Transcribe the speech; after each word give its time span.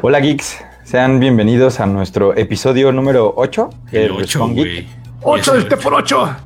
Hola 0.00 0.20
geeks, 0.20 0.64
sean 0.84 1.18
bienvenidos 1.18 1.80
a 1.80 1.86
nuestro 1.86 2.36
episodio 2.36 2.92
número 2.92 3.34
8 3.36 3.70
El 3.90 4.12
8, 4.12 4.48
güey. 4.50 4.86
8 5.22 5.56
este 5.56 5.76
por 5.76 5.94
8. 5.94 6.36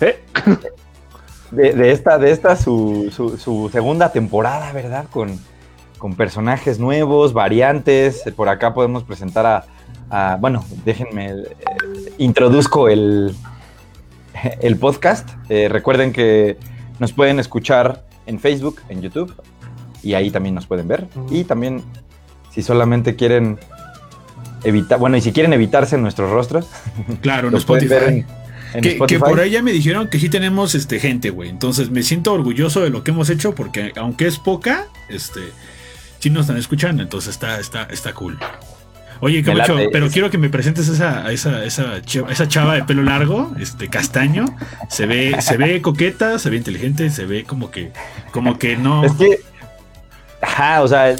¿Eh? 0.00 0.24
De, 1.50 1.72
de, 1.72 1.92
esta, 1.92 2.18
de 2.18 2.30
esta 2.30 2.56
su, 2.56 3.10
su, 3.14 3.38
su, 3.38 3.68
segunda 3.70 4.10
temporada, 4.10 4.72
¿verdad? 4.72 5.06
Con, 5.10 5.38
con, 5.98 6.14
personajes 6.14 6.78
nuevos, 6.78 7.32
variantes. 7.32 8.22
Por 8.36 8.48
acá 8.48 8.72
podemos 8.74 9.02
presentar 9.02 9.46
a, 9.46 9.64
a 10.10 10.36
bueno, 10.36 10.64
déjenme, 10.84 11.30
eh, 11.30 11.34
introduzco 12.18 12.88
el, 12.88 13.34
el 14.60 14.76
podcast. 14.78 15.28
Eh, 15.48 15.68
recuerden 15.68 16.12
que 16.12 16.58
nos 16.98 17.12
pueden 17.12 17.38
escuchar 17.38 18.04
en 18.28 18.38
Facebook, 18.38 18.80
en 18.90 19.00
YouTube, 19.00 19.34
y 20.08 20.14
ahí 20.14 20.30
también 20.30 20.54
nos 20.54 20.66
pueden 20.66 20.88
ver. 20.88 21.06
Y 21.30 21.44
también, 21.44 21.82
si 22.50 22.62
solamente 22.62 23.14
quieren 23.14 23.58
evitar, 24.64 24.98
bueno, 24.98 25.18
y 25.18 25.20
si 25.20 25.32
quieren 25.32 25.52
evitarse 25.52 25.98
nuestros 25.98 26.30
rostros, 26.30 26.66
claro, 27.20 27.50
nos 27.50 27.66
pueden 27.66 27.90
ver 27.90 28.02
en, 28.04 28.26
en 28.72 28.80
que, 28.80 28.92
Spotify. 28.92 29.20
que, 29.20 29.28
por 29.28 29.38
ahí 29.38 29.50
ya 29.50 29.62
me 29.62 29.70
dijeron 29.70 30.08
que 30.08 30.18
sí 30.18 30.30
tenemos 30.30 30.74
este, 30.74 30.98
gente, 30.98 31.28
güey. 31.28 31.50
Entonces 31.50 31.90
me 31.90 32.02
siento 32.02 32.32
orgulloso 32.32 32.80
de 32.80 32.88
lo 32.88 33.04
que 33.04 33.10
hemos 33.10 33.28
hecho 33.28 33.54
porque 33.54 33.92
aunque 33.96 34.26
es 34.26 34.38
poca, 34.38 34.86
este, 35.10 35.40
sí 36.20 36.30
nos 36.30 36.42
están 36.42 36.56
escuchando. 36.56 37.02
Entonces 37.02 37.34
está, 37.34 37.60
está, 37.60 37.82
está 37.82 38.14
cool. 38.14 38.38
Oye, 39.20 39.42
Camacho, 39.42 39.76
pero 39.92 40.08
quiero 40.08 40.30
que 40.30 40.38
me 40.38 40.48
presentes 40.48 40.88
esa, 40.88 41.30
esa, 41.32 41.64
esa, 41.64 42.00
chava, 42.02 42.30
esa 42.30 42.46
chava 42.48 42.74
de 42.76 42.84
pelo 42.84 43.02
largo, 43.02 43.52
este 43.60 43.88
castaño. 43.88 44.46
Se 44.88 45.06
ve, 45.06 45.36
se 45.40 45.56
ve 45.58 45.82
coqueta, 45.82 46.38
se 46.38 46.48
ve 46.50 46.56
inteligente, 46.56 47.10
se 47.10 47.26
ve 47.26 47.44
como 47.44 47.70
que, 47.70 47.90
como 48.30 48.58
que 48.58 48.76
no. 48.76 49.04
Es 49.04 49.12
que, 49.12 49.40
ajá, 50.40 50.82
o 50.82 50.88
sea, 50.88 51.16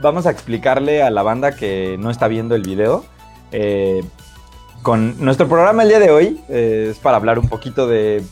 vamos 0.00 0.26
a 0.26 0.30
explicarle 0.30 1.02
a 1.02 1.10
la 1.10 1.22
banda 1.22 1.52
que 1.52 1.96
no 1.98 2.10
está 2.10 2.28
viendo 2.28 2.54
el 2.54 2.62
video. 2.62 3.04
Eh, 3.52 4.02
con 4.82 5.24
nuestro 5.24 5.48
programa 5.48 5.84
el 5.84 5.90
día 5.90 6.00
de 6.00 6.10
hoy 6.10 6.40
eh, 6.48 6.88
es 6.90 6.98
para 6.98 7.16
hablar 7.16 7.38
un 7.38 7.48
poquito 7.48 7.86
de, 7.86 8.22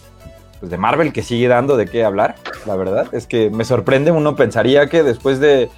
pues 0.58 0.70
de 0.70 0.77
Marvel, 0.77 1.12
que 1.12 1.23
sigue 1.23 1.47
dando 1.48 1.77
de 1.77 1.86
qué 1.86 2.05
hablar, 2.05 2.36
la 2.67 2.77
verdad. 2.77 3.06
Es 3.12 3.27
que 3.27 3.51
me 3.51 3.64
sorprende, 3.64 4.11
uno 4.11 4.34
pensaría 4.34 4.89
que 4.89 5.03
después 5.03 5.39
de 5.39 5.70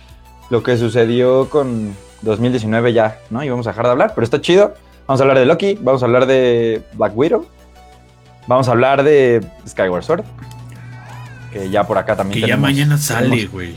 lo 0.51 0.63
que 0.63 0.77
sucedió 0.77 1.49
con 1.51 1.95
2019 2.23 2.93
ya, 2.93 3.19
¿no? 3.31 3.45
Íbamos 3.45 3.67
a 3.67 3.71
dejar 3.71 3.87
de 3.87 3.93
hablar, 3.93 4.13
pero 4.15 4.25
está 4.25 4.41
chido. 4.41 4.75
Vamos 5.07 5.21
a 5.21 5.25
hablar 5.25 5.39
de 5.39 5.47
Loki, 5.47 5.79
vamos 5.81 6.03
a 6.03 6.07
hablar 6.07 6.27
de 6.27 6.83
Black 6.95 7.13
Widow, 7.17 7.47
vamos 8.47 8.69
a 8.69 8.71
hablar 8.71 9.03
de 9.03 9.45
Skyward 9.67 10.05
Sword, 10.05 10.25
que 11.53 11.69
ya 11.71 11.85
por 11.85 11.99
acá 11.99 12.15
también 12.15 12.41
Que 12.41 12.49
ya 12.49 12.57
mañana 12.57 12.97
sale, 12.97 13.47
güey. 13.47 13.75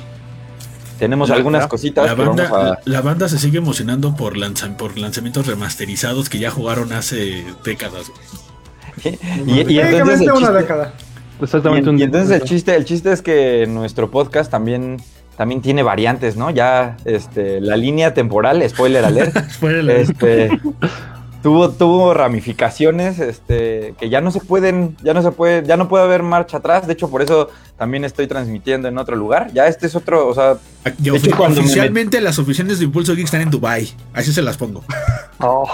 Tenemos 1.00 1.30
La- 1.30 1.36
algunas 1.36 1.68
cositas. 1.68 2.06
La 2.06 2.16
que 2.16 2.22
banda, 2.24 2.50
vamos 2.50 2.68
a- 2.72 2.80
la, 2.86 3.02
banda 3.02 3.28
se 3.30 3.38
sigue 3.38 3.58
emocionando 3.58 4.16
por, 4.16 4.38
lanza- 4.38 4.76
por 4.78 4.98
lanzamientos 4.98 5.46
remasterizados 5.48 6.30
que 6.30 6.40
ya 6.40 6.52
jugaron 6.52 6.94
hace 6.94 7.46
décadas. 7.64 8.06
güey. 8.10 9.20
y, 9.46 9.74
y 9.74 9.80
entonces 9.80 10.22
el 10.22 10.32
una 10.32 10.40
chiste- 10.40 10.54
década. 10.54 10.94
Exactamente 11.42 11.90
Y, 11.90 11.94
un 11.94 12.00
y 12.00 12.04
entonces 12.04 12.42
el 12.42 12.48
chiste, 12.48 12.76
el 12.76 12.86
chiste 12.86 13.12
es 13.12 13.22
que 13.22 13.68
nuestro 13.68 14.10
podcast 14.10 14.50
también, 14.50 15.02
también 15.36 15.62
tiene 15.62 15.84
variantes, 15.84 16.38
¿no? 16.38 16.50
Ya 16.50 16.96
este, 17.04 17.59
la 17.59 17.76
línea 17.76 18.14
temporal, 18.14 18.64
spoiler 18.70 19.04
alert, 19.04 19.36
Fuera 19.59 19.84
la- 19.84 19.94
este, 19.96 20.50
tuvo, 21.46 21.70
tuvo 21.70 22.16
ramificaciones 22.16 23.20
este, 23.20 23.94
que 24.00 24.10
ya 24.10 24.20
no 24.20 24.32
se 24.32 24.40
pueden, 24.40 24.98
ya 25.04 25.14
no 25.14 25.22
se 25.22 25.32
puede, 25.32 25.64
ya 25.64 25.78
no 25.78 25.88
puede 25.88 26.04
haber 26.04 26.24
marcha 26.24 26.58
atrás. 26.58 26.88
De 26.88 26.94
hecho, 26.94 27.08
por 27.08 27.22
eso 27.22 27.50
también 27.78 28.04
estoy 28.04 28.26
transmitiendo 28.26 28.88
en 28.88 28.98
otro 28.98 29.16
lugar. 29.16 29.52
Ya 29.54 29.68
este 29.68 29.86
es 29.86 29.96
otro, 29.96 30.28
o 30.28 30.34
sea, 30.34 30.56
de 30.98 31.16
hecho, 31.16 31.38
me 31.38 31.46
oficialmente 31.46 32.20
las 32.20 32.40
oficinas 32.40 32.80
de 32.80 32.86
Impulso 32.86 33.14
Geek 33.14 33.26
están 33.26 33.42
en 33.42 33.52
Dubai. 33.52 33.88
Así 34.12 34.34
se 34.34 34.42
las 34.42 34.58
pongo. 34.58 34.84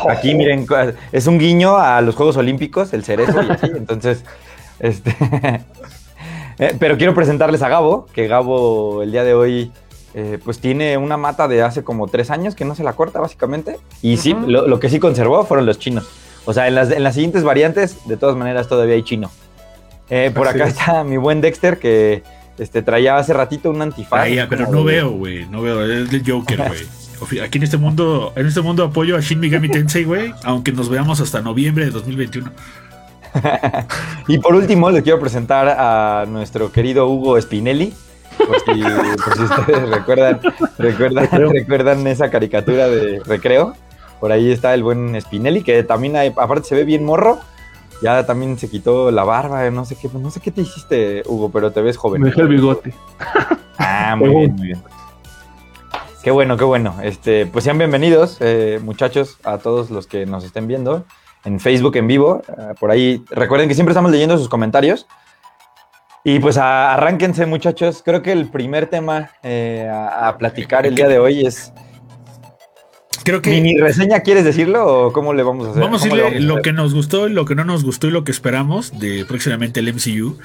Aquí, 0.10 0.36
miren, 0.36 0.68
es 1.14 1.26
un 1.28 1.40
guiño 1.40 1.78
a 1.78 2.02
los 2.02 2.16
Juegos 2.16 2.36
Olímpicos, 2.36 2.92
el 2.92 3.06
cerezo 3.06 3.42
y 3.42 3.50
así. 3.50 3.68
Entonces, 3.74 4.26
este. 4.80 5.16
eh, 6.60 6.76
Pero 6.78 6.98
quiero 6.98 7.16
presentarles 7.16 7.62
a 7.62 7.70
Gabo, 7.70 8.08
que 8.14 8.28
Gabo 8.28 9.04
el 9.04 9.14
día 9.14 9.24
de 9.24 9.36
hoy, 9.36 9.72
eh, 10.14 10.38
pues 10.44 10.60
tiene 10.60 10.98
una 10.98 11.18
mata 11.18 11.48
de 11.48 11.62
hace 11.64 11.84
como 11.84 12.08
tres 12.08 12.30
años 12.32 12.56
que 12.56 12.66
no 12.66 12.76
se 12.76 12.84
la 12.84 12.94
corta, 12.94 13.20
básicamente. 13.20 13.78
Y 14.02 14.18
sí, 14.18 14.36
lo, 14.48 14.68
lo 14.68 14.80
que 14.80 14.90
sí 14.90 15.00
conservó 15.00 15.46
fueron 15.46 15.66
los 15.66 15.80
chinos. 15.80 16.08
O 16.46 16.54
sea, 16.54 16.68
en 16.68 16.76
las, 16.76 16.92
en 16.92 17.04
las 17.04 17.14
siguientes 17.16 17.44
variantes, 17.44 18.08
de 18.08 18.18
todas 18.18 18.36
maneras, 18.36 18.68
todavía 18.68 18.96
hay 18.96 19.04
chino. 19.04 19.30
Eh, 20.10 20.32
por 20.36 20.48
Así 20.48 20.58
acá 20.58 20.68
es. 20.68 20.78
está 20.78 21.04
mi 21.04 21.18
buen 21.18 21.40
Dexter, 21.40 21.78
que 21.80 22.24
este, 22.58 22.82
traía 22.82 23.16
hace 23.18 23.32
ratito 23.34 23.70
un 23.70 23.82
antifaz. 23.82 24.22
Traía, 24.22 24.50
pero 24.50 24.68
no 24.68 24.80
de- 24.80 24.84
veo, 24.96 25.12
güey. 25.12 25.46
No 25.48 25.62
veo. 25.62 25.86
Es 25.86 26.12
el 26.12 26.24
Joker, 26.30 26.58
güey. 26.68 27.40
Aquí 27.40 27.60
en 27.60 27.64
este 27.64 27.78
mundo, 27.78 28.34
en 28.36 28.48
este 28.48 28.62
mundo 28.62 28.84
apoyo 28.84 29.16
a 29.16 29.22
Shin 29.22 29.40
Megami 29.40 29.70
Tensei, 29.72 30.04
güey. 30.04 30.34
Aunque 30.44 30.72
nos 30.72 30.90
veamos 30.90 31.22
hasta 31.22 31.42
noviembre 31.42 31.86
de 31.86 31.92
2021. 31.92 32.52
Y 34.28 34.38
por 34.40 34.56
último, 34.56 34.90
les 34.92 35.04
quiero 35.04 35.20
presentar 35.20 35.68
a 35.70 36.26
nuestro 36.28 36.72
querido 36.72 37.08
Hugo 37.08 37.40
Spinelli. 37.40 37.94
Por 38.48 38.60
si, 38.76 38.82
por 38.82 39.36
si 39.38 39.44
ustedes 39.44 39.90
recuerdan, 39.98 40.40
recuerdan, 40.78 41.28
recuerdan 41.52 42.08
esa 42.08 42.30
caricatura 42.30 42.88
de 42.88 43.22
recreo. 43.26 43.74
Por 44.20 44.32
ahí 44.32 44.52
está 44.52 44.74
el 44.74 44.84
buen 44.84 45.20
Spinelli, 45.20 45.64
que 45.64 45.84
también 45.84 46.16
hay- 46.16 46.34
aparte 46.38 46.68
se 46.68 46.76
ve 46.76 46.84
bien 46.84 47.04
morro. 47.04 47.40
Ya 48.04 48.26
también 48.26 48.58
se 48.58 48.68
quitó 48.70 49.12
la 49.12 49.24
barba, 49.24 49.70
no 49.70 49.86
sé 49.86 49.96
qué, 49.96 50.10
no 50.14 50.32
sé 50.32 50.40
qué 50.40 50.50
te 50.52 50.62
hiciste, 50.62 51.22
Hugo, 51.28 51.52
pero 51.52 51.72
te 51.72 51.82
ves 51.82 51.98
joven. 51.98 52.22
Me 52.22 52.30
dejé 52.30 52.42
el 52.42 52.48
bigote. 52.48 52.94
Ah, 53.78 54.16
muy 54.18 54.30
bien, 54.30 54.56
muy 54.56 54.68
bien. 54.68 54.84
Qué 56.24 56.32
bueno, 56.32 56.58
qué 56.58 56.64
bueno. 56.64 56.96
Este, 57.04 57.46
pues 57.48 57.64
sean 57.64 57.78
bienvenidos, 57.78 58.38
eh, 58.42 58.80
muchachos, 58.84 59.38
a 59.44 59.58
todos 59.60 59.90
los 59.92 60.08
que 60.08 60.26
nos 60.26 60.44
estén 60.44 60.68
viendo 60.68 61.04
en 61.46 61.60
Facebook 61.60 61.96
en 61.98 62.08
vivo. 62.08 62.42
Eh, 62.48 62.74
por 62.80 62.92
ahí, 62.92 63.24
recuerden 63.30 63.68
que 63.68 63.76
siempre 63.76 63.92
estamos 63.92 64.12
leyendo 64.12 64.38
sus 64.38 64.50
comentarios. 64.50 65.08
Y 66.24 66.40
pues 66.40 66.58
a- 66.58 66.94
arránquense, 66.94 67.46
muchachos. 67.46 68.02
Creo 68.06 68.22
que 68.22 68.32
el 68.32 68.48
primer 68.50 68.88
tema 68.88 69.32
eh, 69.44 69.88
a, 69.92 70.28
a 70.30 70.38
platicar 70.38 70.86
el 70.86 70.96
día 70.96 71.08
de 71.08 71.18
hoy 71.20 71.46
es. 71.46 71.74
Creo 73.24 73.42
que 73.42 73.52
¿Mini 73.52 73.78
reseña 73.78 74.22
quieres 74.22 74.44
decirlo 74.44 74.86
o 75.08 75.14
cómo 75.14 75.34
le 75.34 75.44
vamos 75.44 75.68
a 75.68 75.72
hacer? 75.72 75.82
vamos 75.84 76.02
a 76.02 76.06
¿Cómo 76.06 76.16
le 76.16 76.24
decirle 76.24 76.48
lo 76.48 76.54
hacer? 76.56 76.64
que 76.64 76.74
nos 76.74 76.94
gustó, 76.94 77.28
lo 77.30 77.46
que 77.46 77.54
no 77.56 77.64
nos 77.66 77.84
gustó 77.84 78.08
y 78.08 78.12
lo 78.12 78.24
que 78.24 78.32
esperamos 78.32 79.00
de 79.00 79.26
próximamente 79.26 79.80
el 79.80 79.94
MCU. 79.94 80.38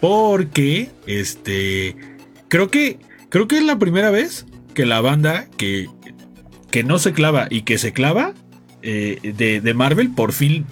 Porque, 0.00 0.90
este, 1.06 1.96
creo 2.48 2.70
que, 2.70 2.98
creo 3.30 3.48
que 3.48 3.58
es 3.58 3.64
la 3.64 3.78
primera 3.78 4.10
vez 4.10 4.46
que 4.74 4.86
la 4.86 5.00
banda 5.00 5.46
que, 5.56 5.88
que 6.70 6.84
no 6.84 6.98
se 6.98 7.12
clava 7.12 7.48
y 7.50 7.62
que 7.62 7.78
se 7.78 7.92
clava 7.92 8.32
eh, 8.82 9.18
de, 9.36 9.60
de 9.60 9.74
Marvel 9.74 10.10
por 10.14 10.32
fin 10.32 10.66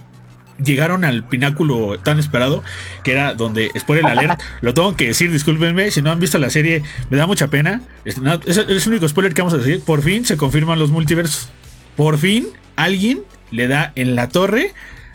llegaron 0.64 1.04
al 1.04 1.24
pináculo 1.26 1.98
tan 2.00 2.18
esperado 2.18 2.62
que 3.04 3.12
era 3.12 3.34
donde, 3.34 3.70
spoiler 3.78 4.06
alert, 4.06 4.40
lo 4.60 4.74
tengo 4.74 4.96
que 4.96 5.06
decir, 5.08 5.30
discúlpenme, 5.30 5.90
si 5.90 6.02
no 6.02 6.10
han 6.10 6.20
visto 6.20 6.38
la 6.38 6.50
serie, 6.50 6.82
me 7.10 7.16
da 7.16 7.26
mucha 7.26 7.48
pena. 7.48 7.82
Es, 8.04 8.18
no, 8.18 8.34
es- 8.46 8.56
es 8.56 8.86
el 8.86 8.92
único 8.92 9.08
spoiler 9.08 9.34
que 9.34 9.42
vamos 9.42 9.54
a 9.54 9.58
decir. 9.58 9.80
Por 9.82 10.02
fin 10.02 10.24
se 10.24 10.36
confirman 10.36 10.78
los 10.78 10.90
multiversos. 10.90 11.48
Por 11.96 12.18
fin 12.18 12.46
alguien 12.76 13.22
le 13.50 13.66
da 13.68 13.92
en 13.96 14.14
la 14.14 14.28
torre 14.28 14.72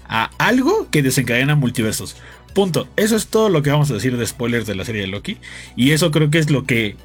a 0.08 0.30
algo 0.38 0.88
que 0.92 1.02
desencadena 1.02 1.56
multiversos. 1.56 2.16
Punto. 2.54 2.88
Eso 2.98 3.16
es 3.16 3.28
todo 3.28 3.50
lo 3.50 3.64
que 3.64 3.72
vamos 3.72 3.90
a 3.90 3.96
decir 3.96 4.16
de 4.16 4.28
spoilers 4.28 4.68
de 4.68 4.76
la 4.76 4.86
serie 4.86 5.02
de 5.02 5.08
Loki. 5.08 5.38
Y 5.76 5.92
eso 5.92 6.12
creo 6.12 6.30
que 6.30 6.38
es 6.38 6.52
lo 6.52 6.66
que 6.66 6.98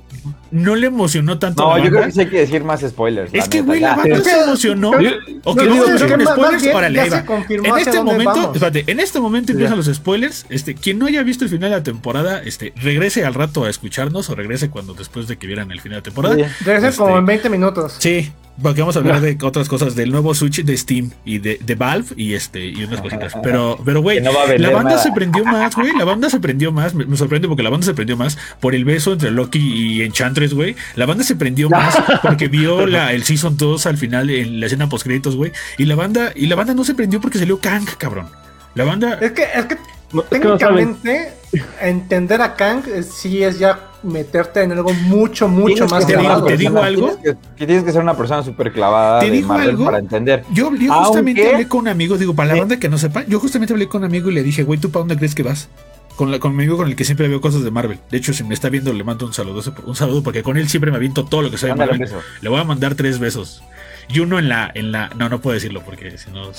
no 0.50 0.74
le 0.76 0.86
emocionó 0.86 1.38
tanto 1.38 1.62
a 1.62 1.72
No, 1.72 1.78
la 1.78 1.84
yo 1.84 1.90
creo 1.90 2.04
que 2.06 2.12
sí 2.12 2.20
hay 2.20 2.26
que 2.28 2.38
decir 2.40 2.64
más 2.64 2.80
spoilers. 2.80 3.32
Es 3.34 3.44
la 3.44 3.50
que, 3.50 3.60
güey, 3.62 3.80
la 3.80 3.94
banda 3.96 4.16
Es 4.16 4.24
se 4.24 4.30
que- 4.30 4.40
emocionó. 4.42 5.00
Yo- 5.00 5.10
Ok, 5.44 5.56
no, 5.56 5.62
que 5.64 5.68
un 5.68 5.78
más 6.24 6.32
spoilers. 6.34 6.62
bien 6.62 6.76
Órale, 6.76 6.96
ya 6.96 7.10
se 7.18 7.24
confirmó 7.24 7.66
En 7.66 7.78
este 7.78 8.02
momento, 8.02 8.24
vamos. 8.34 8.56
espérate, 8.56 8.84
en 8.90 9.00
este 9.00 9.20
momento 9.20 9.52
empiezan 9.52 9.76
los 9.76 9.86
spoilers. 9.86 10.46
Este, 10.48 10.74
quien 10.74 10.98
no 10.98 11.06
haya 11.06 11.22
visto 11.22 11.44
el 11.44 11.50
final 11.50 11.70
de 11.70 11.76
la 11.76 11.82
temporada, 11.82 12.42
este, 12.44 12.72
regrese 12.76 13.24
al 13.24 13.34
rato 13.34 13.64
a 13.64 13.70
escucharnos 13.70 14.28
o 14.30 14.34
regrese 14.34 14.70
cuando 14.70 14.94
después 14.94 15.28
de 15.28 15.36
que 15.36 15.46
vieran 15.46 15.70
el 15.70 15.80
final 15.80 15.98
de 15.98 16.02
temporada. 16.02 16.34
Sí. 16.34 16.42
Debe 16.64 16.80
ser 16.80 16.88
Este- 16.90 16.98
como 17.02 17.18
en 17.18 17.26
20 17.26 17.50
minutos. 17.50 17.96
Sí, 17.98 18.30
porque 18.60 18.80
vamos 18.80 18.96
a 18.96 18.98
hablar 18.98 19.20
de 19.20 19.38
otras 19.42 19.68
cosas, 19.68 19.94
del 19.94 20.10
nuevo 20.10 20.34
Switch 20.34 20.64
de 20.64 20.76
Steam 20.76 21.12
y 21.24 21.38
de, 21.38 21.60
de 21.64 21.74
Valve 21.76 22.08
y 22.16 22.34
este 22.34 22.66
y 22.66 22.82
unas 22.82 23.00
cositas. 23.00 23.32
Pero, 23.40 23.78
pero 23.84 24.02
güey, 24.02 24.18
Que 24.18 24.24
no 24.24 24.32
la 24.32 24.70
banda 24.70 24.90
nada. 24.90 25.02
se 25.02 25.12
prendió 25.12 25.44
más, 25.44 25.76
güey. 25.76 25.92
La 25.96 26.04
banda 26.04 26.28
se 26.28 26.40
prendió 26.40 26.72
más. 26.72 26.92
Me, 26.92 27.04
me 27.06 27.16
sorprende 27.16 27.46
porque 27.46 27.62
la 27.62 27.70
banda 27.70 27.86
se 27.86 27.94
prendió 27.94 28.16
más 28.16 28.36
por 28.58 28.74
el 28.74 28.84
beso 28.84 29.12
entre 29.12 29.30
Loki 29.30 29.60
y 29.60 29.97
Enchantress, 30.02 30.54
güey. 30.54 30.76
La 30.96 31.06
banda 31.06 31.24
se 31.24 31.36
prendió 31.36 31.68
más 31.70 31.96
porque 32.22 32.48
vio 32.48 32.86
la, 32.86 33.12
el 33.12 33.22
Season 33.24 33.56
2 33.56 33.86
al 33.86 33.96
final 33.96 34.30
en 34.30 34.60
la 34.60 34.66
escena 34.66 34.88
post 34.88 35.04
créditos, 35.04 35.36
güey. 35.36 35.52
Y 35.76 35.84
la 35.84 35.94
banda, 35.94 36.32
y 36.34 36.46
la 36.46 36.56
banda 36.56 36.74
no 36.74 36.84
se 36.84 36.94
prendió 36.94 37.20
porque 37.20 37.38
salió 37.38 37.60
Kang, 37.60 37.84
cabrón. 37.98 38.26
La 38.74 38.84
banda. 38.84 39.18
Es 39.20 39.32
que, 39.32 39.42
es 39.42 39.64
que 39.66 39.76
No, 40.12 40.22
es 40.22 40.28
que 40.28 40.38
no 40.40 40.58
saben. 40.58 40.94
técnicamente 40.96 41.32
entender 41.80 42.40
a 42.42 42.54
Kang 42.54 42.82
eh, 42.86 43.02
sí 43.02 43.42
es 43.42 43.58
ya 43.58 43.80
meterte 44.02 44.62
en 44.62 44.70
algo 44.72 44.92
mucho, 44.92 45.48
mucho 45.48 45.86
más 45.88 46.04
que 46.04 46.12
digo- 46.12 46.20
clavado. 46.20 46.44
te 46.46 46.56
digo 46.56 46.82
algo. 46.82 47.08
Tienes 47.16 47.36
que, 47.40 47.56
que 47.56 47.66
tienes 47.66 47.84
que 47.84 47.92
ser 47.92 48.00
una 48.02 48.16
persona 48.16 48.42
súper 48.44 48.72
clavada 48.72 49.18
¿Te 49.20 49.26
de 49.26 49.32
digo 49.32 49.48
Marvel 49.48 49.70
algo? 49.70 49.84
para 49.86 49.98
entender. 49.98 50.44
Yo, 50.52 50.72
yo 50.76 50.92
justamente 50.92 51.40
Aunque- 51.42 51.54
hablé 51.54 51.68
con 51.68 51.80
un 51.80 51.88
amigo, 51.88 52.16
digo, 52.16 52.34
para 52.34 52.48
la 52.48 52.54
Sí. 52.54 52.60
banda 52.60 52.76
que 52.78 52.88
no 52.88 52.98
sepa, 52.98 53.24
yo 53.26 53.40
justamente 53.40 53.72
hablé 53.72 53.88
con 53.88 54.02
un 54.02 54.04
amigo 54.04 54.30
y 54.30 54.34
le 54.34 54.42
dije, 54.44 54.62
güey, 54.62 54.78
¿tú 54.78 54.90
para 54.90 55.00
dónde 55.00 55.16
crees 55.16 55.34
que 55.34 55.42
vas? 55.42 55.68
Con, 56.18 56.32
la, 56.32 56.40
con 56.40 56.54
mi 56.54 56.64
amigo 56.64 56.76
con 56.76 56.88
el 56.88 56.96
que 56.96 57.04
siempre 57.04 57.28
veo 57.28 57.40
cosas 57.40 57.62
de 57.62 57.70
Marvel. 57.70 58.00
De 58.10 58.18
hecho, 58.18 58.32
si 58.34 58.42
me 58.42 58.52
está 58.52 58.68
viendo, 58.68 58.92
le 58.92 59.04
mando 59.04 59.24
un 59.24 59.32
saludo, 59.32 59.62
un 59.86 59.94
saludo 59.94 60.24
porque 60.24 60.42
con 60.42 60.56
él 60.56 60.68
siempre 60.68 60.90
me 60.90 60.96
aviento 60.96 61.24
todo 61.24 61.42
lo 61.42 61.50
que 61.50 61.56
sabe 61.56 61.74
de 61.74 61.78
Marvel. 61.78 61.98
beso. 62.00 62.20
Le 62.42 62.48
voy 62.48 62.60
a 62.60 62.64
mandar 62.64 62.96
tres 62.96 63.20
besos. 63.20 63.62
Y 64.08 64.18
uno 64.18 64.38
en 64.38 64.48
la, 64.48 64.68
en 64.74 64.90
la. 64.90 65.10
No, 65.16 65.28
no 65.28 65.40
puedo 65.40 65.54
decirlo 65.54 65.82
porque 65.84 66.18
si 66.18 66.30
no 66.32 66.50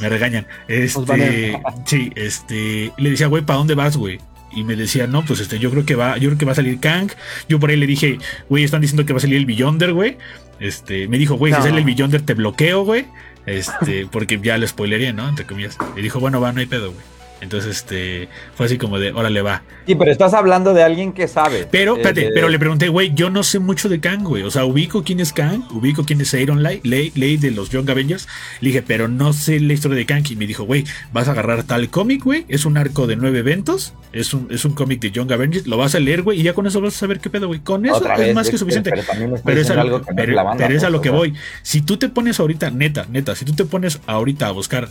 me 0.00 0.08
regañan. 0.08 0.46
Este. 0.68 1.60
Sí, 1.86 2.12
este. 2.14 2.92
Le 2.96 3.10
decía, 3.10 3.26
güey, 3.26 3.42
¿para 3.44 3.58
dónde 3.58 3.74
vas, 3.74 3.96
güey? 3.96 4.20
Y 4.52 4.62
me 4.62 4.76
decía, 4.76 5.08
no, 5.08 5.24
pues 5.24 5.40
este, 5.40 5.58
yo 5.58 5.72
creo 5.72 5.84
que 5.84 5.96
va, 5.96 6.16
yo 6.16 6.28
creo 6.28 6.38
que 6.38 6.44
va 6.44 6.52
a 6.52 6.54
salir 6.54 6.78
Kang. 6.78 7.10
Yo 7.48 7.58
por 7.58 7.70
ahí 7.70 7.76
le 7.76 7.88
dije, 7.88 8.18
güey, 8.48 8.62
están 8.62 8.80
diciendo 8.80 9.04
que 9.04 9.12
va 9.12 9.16
a 9.16 9.20
salir 9.20 9.38
el 9.38 9.46
Beyonder, 9.46 9.92
güey. 9.92 10.18
Este, 10.60 11.08
me 11.08 11.18
dijo, 11.18 11.34
güey, 11.34 11.52
si 11.52 11.60
sale 11.60 11.78
el 11.78 11.84
Beyonder 11.84 12.22
te 12.22 12.34
bloqueo, 12.34 12.84
güey. 12.84 13.06
Este, 13.44 14.06
porque 14.06 14.38
ya 14.40 14.56
lo 14.56 14.66
spoileré, 14.68 15.12
¿no? 15.12 15.28
Entre 15.28 15.46
comillas. 15.46 15.76
Y 15.96 16.02
dijo, 16.02 16.20
bueno, 16.20 16.40
va, 16.40 16.52
no 16.52 16.60
hay 16.60 16.66
pedo, 16.66 16.92
güey. 16.92 17.14
Entonces, 17.40 17.76
este, 17.76 18.28
fue 18.54 18.66
así 18.66 18.78
como 18.78 18.98
de, 18.98 19.12
órale, 19.12 19.42
va. 19.42 19.62
Sí, 19.86 19.94
pero 19.96 20.10
estás 20.10 20.32
hablando 20.32 20.72
de 20.72 20.82
alguien 20.82 21.12
que 21.12 21.28
sabe. 21.28 21.66
Pero, 21.70 21.94
Eh, 21.96 22.00
espérate, 22.00 22.30
pero 22.32 22.48
le 22.48 22.58
pregunté, 22.58 22.88
güey, 22.88 23.12
yo 23.14 23.28
no 23.28 23.42
sé 23.42 23.58
mucho 23.58 23.88
de 23.90 24.00
Kang, 24.00 24.22
güey. 24.22 24.42
O 24.44 24.50
sea, 24.50 24.64
ubico 24.64 25.02
quién 25.04 25.20
es 25.20 25.32
Kang, 25.34 25.62
ubico 25.72 26.04
quién 26.04 26.20
es 26.22 26.32
Iron 26.34 26.62
Lay, 26.62 26.80
Lay, 26.84 27.12
Lay 27.14 27.36
de 27.36 27.50
los 27.50 27.68
Young 27.68 27.90
Avengers. 27.90 28.28
Le 28.60 28.68
dije, 28.68 28.82
pero 28.82 29.08
no 29.08 29.32
sé 29.34 29.60
la 29.60 29.74
historia 29.74 29.96
de 29.98 30.06
Kang. 30.06 30.24
Y 30.30 30.36
me 30.36 30.46
dijo, 30.46 30.64
güey, 30.64 30.84
vas 31.12 31.28
a 31.28 31.32
agarrar 31.32 31.64
tal 31.64 31.90
cómic, 31.90 32.24
güey. 32.24 32.46
Es 32.48 32.64
un 32.64 32.78
arco 32.78 33.06
de 33.06 33.16
nueve 33.16 33.40
eventos. 33.40 33.92
Es 34.12 34.32
un, 34.32 34.46
es 34.50 34.64
un 34.64 34.72
cómic 34.72 35.00
de 35.00 35.10
Young 35.10 35.30
Avengers. 35.30 35.66
Lo 35.66 35.76
vas 35.76 35.94
a 35.94 36.00
leer, 36.00 36.22
güey, 36.22 36.40
y 36.40 36.44
ya 36.44 36.54
con 36.54 36.66
eso 36.66 36.80
vas 36.80 36.94
a 36.94 36.98
saber 36.98 37.20
qué 37.20 37.28
pedo, 37.28 37.48
güey. 37.48 37.60
Con 37.60 37.84
eso 37.84 38.10
es 38.10 38.18
vez, 38.18 38.34
más 38.34 38.48
que 38.48 38.56
suficiente. 38.56 38.90
Pero 38.90 39.02
está 39.02 39.42
Pero 39.44 39.60
es, 39.60 39.70
a 39.70 39.80
algo 39.80 40.00
que 40.00 40.06
no 40.06 40.10
es 40.12 40.16
pero- 40.16 40.32
la 40.34 40.42
banda, 40.44 40.66
pero 40.66 40.78
es 40.78 40.84
a 40.84 40.88
lo 40.90 41.00
que 41.02 41.10
voy. 41.10 41.34
Si 41.62 41.82
tú 41.82 41.98
te 41.98 42.08
pones 42.08 42.40
ahorita, 42.40 42.70
neta, 42.70 43.06
neta, 43.10 43.34
si 43.34 43.44
tú 43.44 43.52
te 43.52 43.64
pones 43.66 44.00
ahorita 44.06 44.46
a 44.46 44.50
buscar 44.52 44.88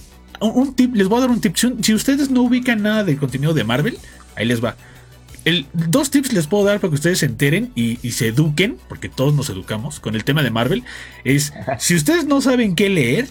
un, 0.47 0.75
tip, 0.75 0.95
les 0.95 1.07
voy 1.07 1.17
a 1.19 1.21
dar 1.21 1.29
un 1.29 1.41
tip. 1.41 1.55
Si, 1.55 1.93
ustedes 1.93 2.29
no 2.29 2.43
ubican 2.43 2.81
nada 2.81 3.03
del 3.03 3.17
contenido 3.17 3.53
de 3.53 3.63
Marvel, 3.63 3.97
ahí 4.35 4.45
les 4.45 4.63
va. 4.63 4.75
El, 5.45 5.65
dos 5.73 6.09
tips 6.09 6.31
les 6.31 6.47
puedo 6.47 6.63
dar 6.63 6.79
para 6.79 6.89
que 6.89 6.95
ustedes 6.95 7.19
se 7.19 7.25
enteren 7.25 7.71
y, 7.75 7.99
y 8.01 8.11
se 8.11 8.27
eduquen, 8.27 8.77
porque 8.87 9.09
todos 9.09 9.33
nos 9.33 9.49
educamos 9.49 9.99
con 9.99 10.15
el 10.15 10.23
tema 10.23 10.41
de 10.41 10.51
Marvel. 10.51 10.83
Es 11.23 11.53
si 11.79 11.95
ustedes 11.95 12.25
no 12.25 12.41
saben 12.41 12.75
qué 12.75 12.89
leer 12.89 13.27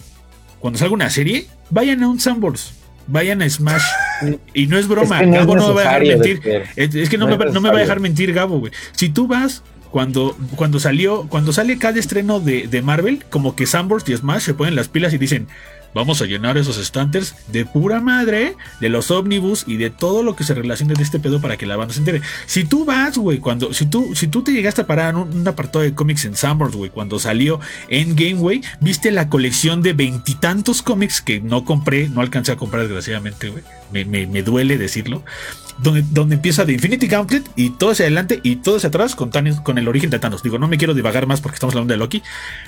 cuando 0.59 0.79
salga 0.79 0.93
una 0.93 1.09
serie, 1.09 1.47
vayan 1.69 2.03
a 2.03 2.07
un 2.07 2.19
Sanborns, 2.19 2.73
vayan 3.07 3.41
a 3.41 3.49
Smash. 3.49 3.83
Y 4.53 4.67
no 4.67 4.77
es 4.77 4.87
broma, 4.87 5.19
Es 5.19 5.25
que 5.25 5.27
no 5.27 5.37
Gabo 5.37 5.55
no 5.55 5.67
me 5.67 5.73
va 5.73 5.81
a 5.81 5.99
dejar 5.99 6.05
mentir. 6.05 6.41
Es, 6.77 6.95
es 6.95 7.09
que 7.09 7.17
no, 7.17 7.27
No 7.27 7.37
me, 7.37 7.45
es 7.45 7.53
no 7.53 7.59
me 7.59 7.69
va 7.69 7.75
a 7.75 7.81
dejar 7.81 7.99
mentir 7.99 8.31
Gabo, 8.31 8.59
güey. 8.59 8.71
Si 8.93 9.09
tú 9.09 9.27
vas 9.27 9.63
cuando, 9.91 10.37
cuando 10.55 10.79
salió, 10.79 11.27
cuando 11.27 11.51
sale 11.51 11.77
cada 11.77 11.99
estreno 11.99 12.39
de, 12.39 12.67
de 12.67 12.81
Marvel, 12.81 13.25
como 13.29 13.55
que 13.55 13.67
Sanborns 13.67 14.07
y 14.07 14.15
Smash 14.15 14.41
se 14.41 14.53
ponen 14.53 14.75
las 14.75 14.87
pilas 14.87 15.13
y 15.13 15.17
dicen, 15.17 15.47
vamos 15.93 16.21
a 16.21 16.25
llenar 16.25 16.57
esos 16.57 16.77
estanters 16.77 17.35
de 17.47 17.65
pura 17.65 18.01
madre, 18.01 18.55
de 18.79 18.89
los 18.89 19.11
ómnibus 19.11 19.63
y 19.67 19.77
de 19.77 19.89
todo 19.89 20.23
lo 20.23 20.35
que 20.35 20.43
se 20.43 20.53
relacione 20.53 20.93
de 20.93 21.03
este 21.03 21.19
pedo 21.19 21.41
para 21.41 21.57
que 21.57 21.65
la 21.65 21.77
banda 21.77 21.93
se 21.93 21.99
entere. 21.99 22.21
Si 22.45 22.63
tú 22.63 22.85
vas, 22.85 23.17
güey, 23.17 23.39
cuando, 23.39 23.73
si 23.73 23.85
tú, 23.85 24.15
si 24.15 24.27
tú 24.27 24.43
te 24.43 24.51
llegaste 24.51 24.81
a 24.81 24.87
parar 24.87 25.11
en 25.11 25.15
un, 25.17 25.37
un 25.37 25.47
apartado 25.47 25.83
de 25.83 25.93
cómics 25.93 26.25
en 26.25 26.35
Sanborns, 26.35 26.75
güey, 26.75 26.89
cuando 26.89 27.19
salió 27.19 27.59
Endgame, 27.89 28.33
güey, 28.33 28.61
viste 28.79 29.11
la 29.11 29.29
colección 29.29 29.81
de 29.81 29.93
veintitantos 29.93 30.81
cómics 30.81 31.21
que 31.21 31.41
no 31.41 31.65
compré, 31.65 32.09
no 32.09 32.21
alcancé 32.21 32.51
a 32.51 32.55
comprar 32.57 32.83
desgraciadamente, 32.83 33.49
güey. 33.49 33.63
Me, 33.91 34.05
me, 34.05 34.25
me 34.25 34.41
duele 34.41 34.77
decirlo 34.79 35.23
donde, 35.79 36.03
donde 36.11 36.35
empieza 36.35 36.65
de 36.65 36.73
Infinity 36.73 37.07
Gauntlet 37.07 37.49
y 37.55 37.71
todo 37.71 37.91
hacia 37.91 38.05
adelante 38.05 38.39
y 38.43 38.57
todo 38.57 38.77
hacia 38.77 38.89
atrás 38.89 39.15
con, 39.15 39.31
Thanos- 39.31 39.61
con 39.61 39.77
el 39.77 39.87
origen 39.87 40.09
de 40.09 40.19
Thanos. 40.19 40.43
Digo, 40.43 40.57
no 40.59 40.67
me 40.67 40.77
quiero 40.77 40.93
divagar 40.93 41.27
más 41.27 41.41
porque 41.41 41.55
estamos 41.55 41.73
hablando 41.75 41.93
de 41.93 41.97
Loki, 41.97 42.21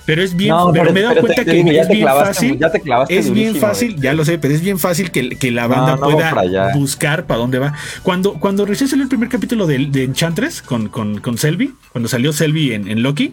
pero 0.05 0.21
es 0.23 0.35
bien, 0.35 0.49
No, 0.49 0.71
pero, 0.71 0.83
pero- 0.85 0.93
me 0.93 0.99
he 0.99 1.03
dado 1.03 1.19
cuenta 1.21 1.35
te 1.35 1.45
que 1.45 1.51
digo, 1.57 1.71
es 1.71 1.87
bien 1.87 2.07
fácil. 2.07 2.57
ya 2.59 2.71
te 2.71 2.81
clavaste 2.81 3.17
Es 3.17 3.25
bien 3.31 3.47
durísimo, 3.49 3.67
fácil, 3.67 3.95
ya 4.01 4.13
lo 4.13 4.25
sé, 4.25 4.37
pero 4.37 4.53
es 4.53 4.61
bien 4.61 4.79
fácil 4.79 5.11
que, 5.11 5.29
que 5.29 5.51
la 5.51 5.67
banda 5.67 5.91
No, 5.91 5.97
no 5.97 6.05
voy 6.05 6.13
pueda 6.15 6.33
para 6.33 6.73
buscar 6.73 7.25
para 7.27 7.39
dónde 7.39 7.59
va. 7.59 7.73
Cuando, 8.03 8.33
cuando 8.33 8.65
recién 8.65 8.89
salió 8.89 9.03
el 9.03 9.09
primer 9.09 9.29
capítulo 9.29 9.65
de, 9.67 9.77
de 9.85 10.03
Enchantress 10.03 10.61
con, 10.61 10.89
con, 10.89 11.19
con 11.19 11.37
Selby, 11.37 11.73
cuando 11.91 12.09
salió 12.09 12.33
Selby 12.33 12.73
en, 12.73 12.87
en 12.89 13.03
Loki, 13.03 13.31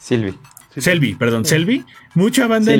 Silvi. 0.00 0.34
Selby, 0.76 1.14
perdón, 1.14 1.44
Selby, 1.44 1.84
mucha 2.14 2.46
banda. 2.46 2.72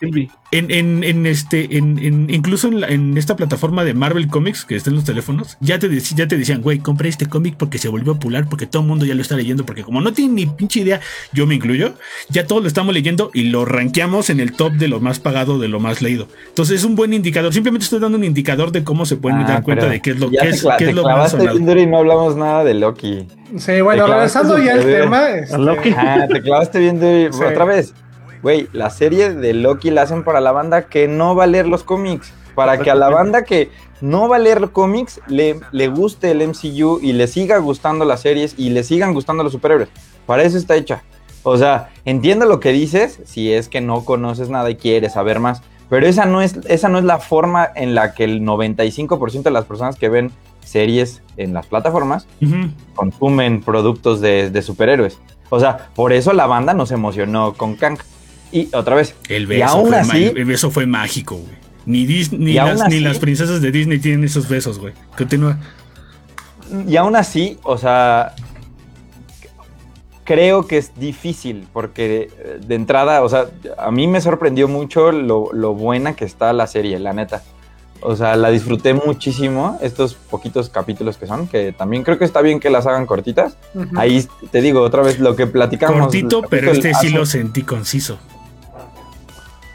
En, 0.00 0.70
en, 0.70 1.04
en 1.04 1.26
este, 1.26 1.76
en, 1.76 1.98
en- 1.98 2.30
incluso 2.30 2.68
en, 2.68 2.80
la- 2.80 2.88
en 2.88 3.18
esta 3.18 3.36
plataforma 3.36 3.84
de 3.84 3.94
Marvel 3.94 4.28
Comics 4.28 4.64
que 4.64 4.76
está 4.76 4.90
en 4.90 4.96
los 4.96 5.04
teléfonos, 5.04 5.56
ya 5.60 5.78
te, 5.78 5.88
ya 6.00 6.26
te 6.28 6.36
decían, 6.38 6.62
güey, 6.62 6.78
compra 6.78 7.08
este 7.08 7.26
cómic 7.26 7.56
porque 7.58 7.78
se 7.78 7.88
volvió 7.88 8.14
popular, 8.14 8.46
porque 8.48 8.66
todo 8.66 8.82
el 8.82 8.88
mundo 8.88 9.04
ya 9.04 9.14
lo 9.14 9.22
está 9.22 9.36
leyendo, 9.36 9.66
porque 9.66 9.82
como 9.82 10.00
no 10.00 10.12
tiene 10.12 10.32
ni 10.34 10.46
pinche 10.46 10.80
idea, 10.80 11.00
yo 11.32 11.46
me 11.46 11.54
incluyo, 11.56 11.94
ya 12.30 12.46
todos 12.46 12.62
lo 12.62 12.68
estamos 12.68 12.94
leyendo 12.94 13.30
y 13.34 13.44
lo 13.44 13.64
rankeamos 13.64 14.30
en 14.30 14.40
el 14.40 14.52
top 14.52 14.72
de 14.74 14.88
lo 14.88 15.00
más 15.00 15.18
pagado, 15.20 15.58
de 15.58 15.68
lo 15.68 15.80
más 15.80 16.00
leído. 16.02 16.28
Entonces 16.48 16.78
es 16.80 16.84
un 16.84 16.94
buen 16.96 17.12
indicador. 17.12 17.52
Simplemente 17.52 17.84
estoy 17.84 18.00
dando 18.00 18.16
un 18.18 18.24
indicador 18.24 18.72
de 18.72 18.84
cómo 18.84 19.04
se 19.06 19.16
pueden 19.16 19.38
Ah, 19.40 19.44
dar 19.44 19.62
cuenta 19.62 19.86
de 19.88 20.00
qué 20.00 20.10
es 20.10 20.18
lo, 20.20 20.30
te 20.30 20.48
es, 20.48 20.64
qué 20.78 20.86
es 20.90 20.94
lo 20.94 21.02
más 21.02 21.32
clavaste 21.32 21.38
sonado. 21.38 21.78
y 21.80 21.86
no 21.86 21.98
hablamos 21.98 22.36
nada 22.36 22.64
de 22.64 22.74
Loki. 22.74 23.26
Sí, 23.56 23.80
bueno, 23.80 24.04
clavaste 24.06 24.38
regresando 24.48 24.58
ya 24.58 24.72
al 24.74 24.84
tema. 24.84 25.28
este, 25.30 25.58
Loki. 25.58 25.90
Ah, 25.96 26.26
te 26.32 26.40
clavaste 26.42 26.78
bien 26.78 27.00
duro. 27.00 27.32
Sí. 27.32 27.44
Otra 27.44 27.64
vez. 27.64 27.94
Güey, 28.42 28.68
la 28.72 28.90
serie 28.90 29.30
de 29.30 29.52
Loki 29.52 29.90
la 29.90 30.02
hacen 30.02 30.24
para 30.24 30.40
la 30.40 30.52
banda 30.52 30.86
que 30.86 31.08
no 31.08 31.34
va 31.34 31.44
a 31.44 31.46
leer 31.48 31.66
los 31.66 31.82
cómics. 31.84 32.32
Para 32.54 32.78
que 32.78 32.90
a 32.90 32.94
la 32.96 33.08
banda 33.08 33.44
que 33.44 33.70
no 34.00 34.28
va 34.28 34.36
a 34.36 34.40
leer 34.40 34.70
cómics 34.70 35.20
le, 35.28 35.60
le 35.70 35.88
guste 35.88 36.32
el 36.32 36.46
MCU 36.46 36.98
y 37.00 37.12
le 37.12 37.28
siga 37.28 37.58
gustando 37.58 38.04
las 38.04 38.20
series 38.20 38.54
y 38.56 38.70
le 38.70 38.82
sigan 38.82 39.14
gustando 39.14 39.44
los 39.44 39.52
superhéroes. 39.52 39.88
Para 40.26 40.42
eso 40.42 40.58
está 40.58 40.74
hecha. 40.74 41.02
O 41.44 41.56
sea, 41.56 41.90
entiendo 42.04 42.46
lo 42.46 42.60
que 42.60 42.72
dices 42.72 43.20
si 43.24 43.52
es 43.52 43.68
que 43.68 43.80
no 43.80 44.04
conoces 44.04 44.50
nada 44.50 44.70
y 44.70 44.76
quieres 44.76 45.12
saber 45.12 45.40
más. 45.40 45.62
Pero 45.88 46.06
esa 46.06 46.26
no 46.26 46.42
es, 46.42 46.58
esa 46.66 46.88
no 46.88 46.98
es 46.98 47.04
la 47.04 47.18
forma 47.18 47.68
en 47.74 47.94
la 47.94 48.12
que 48.12 48.24
el 48.24 48.42
95% 48.42 49.42
de 49.42 49.50
las 49.50 49.64
personas 49.64 49.96
que 49.96 50.08
ven 50.08 50.30
series 50.60 51.22
en 51.38 51.54
las 51.54 51.66
plataformas 51.66 52.26
consumen 52.94 53.62
productos 53.62 54.20
de, 54.20 54.50
de 54.50 54.62
superhéroes. 54.62 55.18
O 55.48 55.60
sea, 55.60 55.88
por 55.94 56.12
eso 56.12 56.32
la 56.34 56.46
banda 56.46 56.74
nos 56.74 56.90
emocionó 56.90 57.54
con 57.54 57.76
Kang. 57.76 57.98
Y 58.52 58.68
otra 58.74 58.94
vez, 58.96 59.14
El 59.28 59.42
Y 59.42 59.46
beso, 59.46 59.64
aún 59.66 59.88
fue, 59.88 59.98
así- 59.98 60.32
el 60.34 60.44
beso 60.44 60.70
fue 60.70 60.86
mágico, 60.86 61.36
güey. 61.36 61.56
Ni, 61.86 62.06
Dis- 62.06 62.32
ni, 62.36 62.50
Y 62.52 62.54
las, 62.54 62.88
ni 62.88 63.00
las 63.00 63.18
princesas 63.18 63.62
de 63.62 63.70
Disney 63.70 63.98
tienen 63.98 64.24
esos 64.24 64.48
besos, 64.48 64.78
güey. 64.78 64.92
Continúa. 65.16 65.58
y 66.86 66.96
aún 66.96 67.16
así, 67.16 67.58
o 67.62 67.78
sea, 67.78 68.34
creo 70.24 70.66
que 70.66 70.76
es 70.78 70.92
difícil 70.98 71.66
porque 71.72 72.28
eh, 72.38 72.60
de 72.66 72.74
entrada, 72.74 73.22
o 73.22 73.28
sea, 73.28 73.46
a 73.78 73.90
mí 73.90 74.06
me 74.06 74.20
sorprendió 74.20 74.68
mucho 74.68 75.10
lo, 75.12 75.50
lo 75.52 75.74
buena 75.74 76.14
que 76.14 76.24
está 76.24 76.52
la 76.52 76.66
serie, 76.66 76.98
la 76.98 77.12
neta. 77.12 77.42
O 78.00 78.14
sea, 78.14 78.36
la 78.36 78.50
disfruté 78.50 78.94
muchísimo 78.94 79.76
estos 79.82 80.14
poquitos 80.14 80.68
capítulos 80.68 81.16
que 81.16 81.26
son, 81.26 81.48
que 81.48 81.72
también 81.72 82.04
creo 82.04 82.16
que 82.16 82.24
está 82.24 82.42
bien 82.42 82.60
que 82.60 82.70
las 82.70 82.86
hagan 82.86 83.06
cortitas. 83.06 83.56
Ahí 83.96 84.24
te 84.52 84.60
digo 84.60 84.82
otra 84.82 85.02
vez 85.02 85.18
lo 85.18 85.34
que 85.34 85.48
platicamos. 85.48 86.02
Cortito, 86.02 86.42
pero 86.48 86.70
este 86.70 86.94
sí 86.94 87.08
lo 87.08 87.26
sentí 87.26 87.62
conciso. 87.62 88.18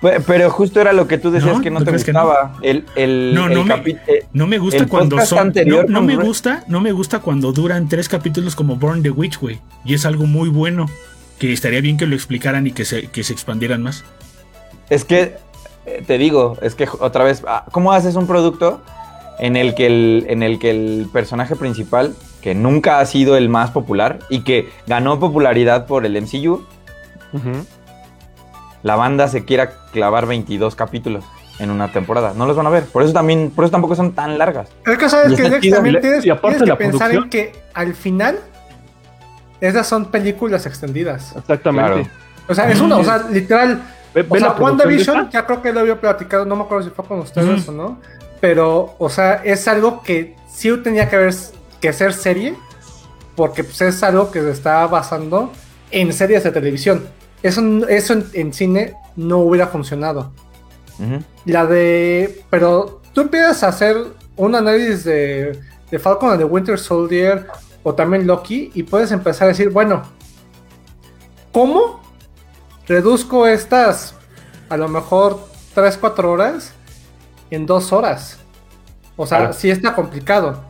Pe- 0.03 0.19
Pero 0.19 0.51
justo 0.51 0.79
era 0.81 0.93
lo 0.93 1.07
que 1.07 1.17
tú 1.17 1.31
decías 1.31 1.55
¿No? 1.55 1.62
que 1.63 1.72
no 1.72 1.79
¿Tú 1.79 1.86
te 1.86 1.91
crees 1.91 2.03
que 2.03 2.13
no? 2.13 2.24
gustaba. 2.25 2.57
El, 2.62 2.86
el, 2.95 3.33
No, 3.33 3.48
el 3.48 3.53
no 3.55 3.63
me- 3.63 3.74
capi- 3.75 4.00
eh, 4.05 4.25
No 4.33 4.45
me 4.45 4.60
gusta 4.60 4.83
El 4.83 4.88
cuando 4.89 5.19
son. 5.25 5.39
anterior 5.39 5.89
no, 5.89 6.01
me 6.03 6.15
gusta, 6.17 6.63
no 6.67 6.79
me 6.81 6.91
gusta 6.91 7.19
cuando 7.19 7.51
duran 7.53 7.88
tres 7.89 8.07
capítulos 8.10 8.55
como 8.55 8.75
Born 8.75 9.01
the 9.01 9.10
Witch, 9.10 9.39
güey. 9.39 9.60
Y 9.86 9.95
es 9.95 10.05
algo 10.05 10.25
muy 10.27 10.50
bueno. 10.50 10.86
Que 11.39 11.51
estaría 11.51 11.81
bien 11.81 11.98
que 11.98 12.05
lo 12.05 12.13
explicaran 12.15 12.67
y 12.67 12.72
que 12.72 12.86
se, 12.86 13.07
que 13.07 13.24
se 13.24 13.33
expandieran 13.33 13.81
más. 13.81 14.03
Es 14.89 15.03
que, 15.05 15.38
eh, 15.86 16.03
te 16.05 16.17
digo, 16.17 16.57
es 16.62 16.75
que 16.75 16.88
otra 17.00 17.24
vez, 17.24 17.41
ah, 17.48 17.65
¿cómo 17.72 17.91
haces 17.93 18.15
un 18.15 18.27
producto 18.27 18.83
en 19.39 19.55
el, 19.55 19.74
que 19.74 19.88
el, 19.88 20.25
en 20.29 20.43
el 20.43 20.60
que 20.60 20.69
el 20.69 21.07
personaje 21.12 21.55
principal, 21.55 22.13
que 22.41 22.53
nunca 22.55 23.00
ha 23.00 23.05
sido 23.05 23.36
el 23.38 23.48
más 23.50 23.72
popular 23.72 24.19
y 24.29 24.41
que 24.41 24.69
ganó 24.86 25.19
popularidad 25.19 25.86
por 25.88 26.05
el 26.05 26.15
MCU, 26.22 26.62
Ujú. 27.33 27.65
La 28.83 28.95
banda 28.95 29.27
se 29.27 29.45
quiera 29.45 29.71
clavar 29.91 30.25
22 30.27 30.75
capítulos 30.75 31.23
en 31.59 31.71
una 31.71 31.91
temporada? 31.91 32.33
No 32.35 32.45
los 32.45 32.55
van 32.55 32.67
a 32.67 32.69
ver. 32.69 32.83
Por 32.85 33.03
eso 33.03 33.13
también, 33.13 33.51
por 33.55 33.65
eso 33.65 33.71
tampoco 33.71 33.95
son 33.95 34.11
tan 34.13 34.37
largas. 34.37 34.69
Es 34.85 34.97
que 34.97 35.09
sabes 35.09 35.33
Y 35.33 35.35
que 35.35 35.49
le- 35.49 35.59
tienes, 35.59 36.25
y 36.25 36.29
aparte 36.29 36.57
tienes 36.59 36.63
que 36.63 36.65
la 36.69 36.77
pensar 36.77 37.11
producción. 37.11 37.23
en 37.23 37.29
que 37.29 37.63
al 37.73 37.93
final 37.95 38.39
esas 39.61 39.87
son 39.87 40.05
películas 40.05 40.65
extendidas. 40.65 41.33
Exactamente. 41.37 41.91
Claro. 42.03 42.09
O 42.47 42.53
sea, 42.55 42.69
es 42.69 42.81
una, 42.81 42.97
o 42.97 43.03
sea, 43.03 43.19
literal. 43.29 43.81
Ve, 44.13 44.25
O 44.29 44.37
sea, 44.37 44.51
WandaVision, 44.51 45.29
ya 45.31 45.45
creo 45.45 45.61
que 45.61 45.71
lo 45.71 45.79
había 45.79 45.99
platicado, 45.99 46.45
no 46.45 46.55
me 46.55 46.63
acuerdo 46.63 46.83
si 46.83 46.89
fue 46.91 47.05
con 47.05 47.19
ustedes 47.19 47.67
o 47.67 47.71
no. 47.71 47.99
Pero, 48.41 48.95
o 48.99 49.09
sea, 49.09 49.35
es 49.43 49.67
algo 49.69 50.03
que 50.03 50.35
sí 50.51 50.69
tenía 50.83 51.09
que 51.09 51.15
haber 51.15 51.33
que 51.79 51.93
ser 51.93 52.13
serie, 52.13 52.53
porque 53.35 53.63
pues, 53.63 53.81
es 53.81 54.03
algo 54.03 54.29
que 54.29 54.41
se 54.41 54.51
está 54.51 54.85
basando 54.87 55.51
en 55.91 56.11
series 56.11 56.43
de 56.43 56.51
televisión. 56.51 57.07
Eso, 57.43 57.62
eso 57.89 58.13
en, 58.13 58.25
en 58.33 58.53
cine 58.53 58.95
no 59.15 59.39
hubiera 59.39 59.67
funcionado. 59.67 60.31
La 61.45 61.65
de. 61.65 62.43
Pero 62.50 63.01
tú 63.13 63.21
empiezas 63.21 63.63
a 63.63 63.67
hacer 63.67 63.97
un 64.38 64.55
análisis 64.55 65.03
de, 65.03 65.59
de 65.91 66.00
Falcon 66.00 66.29
and 66.31 66.39
the 66.39 66.45
Winter 66.45 66.79
Soldier 66.79 67.47
o 67.83 67.93
también 67.93 68.25
Loki 68.25 68.71
y 68.73 68.83
puedes 68.83 69.12
empezar 69.12 69.45
a 69.45 69.50
decir, 69.50 69.69
bueno, 69.69 70.03
¿cómo 71.51 72.01
reduzco 72.88 73.47
estas 73.47 74.15
a 74.69 74.77
lo 74.77 74.88
mejor 74.88 75.39
3-4 75.75 76.23
horas 76.25 76.73
en 77.50 77.65
2 77.65 77.91
horas? 77.93 78.38
O 79.15 79.25
sea, 79.27 79.39
Claro. 79.39 79.53
sí 79.53 79.69
está 79.69 79.93
complicado. 79.95 80.63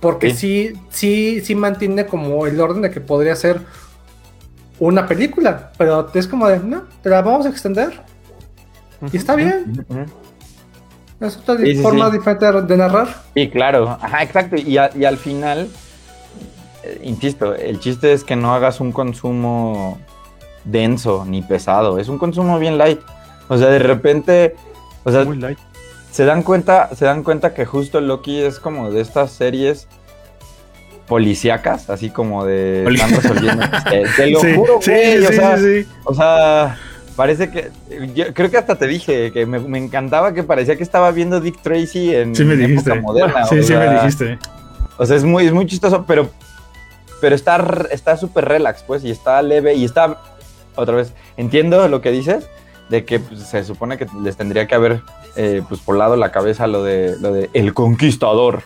Porque 0.00 0.34
sí. 0.34 0.72
sí, 0.88 1.40
sí, 1.44 1.54
mantiene 1.54 2.06
como 2.06 2.46
el 2.46 2.58
orden 2.60 2.80
de 2.82 2.90
que 2.90 3.00
podría 3.02 3.36
ser 3.36 3.60
una 4.80 5.06
película, 5.06 5.70
pero 5.78 6.10
es 6.12 6.26
como 6.26 6.48
de, 6.48 6.58
no, 6.58 6.84
te 7.02 7.10
la 7.10 7.22
vamos 7.22 7.46
a 7.46 7.50
extender. 7.50 8.02
Y 9.12 9.16
está 9.16 9.36
bien. 9.36 9.86
Es 11.20 11.36
otra 11.36 11.56
forma 11.82 12.10
diferente 12.10 12.46
de 12.62 12.76
narrar. 12.76 13.08
Sí, 13.34 13.48
claro. 13.50 13.98
Ajá, 14.00 14.22
exacto. 14.22 14.56
Y, 14.56 14.78
y 14.78 15.04
al 15.04 15.16
final, 15.18 15.68
eh, 16.82 17.00
insisto, 17.04 17.54
el 17.54 17.78
chiste 17.78 18.12
es 18.12 18.24
que 18.24 18.36
no 18.36 18.54
hagas 18.54 18.80
un 18.80 18.90
consumo 18.90 19.98
denso 20.64 21.24
ni 21.26 21.42
pesado. 21.42 21.98
Es 21.98 22.08
un 22.08 22.18
consumo 22.18 22.58
bien 22.58 22.78
light. 22.78 23.00
O 23.48 23.58
sea, 23.58 23.68
de 23.68 23.78
repente, 23.78 24.56
o 25.04 25.12
sea, 25.12 25.26
se 26.10 26.24
dan 26.24 26.42
cuenta, 26.42 26.94
se 26.94 27.04
dan 27.04 27.22
cuenta 27.22 27.52
que 27.52 27.66
justo 27.66 28.00
Loki 28.00 28.40
es 28.40 28.58
como 28.60 28.90
de 28.90 29.00
estas 29.00 29.30
series 29.30 29.88
policíacas, 31.10 31.90
así 31.90 32.08
como 32.08 32.44
de 32.44 32.84
están 32.84 33.10
resolviendo. 33.10 33.64
te, 34.16 34.30
lo 34.30 34.38
juro, 34.38 34.78
güey. 34.78 35.26
o, 35.26 35.32
sea, 35.32 35.58
o 36.04 36.14
sea, 36.14 36.78
parece 37.16 37.50
que. 37.50 37.70
Yo 38.14 38.32
creo 38.32 38.48
que 38.48 38.56
hasta 38.56 38.76
te 38.76 38.86
dije 38.86 39.32
que 39.32 39.44
me, 39.44 39.76
encantaba 39.76 40.32
que 40.32 40.44
parecía 40.44 40.76
que 40.76 40.84
estaba 40.84 41.10
viendo 41.10 41.40
Dick 41.40 41.60
Tracy 41.62 42.14
en, 42.14 42.32
época 42.62 42.94
moderna. 42.94 43.44
Sí, 43.46 43.60
sí, 43.64 43.72
me 43.74 43.92
dijiste. 43.92 44.38
O 44.98 45.04
sea, 45.04 45.16
es 45.16 45.24
muy, 45.24 45.46
es 45.46 45.52
muy 45.52 45.66
chistoso, 45.66 46.04
pero. 46.06 46.30
Pero 47.20 47.34
está 47.34 48.16
súper 48.16 48.44
relax, 48.44 48.84
pues, 48.84 49.04
y 49.04 49.10
está 49.10 49.42
leve, 49.42 49.74
y 49.74 49.84
está. 49.84 50.16
Otra 50.76 50.94
vez, 50.94 51.12
entiendo 51.36 51.88
lo 51.88 52.00
que 52.00 52.12
dices, 52.12 52.48
de 52.88 53.04
que 53.04 53.18
pues, 53.18 53.42
se 53.42 53.64
supone 53.64 53.98
que 53.98 54.06
les 54.22 54.36
tendría 54.36 54.68
que 54.68 54.76
haber 54.76 55.02
eh, 55.34 55.62
pues 55.68 55.84
volado 55.84 56.14
la 56.14 56.30
cabeza 56.30 56.68
lo 56.68 56.84
de 56.84 57.16
lo 57.20 57.32
de 57.32 57.50
el 57.52 57.74
conquistador. 57.74 58.62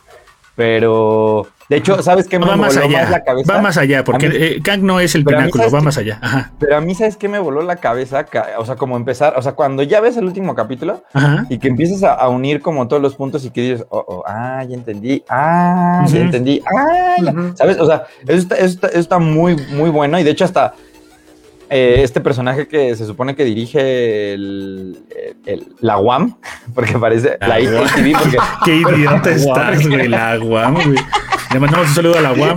Pero 0.57 1.49
de 1.69 1.77
hecho, 1.77 2.03
¿sabes 2.03 2.29
qué 2.29 2.39
me 2.39 2.47
va 2.47 2.57
más 2.57 2.77
allá, 2.77 3.09
la 3.09 3.25
cabeza? 3.25 3.53
Va 3.53 3.63
más 3.63 3.77
allá, 3.79 4.05
porque 4.05 4.27
eh, 4.27 4.63
Kang 4.63 4.83
no 4.83 5.01
es 5.01 5.15
el 5.15 5.25
pináculo, 5.25 5.71
va 5.71 5.81
más 5.81 5.97
allá. 5.97 6.53
Pero 6.59 6.77
a 6.77 6.81
mí, 6.81 6.95
¿sabes 6.95 7.17
qué 7.17 7.29
me 7.29 7.39
voló 7.39 7.63
la 7.63 7.77
cabeza? 7.77 8.27
O 8.59 8.67
sea, 8.67 8.77
como 8.77 8.97
empezar, 8.97 9.35
o 9.37 9.43
sea, 9.43 9.53
cuando 9.53 9.83
ya 9.83 10.01
ves 10.01 10.17
el 10.17 10.25
último 10.25 10.55
capítulo 10.55 11.03
y 11.49 11.59
que 11.59 11.69
empiezas 11.69 12.03
a, 12.03 12.29
unir 12.29 12.61
como 12.61 12.89
todos 12.89 13.01
los 13.01 13.15
puntos 13.15 13.45
y 13.45 13.51
que 13.51 13.63
dices, 13.63 13.87
oh, 13.91 14.05
oh 14.07 14.25
ah, 14.27 14.65
ya 14.69 14.75
entendí, 14.75 15.23
ah, 15.29 16.05
ya 16.07 16.21
entendí, 16.21 16.63
ah, 16.67 17.17
ya. 17.23 17.35
¿Sabes? 17.55 17.79
O 17.79 17.87
sea, 17.87 18.05
eso 18.27 18.39
está, 18.39 18.57
eso 18.57 18.99
está 18.99 19.19
muy, 19.19 19.57
muy 19.71 19.91
bueno 19.91 20.19
y 20.19 20.25
de 20.25 20.31
hecho 20.31 20.45
hasta 20.45 20.75
eh, 21.71 22.03
este 22.03 22.21
personaje 22.21 22.69
que 22.69 22.95
se 22.95 23.07
supone 23.07 23.35
que 23.35 23.45
dirige 23.45 24.35
el, 24.35 25.03
la 25.81 25.99
UAM, 25.99 26.37
porque 26.75 26.99
parece 26.99 27.39
la 27.41 27.59
ITV. 27.61 28.13
Porque, 28.13 28.39
Qué 28.65 28.77
idiota 28.97 29.31
estás, 29.31 29.87
güey, 29.87 30.09
la 30.09 30.39
UAM, 30.41 30.75
güey. 30.75 30.99
Le 31.55 31.61
mandamos 31.61 31.87
un 31.87 31.95
saludo 31.95 32.19
a 32.19 32.21
la 32.21 32.33
UAM. 32.33 32.57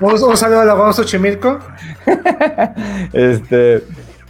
Un, 0.00 0.36
saludo 0.36 0.60
a 0.60 0.64
la 0.66 0.74
UAM 0.74 0.92
Xochimilco. 0.92 1.58
este, 3.14 3.82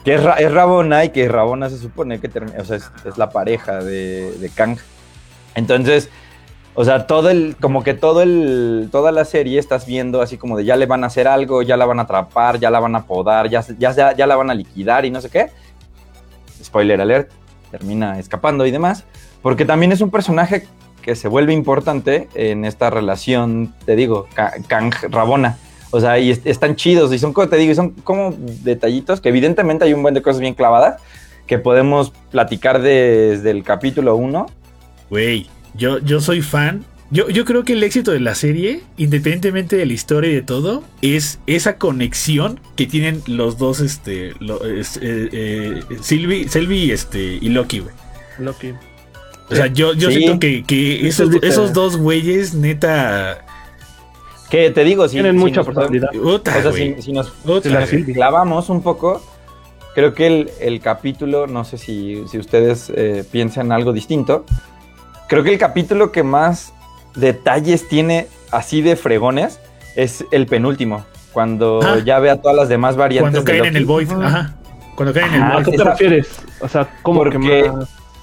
que 0.04 0.14
es, 0.14 0.52
Rabona 0.52 1.04
y 1.04 1.08
que 1.08 1.28
Rabona 1.28 1.68
se 1.68 1.76
supone 1.76 2.20
que 2.20 2.30
o 2.56 2.64
sea, 2.64 2.76
es, 2.76 2.88
la 3.16 3.30
pareja 3.30 3.82
de, 3.82 4.30
de 4.38 4.48
Kang. 4.50 4.78
Entonces, 5.56 6.08
o 6.74 6.84
sea, 6.84 7.08
todo 7.08 7.30
el, 7.30 7.56
como 7.60 7.82
que 7.82 7.94
todo 7.94 8.22
el, 8.22 8.90
toda 8.92 9.10
la 9.10 9.24
serie 9.24 9.58
estás 9.58 9.86
viendo 9.86 10.22
así 10.22 10.36
como 10.38 10.56
de 10.56 10.64
ya 10.64 10.76
le 10.76 10.86
van 10.86 11.02
a 11.02 11.08
hacer 11.08 11.26
algo, 11.26 11.62
ya 11.62 11.76
la 11.76 11.84
van 11.84 11.98
a 11.98 12.02
atrapar, 12.02 12.60
ya 12.60 12.70
la 12.70 12.78
van 12.78 12.94
a 12.94 13.06
podar, 13.06 13.48
ya, 13.48 13.64
ya, 13.76 14.14
ya 14.14 14.26
la 14.28 14.36
van 14.36 14.50
a 14.50 14.54
liquidar 14.54 15.04
y 15.04 15.10
no 15.10 15.20
sé 15.20 15.30
qué. 15.30 15.50
Spoiler 16.62 17.00
alert, 17.00 17.32
termina 17.72 18.20
escapando 18.20 18.64
y 18.66 18.70
demás. 18.70 19.02
Porque 19.42 19.64
también 19.64 19.90
es 19.90 20.00
un 20.00 20.12
personaje 20.12 20.68
que 21.08 21.16
se 21.16 21.26
vuelve 21.26 21.54
importante 21.54 22.28
en 22.34 22.66
esta 22.66 22.90
relación, 22.90 23.72
te 23.86 23.96
digo, 23.96 24.28
Kang-Rabona. 24.34 25.56
O 25.90 26.02
sea, 26.02 26.18
y 26.18 26.28
están 26.44 26.76
chidos 26.76 27.14
y 27.14 27.18
son, 27.18 27.32
como 27.32 27.48
te 27.48 27.56
digo, 27.56 27.74
son 27.74 27.92
como 27.92 28.34
detallitos 28.38 29.22
que 29.22 29.30
evidentemente 29.30 29.86
hay 29.86 29.94
un 29.94 30.02
buen 30.02 30.12
de 30.12 30.20
cosas 30.20 30.38
bien 30.38 30.52
clavadas 30.52 31.00
que 31.46 31.58
podemos 31.58 32.12
platicar 32.30 32.82
desde 32.82 33.50
el 33.50 33.62
capítulo 33.64 34.16
1. 34.16 34.50
Güey, 35.08 35.46
yo, 35.72 35.98
yo 36.00 36.20
soy 36.20 36.42
fan. 36.42 36.84
Yo, 37.10 37.30
yo 37.30 37.46
creo 37.46 37.64
que 37.64 37.72
el 37.72 37.82
éxito 37.84 38.10
de 38.10 38.20
la 38.20 38.34
serie, 38.34 38.82
independientemente 38.98 39.76
de 39.76 39.86
la 39.86 39.94
historia 39.94 40.30
y 40.30 40.34
de 40.34 40.42
todo, 40.42 40.84
es 41.00 41.40
esa 41.46 41.78
conexión 41.78 42.60
que 42.76 42.84
tienen 42.84 43.22
los 43.26 43.56
dos, 43.56 43.80
este, 43.80 44.32
eh, 44.32 44.82
eh, 45.00 45.80
Sylvie, 46.02 46.92
este, 46.92 47.38
y 47.40 47.48
Loki, 47.48 47.78
güey. 47.78 47.94
Loki. 48.38 48.74
O 49.50 49.54
sea, 49.54 49.66
yo, 49.68 49.94
yo 49.94 50.10
siento 50.10 50.38
que, 50.38 51.06
esos, 51.08 51.30
esos 51.42 51.72
dos 51.72 51.96
güeyes, 51.96 52.54
neta, 52.54 53.44
que 54.50 54.70
te 54.70 54.84
digo, 54.84 55.08
si, 55.08 55.14
tienen 55.14 55.36
mucha 55.36 55.62
personalidad. 55.64 56.10
o 56.16 56.40
sea, 56.44 56.72
si, 56.72 57.12
nos 57.12 57.32
clavamos 58.12 58.68
un 58.68 58.82
poco, 58.82 59.22
creo 59.94 60.14
que 60.14 60.26
el, 60.26 60.50
el 60.60 60.80
capítulo, 60.80 61.46
no 61.46 61.64
sé 61.64 61.78
si, 61.78 62.24
si 62.30 62.38
ustedes 62.38 62.92
eh, 62.94 63.24
piensan 63.30 63.72
algo 63.72 63.92
distinto, 63.92 64.44
Creo 65.28 65.44
que 65.44 65.52
el 65.52 65.58
capítulo 65.58 66.10
que 66.10 66.22
más 66.22 66.72
detalles 67.14 67.86
tiene 67.86 68.28
así 68.50 68.80
de 68.80 68.96
fregones 68.96 69.60
es 69.94 70.24
el 70.30 70.46
penúltimo. 70.46 71.04
Cuando 71.32 71.80
ah. 71.82 71.98
ya 72.04 72.18
ve 72.18 72.30
a 72.30 72.40
todas 72.40 72.56
las 72.56 72.70
demás 72.70 72.96
variantes. 72.96 73.32
Cuando 73.34 73.44
caen 73.44 73.66
en 73.66 73.76
el 73.76 73.84
Void. 73.84 74.10
Ajá. 74.10 74.54
Cuando 74.96 75.12
caen 75.12 75.34
en 75.34 75.42
el 75.42 75.52
Void. 75.52 75.60
¿A 75.60 75.64
qué 75.64 75.76
te 75.76 75.84
refieres? 75.84 76.28
O 76.60 76.68
sea, 76.68 76.88
¿cómo 77.02 77.18
porque, 77.20 77.38
que 77.38 77.70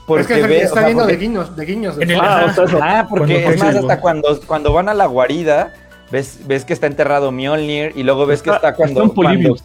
Porque 0.05 0.39
es 0.39 0.47
que 0.47 0.57
está 0.61 0.85
viendo 0.85 1.05
de 1.05 1.17
guiños. 1.17 1.55
De 1.55 1.65
guiños. 1.65 1.97
En 1.99 2.11
el, 2.11 2.19
ah, 2.19 2.53
ah, 2.81 3.07
porque 3.09 3.47
es 3.47 3.59
más, 3.59 3.75
hasta 3.75 3.99
cuando, 3.99 4.39
cuando 4.45 4.71
van 4.71 4.87
a 4.87 4.93
la 4.93 5.07
guarida, 5.07 5.73
ves, 6.11 6.39
ves 6.45 6.63
que 6.63 6.73
está 6.73 6.87
enterrado 6.87 7.31
Mjolnir 7.31 7.91
y 7.95 8.03
luego 8.03 8.25
ves 8.25 8.41
que 8.41 8.51
está 8.51 8.75
cuando, 8.75 9.11
cuando, 9.13 9.55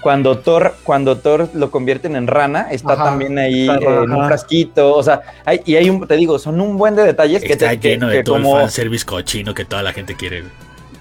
cuando 0.00 0.38
Thor, 0.38 0.74
cuando 0.84 1.18
Thor 1.18 1.48
lo 1.54 1.70
convierten 1.70 2.14
en 2.14 2.26
rana, 2.26 2.68
está 2.70 2.96
también 2.96 3.38
ahí 3.38 3.68
en 3.68 4.12
un 4.12 4.26
frasquito, 4.26 4.94
o 4.94 5.02
sea, 5.02 5.22
hay, 5.44 5.60
y 5.64 5.76
hay 5.76 5.90
un, 5.90 6.06
te 6.06 6.16
digo, 6.16 6.38
son 6.38 6.60
un 6.60 6.76
buen 6.76 6.94
de 6.94 7.02
detalles 7.02 7.42
que 7.42 7.56
te 7.56 7.76
lleno 7.78 8.08
de 8.08 8.22
todo 8.22 8.36
como... 8.36 8.60
el 8.60 8.70
service 8.70 9.04
cochino 9.04 9.54
que 9.54 9.64
toda 9.64 9.82
la 9.82 9.92
gente 9.92 10.14
quiere. 10.14 10.44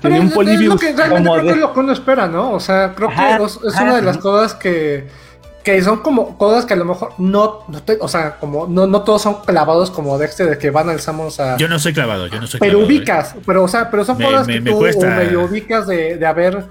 Tiene 0.02 0.20
un 0.20 0.28
Es 0.28 0.62
lo 0.62 0.78
que 0.78 0.94
realmente 0.94 1.56
lo 1.56 1.74
que 1.74 1.80
uno 1.80 1.92
espera, 1.92 2.28
¿no? 2.28 2.52
O 2.52 2.60
sea, 2.60 2.94
creo 2.96 3.10
que 3.10 3.46
es, 3.46 3.80
una 3.82 3.96
de 3.96 4.02
las 4.04 4.18
cosas 4.18 4.54
que 4.54 5.08
que 5.68 5.82
son 5.82 6.00
como 6.00 6.38
cosas 6.38 6.66
que 6.66 6.76
a 6.76 6.78
lo 6.78 6.86
mejor 6.86 7.14
no, 7.18 7.66
no 7.68 7.82
o 8.00 8.08
sea, 8.08 8.38
como 8.40 8.68
no, 8.68 8.88
no 8.88 9.02
todos 9.02 9.22
son 9.22 9.42
clavados 9.42 9.92
como 9.92 10.18
Dexter 10.18 10.50
de 10.50 10.58
que 10.58 10.70
van 10.70 10.88
alzamos 10.88 11.42
a. 11.42 11.58
Yo 11.58 11.68
no 11.68 11.78
soy 11.78 11.92
clavado, 11.92 12.28
yo 12.28 12.40
no 12.40 12.48
soy 12.48 12.62
pero 12.62 12.80
ubicas, 12.80 13.36
¿eh? 13.36 13.40
pero 13.46 13.66
o 13.66 13.68
sea, 13.68 13.92
pero 13.92 14.06
son 14.06 14.18
cosas 14.18 14.48
que 14.48 14.62
tú 14.62 14.78
o 14.78 15.06
medio 15.06 15.44
ubicas 15.44 15.86
de, 15.86 16.16
de 16.16 16.26
haber 16.26 16.68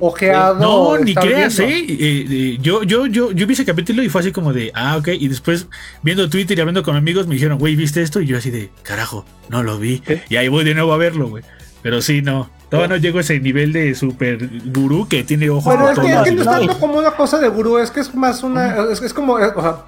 ojeado. 0.00 0.56
No, 0.56 0.98
ni 0.98 1.14
creas, 1.14 1.60
¿eh? 1.60 1.68
¿eh? 1.68 2.26
Eh, 2.28 2.58
Yo, 2.60 2.82
yo, 2.82 3.06
yo, 3.06 3.30
yo 3.30 3.46
vi 3.46 3.52
ese 3.52 3.64
capítulo 3.64 4.02
y 4.02 4.08
fue 4.08 4.20
así 4.20 4.32
como 4.32 4.52
de, 4.52 4.72
ah, 4.74 4.96
ok, 4.96 5.08
y 5.08 5.28
después 5.28 5.68
viendo 6.02 6.28
Twitter 6.28 6.58
y 6.58 6.60
hablando 6.60 6.82
con 6.82 6.96
amigos 6.96 7.28
me 7.28 7.34
dijeron, 7.34 7.56
güey, 7.56 7.76
¿viste 7.76 8.02
esto? 8.02 8.20
Y 8.20 8.26
yo 8.26 8.36
así 8.36 8.50
de, 8.50 8.72
carajo, 8.82 9.24
no 9.48 9.62
lo 9.62 9.78
vi. 9.78 10.02
Y 10.28 10.34
ahí 10.34 10.48
voy 10.48 10.64
de 10.64 10.74
nuevo 10.74 10.92
a 10.92 10.96
verlo, 10.96 11.28
güey. 11.28 11.44
Pero 11.82 12.02
sí, 12.02 12.20
no. 12.20 12.50
Todavía 12.70 12.96
no 12.96 13.02
llego 13.02 13.18
a 13.18 13.22
ese 13.22 13.40
nivel 13.40 13.72
de 13.72 13.96
super 13.96 14.48
gurú 14.66 15.08
que 15.08 15.24
tiene 15.24 15.50
ojos. 15.50 15.64
Bueno, 15.64 15.90
es 15.90 15.98
que, 15.98 16.12
es 16.12 16.22
que 16.22 16.30
no 16.30 16.42
es 16.42 16.46
tanto 16.46 16.78
como 16.78 16.98
una 16.98 17.10
cosa 17.10 17.38
de 17.38 17.48
gurú, 17.48 17.78
es 17.78 17.90
que 17.90 17.98
es 17.98 18.14
más 18.14 18.44
una. 18.44 18.76
Es, 18.92 19.12
como. 19.12 19.32
O 19.34 19.38
sea, 19.60 19.86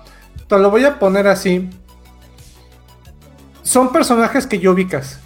te 0.49 0.59
lo 0.59 0.69
voy 0.69 0.85
a 0.85 0.99
poner 0.99 1.29
así. 1.29 1.71
Son 3.63 3.93
personajes 3.93 4.49
que 4.49 4.59
ya 4.59 4.71
ubicas. 4.71 5.21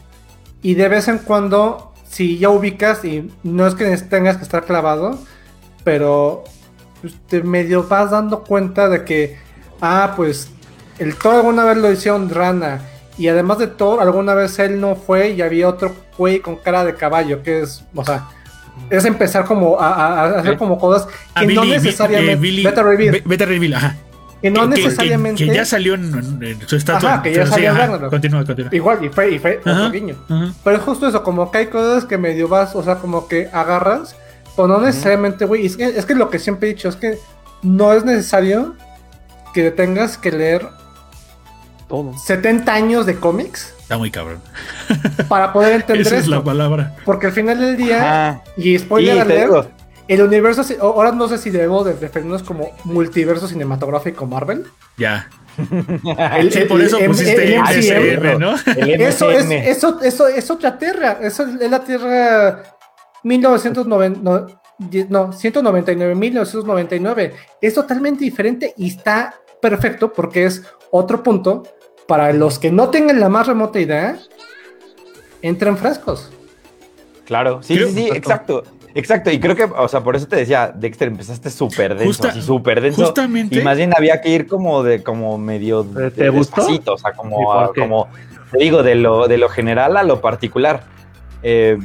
Y 0.61 0.75
de 0.75 0.89
vez 0.89 1.09
en 1.09 1.17
cuando, 1.19 1.95
si 2.07 2.37
ya 2.37 2.51
ubicas, 2.51 3.03
y 3.07 3.33
no 3.43 3.67
es 3.67 3.75
que 3.75 3.97
tengas 3.97 4.37
que 4.37 4.43
estar 4.43 4.67
clavado, 4.67 5.19
pero 5.83 6.45
pues, 7.01 7.15
te 7.27 7.43
medio 7.43 7.85
vas 7.89 8.11
dando 8.11 8.45
cuenta 8.45 8.91
de 8.91 9.05
que. 9.05 9.39
Ah, 9.81 10.13
pues. 10.15 10.51
El 10.99 11.17
todo 11.17 11.39
alguna 11.39 11.65
vez 11.65 11.79
lo 11.79 11.91
hicieron 11.91 12.29
rana 12.29 12.81
y 13.19 13.29
además 13.29 13.59
de 13.59 13.67
todo, 13.67 14.01
alguna 14.01 14.35
vez 14.35 14.59
él 14.59 14.81
no 14.81 14.95
fue 14.95 15.31
y 15.31 15.43
había 15.43 15.69
otro 15.69 15.95
güey 16.19 16.41
con 16.41 16.57
cara 16.57 16.85
de 16.85 16.95
caballo, 16.95 17.43
que 17.43 17.63
es, 17.63 17.83
o 17.95 18.05
sea, 18.05 18.29
es 18.91 19.05
empezar 19.05 19.45
como 19.45 19.81
a, 19.81 20.25
hacer 20.39 20.59
como 20.59 20.79
cosas 20.79 21.09
que 21.39 21.47
no 21.47 21.65
necesariamente. 21.65 22.61
Eh, 22.61 22.65
beta 22.65 22.83
Reveal. 22.83 23.23
Beta 23.25 23.47
Reveal, 23.47 23.75
ajá. 23.75 23.97
Que 24.43 24.51
no 24.51 24.67
necesariamente. 24.67 25.47
Que, 25.47 25.55
ya 25.55 25.65
salió 25.65 25.95
en, 25.95 26.61
su 26.67 26.77
estatua. 26.77 27.15
Ajá, 27.15 27.23
que 27.23 27.33
ya 27.33 27.47
salió 27.47 27.71
en 27.71 28.09
Continúa, 28.11 28.45
continúa. 28.45 28.75
Igual, 28.75 29.05
y 29.05 29.09
fue, 29.09 29.31
y 29.33 29.39
fue 29.39 29.59
otro 29.59 29.91
guiño. 29.91 30.17
Pero 30.63 30.77
es 30.77 30.83
justo 30.83 31.09
eso, 31.09 31.23
como 31.23 31.51
que 31.51 31.59
hay 31.59 31.67
cosas 31.67 32.05
que 32.05 32.19
medio 32.19 32.49
vas, 32.49 32.75
o 32.77 32.83
sea, 32.83 32.97
como 32.97 33.29
que 33.29 33.49
agarras, 33.53 34.15
o 34.57 34.67
no 34.67 34.81
necesariamente, 34.81 35.47
güey. 35.47 35.67
Es 35.67 35.77
que, 35.77 35.85
es 35.87 36.05
que 36.05 36.15
lo 36.15 36.29
que 36.29 36.39
siempre 36.39 36.69
he 36.69 36.75
dicho 36.75 36.89
es 36.89 36.97
que 36.97 37.19
no 37.63 37.93
es 37.95 38.05
necesario 38.05 38.75
que 39.55 39.71
tengas 39.71 40.19
que 40.19 40.31
leer 40.31 40.69
70 42.25 42.73
años 42.73 43.07
de 43.07 43.17
cómics. 43.17 43.75
Está 43.81 43.99
muy 43.99 44.11
cabrón. 44.11 44.41
Para 45.29 45.53
poder 45.53 45.73
entender 45.81 46.07
Esa 46.07 46.17
es 46.17 46.27
la 46.29 46.43
palabra. 46.43 46.97
Porque 47.05 47.27
al 47.29 47.33
final 47.33 47.61
del 47.61 47.77
día, 47.77 48.43
y 48.57 48.79
spoiler 48.79 49.21
alert, 49.21 49.71
el 50.09 50.23
universo, 50.23 50.63
ahora 50.81 51.13
no 51.13 51.27
sé 51.29 51.39
si 51.39 51.51
debemos 51.51 51.85
de 51.85 51.93
referirnos 51.95 52.43
como 52.43 52.71
multiverso 52.85 53.49
cinematográfico 53.49 54.27
Marvel. 54.27 54.65
Ya. 54.97 55.29
El- 56.37 56.53
Sí, 56.53 56.61
por 56.69 56.81
eso 56.81 56.99
el- 56.99 57.07
pusiste 57.09 57.55
el 57.57 57.61
MCM, 57.63 58.39
¿no? 58.39 58.55
El 58.77 59.01
Eso 59.01 59.31
es, 59.31 59.51
eso, 59.51 60.01
eso 60.03 60.29
es 60.29 60.51
otra 60.51 60.79
tierra. 60.79 61.19
Eso 61.23 61.45
es 61.45 61.71
la 61.71 61.83
tierra 61.83 62.63
1990, 63.25 64.21
no, 64.23 64.47
no, 65.09 65.33
199, 65.33 66.15
1999. 66.15 67.35
Es 67.61 67.75
totalmente 67.75 68.25
diferente 68.25 68.75
y 68.77 68.89
está 68.89 69.35
perfecto 69.63 70.13
porque 70.13 70.45
es 70.45 70.63
otro 70.91 71.23
punto 71.23 71.63
para 72.09 72.33
los 72.33 72.59
que 72.59 72.71
no 72.71 72.91
tengan 72.91 73.21
la 73.21 73.29
más 73.29 73.47
remota 73.47 73.81
idea. 73.81 74.19
Entran 75.43 75.77
frescos. 75.77 76.31
Claro, 77.25 77.63
sí, 77.63 77.75
Creo- 77.77 77.89
sí, 77.89 77.95
sí, 77.95 78.09
exacto. 78.13 78.63
Exacto, 78.95 79.31
y 79.31 79.39
creo 79.39 79.55
que, 79.55 79.65
o 79.65 79.89
sea, 79.89 80.01
por 80.03 80.17
eso 80.17 80.27
te 80.27 80.37
decía, 80.37 80.73
Dexter, 80.75 81.09
empezaste 81.09 81.51
súper 81.51 81.99
denso, 81.99 82.31
súper 82.41 82.81
denso. 82.81 83.05
justamente- 83.05 83.59
Y 83.59 83.63
más 83.63 83.77
bien 83.77 83.93
había 83.95 84.23
que 84.23 84.31
ir 84.31 84.47
como 84.47 84.83
de, 84.83 85.03
como 85.03 85.37
medio 85.37 85.85
¿Te 85.85 86.11
de- 86.23 86.31
gustó? 86.31 86.63
despacito, 86.63 86.95
o 86.95 86.99
sea, 86.99 87.11
¿Y 87.13 87.17
como, 87.17 87.53
a- 87.53 87.75
como, 87.75 88.09
te 88.51 88.57
digo, 88.59 88.83
de 88.83 88.95
lo, 88.95 89.29
de 89.29 89.37
lo 89.37 89.51
general 89.51 89.99
a 89.99 90.03
lo 90.03 90.23
particular. 90.23 90.85
Eh, 91.43 91.77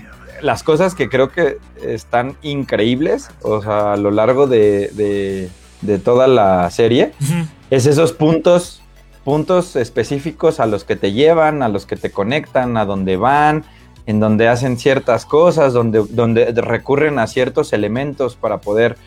las 0.42 0.64
cosas 0.64 0.96
que 0.96 1.10
creo 1.10 1.30
que 1.32 1.58
están 1.86 2.38
increíbles, 2.44 3.30
o 3.42 3.62
sea, 3.62 3.94
a 3.94 3.98
lo 3.98 4.12
largo 4.12 4.48
de, 4.48 4.88
de- 4.94 5.50
de 5.82 6.00
toda 6.00 6.28
la 6.28 6.70
serie, 6.72 7.12
Ujú. 7.22 7.46
es 7.72 7.88
esos 7.88 8.14
puntos, 8.14 8.81
puntos 9.24 9.76
específicos 9.76 10.60
a 10.60 10.66
los 10.66 10.84
que 10.84 10.96
te 10.96 11.12
llevan, 11.12 11.64
a 11.64 11.70
los 11.70 11.86
que 11.86 11.96
te 11.96 12.12
conectan, 12.12 12.78
a 12.78 12.86
donde 12.86 13.18
van, 13.18 13.64
en 14.06 14.20
donde 14.20 14.48
hacen 14.48 14.78
ciertas 14.78 15.26
cosas, 15.26 15.74
donde, 15.74 16.04
donde 16.10 16.52
recurren 16.54 17.20
a 17.20 17.28
ciertos 17.28 17.74
elementos 17.74 18.36
para 18.36 18.60
poder. 18.60 18.98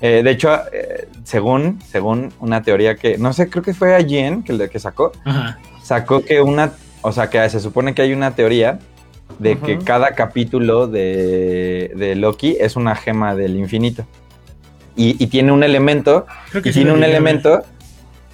eh, 0.00 0.22
de 0.22 0.30
hecho, 0.30 0.52
eh, 0.72 1.08
según, 1.24 1.80
según 1.90 2.32
una 2.40 2.62
teoría 2.62 2.96
que, 2.96 3.16
no 3.18 3.32
sé, 3.32 3.48
creo 3.48 3.62
que 3.62 3.72
fue 3.72 3.94
a 3.94 4.04
Jen 4.04 4.42
que, 4.42 4.68
que 4.68 4.78
sacó, 4.78 5.12
Ajá. 5.24 5.58
sacó 5.82 6.22
que 6.24 6.40
una, 6.40 6.72
o 7.00 7.12
sea, 7.12 7.30
que 7.30 7.48
se 7.48 7.60
supone 7.60 7.94
que 7.94 8.02
hay 8.02 8.12
una 8.12 8.34
teoría 8.34 8.78
de 9.38 9.58
que 9.58 9.78
cada 9.78 10.14
capítulo 10.14 10.86
de, 10.86 11.92
de 11.96 12.14
Loki 12.14 12.56
es 12.60 12.76
una 12.76 12.94
gema 12.94 13.34
del 13.34 13.56
infinito. 13.56 14.04
Y, 14.94 15.16
y 15.22 15.28
tiene 15.28 15.52
un 15.52 15.62
elemento 15.62 16.26
Creo 16.50 16.62
que 16.62 16.68
y 16.68 16.72
sí 16.72 16.80
tiene 16.80 16.92
un 16.92 17.02
elemento, 17.02 17.62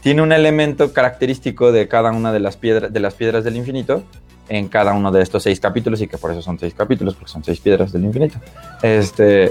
tiene 0.03 0.23
un 0.23 0.33
elemento 0.33 0.93
característico 0.93 1.73
de 1.73 1.89
cada 1.89 2.11
una 2.13 2.33
de 2.33 2.41
las 2.41 2.57
piedras 2.57 2.93
de 2.93 3.01
las 3.01 3.15
piedras 3.15 3.45
del 3.45 3.57
infinito 3.57 4.03
en 4.51 4.69
cada 4.69 4.95
uno 4.95 5.13
de 5.13 5.21
estos 5.23 5.43
seis 5.43 5.61
capítulos 5.61 6.01
y 6.01 6.09
que 6.09 6.17
por 6.17 6.31
eso 6.31 6.41
son 6.41 6.59
seis 6.59 6.73
capítulos 6.73 7.15
porque 7.15 7.31
son 7.31 7.45
seis 7.45 7.61
piedras 7.61 7.93
del 7.93 8.05
infinito. 8.05 8.39
Este 8.83 9.51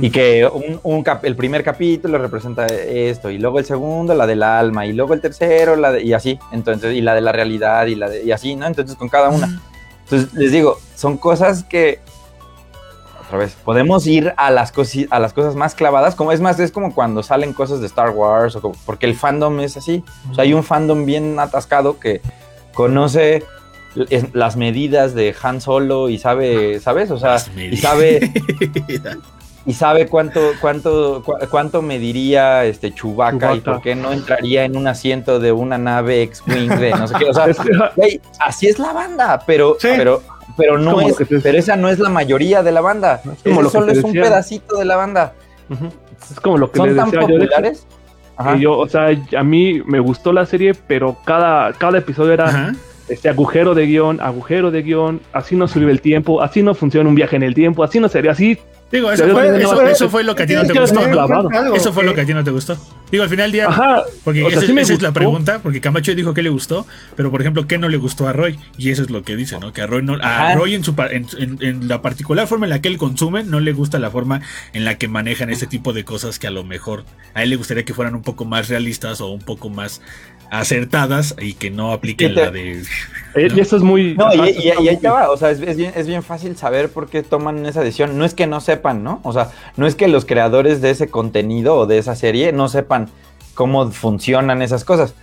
y 0.00 0.10
que 0.10 0.44
un, 0.52 0.80
un 0.82 1.02
cap- 1.04 1.24
el 1.24 1.36
primer 1.36 1.62
capítulo 1.62 2.18
representa 2.18 2.66
esto 2.66 3.30
y 3.30 3.38
luego 3.38 3.60
el 3.60 3.64
segundo 3.64 4.14
la 4.14 4.26
del 4.26 4.42
alma 4.42 4.84
y 4.84 4.92
luego 4.94 5.14
el 5.14 5.20
tercero 5.20 5.76
la 5.76 5.92
de- 5.92 6.02
y 6.02 6.12
así 6.12 6.40
entonces 6.50 6.92
y 6.94 7.00
la 7.02 7.14
de 7.14 7.20
la 7.20 7.30
realidad 7.30 7.86
y 7.86 7.94
la 7.94 8.08
de, 8.08 8.24
y 8.24 8.32
así 8.32 8.56
no 8.56 8.66
entonces 8.66 8.96
con 8.96 9.08
cada 9.08 9.28
una. 9.28 9.60
Entonces 10.04 10.34
les 10.34 10.50
digo 10.50 10.78
son 10.96 11.18
cosas 11.18 11.62
que 11.62 12.00
otra 13.32 13.38
vez. 13.38 13.56
Podemos 13.64 14.06
ir 14.06 14.34
a 14.36 14.50
las 14.50 14.72
a 15.10 15.18
las 15.18 15.32
cosas 15.32 15.54
más 15.54 15.74
clavadas 15.74 16.14
como 16.14 16.32
es 16.32 16.40
más 16.42 16.60
es 16.60 16.70
como 16.70 16.94
cuando 16.94 17.22
salen 17.22 17.52
cosas 17.54 17.80
de 17.80 17.86
Star 17.86 18.10
Wars 18.10 18.56
o 18.56 18.60
como- 18.60 18.74
porque 18.84 19.06
el 19.06 19.14
fandom 19.14 19.60
es 19.60 19.76
así. 19.78 20.04
O 20.30 20.34
sea 20.34 20.44
hay 20.44 20.52
un 20.52 20.62
fandom 20.62 21.06
bien 21.06 21.38
atascado 21.38 21.98
que 21.98 22.20
conoce 22.74 23.42
las 24.32 24.56
medidas 24.56 25.14
de 25.14 25.34
Han 25.42 25.60
Solo 25.60 26.08
y 26.08 26.18
sabe 26.18 26.80
sabes 26.80 27.10
o 27.10 27.18
sea 27.18 27.36
y 27.56 27.76
sabe 27.76 28.32
y 29.66 29.74
sabe 29.74 30.06
cuánto 30.08 30.40
cuánto 30.60 31.22
cu- 31.24 31.36
cuánto 31.50 31.82
mediría 31.82 32.64
este 32.64 32.92
Chewbacca, 32.92 33.36
y 33.54 33.58
Chewbacca. 33.60 33.72
por 33.72 33.82
qué 33.82 33.94
no 33.94 34.12
entraría 34.12 34.64
en 34.64 34.76
un 34.76 34.88
asiento 34.88 35.38
de 35.40 35.52
una 35.52 35.78
nave 35.78 36.22
X-wing 36.22 36.68
de 36.80 36.90
no 36.90 37.06
sé 37.06 37.14
qué, 37.18 37.26
o 37.26 37.34
sea, 37.34 37.46
así 38.40 38.66
es 38.66 38.78
la 38.78 38.92
banda, 38.92 39.42
pero 39.46 39.76
Sí. 39.78 39.88
pero 39.96 40.22
pero 40.56 40.78
no 40.78 41.00
es, 41.00 41.16
te- 41.16 41.24
pero 41.40 41.58
esa 41.58 41.76
no 41.76 41.88
es 41.88 41.98
la 41.98 42.08
mayoría 42.08 42.62
de 42.62 42.72
la 42.72 42.80
banda. 42.80 43.20
Es 43.24 43.42
como 43.42 43.54
Ese 43.54 43.62
lo 43.62 43.62
que 43.62 43.70
solo 43.78 43.92
es 43.92 44.04
un 44.04 44.12
pedacito 44.12 44.76
de 44.76 44.84
la 44.84 44.96
banda. 44.96 45.34
ujú. 45.70 45.86
Es 46.30 46.40
como 46.40 46.58
lo 46.58 46.70
que 46.70 46.78
Son 46.78 46.94
tan 46.96 47.10
decía 47.10 47.20
yo. 47.22 47.26
de 47.26 47.34
hecho, 47.34 47.42
populares. 47.50 47.86
Ajá. 48.36 48.54
que 48.54 48.60
yo, 48.60 48.78
o 48.78 48.88
sea, 48.88 49.08
a 49.36 49.42
mí 49.44 49.82
me 49.84 50.00
gustó 50.00 50.32
la 50.32 50.46
serie, 50.46 50.72
pero 50.86 51.16
cada, 51.24 51.72
cada 51.74 51.98
episodio 51.98 52.32
era 52.32 52.46
Ajá. 52.48 52.72
este 53.08 53.28
agujero 53.28 53.74
de 53.74 53.86
guion, 53.86 54.20
agujero 54.20 54.70
de 54.70 54.82
guion, 54.82 55.20
así 55.32 55.54
no 55.56 55.68
sirve 55.68 55.90
el 55.92 56.00
tiempo, 56.00 56.40
así 56.40 56.62
no 56.62 56.74
funciona 56.74 57.08
un 57.08 57.14
viaje 57.14 57.36
en 57.36 57.42
el 57.42 57.54
tiempo, 57.54 57.84
así 57.84 58.00
no 58.00 58.08
sería 58.08 58.30
así. 58.32 58.58
Digo, 58.92 59.10
eso 59.10 59.26
fue, 59.28 59.48
no, 59.48 59.56
eso, 59.56 59.86
eso 59.86 60.10
fue 60.10 60.22
lo 60.22 60.34
que 60.36 60.42
a 60.42 60.46
ti 60.46 60.54
no 60.54 60.64
te 60.66 60.78
gustó. 60.78 61.06
¿no? 61.08 61.74
Eso 61.74 61.92
fue 61.92 62.04
lo 62.04 62.14
que- 62.14 62.20
a 62.20 62.26
ti 62.26 62.34
no 62.34 62.44
te 62.44 62.50
gustó. 62.50 62.76
Digo, 63.10 63.24
al 63.24 63.30
final 63.30 63.44
del 63.46 63.52
día, 63.52 63.66
Ajá. 63.68 64.02
porque 64.24 64.42
o 64.42 64.48
sea, 64.50 64.58
esa, 64.58 64.66
sí 64.66 64.72
me 64.72 64.80
esa 64.82 64.92
es 64.94 65.02
la 65.02 65.12
pregunta, 65.12 65.60
porque 65.62 65.80
Camacho 65.80 66.14
dijo 66.14 66.32
que 66.34 66.42
le 66.42 66.48
gustó, 66.50 66.86
pero 67.16 67.30
por 67.30 67.40
ejemplo, 67.40 67.66
¿qué 67.66 67.76
no 67.78 67.88
le 67.88 67.96
gustó 67.98 68.26
a 68.28 68.32
Roy? 68.32 68.58
Y 68.78 68.90
eso 68.90 69.02
es 69.02 69.10
lo 69.10 69.22
que 69.22 69.34
dice, 69.36 69.58
¿no? 69.58 69.72
Que 69.72 69.82
a 69.82 69.86
Roy, 69.86 70.02
no, 70.02 70.16
a. 70.22 70.54
Roy 70.54 70.74
en, 70.74 70.84
su, 70.84 70.94
en, 71.10 71.26
en- 71.38 71.58
en 71.60 71.88
la 71.88 72.00
particular 72.02 72.46
forma 72.46 72.66
en 72.66 72.70
la 72.70 72.80
que 72.80 72.88
él 72.88 72.98
consume, 72.98 73.44
no 73.44 73.60
le 73.60 73.72
gusta 73.72 73.98
la 73.98 74.10
forma 74.10 74.40
en 74.72 74.84
la 74.84 74.96
que 74.98 75.08
manejan 75.08 75.50
ese 75.50 75.66
tipo 75.66 75.92
de 75.92 76.04
cosas 76.04 76.38
que 76.38 76.46
a 76.46 76.50
lo 76.50 76.64
mejor 76.64 77.04
a 77.34 77.42
él 77.42 77.50
le 77.50 77.56
gustaría 77.56 77.84
que 77.84 77.92
fueran 77.94 78.14
un 78.14 78.22
poco 78.22 78.44
más 78.44 78.68
realistas 78.68 79.20
o 79.20 79.28
un 79.28 79.40
poco 79.40 79.68
más 79.68 80.00
acertadas 80.52 81.34
y 81.40 81.54
que 81.54 81.70
no 81.70 81.92
apliquen 81.92 82.32
Y 82.32 82.34
te- 82.34 82.40
la 82.44 82.50
de... 82.50 82.82
Eh, 83.34 83.48
¿no? 83.48 83.56
Y 83.56 83.60
eso 83.60 83.76
es 83.76 83.82
muy. 83.82 84.14
No, 84.14 84.32
y, 84.34 84.50
y- 84.50 84.64
y 84.64 84.68
está 84.68 84.80
ahí 84.90 84.96
te 84.98 85.08
va, 85.08 85.30
o 85.30 85.36
sea, 85.38 85.50
es, 85.50 85.60
es 85.60 85.76
bien, 85.78 85.92
es 85.96 86.06
bien 86.06 86.22
fácil 86.22 86.54
saber 86.56 86.90
por 86.90 87.08
qué 87.08 87.22
toman 87.22 87.64
esa 87.64 87.80
decisión. 87.80 88.18
No 88.18 88.26
es 88.26 88.34
que 88.34 88.46
no 88.46 88.60
sepan, 88.60 89.02
¿no? 89.02 89.20
O 89.24 89.32
sea, 89.32 89.50
no 89.76 89.86
es 89.86 89.94
que 89.94 90.06
los 90.08 90.26
creadores 90.26 90.82
de 90.82 90.90
ese 90.90 91.08
contenido 91.08 91.76
o 91.76 91.86
de 91.86 91.96
esa 91.96 92.14
serie 92.14 92.52
no 92.52 92.68
sepan 92.68 93.08
cómo 93.54 93.90
funcionan 93.90 94.60
esas 94.60 94.84
cosas. 94.84 95.14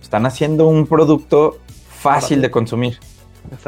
Están 0.00 0.24
haciendo 0.24 0.66
un 0.66 0.86
producto 0.86 1.58
fácil 1.90 2.40
de 2.40 2.50
consumir. 2.50 2.98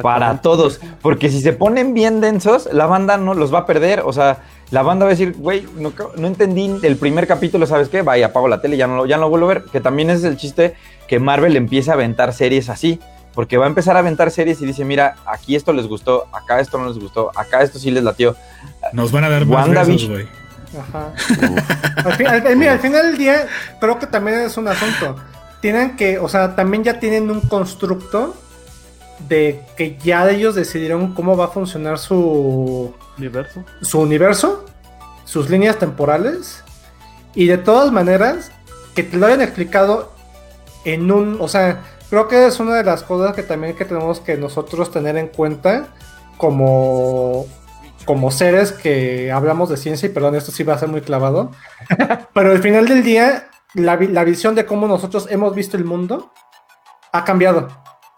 Para 0.01 0.41
todos. 0.41 0.81
Porque 1.03 1.29
si 1.29 1.41
se 1.43 1.53
ponen 1.53 1.93
bien 1.93 2.21
densos, 2.23 2.69
la 2.73 2.87
banda 2.87 3.19
no 3.19 3.35
los 3.35 3.53
va 3.53 3.61
a 3.61 3.67
perder. 3.67 4.01
O 4.07 4.13
sea, 4.15 4.39
la 4.73 4.83
banda 4.83 5.05
va 5.05 5.11
a 5.11 5.15
decir, 5.15 5.35
güey, 5.39 5.67
no, 5.77 5.93
no 6.17 6.27
entendí 6.27 6.79
el 6.83 6.97
primer 6.97 7.27
capítulo, 7.29 7.67
¿sabes 7.67 7.89
qué? 7.89 8.03
Vaya, 8.03 8.27
apago 8.27 8.49
la 8.49 8.61
tele, 8.61 8.77
ya 8.77 8.89
no, 8.89 8.97
lo, 8.97 9.07
ya 9.07 9.17
no 9.17 9.23
lo 9.23 9.29
vuelvo 9.31 9.47
a 9.47 9.55
ver. 9.55 9.65
Que 9.71 9.81
también 9.81 10.11
ese 10.11 10.19
es 10.21 10.25
el 10.25 10.37
chiste 10.37 10.75
que 11.07 11.21
Marvel 11.21 11.55
empieza 11.57 11.93
a 11.93 11.95
aventar 11.95 12.33
series 12.33 12.69
así. 12.69 12.99
Porque 13.35 13.57
va 13.57 13.65
a 13.65 13.69
empezar 13.69 13.97
a 13.97 14.01
aventar 14.01 14.31
series 14.31 14.61
y 14.61 14.67
dice, 14.67 14.85
mira, 14.85 15.15
aquí 15.25 15.57
esto 15.57 15.73
les 15.73 15.87
gustó, 15.87 16.27
acá 16.33 16.61
esto 16.61 16.77
no 16.79 16.89
les 16.89 16.99
gustó, 16.99 17.31
acá 17.35 17.63
esto 17.63 17.79
sí 17.79 17.91
les 17.91 18.03
latió. 18.05 18.37
Nos 18.93 19.11
van 19.11 19.25
a 19.25 19.31
dar 19.31 19.47
más 19.47 19.69
güey. 20.09 20.27
Ajá. 20.79 21.13
al, 22.05 22.13
fin- 22.15 22.27
al- 22.27 22.57
mira, 22.57 22.73
al 22.73 22.81
final 22.81 23.07
del 23.07 23.17
día, 23.19 23.47
creo 23.81 23.99
que 23.99 24.07
también 24.07 24.41
es 24.41 24.57
un 24.59 24.69
asunto. 24.69 25.17
Tienen 25.61 25.97
que, 25.97 26.19
o 26.19 26.29
sea, 26.29 26.55
también 26.57 26.83
ya 26.85 26.99
tienen 26.99 27.31
un 27.31 27.41
constructo 27.41 28.35
de 29.29 29.61
que 29.77 29.97
ya 29.99 30.29
ellos 30.31 30.55
decidieron 30.55 31.15
cómo 31.15 31.37
va 31.37 31.47
a 31.47 31.49
funcionar 31.49 31.99
su, 31.99 32.95
Universo. 33.19 33.65
su 33.81 34.01
universo, 34.01 34.65
sus 35.25 35.51
líneas 35.51 35.79
temporales, 35.79 36.63
y 37.35 37.47
de 37.47 37.59
todas 37.59 37.93
maneras, 37.93 38.53
que 38.95 39.03
te 39.03 39.17
lo 39.17 39.27
hayan 39.27 39.41
explicado 39.41 40.13
en 40.85 41.11
un, 41.11 41.39
o 41.41 41.49
sea, 41.49 41.83
creo 42.11 42.29
que 42.29 42.47
es 42.47 42.61
una 42.61 42.75
de 42.75 42.85
las 42.85 43.03
cosas 43.03 43.35
que 43.35 43.43
también 43.43 43.75
que 43.75 43.85
tenemos 43.85 44.21
que 44.21 44.37
nosotros 44.37 44.91
tener 44.91 45.17
en 45.17 45.29
cuenta 45.29 45.89
como 46.37 47.47
como 48.05 48.31
seres 48.31 48.73
que 48.73 49.31
hablamos 49.31 49.69
de 49.69 49.77
ciencia, 49.77 50.09
y 50.09 50.13
perdón, 50.13 50.35
esto 50.35 50.51
sí 50.51 50.65
va 50.65 50.75
a 50.75 50.79
ser 50.79 50.89
muy 50.89 51.03
clavado, 51.03 51.53
pero 52.35 52.51
al 52.51 52.61
final 52.61 52.89
del 52.89 53.03
día, 53.03 53.49
la, 53.75 53.97
la 53.97 54.25
visión 54.25 54.55
de 54.55 54.67
cómo 54.67 54.89
nosotros 54.89 55.29
hemos 55.31 55.55
visto 55.55 55.77
el 55.77 55.85
mundo 55.85 56.33
ha 57.13 57.25
cambiado. 57.25 57.69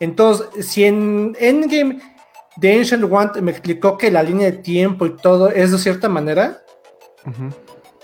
Entonces, 0.05 0.67
si 0.67 0.85
en 0.85 1.35
Endgame 1.41 1.99
The 2.61 2.79
Ancient 2.79 3.05
One 3.11 3.41
me 3.41 3.51
explicó 3.51 3.97
que 3.99 4.11
la 4.11 4.23
línea 4.23 4.51
de 4.51 4.59
tiempo 4.59 5.07
y 5.07 5.17
todo 5.17 5.49
es 5.51 5.73
de 5.73 5.79
cierta 5.79 6.09
manera, 6.09 6.59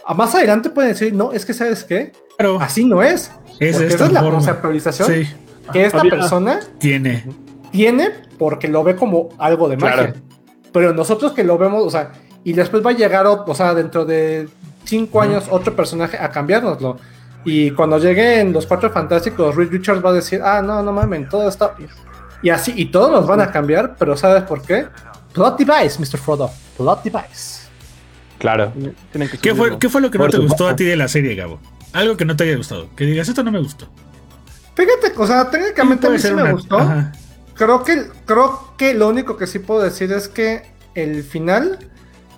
a 0.07 0.15
más 0.15 0.35
adelante 0.35 0.71
pueden 0.71 0.93
decir, 0.93 1.13
no, 1.15 1.33
es 1.33 1.45
que 1.45 1.53
sabes 1.55 1.85
qué, 1.85 2.13
Pero 2.39 2.61
así 2.61 2.85
no 2.85 3.03
es. 3.03 3.31
es 3.59 3.77
Porque 3.77 3.87
esta 3.87 3.87
esa 3.87 4.07
es 4.07 4.13
la 4.13 4.23
conceptualización 4.23 5.09
Sí, 5.09 5.29
que 5.73 5.85
esta 5.85 6.01
Había- 6.01 6.11
persona 6.11 6.61
tiene. 6.79 7.25
tiene 7.71 8.11
porque 8.39 8.67
lo 8.67 8.83
ve 8.83 8.97
como 8.97 9.29
algo 9.39 9.69
de 9.69 9.77
magia. 9.77 9.95
Claro. 9.97 10.13
Pero 10.73 10.95
nosotros 10.95 11.33
que 11.33 11.45
lo 11.45 11.59
vemos, 11.59 11.83
o 11.85 11.91
sea, 11.91 12.13
y 12.43 12.55
después 12.55 12.85
va 12.85 12.91
a 12.91 12.95
llegar, 12.95 13.27
o, 13.27 13.45
o 13.47 13.55
sea, 13.55 13.75
dentro 13.75 14.05
de 14.07 14.49
cinco 14.85 15.21
años 15.21 15.45
otro 15.51 15.77
personaje 15.77 16.17
a 16.17 16.31
cambiárnoslo. 16.31 16.97
Y 17.45 17.71
cuando 17.71 17.99
lleguen 17.99 18.53
los 18.53 18.67
cuatro 18.67 18.91
fantásticos, 18.91 19.55
Reed 19.57 19.71
Richards 19.71 20.05
va 20.05 20.11
a 20.11 20.15
decir, 20.15 20.41
ah, 20.43 20.61
no, 20.63 20.83
no 20.83 20.93
mamen, 20.93 21.29
todo 21.29 21.49
está... 21.49 21.75
Y 22.43 22.51
así, 22.51 22.73
y 22.77 22.87
todos 22.87 23.11
nos 23.11 23.27
van 23.27 23.41
a 23.41 23.51
cambiar, 23.51 23.97
pero 23.99 24.17
¿sabes 24.17 24.43
por 24.45 24.63
qué? 24.63 24.87
Plot 25.33 25.59
device, 25.59 25.99
Mr. 25.99 26.19
Frodo. 26.19 26.51
Plot 26.77 27.03
device. 27.03 27.61
Claro. 28.39 28.73
Que 29.13 29.29
¿Qué 29.39 29.55
fue. 29.55 29.79
¿Qué 29.79 29.89
fue 29.91 30.01
lo 30.01 30.11
que 30.11 30.17
no 30.19 30.29
te 30.29 30.39
gustó 30.39 30.67
a 30.67 30.75
ti 30.75 30.85
de 30.85 30.97
la 30.97 31.09
serie, 31.09 31.35
Gabo? 31.35 31.61
Algo 31.93 32.17
que 32.17 32.25
no 32.25 32.35
te 32.35 32.45
haya 32.45 32.57
gustado. 32.57 32.89
Que 32.97 33.05
digas, 33.05 33.29
esto 33.29 33.43
no 33.43 33.53
me 33.53 33.59
gustó. 33.59 33.87
Fíjate, 34.75 35.13
o 35.17 35.27
sea, 35.27 35.51
técnicamente 35.51 36.07
a 36.07 36.11
mí 36.11 36.19
sí 36.19 36.33
me 36.33 36.51
gustó. 36.53 36.79
Ajá. 36.79 37.13
Creo 37.55 37.85
que, 37.85 38.07
creo 38.25 38.75
que 38.79 38.95
lo 38.95 39.09
único 39.09 39.37
que 39.37 39.47
sí 39.47 39.59
puedo 39.59 39.83
decir 39.83 40.11
es 40.13 40.29
que 40.29 40.63
el 40.95 41.23
final 41.23 41.79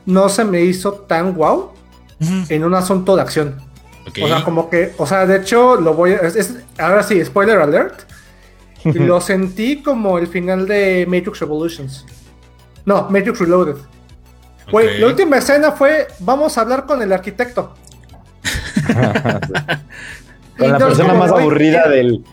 no 0.05 0.29
se 0.29 0.45
me 0.45 0.63
hizo 0.63 0.93
tan 0.93 1.35
guau 1.35 1.73
Ujú. 2.21 2.45
en 2.49 2.65
un 2.65 2.75
asunto 2.75 3.15
de 3.15 3.23
acción. 3.23 3.63
O 4.07 4.27
sea, 4.29 4.45
como 4.45 4.69
que, 4.69 4.93
o 4.99 5.07
sea, 5.07 5.27
de 5.27 5.37
hecho, 5.39 5.77
lo 5.77 5.95
voy 5.95 6.13
a. 6.13 6.17
es- 6.17 6.37
es- 6.37 6.55
ahora 6.79 7.03
sí, 7.03 7.25
spoiler 7.25 7.59
alert. 7.59 8.03
lo 8.85 9.21
sentí 9.21 9.81
como 9.83 10.19
el 10.19 10.27
final 10.27 10.67
de 10.67 11.07
Matrix 11.09 11.41
Revolutions. 11.41 12.05
No, 12.85 13.09
Matrix 13.11 13.39
Reloaded. 13.39 13.77
Güey, 14.71 14.99
la 14.99 15.07
última 15.07 15.39
escena 15.39 15.73
fue: 15.73 16.09
vamos 16.19 16.59
a 16.59 16.63
hablar 16.63 16.85
con 16.87 17.01
el 17.03 17.13
arquitecto. 17.13 17.75
Con 20.59 20.71
la 20.71 20.79
persona 20.79 21.15
más 21.15 21.31
aburrida 21.31 21.85
¿qué? 21.85 21.91
del. 21.91 22.25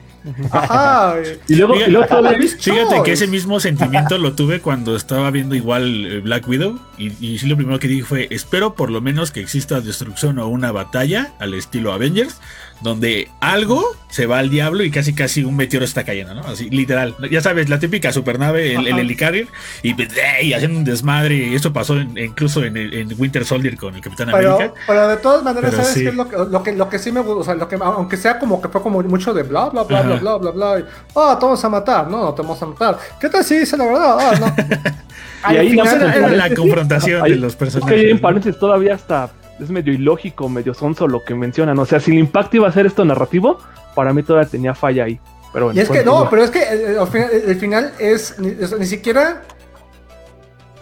Ajá. 0.51 1.15
Y 1.47 1.55
luego, 1.55 1.75
y 1.75 1.89
luego 1.89 2.07
Fíjate, 2.07 2.47
Fíjate 2.59 3.03
que 3.03 3.11
ese 3.13 3.27
mismo 3.27 3.59
sentimiento 3.59 4.17
lo 4.17 4.33
tuve 4.33 4.61
cuando 4.61 4.95
estaba 4.95 5.31
viendo 5.31 5.55
igual 5.55 6.05
eh, 6.05 6.19
Black 6.21 6.47
Widow 6.47 6.79
y, 6.97 7.11
y 7.25 7.37
sí 7.39 7.47
lo 7.47 7.55
primero 7.55 7.79
que 7.79 7.87
dije 7.87 8.03
fue 8.05 8.27
espero 8.31 8.73
por 8.75 8.89
lo 8.91 9.01
menos 9.01 9.31
que 9.31 9.39
exista 9.39 9.79
destrucción 9.81 10.39
o 10.39 10.47
una 10.47 10.71
batalla 10.71 11.33
al 11.39 11.53
estilo 11.53 11.93
Avengers 11.93 12.39
donde 12.81 13.29
algo 13.41 13.83
se 14.09 14.25
va 14.25 14.39
al 14.39 14.49
diablo 14.49 14.83
y 14.85 14.89
casi 14.91 15.13
casi 15.13 15.43
un 15.43 15.57
meteoro 15.57 15.83
está 15.83 16.05
cayendo, 16.05 16.33
¿no? 16.33 16.41
Así 16.41 16.69
literal. 16.69 17.13
Ya 17.29 17.41
sabes, 17.41 17.67
la 17.67 17.77
típica 17.77 18.13
supernave, 18.13 18.73
el, 18.73 18.87
el 18.87 18.97
helicarrier 18.99 19.47
y, 19.83 19.93
pues, 19.95 20.07
y 20.41 20.53
haciendo 20.53 20.77
un 20.79 20.85
desmadre 20.85 21.35
y 21.35 21.55
eso 21.55 21.73
pasó 21.73 21.97
en- 21.99 22.17
incluso 22.17 22.63
en, 22.63 22.77
el- 22.77 22.93
en 22.93 23.09
Winter 23.17 23.43
Soldier 23.43 23.75
con 23.75 23.95
el 23.95 24.01
Capitán 24.01 24.29
Pero, 24.31 24.55
América. 24.55 24.73
pero 24.87 25.07
de 25.09 25.17
todas 25.17 25.43
maneras, 25.43 25.71
Pero 25.71 25.83
¿sabes 25.83 25.93
sí. 25.93 26.03
qué 26.03 26.09
es 26.09 26.15
lo 26.15 26.29
que, 26.29 26.37
lo 26.37 26.63
que, 26.63 26.71
lo 26.71 26.89
que 26.89 26.99
sí 26.99 27.11
me 27.11 27.19
gusta? 27.19 27.39
O 27.41 27.43
sea, 27.43 27.55
lo 27.55 27.67
que, 27.67 27.75
aunque 27.81 28.15
sea 28.15 28.39
como 28.39 28.61
que 28.61 28.69
fue 28.69 28.81
como 28.81 29.01
mucho 29.03 29.33
de 29.33 29.43
bla, 29.43 29.67
bla, 29.69 29.83
bla, 29.83 29.83
bla, 29.83 29.99
Ajá. 29.99 30.07
bla, 30.07 30.18
bla, 30.19 30.51
bla, 30.51 30.79
y, 30.79 30.85
ah, 31.15 31.37
te 31.39 31.45
vamos 31.45 31.63
a 31.63 31.69
matar. 31.69 32.07
No, 32.09 32.23
no 32.23 32.33
te 32.33 32.41
vamos 32.41 32.61
a 32.61 32.65
matar. 32.65 32.97
¿Qué 33.19 33.29
tal 33.29 33.43
si 33.43 33.59
dice 33.59 33.75
la 33.77 33.85
verdad? 33.85 34.17
Ah, 34.19 34.31
no. 34.39 34.55
Y 35.53 35.55
ahí 35.55 35.79
era- 35.79 36.27
la 36.31 36.53
confrontación 36.53 37.23
ahí- 37.23 37.31
de 37.31 37.37
los 37.37 37.53
Es 37.53 37.57
que 37.57 37.63
ahí 37.65 37.71
personajes. 37.71 38.03
en 38.09 38.15
¿no? 38.17 38.21
paréntesis 38.21 38.59
todavía 38.59 38.95
hasta 38.95 39.29
es 39.57 39.69
medio 39.69 39.93
ilógico, 39.93 40.49
medio 40.49 40.73
sonso 40.73 41.07
lo 41.07 41.23
que 41.23 41.33
mencionan. 41.33 41.79
O 41.79 41.85
sea, 41.85 42.01
si 42.01 42.11
el 42.11 42.17
impacto 42.19 42.57
iba 42.57 42.67
a 42.67 42.71
ser 42.73 42.85
esto 42.85 43.05
narrativo, 43.05 43.57
para 43.95 44.11
mí 44.13 44.21
todavía 44.21 44.49
tenía 44.49 44.75
falla 44.75 45.05
ahí. 45.05 45.17
Pero 45.53 45.65
bueno, 45.67 45.79
Y 45.79 45.83
es 45.83 45.89
que 45.89 46.03
no, 46.03 46.29
pero 46.29 46.43
es 46.43 46.51
que 46.51 46.59
eh, 46.61 46.97
al 46.99 47.07
final, 47.07 47.29
el 47.31 47.55
final 47.55 47.93
es 47.99 48.37
ni, 48.37 48.49
es- 48.49 48.77
ni 48.77 48.85
siquiera. 48.85 49.43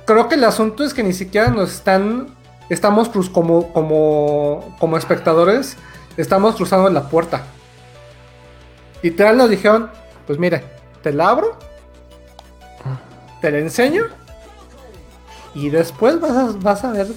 Creo 0.06 0.28
que 0.28 0.36
el 0.36 0.44
asunto 0.44 0.84
es 0.84 0.94
que 0.94 1.04
ni 1.04 1.14
siquiera 1.14 1.50
nos 1.50 1.74
están. 1.74 2.28
Estamos 2.70 3.10
cruz 3.10 3.30
como, 3.30 3.72
como, 3.74 4.76
como 4.80 4.98
espectadores. 4.98 5.78
Estamos 6.18 6.56
cruzando 6.56 6.90
la 6.90 7.10
puerta. 7.10 7.44
Literal 9.04 9.38
nos 9.38 9.50
dijeron: 9.50 9.90
Pues 10.26 10.38
mire, 10.40 10.64
te 11.04 11.12
la 11.14 11.30
abro. 11.30 11.58
Te 13.42 13.52
la 13.52 13.60
enseño. 13.60 14.04
Y 15.54 15.70
después 15.70 16.20
vas 16.20 16.32
a, 16.32 16.52
vas 16.60 16.84
a 16.84 16.92
ver 16.92 17.08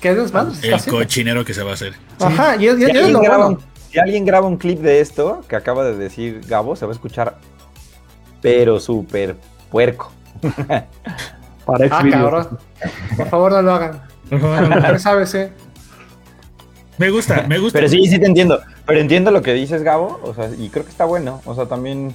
qué 0.00 0.14
desmadre 0.14 0.52
está 0.54 0.76
El 0.76 0.84
cochinero 0.90 1.44
que 1.44 1.54
se 1.54 1.62
va 1.62 1.70
a 1.70 1.74
hacer. 1.74 1.94
Ajá, 2.20 2.56
y, 2.56 2.66
es- 2.68 2.78
y 2.78 2.84
es 2.84 3.10
lo 3.10 3.20
graba 3.20 3.46
bueno. 3.46 3.60
si 3.90 3.98
alguien 3.98 4.24
graba 4.24 4.46
un 4.46 4.56
clip 4.56 4.80
de 4.80 5.00
esto 5.00 5.42
que 5.48 5.56
acaba 5.56 5.84
de 5.84 5.96
decir 5.96 6.40
Gabo, 6.46 6.76
se 6.76 6.84
va 6.86 6.92
a 6.92 6.94
escuchar, 6.94 7.38
pero 8.42 8.78
súper 8.80 9.36
puerco. 9.70 10.10
para 11.66 11.86
Ah, 11.90 12.04
cabrón. 12.10 12.58
Por 13.16 13.28
favor, 13.28 13.52
no 13.52 13.62
lo 13.62 13.72
hagan. 13.72 14.02
Por 14.28 14.40
favor, 14.40 14.82
Ya 14.82 14.98
sabes, 14.98 15.34
eh. 15.34 15.52
Me 16.98 17.10
gusta, 17.10 17.44
me 17.48 17.58
gusta. 17.58 17.78
Pero 17.78 17.88
sí, 17.88 18.06
sí 18.06 18.18
te 18.18 18.26
entiendo. 18.26 18.60
Pero 18.86 19.00
entiendo 19.00 19.30
lo 19.30 19.42
que 19.42 19.52
dices, 19.54 19.82
Gabo. 19.82 20.20
O 20.24 20.34
sea, 20.34 20.50
y 20.58 20.68
creo 20.68 20.84
que 20.84 20.90
está 20.90 21.04
bueno. 21.04 21.40
O 21.44 21.54
sea, 21.54 21.66
también. 21.66 22.12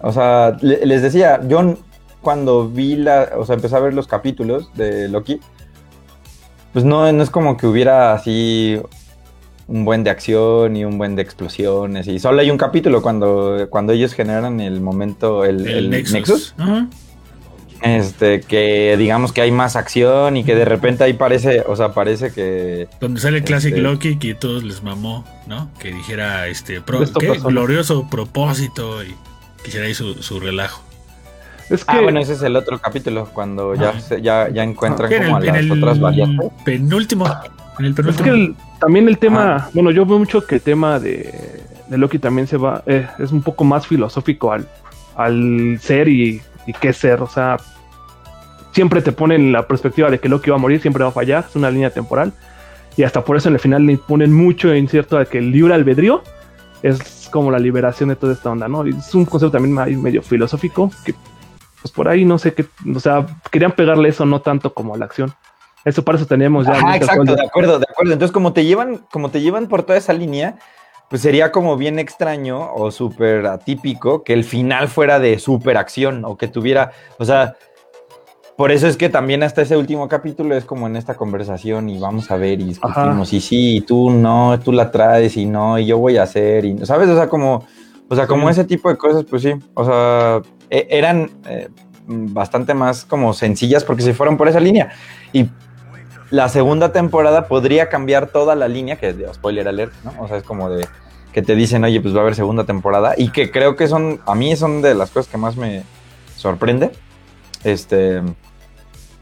O 0.00 0.12
sea, 0.12 0.56
le- 0.60 0.84
les 0.86 1.02
decía, 1.02 1.40
yo 1.46 1.76
cuando 2.22 2.68
vi 2.68 2.96
la. 2.96 3.30
O 3.36 3.44
sea, 3.44 3.56
empecé 3.56 3.76
a 3.76 3.80
ver 3.80 3.94
los 3.94 4.06
capítulos 4.06 4.70
de 4.74 5.08
Loki. 5.08 5.40
Pues 6.72 6.84
no, 6.84 7.10
no 7.12 7.22
es 7.22 7.30
como 7.30 7.56
que 7.56 7.66
hubiera 7.66 8.12
así 8.12 8.80
un 9.66 9.84
buen 9.84 10.04
de 10.04 10.10
acción 10.10 10.76
y 10.76 10.84
un 10.84 10.98
buen 10.98 11.16
de 11.16 11.22
explosiones. 11.22 12.06
Y 12.06 12.18
solo 12.20 12.40
hay 12.40 12.50
un 12.50 12.58
capítulo 12.58 13.02
cuando, 13.02 13.66
cuando 13.70 13.92
ellos 13.92 14.12
generan 14.14 14.60
el 14.60 14.80
momento, 14.80 15.44
el, 15.44 15.60
el, 15.66 15.76
el 15.78 15.90
Nexus. 15.90 16.12
Nexus. 16.12 16.54
Este, 17.82 18.40
que 18.40 18.96
digamos 18.98 19.32
que 19.32 19.40
hay 19.40 19.52
más 19.52 19.76
acción 19.76 20.36
y 20.36 20.44
que 20.44 20.54
de 20.56 20.64
repente 20.64 21.04
ahí 21.04 21.12
parece, 21.12 21.62
o 21.66 21.76
sea, 21.76 21.92
parece 21.92 22.32
que. 22.32 22.88
Donde 23.00 23.20
sale 23.20 23.38
el 23.38 23.44
Classic 23.44 23.70
Este- 23.70 23.82
Loki 23.82 24.16
que 24.18 24.34
todos 24.34 24.64
les 24.64 24.82
mamó, 24.82 25.24
¿no? 25.46 25.70
Que 25.78 25.92
dijera 25.92 26.48
este 26.48 26.80
glorioso 27.44 28.08
propósito 28.10 29.02
y 29.04 29.14
quisiera 29.64 29.86
ahí 29.86 29.94
su, 29.94 30.14
su 30.22 30.40
relajo. 30.40 30.82
Es 31.70 31.84
que 31.84 31.92
Ah, 31.96 32.00
bueno, 32.00 32.18
ese 32.18 32.32
es 32.32 32.42
el 32.42 32.56
otro 32.56 32.78
capítulo, 32.78 33.28
cuando 33.32 33.74
ya, 33.74 34.00
se- 34.00 34.22
ya, 34.22 34.48
ya 34.48 34.62
encuentran 34.64 35.08
Que 35.10 35.16
en 35.16 35.24
como 35.24 35.36
a 35.36 35.40
las 35.40 35.56
el 35.58 35.70
otras 35.72 36.00
variantes. 36.00 36.50
penúltimo. 36.64 37.26
En 37.78 37.84
el 37.84 37.90
Es 37.90 37.96
penúltimo. 37.96 38.24
que 38.24 38.30
el- 38.30 38.56
también 38.80 39.06
el 39.08 39.18
tema, 39.18 39.56
Ah. 39.66 39.70
bueno, 39.74 39.90
yo 39.90 40.06
veo 40.06 40.18
mucho 40.18 40.44
que 40.46 40.56
el 40.56 40.60
tema 40.62 40.98
de, 40.98 41.62
de 41.86 41.98
Loki 41.98 42.18
también 42.18 42.46
se 42.46 42.56
va, 42.56 42.82
eh, 42.86 43.06
es 43.18 43.32
un 43.32 43.42
poco 43.42 43.64
más 43.64 43.86
filosófico 43.86 44.50
al, 44.52 44.66
al 45.14 45.78
ser 45.80 46.08
y, 46.08 46.40
y 46.68 46.74
qué 46.74 46.92
ser, 46.92 47.22
o 47.22 47.26
sea, 47.26 47.56
siempre 48.72 49.00
te 49.00 49.10
ponen 49.10 49.52
la 49.52 49.66
perspectiva 49.66 50.10
de 50.10 50.20
que 50.20 50.28
Loki 50.28 50.50
va 50.50 50.56
a 50.56 50.60
morir, 50.60 50.82
siempre 50.82 51.02
va 51.02 51.08
a 51.08 51.12
fallar, 51.12 51.46
es 51.48 51.56
una 51.56 51.70
línea 51.70 51.88
temporal, 51.90 52.32
y 52.94 53.04
hasta 53.04 53.24
por 53.24 53.38
eso 53.38 53.48
en 53.48 53.54
el 53.54 53.60
final 53.60 53.86
le 53.86 53.96
ponen 53.96 54.32
mucho 54.32 54.70
en 54.72 54.86
cierto 54.86 55.18
de 55.18 55.24
que 55.24 55.38
el 55.38 55.50
libre 55.50 55.72
albedrío 55.72 56.22
es 56.82 57.28
como 57.32 57.50
la 57.50 57.58
liberación 57.58 58.10
de 58.10 58.16
toda 58.16 58.34
esta 58.34 58.50
onda, 58.50 58.68
¿no? 58.68 58.84
Es 58.84 59.14
un 59.14 59.24
concepto 59.24 59.52
también 59.52 60.02
medio 60.02 60.22
filosófico, 60.22 60.92
que 61.04 61.14
pues 61.80 61.90
por 61.90 62.06
ahí 62.06 62.26
no 62.26 62.38
sé 62.38 62.52
qué, 62.52 62.66
o 62.94 63.00
sea, 63.00 63.24
querían 63.50 63.72
pegarle 63.72 64.10
eso 64.10 64.26
no 64.26 64.42
tanto 64.42 64.74
como 64.74 64.94
a 64.94 64.98
la 64.98 65.06
acción. 65.06 65.32
Eso 65.84 66.04
para 66.04 66.18
eso 66.18 66.26
teníamos 66.26 66.66
ya. 66.66 66.72
Winter 66.72 66.96
exacto, 66.96 67.34
de 67.34 67.46
acuerdo, 67.46 67.78
de 67.78 67.86
acuerdo. 67.88 68.12
Entonces, 68.12 68.32
como 68.32 68.52
te 68.52 68.64
llevan, 68.64 69.06
como 69.10 69.30
te 69.30 69.40
llevan 69.40 69.68
por 69.68 69.84
toda 69.84 69.96
esa 69.96 70.12
línea, 70.12 70.58
pues 71.10 71.22
sería 71.22 71.50
como 71.52 71.76
bien 71.76 71.98
extraño 71.98 72.72
o 72.74 72.90
súper 72.90 73.46
atípico 73.46 74.22
que 74.22 74.32
el 74.34 74.44
final 74.44 74.88
fuera 74.88 75.18
de 75.18 75.38
súper 75.38 75.76
acción 75.76 76.24
o 76.24 76.36
que 76.36 76.48
tuviera, 76.48 76.92
o 77.18 77.24
sea, 77.24 77.54
por 78.56 78.72
eso 78.72 78.88
es 78.88 78.96
que 78.96 79.08
también 79.08 79.42
hasta 79.44 79.62
ese 79.62 79.76
último 79.76 80.08
capítulo 80.08 80.56
es 80.56 80.64
como 80.64 80.86
en 80.88 80.96
esta 80.96 81.14
conversación 81.14 81.88
y 81.88 81.98
vamos 81.98 82.30
a 82.30 82.36
ver 82.36 82.60
y 82.60 82.64
discutimos 82.64 83.32
y 83.32 83.40
sí, 83.40 83.76
y 83.76 83.80
tú 83.82 84.10
no, 84.10 84.58
tú 84.62 84.72
la 84.72 84.90
traes 84.90 85.36
y 85.36 85.46
no, 85.46 85.78
y 85.78 85.86
yo 85.86 85.98
voy 85.98 86.16
a 86.16 86.24
hacer 86.24 86.64
y, 86.64 86.76
¿sabes? 86.84 87.08
O 87.08 87.14
sea, 87.14 87.28
como, 87.28 87.64
o 88.08 88.16
sea, 88.16 88.26
como 88.26 88.46
Sí. 88.48 88.52
ese 88.52 88.64
tipo 88.64 88.88
de 88.88 88.96
cosas, 88.98 89.24
pues 89.30 89.42
sí, 89.42 89.52
o 89.74 89.84
sea, 89.84 90.42
e- 90.70 90.88
eran 90.90 91.30
eh, 91.46 91.68
bastante 92.08 92.74
más 92.74 93.04
como 93.04 93.32
sencillas 93.32 93.84
porque 93.84 94.02
se 94.02 94.12
fueron 94.12 94.36
por 94.36 94.48
esa 94.48 94.58
línea 94.60 94.90
y 95.32 95.46
la 96.30 96.48
segunda 96.48 96.92
temporada 96.92 97.48
podría 97.48 97.88
cambiar 97.88 98.28
toda 98.28 98.54
la 98.54 98.68
línea, 98.68 98.96
que 98.96 99.08
es 99.08 99.18
de 99.18 99.32
spoiler 99.32 99.68
alert, 99.68 99.92
¿no? 100.04 100.14
O 100.22 100.28
sea, 100.28 100.36
es 100.36 100.42
como 100.42 100.68
de 100.70 100.86
que 101.32 101.42
te 101.42 101.54
dicen, 101.54 101.84
oye, 101.84 102.00
pues 102.00 102.14
va 102.14 102.18
a 102.18 102.22
haber 102.22 102.34
segunda 102.34 102.64
temporada, 102.64 103.14
y 103.16 103.30
que 103.30 103.50
creo 103.50 103.76
que 103.76 103.86
son, 103.86 104.20
a 104.26 104.34
mí 104.34 104.56
son 104.56 104.82
de 104.82 104.94
las 104.94 105.10
cosas 105.10 105.30
que 105.30 105.38
más 105.38 105.56
me 105.56 105.82
sorprende, 106.36 106.90
este, 107.64 108.22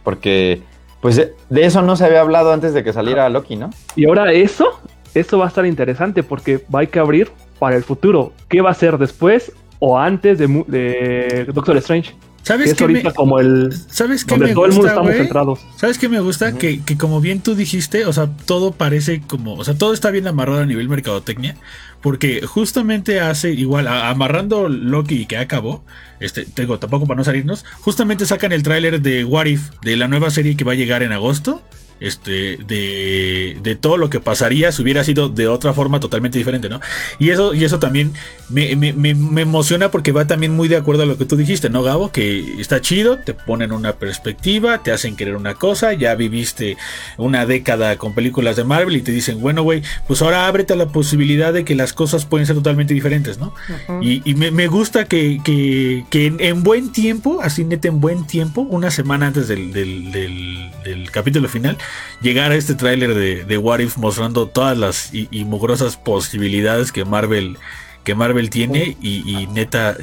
porque, 0.02 0.62
pues 1.00 1.16
de 1.16 1.64
eso 1.64 1.82
no 1.82 1.96
se 1.96 2.04
había 2.04 2.20
hablado 2.20 2.52
antes 2.52 2.74
de 2.74 2.82
que 2.84 2.92
saliera 2.92 3.28
Loki, 3.28 3.56
¿no? 3.56 3.70
Y 3.96 4.06
ahora 4.06 4.32
eso, 4.32 4.80
eso 5.14 5.38
va 5.38 5.46
a 5.46 5.48
estar 5.48 5.66
interesante 5.66 6.22
porque 6.22 6.64
va 6.72 6.78
a 6.78 6.82
hay 6.82 6.86
que 6.88 6.98
abrir 6.98 7.30
para 7.58 7.76
el 7.76 7.84
futuro. 7.84 8.32
¿Qué 8.48 8.60
va 8.60 8.70
a 8.70 8.74
ser 8.74 8.98
después 8.98 9.52
o 9.78 9.98
antes 9.98 10.38
de 10.38 11.46
Doctor 11.52 11.76
Strange? 11.78 12.14
Que 12.46 12.52
¿Sabes 12.52 12.70
es 12.70 12.76
qué 12.76 12.84
ahorita 12.84 13.08
me, 13.08 13.14
como 13.14 13.40
el 13.40 13.74
¿sabes 13.90 14.24
qué 14.24 14.30
donde 14.30 14.46
me 14.46 14.54
todo 14.54 14.66
el 14.66 14.70
mundo 14.70 14.82
gusta, 14.86 15.00
estamos 15.00 15.16
centrados. 15.16 15.60
¿Sabes 15.76 15.98
qué 15.98 16.08
me 16.08 16.20
gusta? 16.20 16.56
que, 16.56 16.80
que 16.80 16.96
como 16.96 17.20
bien 17.20 17.40
tú 17.40 17.56
dijiste, 17.56 18.04
o 18.06 18.12
sea, 18.12 18.28
todo 18.46 18.70
parece 18.70 19.20
como, 19.20 19.54
o 19.54 19.64
sea, 19.64 19.74
todo 19.74 19.92
está 19.92 20.12
bien 20.12 20.28
amarrado 20.28 20.60
a 20.60 20.66
nivel 20.66 20.88
mercadotecnia, 20.88 21.56
porque 22.02 22.42
justamente 22.46 23.20
hace 23.20 23.50
igual, 23.50 23.88
a- 23.88 24.10
amarrando 24.10 24.68
Loki 24.68 25.26
que 25.26 25.38
acabó, 25.38 25.84
este, 26.20 26.44
tengo 26.44 26.78
tampoco 26.78 27.06
para 27.08 27.18
no 27.18 27.24
salirnos, 27.24 27.64
justamente 27.80 28.24
sacan 28.26 28.52
el 28.52 28.62
tráiler 28.62 29.00
de 29.02 29.24
What 29.24 29.46
If, 29.46 29.70
de 29.82 29.96
la 29.96 30.06
nueva 30.06 30.30
serie 30.30 30.56
que 30.56 30.62
va 30.62 30.70
a 30.72 30.76
llegar 30.76 31.02
en 31.02 31.10
agosto, 31.10 31.62
este, 32.00 32.58
de, 32.66 33.56
de 33.62 33.74
todo 33.76 33.96
lo 33.96 34.10
que 34.10 34.20
pasaría 34.20 34.70
si 34.72 34.82
hubiera 34.82 35.02
sido 35.04 35.28
de 35.28 35.48
otra 35.48 35.72
forma 35.72 36.00
totalmente 36.00 36.38
diferente, 36.38 36.68
¿no? 36.68 36.80
Y 37.18 37.30
eso, 37.30 37.54
y 37.54 37.64
eso 37.64 37.78
también 37.78 38.12
me, 38.48 38.76
me- 38.76 38.92
me- 38.92 39.14
me 39.14 39.42
emociona 39.42 39.90
porque 39.90 40.12
va 40.12 40.26
también 40.26 40.54
muy 40.54 40.68
de 40.68 40.76
acuerdo 40.76 41.02
a 41.02 41.06
lo 41.06 41.16
que 41.18 41.24
tú 41.24 41.36
dijiste, 41.36 41.70
¿no, 41.70 41.82
Gabo? 41.82 42.12
Que 42.12 42.60
está 42.60 42.80
chido, 42.80 43.18
te 43.18 43.34
ponen 43.34 43.72
una 43.72 43.94
perspectiva, 43.94 44.82
te 44.82 44.92
hacen 44.92 45.16
querer 45.16 45.36
una 45.36 45.54
cosa, 45.54 45.92
ya 45.94 46.14
viviste 46.14 46.76
una 47.16 47.46
década 47.46 47.96
con 47.96 48.14
películas 48.14 48.56
de 48.56 48.64
Marvel 48.64 48.96
y 48.96 49.02
te 49.02 49.12
dicen, 49.12 49.40
bueno, 49.40 49.62
güey, 49.62 49.82
pues 50.06 50.22
ahora 50.22 50.46
ábrete 50.46 50.72
a 50.74 50.76
la 50.76 50.88
posibilidad 50.88 51.52
de 51.52 51.64
que 51.64 51.74
las 51.74 51.92
cosas 51.92 52.24
pueden 52.26 52.46
ser 52.46 52.56
totalmente 52.56 52.94
diferentes, 52.94 53.38
¿no? 53.38 53.54
Y, 54.02 54.22
y 54.24 54.34
me, 54.34 54.50
me 54.50 54.66
gusta 54.66 55.04
que, 55.06 55.40
que- 55.44 56.04
que 56.10 56.26
en, 56.26 56.36
en 56.40 56.62
buen 56.62 56.92
tiempo, 56.92 57.40
así 57.42 57.64
neta 57.64 57.88
en 57.88 58.00
buen 58.00 58.26
tiempo, 58.26 58.60
una 58.62 58.90
semana 58.90 59.26
antes 59.28 59.48
del, 59.48 59.72
del- 59.72 60.12
del- 60.12 60.70
del 60.84 61.10
capítulo 61.10 61.48
final, 61.48 61.76
llegara 62.20 62.54
este 62.54 62.74
tráiler 62.74 63.14
de, 63.14 63.44
de 63.44 63.58
What 63.58 63.80
If 63.80 63.96
mostrando 63.96 64.46
todas 64.48 64.76
las 64.76 65.12
y, 65.14 65.28
y 65.30 65.44
mugrosas 65.44 65.96
posibilidades 65.96 66.92
que 66.92 67.04
Marvel, 67.04 67.58
que 68.04 68.14
Marvel 68.14 68.50
tiene 68.50 68.96
y, 69.00 69.22
y 69.30 69.46
neta, 69.48 69.96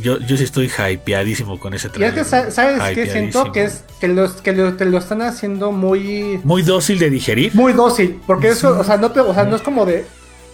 yo, 0.00 0.18
yo 0.20 0.36
sí 0.36 0.44
estoy 0.44 0.66
hypeadísimo 0.70 1.58
con 1.58 1.72
ese 1.74 1.88
que, 1.90 2.24
sa- 2.24 2.50
¿sabes 2.50 2.80
qué? 2.82 2.90
Hypeadísimo. 3.02 3.12
Siento 3.32 3.52
que 3.52 3.64
es 3.64 3.84
que, 4.00 4.08
los, 4.08 4.32
que 4.42 4.52
lo, 4.52 4.74
te 4.74 4.84
lo 4.84 4.98
están 4.98 5.22
haciendo 5.22 5.72
muy, 5.72 6.38
Muy 6.44 6.62
dócil 6.62 6.98
de 6.98 7.10
digerir. 7.10 7.54
muy 7.54 7.72
dócil. 7.72 8.20
Porque 8.26 8.48
eso, 8.48 8.78
o 8.78 8.84
sea, 8.84 8.96
no, 8.98 9.10
te, 9.12 9.20
o 9.20 9.32
sea, 9.34 9.44
no 9.44 9.56
es 9.56 9.62
como 9.62 9.86
de. 9.86 10.04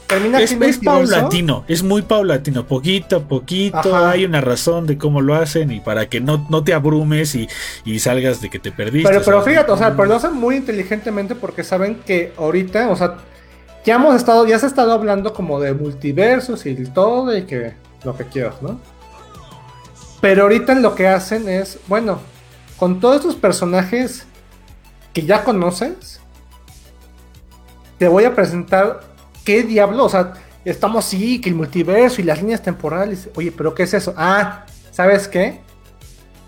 Termina 0.07 0.41
Es, 0.41 0.53
es 0.53 0.79
paulatino, 0.79 1.65
es 1.69 1.83
muy 1.83 2.03
paulatino, 2.03 2.67
poquito 2.67 3.17
a 3.17 3.21
poquito 3.21 3.79
Ajá. 3.79 4.11
hay 4.11 4.25
una 4.25 4.41
razón 4.41 4.87
de 4.87 4.99
cómo 4.99 5.21
lo 5.21 5.35
hacen 5.35 5.71
y 5.73 5.81
para 5.81 6.09
que 6.09 6.21
no, 6.21 6.47
no 6.51 6.65
te 6.65 6.75
abrumes 6.75 7.35
y, 7.35 7.49
y 7.85 7.99
salgas 7.99 8.41
de 8.41 8.51
que 8.51 8.59
te 8.59 8.73
perdiste. 8.73 9.09
Pero, 9.09 9.23
pero 9.25 9.43
fíjate, 9.43 9.73
o 9.73 9.77
sea, 9.77 9.91
pero 9.97 10.07
lo 10.07 10.17
hacen 10.17 10.35
muy 10.35 10.57
inteligentemente 10.57 11.35
porque 11.35 11.65
saben 11.65 12.01
que 12.07 12.33
ahorita, 12.37 12.91
o 12.91 12.97
sea, 12.97 13.19
ya 13.85 13.97
hemos 13.97 14.15
estado, 14.15 14.47
ya 14.47 14.59
se 14.59 14.67
ha 14.67 14.69
estado 14.69 14.93
hablando 14.93 15.33
como 15.33 15.61
de 15.61 15.75
multiversos 15.75 16.67
y 16.67 16.75
todo 16.87 17.37
y 17.37 17.43
que 17.45 17.75
lo 18.05 18.17
que 18.17 18.25
quieras, 18.25 18.61
¿no? 18.62 18.81
Pero 20.21 20.43
ahorita 20.43 20.75
lo 20.77 20.95
que 20.95 21.09
hacen 21.09 21.49
es, 21.49 21.79
bueno, 21.88 22.21
con 22.77 23.01
todos 23.01 23.17
estos 23.17 23.35
personajes 23.35 24.27
que 25.12 25.23
ya 25.23 25.45
conoces, 25.45 26.21
te 27.99 28.09
voy 28.09 28.25
a 28.25 28.35
presentar 28.35 29.12
qué 29.44 29.62
diablo, 29.62 30.05
o 30.05 30.09
sea, 30.09 30.35
estamos 30.64 31.05
sí, 31.05 31.40
que 31.40 31.48
el 31.48 31.55
multiverso 31.55 32.20
y 32.20 32.24
las 32.24 32.40
líneas 32.40 32.62
temporales. 32.62 33.28
Oye, 33.37 33.52
pero 33.52 33.74
¿qué 33.74 33.83
es 33.85 33.94
eso? 33.94 34.14
Ah, 34.16 34.64
¿sabes 34.90 35.28
qué? 35.28 35.61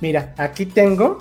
Mira, 0.00 0.34
aquí 0.38 0.66
tengo 0.66 1.18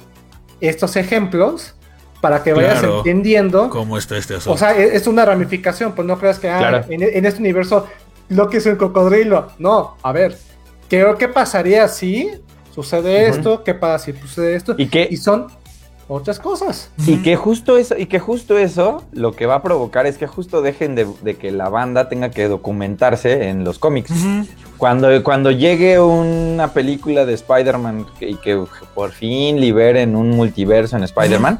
estos 0.59 0.95
ejemplos 0.95 1.75
para 2.21 2.41
que 2.43 2.53
vayas 2.53 2.79
Claro. 2.79 2.97
entendiendo. 2.99 3.69
¿Cómo 3.69 3.97
está 3.97 4.17
este 4.17 4.35
asunto? 4.35 4.53
O 4.53 4.57
sea, 4.57 4.77
e- 4.77 4.95
es 4.95 5.07
una 5.07 5.25
ramificación, 5.25 5.93
pues 5.93 6.07
no 6.07 6.17
creas 6.17 6.39
que 6.39 6.49
ah, 6.49 6.57
Claro. 6.59 6.85
en, 6.89 7.03
en 7.03 7.25
este 7.25 7.39
universo 7.39 7.87
Loki 8.29 8.57
es 8.57 8.65
un 8.65 8.75
cocodrilo. 8.77 9.49
No, 9.59 9.97
a 10.01 10.11
ver, 10.11 10.37
¿qué, 10.89 11.05
qué 11.19 11.27
pasaría 11.27 11.87
si 11.87 12.31
sucede 12.73 13.27
esto? 13.27 13.63
¿Qué 13.63 13.73
pasa 13.73 14.05
si 14.05 14.13
sucede 14.13 14.55
esto? 14.55 14.75
¿Y 14.77 14.87
qué? 14.87 15.07
Y 15.11 15.17
son 15.17 15.47
otras 16.07 16.39
cosas. 16.39 16.89
Y 17.05 17.17
que 17.17 17.35
justo 17.35 17.77
eso, 17.77 17.97
y 17.97 18.07
que 18.07 18.19
justo 18.19 18.57
eso 18.57 19.03
lo 19.11 19.33
que 19.33 19.45
va 19.45 19.55
a 19.55 19.63
provocar 19.63 20.05
es 20.05 20.17
que 20.17 20.27
justo 20.27 20.61
dejen 20.61 20.95
de, 20.95 21.07
de 21.21 21.35
que 21.35 21.51
la 21.51 21.69
banda 21.69 22.09
tenga 22.09 22.31
que 22.31 22.47
documentarse 22.47 23.49
en 23.49 23.63
los 23.63 23.79
cómics. 23.79 24.11
Cuando, 24.77 25.23
cuando 25.23 25.51
llegue 25.51 25.99
una 25.99 26.69
película 26.73 27.25
de 27.25 27.33
Spider-Man 27.33 28.05
y 28.19 28.35
que 28.35 28.63
por 28.93 29.11
fin 29.11 29.59
liberen 29.59 30.15
un 30.15 30.31
multiverso 30.31 30.97
en 30.97 31.03
Spider-Man 31.03 31.59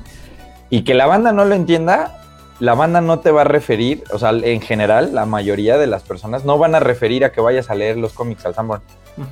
y 0.70 0.82
que 0.82 0.94
la 0.94 1.06
banda 1.06 1.32
no 1.32 1.46
lo 1.46 1.56
entienda, 1.56 2.23
la 2.64 2.76
banda 2.76 3.02
no 3.02 3.20
te 3.20 3.30
va 3.30 3.42
a 3.42 3.44
referir, 3.44 4.06
o 4.14 4.18
sea, 4.18 4.30
en 4.30 4.62
general, 4.62 5.14
la 5.14 5.26
mayoría 5.26 5.78
de 5.78 5.86
las 5.86 6.04
personas 6.04 6.46
no 6.46 6.58
van 6.58 6.76
a 6.76 6.80
referir 6.80 7.26
a 7.26 7.34
que 7.34 7.42
vayas 7.42 7.70
a 7.70 7.76
leer 7.76 7.98
los 7.98 8.14
cómics 8.14 8.46
al 8.46 8.56
Sanborn. 8.56 8.82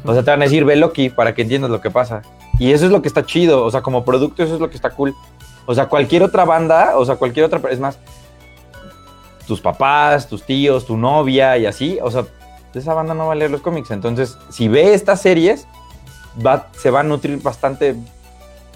O 0.03 0.11
sea, 0.11 0.21
te 0.21 0.31
van 0.31 0.41
a 0.41 0.43
decir, 0.43 0.65
ve 0.65 0.75
Loki 0.75 1.09
para 1.09 1.33
que 1.33 1.43
entiendas 1.43 1.71
lo 1.71 1.79
que 1.79 1.89
pasa. 1.89 2.23
Y 2.59 2.73
eso 2.73 2.87
es 2.87 2.91
lo 2.91 3.01
que 3.01 3.07
está 3.07 3.25
chido, 3.25 3.63
o 3.63 3.71
sea, 3.71 3.81
como 3.81 4.03
producto 4.03 4.43
eso 4.43 4.55
es 4.55 4.59
lo 4.59 4.69
que 4.69 4.75
está 4.75 4.89
cool. 4.89 5.15
O 5.65 5.73
sea, 5.73 5.85
cualquier 5.85 6.23
otra 6.23 6.43
banda, 6.43 6.97
o 6.97 7.05
sea, 7.05 7.15
cualquier 7.15 7.45
otra, 7.45 7.61
es 7.71 7.79
más, 7.79 7.99
tus 9.47 9.61
papás, 9.61 10.27
tus 10.27 10.43
tíos, 10.43 10.85
tu 10.85 10.97
novia 10.97 11.57
y 11.57 11.65
así, 11.67 11.99
o 12.03 12.11
sea, 12.11 12.25
esa 12.73 12.93
banda 12.93 13.13
no 13.13 13.27
va 13.27 13.31
a 13.31 13.35
leer 13.35 13.51
los 13.51 13.61
cómics. 13.61 13.91
Entonces, 13.91 14.37
si 14.49 14.67
ve 14.67 14.93
estas 14.93 15.21
series, 15.21 15.69
va, 16.45 16.67
se 16.73 16.91
va 16.91 16.99
a 16.99 17.03
nutrir 17.03 17.41
bastante 17.41 17.95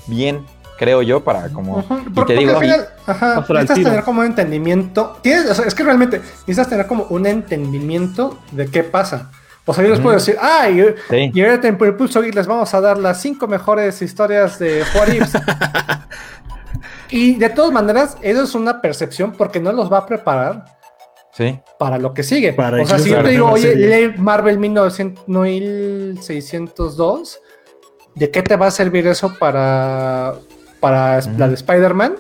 bien, 0.07 0.45
creo 0.77 1.01
yo, 1.01 1.23
para 1.23 1.49
como... 1.49 1.79
Y 1.79 1.83
por- 1.83 2.03
te 2.03 2.11
porque 2.11 2.33
digo, 2.35 2.53
al 2.53 2.59
final, 2.59 2.87
ajá, 3.05 3.45
necesitas 3.49 3.83
tener 3.83 4.03
como 4.03 4.21
un 4.21 4.27
entendimiento. 4.27 5.17
Tienes, 5.21 5.49
o 5.49 5.55
sea, 5.55 5.65
es 5.65 5.75
que 5.75 5.83
realmente 5.83 6.19
necesitas 6.19 6.69
tener 6.69 6.87
como 6.87 7.05
un 7.09 7.25
entendimiento 7.25 8.39
de 8.51 8.67
qué 8.67 8.83
pasa. 8.83 9.29
O 9.67 9.73
sea, 9.73 9.83
yo 9.83 9.89
les 9.89 9.99
puedo 9.99 10.15
decir, 10.15 10.37
ah, 10.39 10.69
y, 10.69 10.83
sí, 11.09 11.31
y 11.33 11.41
ahorita 11.41 11.67
en 11.67 11.77
Impulso 11.81 12.21
Geek 12.21 12.35
les 12.35 12.45
vamos 12.45 12.71
a 12.73 12.81
dar 12.81 12.99
las 12.99 13.19
cinco 13.19 13.47
mejores 13.47 13.99
historias 14.01 14.59
de 14.59 14.81
Ifs. 14.81 15.33
y 17.09 17.35
de 17.35 17.49
todas 17.49 17.71
maneras, 17.71 18.15
eso 18.21 18.43
es 18.43 18.53
una 18.53 18.79
percepción 18.79 19.31
porque 19.31 19.59
no 19.59 19.71
los 19.71 19.91
va 19.91 19.99
a 19.99 20.05
preparar 20.05 20.65
sí. 21.31 21.59
para 21.79 21.97
lo 21.97 22.13
que 22.13 22.21
sigue. 22.21 22.53
Para 22.53 22.81
o 22.81 22.85
sea, 22.85 22.99
si 22.99 23.09
yo 23.09 23.23
te 23.23 23.29
digo, 23.29 23.49
oye, 23.49 23.73
serie. 23.73 24.09
lee 24.09 24.13
Marvel 24.17 24.59
1900 24.59 25.27
1602, 25.27 27.39
¿de 28.13 28.29
qué 28.29 28.43
te 28.43 28.55
va 28.55 28.67
a 28.67 28.71
servir 28.71 29.07
eso 29.07 29.33
para, 29.39 30.35
para 30.79 31.19
la 31.37 31.47
de 31.47 31.55
Spider-Man? 31.55 32.15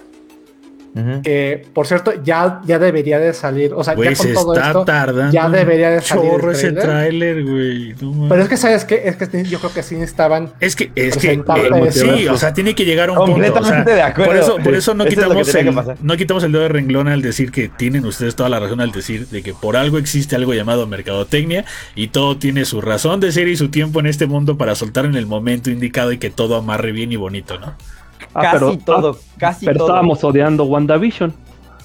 Que, 1.23 1.67
por 1.73 1.87
cierto, 1.87 2.13
ya, 2.23 2.61
ya 2.65 2.79
debería 2.79 3.19
de 3.19 3.33
salir. 3.33 3.73
O 3.73 3.83
sea, 3.83 3.95
ya 3.95 4.05
con 4.05 4.15
se 4.15 4.33
todo 4.33 4.53
está 4.53 4.67
esto. 4.67 4.85
tardando. 4.85 5.33
ya 5.33 5.49
debería 5.49 5.89
de 5.89 5.99
salir 5.99 6.23
el 6.23 6.31
Chorro 6.31 6.51
ese 6.51 6.71
tráiler. 6.71 6.85
tráiler, 6.85 7.43
güey. 7.43 7.95
no. 7.99 8.29
Pero 8.29 8.41
es 8.41 8.47
que, 8.47 8.55
¿sabes 8.55 8.85
qué? 8.85 9.01
Es 9.03 9.17
que 9.17 9.43
yo 9.43 9.59
creo 9.59 9.73
que 9.73 9.83
sí 9.83 9.97
estaban. 9.97 10.53
Es 10.61 10.73
que, 10.77 10.93
es 10.95 11.17
que, 11.17 11.33
eh, 11.33 11.91
sí, 11.91 12.29
o 12.29 12.37
sea, 12.37 12.53
tiene 12.53 12.75
que 12.75 12.85
llegar 12.85 13.09
a 13.09 13.11
un 13.11 13.17
punto. 13.17 13.33
o 13.33 13.35
sea, 13.35 13.51
Completamente 13.51 13.91
de 13.93 14.01
acuerdo. 14.01 14.31
Por 14.31 14.37
eso, 14.37 14.57
por 14.63 14.73
eso 14.73 14.93
no, 14.93 15.03
Eso 15.03 15.09
quitamos 15.09 15.55
el, 15.55 15.75
no 15.99 16.15
quitamos 16.15 16.43
el 16.45 16.53
dedo 16.53 16.61
de 16.63 16.69
renglón 16.69 17.09
al 17.09 17.21
decir 17.21 17.51
que 17.51 17.67
tienen 17.67 18.05
ustedes 18.05 18.37
toda 18.37 18.47
la 18.47 18.61
razón 18.61 18.79
al 18.79 18.93
decir 18.93 19.27
de 19.27 19.43
que 19.43 19.53
por 19.53 19.75
algo 19.75 19.97
existe 19.97 20.37
algo 20.37 20.53
llamado 20.53 20.87
mercadotecnia 20.87 21.65
y 21.95 22.07
todo 22.07 22.37
tiene 22.37 22.63
su 22.63 22.79
razón 22.79 23.19
de 23.19 23.33
ser 23.33 23.49
y 23.49 23.57
su 23.57 23.67
tiempo 23.67 23.99
en 23.99 24.05
este 24.05 24.27
mundo 24.27 24.57
para 24.57 24.75
soltar 24.75 25.03
en 25.03 25.15
el 25.15 25.25
momento 25.25 25.69
indicado 25.69 26.13
y 26.13 26.19
que 26.19 26.29
todo 26.29 26.55
amarre 26.55 26.93
bien 26.93 27.11
y 27.11 27.17
bonito, 27.17 27.59
¿no? 27.59 27.75
Ah, 28.33 28.41
casi 28.41 28.57
pero- 28.57 28.77
todo, 28.79 29.17
casi 29.37 29.65
Pero 29.65 29.77
todo. 29.79 29.87
estábamos 29.87 30.23
odiando 30.23 30.63
WandaVision. 30.65 31.33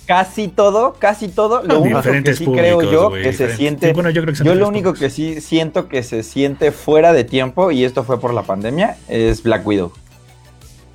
Casi 0.07 0.49
todo, 0.49 0.95
casi 0.99 1.29
todo. 1.29 1.63
Lo 1.63 1.81
único 1.81 2.01
que 2.01 2.09
Diferentes 2.09 2.39
sí 2.39 2.45
creo 2.47 2.77
públicos, 2.79 2.93
yo 2.93 3.09
güey, 3.11 3.23
que 3.23 3.33
se 3.33 3.55
siente... 3.57 3.87
Sí, 3.89 3.93
bueno, 3.93 4.11
yo 4.11 4.23
creo 4.23 4.35
que 4.35 4.43
Yo 4.43 4.55
lo 4.57 4.67
único 4.67 4.93
que 4.93 5.09
sí 5.09 5.41
siento 5.41 5.87
que 5.89 6.03
se 6.03 6.25
siente 6.25 6.73
fuera 6.73 7.13
de 7.13 7.23
tiempo, 7.23 7.71
y 7.71 7.85
esto 7.85 8.03
fue 8.03 8.19
por 8.19 8.35
la 8.35 8.43
pandemia, 8.43 8.97
es 9.09 9.41
Black 9.43 9.65
Widow. 9.65 9.93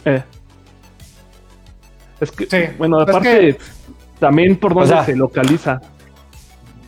Eh. 0.04 0.22
Es 2.20 2.32
que, 2.32 2.46
Sí, 2.46 2.74
bueno, 2.78 3.02
es 3.04 3.10
aparte, 3.10 3.58
también 4.20 4.58
por 4.58 4.78
O 4.78 4.86
sea- 4.86 5.06
se 5.06 5.16
localiza. 5.16 5.82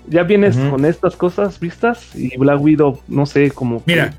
Ya 0.10 0.24
vienes 0.24 0.56
con 0.58 0.86
estas 0.86 1.16
cosas 1.18 1.60
vistas 1.60 2.16
y 2.16 2.38
Black 2.38 2.62
Widow, 2.62 3.00
no 3.10 3.26
sé, 3.26 3.52
como 3.52 3.84
que 3.84 3.92
Mira. 3.94 4.14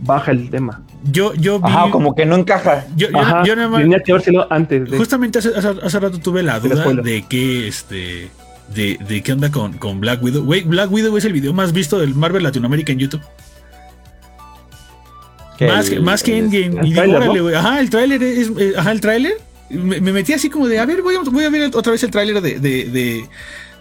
baja 0.00 0.30
el 0.30 0.48
tema. 0.48 0.82
Yo, 1.04 1.34
yo 1.34 1.58
vi. 1.60 1.70
Ajá, 1.70 1.90
como 1.90 2.14
que 2.14 2.24
no 2.24 2.36
encaja. 2.36 2.86
yo, 2.96 3.10
yo- 3.10 3.18
Ajá, 3.18 3.42
yo 3.44 3.54
nada 3.56 3.68
más- 3.68 3.82
tenía 3.82 4.00
que 4.00 4.12
habérselo 4.12 4.46
antes 4.50 4.90
de... 4.90 4.96
Justamente 4.96 5.38
hace, 5.38 5.50
hace- 5.54 5.74
hace 5.82 6.00
rato 6.00 6.18
tuve 6.18 6.42
la 6.42 6.58
duda 6.60 6.84
de 7.02 7.22
que 7.28 7.68
este. 7.68 8.30
De, 8.74 8.98
de 9.06 9.22
qué 9.22 9.32
onda 9.32 9.50
con, 9.52 9.74
con 9.74 10.00
Black 10.00 10.22
Widow. 10.22 10.42
Güey, 10.44 10.62
Black 10.62 10.90
Widow 10.90 11.14
es 11.18 11.24
el 11.26 11.34
video 11.34 11.52
más 11.52 11.72
visto 11.74 11.98
del 11.98 12.14
Marvel 12.14 12.42
Latinoamérica 12.42 12.92
en 12.92 12.98
YouTube. 13.00 13.20
Que 15.58 15.68
más, 15.68 15.88
el- 15.90 16.02
más 16.02 16.22
que 16.22 16.36
el- 16.38 16.44
Endgame. 16.46 16.80
el 16.80 16.86
Y 16.86 16.90
digo, 16.90 16.94
tráiler, 17.02 17.16
órale, 17.16 17.34
¿no? 17.36 17.42
güey. 17.42 17.54
Ajá, 17.54 17.80
el 17.80 17.90
tráiler 17.90 18.22
es. 18.22 18.50
eh, 18.58 18.72
ajá, 18.76 18.90
el 18.92 19.00
tráiler. 19.00 19.34
Me, 19.70 20.00
me 20.00 20.12
metí 20.12 20.32
así 20.32 20.50
como 20.50 20.66
de, 20.68 20.78
a 20.78 20.86
ver, 20.86 21.02
voy 21.02 21.14
a, 21.16 21.20
voy 21.20 21.44
a 21.44 21.50
ver 21.50 21.70
otra 21.74 21.92
vez 21.92 22.02
el 22.02 22.10
tráiler 22.10 22.40
de, 22.40 22.58
de, 22.58 22.84
de, 22.86 23.28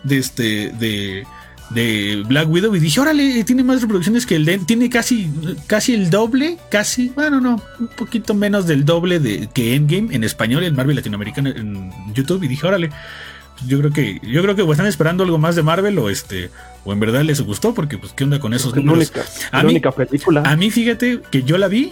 de 0.04 0.18
este. 0.18 0.70
de. 0.78 1.26
De 1.74 2.24
Black 2.28 2.50
Widow 2.50 2.76
y 2.76 2.80
dije, 2.80 3.00
órale, 3.00 3.44
tiene 3.44 3.64
más 3.64 3.82
reproducciones 3.82 4.26
que 4.26 4.36
el 4.36 4.46
de. 4.46 4.60
Tiene 4.60 4.90
casi, 4.90 5.30
casi 5.68 5.94
el 5.94 6.10
doble, 6.10 6.58
casi, 6.70 7.10
bueno, 7.10 7.40
no, 7.42 7.62
un 7.80 7.88
poquito 7.88 8.34
menos 8.34 8.68
del 8.68 8.86
doble 8.86 9.20
de 9.20 9.50
que 9.54 9.76
Endgame 9.76 10.14
en 10.16 10.24
español, 10.24 10.64
en 10.64 10.76
Marvel 10.76 10.96
latinoamericano 10.96 11.50
en 11.50 11.92
YouTube. 12.14 12.44
Y 12.44 12.48
dije, 12.48 12.66
órale, 12.68 12.90
pues 13.56 13.68
yo 13.68 13.80
creo 13.80 13.92
que, 13.92 14.20
yo 14.24 14.42
creo 14.42 14.56
que 14.56 14.62
o 14.62 14.72
están 14.72 14.88
esperando 14.88 15.24
algo 15.24 15.38
más 15.38 15.56
de 15.56 15.64
Marvel 15.64 15.98
o 16.00 16.10
este, 16.10 16.50
o 16.86 16.94
en 16.94 17.00
verdad 17.00 17.22
les 17.24 17.42
gustó, 17.42 17.74
porque 17.74 17.98
pues 17.98 18.14
qué 18.14 18.24
onda 18.24 18.40
con 18.40 18.54
esos 18.54 18.76
números. 18.76 19.12
única, 19.12 19.24
A 19.52 19.64
mí- 19.64 19.80
película. 20.08 20.42
A 20.46 20.56
mí, 20.56 20.70
fíjate 20.72 21.22
que 21.32 21.44
yo 21.44 21.58
la 21.58 21.68
vi 21.68 21.92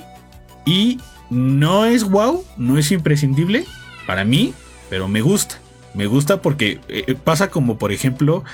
y 0.66 1.00
no 1.30 1.86
es 1.86 2.04
wow, 2.04 2.44
no 2.58 2.78
es 2.78 2.92
imprescindible 2.92 3.66
para 4.06 4.26
mí, 4.26 4.54
pero 4.90 5.08
me 5.08 5.22
gusta. 5.22 5.56
Me 5.94 6.06
gusta 6.06 6.42
porque 6.42 6.80
eh, 6.88 7.16
pasa 7.22 7.50
como, 7.50 7.78
por 7.78 7.92
ejemplo, 7.92 8.46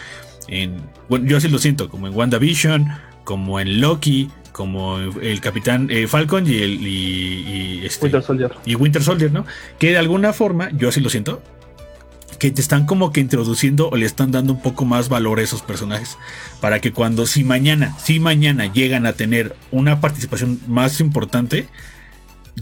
en. 0.47 0.77
Bueno, 1.09 1.25
yo 1.25 1.37
así 1.37 1.47
lo 1.47 1.59
siento, 1.59 1.89
como 1.89 2.07
en 2.07 2.15
WandaVision, 2.15 2.87
como 3.23 3.59
en 3.59 3.81
Loki, 3.81 4.29
como 4.51 4.97
el 4.97 5.39
Capitán 5.41 5.87
eh, 5.91 6.07
Falcon 6.07 6.47
y 6.47 6.55
el. 6.55 6.87
Y, 6.87 7.81
y 7.81 7.85
este, 7.85 8.05
Winter 8.05 8.23
Soldier. 8.23 8.51
y 8.65 8.75
Winter 8.75 9.03
Soldier, 9.03 9.31
¿no? 9.31 9.45
Que 9.79 9.91
de 9.91 9.97
alguna 9.97 10.33
forma, 10.33 10.69
yo 10.71 10.89
así 10.89 10.99
lo 10.99 11.09
siento, 11.09 11.41
que 12.39 12.51
te 12.51 12.61
están 12.61 12.85
como 12.85 13.11
que 13.11 13.19
introduciendo 13.19 13.89
o 13.89 13.95
le 13.95 14.05
están 14.05 14.31
dando 14.31 14.53
un 14.53 14.61
poco 14.61 14.85
más 14.85 15.09
valor 15.09 15.39
a 15.39 15.43
esos 15.43 15.61
personajes. 15.61 16.17
Para 16.61 16.79
que 16.79 16.91
cuando, 16.91 17.25
si 17.25 17.43
mañana, 17.43 17.97
si 17.99 18.19
mañana 18.19 18.71
llegan 18.71 19.05
a 19.05 19.13
tener 19.13 19.55
una 19.71 19.99
participación 20.01 20.59
más 20.67 20.99
importante, 20.99 21.67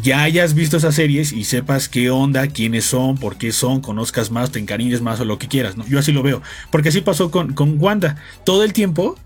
ya 0.01 0.23
hayas 0.23 0.53
visto 0.53 0.77
esas 0.77 0.95
series 0.95 1.31
y 1.31 1.45
sepas 1.45 1.87
qué 1.87 2.09
onda, 2.09 2.47
quiénes 2.47 2.85
son, 2.85 3.17
por 3.17 3.37
qué 3.37 3.51
son, 3.51 3.81
conozcas 3.81 4.29
más, 4.29 4.51
te 4.51 4.59
encariñes 4.59 5.01
más 5.01 5.19
o 5.21 5.25
lo 5.25 5.39
que 5.39 5.47
quieras, 5.47 5.77
¿no? 5.77 5.87
Yo 5.87 5.99
así 5.99 6.11
lo 6.11 6.21
veo. 6.21 6.41
Porque 6.69 6.89
así 6.89 7.01
pasó 7.01 7.31
con, 7.31 7.53
con 7.53 7.77
Wanda. 7.79 8.17
Todo 8.43 8.63
el 8.63 8.73
tiempo 8.73 9.17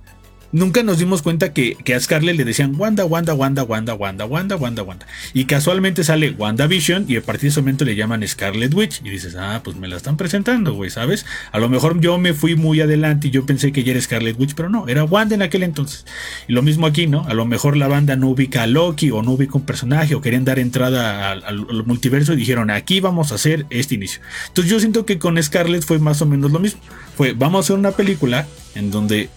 nunca 0.51 0.83
nos 0.83 0.97
dimos 0.99 1.21
cuenta 1.21 1.53
que, 1.53 1.75
que 1.83 1.93
a 1.95 1.99
Scarlett 1.99 2.35
le 2.37 2.45
decían 2.45 2.73
Wanda, 2.77 3.05
Wanda, 3.05 3.33
Wanda, 3.33 3.63
Wanda, 3.63 3.93
Wanda, 3.93 4.25
Wanda, 4.25 4.55
Wanda, 4.55 4.83
Wanda. 4.83 5.05
Y 5.33 5.45
casualmente 5.45 6.03
sale 6.03 6.31
WandaVision 6.31 7.05
y 7.07 7.17
a 7.17 7.21
partir 7.21 7.43
de 7.43 7.47
ese 7.49 7.61
momento 7.61 7.85
le 7.85 7.95
llaman 7.95 8.27
Scarlet 8.27 8.73
Witch. 8.73 9.01
Y 9.03 9.09
dices, 9.09 9.35
ah, 9.37 9.61
pues 9.63 9.77
me 9.77 9.87
la 9.87 9.97
están 9.97 10.17
presentando, 10.17 10.73
güey, 10.73 10.89
¿sabes? 10.89 11.25
A 11.51 11.59
lo 11.59 11.69
mejor 11.69 11.99
yo 12.01 12.17
me 12.17 12.33
fui 12.33 12.55
muy 12.55 12.81
adelante 12.81 13.27
y 13.27 13.31
yo 13.31 13.45
pensé 13.45 13.71
que 13.71 13.83
ya 13.83 13.91
era 13.91 14.01
Scarlet 14.01 14.39
Witch, 14.39 14.53
pero 14.55 14.69
no, 14.69 14.87
era 14.87 15.03
Wanda 15.03 15.35
en 15.35 15.41
aquel 15.41 15.63
entonces. 15.63 16.05
Y 16.47 16.53
lo 16.53 16.61
mismo 16.61 16.85
aquí, 16.87 17.07
¿no? 17.07 17.25
A 17.27 17.33
lo 17.33 17.45
mejor 17.45 17.77
la 17.77 17.87
banda 17.87 18.15
no 18.15 18.29
ubica 18.29 18.63
a 18.63 18.67
Loki 18.67 19.11
o 19.11 19.21
no 19.21 19.31
ubica 19.31 19.53
un 19.57 19.65
personaje 19.65 20.15
o 20.15 20.21
querían 20.21 20.45
dar 20.45 20.59
entrada 20.59 21.31
al, 21.31 21.43
al- 21.43 21.83
multiverso 21.85 22.33
y 22.33 22.35
dijeron, 22.37 22.69
aquí 22.69 22.99
vamos 22.99 23.31
a 23.31 23.35
hacer 23.35 23.65
este 23.69 23.95
inicio. 23.95 24.21
Entonces 24.47 24.71
yo 24.71 24.79
siento 24.79 25.05
que 25.05 25.19
con 25.19 25.41
Scarlett 25.41 25.83
fue 25.83 25.99
más 25.99 26.21
o 26.21 26.25
menos 26.25 26.51
lo 26.51 26.59
mismo. 26.59 26.81
Fue, 27.15 27.33
vamos 27.33 27.59
a 27.59 27.61
hacer 27.65 27.75
una 27.77 27.91
película 27.91 28.47
en 28.75 28.91
donde 28.91 29.29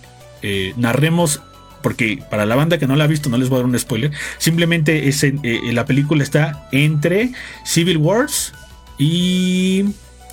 eh, 0.42 0.74
narremos 0.76 1.40
porque 1.82 2.22
para 2.30 2.46
la 2.46 2.54
banda 2.54 2.78
que 2.78 2.86
no 2.86 2.94
la 2.94 3.04
ha 3.04 3.06
visto 3.08 3.28
no 3.28 3.36
les 3.38 3.48
voy 3.48 3.56
a 3.56 3.62
dar 3.62 3.66
un 3.70 3.78
spoiler, 3.78 4.12
simplemente 4.38 5.08
es 5.08 5.24
en- 5.24 5.40
eh, 5.42 5.60
la 5.72 5.84
película 5.84 6.22
está 6.22 6.68
entre 6.70 7.32
Civil 7.64 7.96
Wars 7.96 8.52
y 8.98 9.84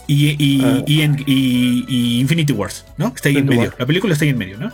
y, 0.08 0.36
y- 0.44 0.62
Ah. 0.64 0.84
y 0.88 1.02
y- 1.88 2.20
Infinity 2.20 2.52
Wars, 2.54 2.84
¿no? 2.98 3.14
Está 3.16 3.30
ahí 3.30 3.38
en 3.38 3.46
medio. 3.46 3.62
War. 3.62 3.76
La 3.78 3.86
película 3.86 4.14
está 4.14 4.26
ahí 4.26 4.30
en 4.32 4.38
medio, 4.40 4.58
¿no? 4.58 4.72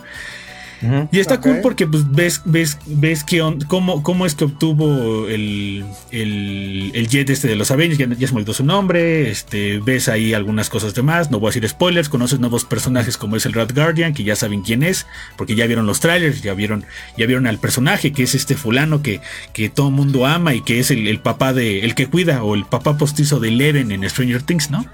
Y 1.10 1.18
está 1.20 1.40
cool 1.40 1.52
porque 1.62 1.86
pues 1.86 2.10
ves, 2.10 2.42
ves, 2.44 2.78
ves 2.86 3.24
que 3.24 3.40
on- 3.40 3.60
cómo, 3.62 4.02
cómo 4.02 4.26
es 4.26 4.34
que 4.34 4.44
obtuvo 4.44 5.26
el, 5.28 5.84
el, 6.10 6.90
el 6.94 7.08
jet 7.08 7.30
este 7.30 7.48
de 7.48 7.56
los 7.56 7.70
Avengers, 7.70 7.98
ya, 7.98 8.06
ya 8.08 8.26
se 8.26 8.34
me 8.34 8.40
olvidó 8.40 8.52
su 8.52 8.64
nombre, 8.64 9.30
este, 9.30 9.78
ves 9.80 10.08
ahí 10.08 10.34
algunas 10.34 10.68
cosas 10.68 10.94
de 10.94 11.02
más, 11.02 11.30
no 11.30 11.40
voy 11.40 11.48
a 11.48 11.50
decir 11.50 11.66
spoilers, 11.68 12.08
conoces 12.10 12.40
nuevos 12.40 12.64
personajes 12.64 13.16
como 13.16 13.36
es 13.36 13.46
el 13.46 13.54
Red 13.54 13.74
Guardian, 13.74 14.12
que 14.12 14.22
ya 14.24 14.36
saben 14.36 14.62
quién 14.62 14.82
es, 14.82 15.06
porque 15.36 15.54
ya 15.54 15.66
vieron 15.66 15.86
los 15.86 16.00
trailers, 16.00 16.42
ya 16.42 16.52
vieron, 16.54 16.84
ya 17.16 17.26
vieron 17.26 17.46
al 17.46 17.58
personaje, 17.58 18.12
que 18.12 18.24
es 18.24 18.34
este 18.34 18.54
fulano 18.54 19.00
que, 19.02 19.20
que 19.54 19.68
todo 19.70 19.90
mundo 19.90 20.26
ama 20.26 20.54
y 20.54 20.60
que 20.60 20.78
es 20.78 20.90
el, 20.90 21.06
el 21.08 21.20
papá 21.20 21.52
de, 21.54 21.80
el 21.80 21.94
que 21.94 22.06
cuida, 22.06 22.42
o 22.42 22.54
el 22.54 22.66
papá 22.66 22.98
postizo 22.98 23.40
de 23.40 23.48
Eleven 23.48 23.92
en 23.92 24.08
Stranger 24.08 24.42
Things, 24.42 24.70
¿no? 24.70 24.84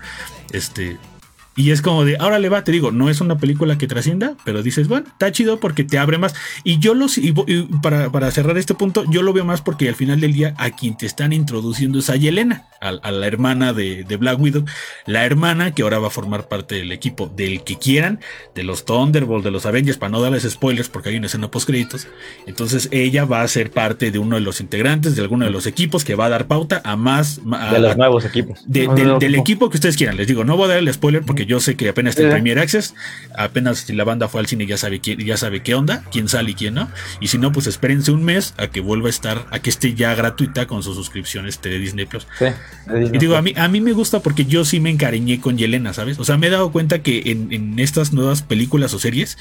Este, 0.52 0.96
y 1.56 1.70
es 1.70 1.82
como 1.82 2.04
de, 2.04 2.16
ahora 2.18 2.38
le 2.38 2.48
va, 2.48 2.64
te 2.64 2.72
digo, 2.72 2.90
no 2.92 3.10
es 3.10 3.20
una 3.20 3.36
película 3.38 3.76
que 3.78 3.86
trascienda, 3.86 4.34
pero 4.44 4.62
dices, 4.62 4.88
bueno, 4.88 5.06
está 5.08 5.30
chido 5.32 5.60
porque 5.60 5.84
te 5.84 5.98
abre 5.98 6.18
más. 6.18 6.34
Y 6.64 6.78
yo 6.78 6.94
los, 6.94 7.18
y, 7.18 7.34
y 7.46 7.62
para, 7.82 8.10
para 8.10 8.30
cerrar 8.30 8.56
este 8.58 8.74
punto, 8.74 9.04
yo 9.10 9.22
lo 9.22 9.32
veo 9.32 9.44
más 9.44 9.60
porque 9.60 9.88
al 9.88 9.94
final 9.94 10.20
del 10.20 10.32
día 10.32 10.54
a 10.58 10.70
quien 10.70 10.96
te 10.96 11.06
están 11.06 11.32
introduciendo 11.32 11.98
es 11.98 12.08
a 12.10 12.16
Yelena, 12.16 12.64
a, 12.80 12.88
a 12.88 13.10
la 13.10 13.26
hermana 13.26 13.72
de, 13.72 14.04
de 14.04 14.16
Black 14.16 14.40
Widow, 14.40 14.64
la 15.06 15.24
hermana 15.26 15.74
que 15.74 15.82
ahora 15.82 15.98
va 15.98 16.06
a 16.08 16.10
formar 16.10 16.48
parte 16.48 16.76
del 16.76 16.90
equipo 16.92 17.30
del 17.34 17.62
que 17.64 17.76
quieran, 17.78 18.20
de 18.54 18.62
los 18.62 18.84
Thunderbolts, 18.84 19.44
de 19.44 19.50
los 19.50 19.66
Avengers, 19.66 19.98
para 19.98 20.10
no 20.10 20.20
darles 20.20 20.42
spoilers 20.50 20.88
porque 20.88 21.10
hay 21.10 21.16
una 21.16 21.26
escena 21.26 21.50
post 21.50 21.66
créditos. 21.66 22.06
Entonces 22.46 22.88
ella 22.92 23.24
va 23.24 23.42
a 23.42 23.48
ser 23.48 23.70
parte 23.70 24.10
de 24.10 24.18
uno 24.18 24.36
de 24.36 24.42
los 24.42 24.60
integrantes 24.60 25.16
de 25.16 25.22
alguno 25.22 25.44
de 25.44 25.50
los 25.50 25.66
equipos 25.66 26.04
que 26.04 26.14
va 26.14 26.26
a 26.26 26.28
dar 26.30 26.46
pauta 26.46 26.80
a 26.84 26.96
más... 26.96 27.40
a- 27.52 27.72
De 27.72 27.78
los 27.78 27.96
nuevos 27.96 28.24
equipos. 28.24 28.60
de- 28.66 28.88
del, 28.88 29.06
no, 29.06 29.18
del 29.18 29.32
no. 29.32 29.38
equipo 29.40 29.68
que 29.70 29.76
ustedes 29.76 29.96
quieran. 29.96 30.16
Les 30.16 30.26
digo, 30.26 30.44
no 30.44 30.56
voy 30.56 30.64
a 30.66 30.68
dar 30.68 30.78
el 30.78 30.92
spoiler 30.92 31.22
porque 31.22 31.41
yo 31.46 31.60
sé 31.60 31.74
que 31.76 31.88
apenas 31.88 32.12
está 32.12 32.22
en 32.22 32.28
Eh. 32.28 32.32
Premier 32.32 32.58
Access. 32.58 32.94
Apenas 33.36 33.78
si 33.80 33.92
la 33.92 34.04
banda 34.04 34.28
fue 34.28 34.40
al 34.40 34.46
cine 34.46 34.66
ya 34.66 34.76
sabe 34.76 35.00
quién, 35.00 35.18
ya 35.20 35.36
sabe 35.36 35.62
qué 35.62 35.74
onda, 35.74 36.04
quién 36.12 36.28
sale 36.28 36.50
y 36.50 36.54
quién 36.54 36.74
no. 36.74 36.88
Y 37.20 37.28
si 37.28 37.38
no, 37.38 37.52
pues 37.52 37.66
espérense 37.66 38.12
un 38.12 38.24
mes 38.24 38.54
a 38.58 38.68
que 38.68 38.80
vuelva 38.80 39.06
a 39.08 39.10
estar, 39.10 39.46
a 39.50 39.58
que 39.58 39.70
esté 39.70 39.94
ya 39.94 40.14
gratuita 40.14 40.66
con 40.66 40.82
sus 40.82 40.96
suscripciones 40.96 41.60
de 41.62 41.78
Disney 41.78 42.06
Plus. 42.06 42.26
Sí. 42.38 42.44
de 42.44 43.00
Disney 43.00 43.16
Y 43.16 43.18
digo, 43.18 43.32
Plus. 43.32 43.38
a 43.38 43.42
mí, 43.42 43.52
a 43.56 43.68
mí 43.68 43.80
me 43.80 43.92
gusta 43.92 44.20
porque 44.20 44.44
yo 44.44 44.64
sí 44.64 44.80
me 44.80 44.90
encariñé 44.90 45.40
con 45.40 45.56
Yelena, 45.58 45.92
¿sabes? 45.92 46.18
O 46.18 46.24
sea, 46.24 46.36
me 46.38 46.48
he 46.48 46.50
dado 46.50 46.72
cuenta 46.72 47.02
que 47.02 47.22
en, 47.26 47.52
en 47.52 47.78
estas 47.78 48.12
nuevas 48.12 48.42
películas 48.42 48.92
o 48.94 48.98
series, 48.98 49.38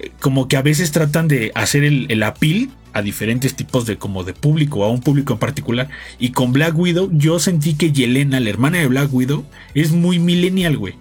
eh, 0.00 0.10
como 0.20 0.48
que 0.48 0.56
a 0.56 0.62
veces 0.62 0.92
tratan 0.92 1.28
de 1.28 1.52
hacer 1.54 1.84
el, 1.84 2.06
el 2.08 2.22
appeal 2.22 2.70
a 2.94 3.00
diferentes 3.00 3.54
tipos 3.56 3.86
de 3.86 3.96
como 3.96 4.22
de 4.22 4.34
público, 4.34 4.84
a 4.84 4.90
un 4.90 5.00
público 5.00 5.32
en 5.32 5.38
particular. 5.38 5.88
Y 6.18 6.32
con 6.32 6.52
Black 6.52 6.76
Widow, 6.78 7.08
yo 7.12 7.38
sentí 7.38 7.72
que 7.72 7.90
Yelena, 7.90 8.38
la 8.38 8.50
hermana 8.50 8.78
de 8.78 8.86
Black 8.86 9.12
Widow, 9.14 9.46
es 9.74 9.92
muy 9.92 10.18
millennial, 10.18 10.76
güey. 10.76 10.94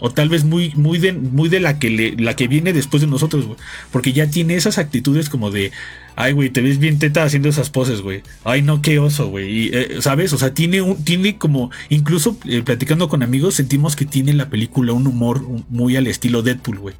O 0.00 0.10
tal 0.10 0.28
vez 0.28 0.44
muy, 0.44 0.72
muy 0.76 0.98
de, 0.98 1.12
muy 1.12 1.48
de 1.48 1.60
la 1.60 1.78
que 1.78 1.90
le, 1.90 2.12
la 2.16 2.36
que 2.36 2.48
viene 2.48 2.72
después 2.72 3.00
de 3.00 3.06
nosotros, 3.06 3.46
güey. 3.46 3.58
Porque 3.90 4.12
ya 4.12 4.30
tiene 4.30 4.54
esas 4.54 4.78
actitudes 4.78 5.28
como 5.28 5.50
de, 5.50 5.72
ay, 6.14 6.32
güey, 6.32 6.50
te 6.50 6.60
ves 6.60 6.78
bien 6.78 6.98
teta 6.98 7.24
haciendo 7.24 7.48
esas 7.48 7.70
poses, 7.70 8.00
güey. 8.00 8.22
Ay, 8.44 8.62
no, 8.62 8.80
qué 8.82 8.98
oso, 8.98 9.28
güey. 9.28 9.70
Eh, 9.72 9.98
¿Sabes? 10.00 10.32
O 10.32 10.38
sea, 10.38 10.54
tiene 10.54 10.82
un, 10.82 11.04
tiene 11.04 11.36
como, 11.36 11.70
incluso 11.88 12.36
eh, 12.46 12.62
platicando 12.62 13.08
con 13.08 13.22
amigos, 13.22 13.54
sentimos 13.54 13.96
que 13.96 14.04
tiene 14.04 14.34
la 14.34 14.50
película 14.50 14.92
un 14.92 15.06
humor 15.06 15.42
muy 15.68 15.96
al 15.96 16.06
estilo 16.06 16.42
Deadpool, 16.42 16.78
güey. 16.78 16.94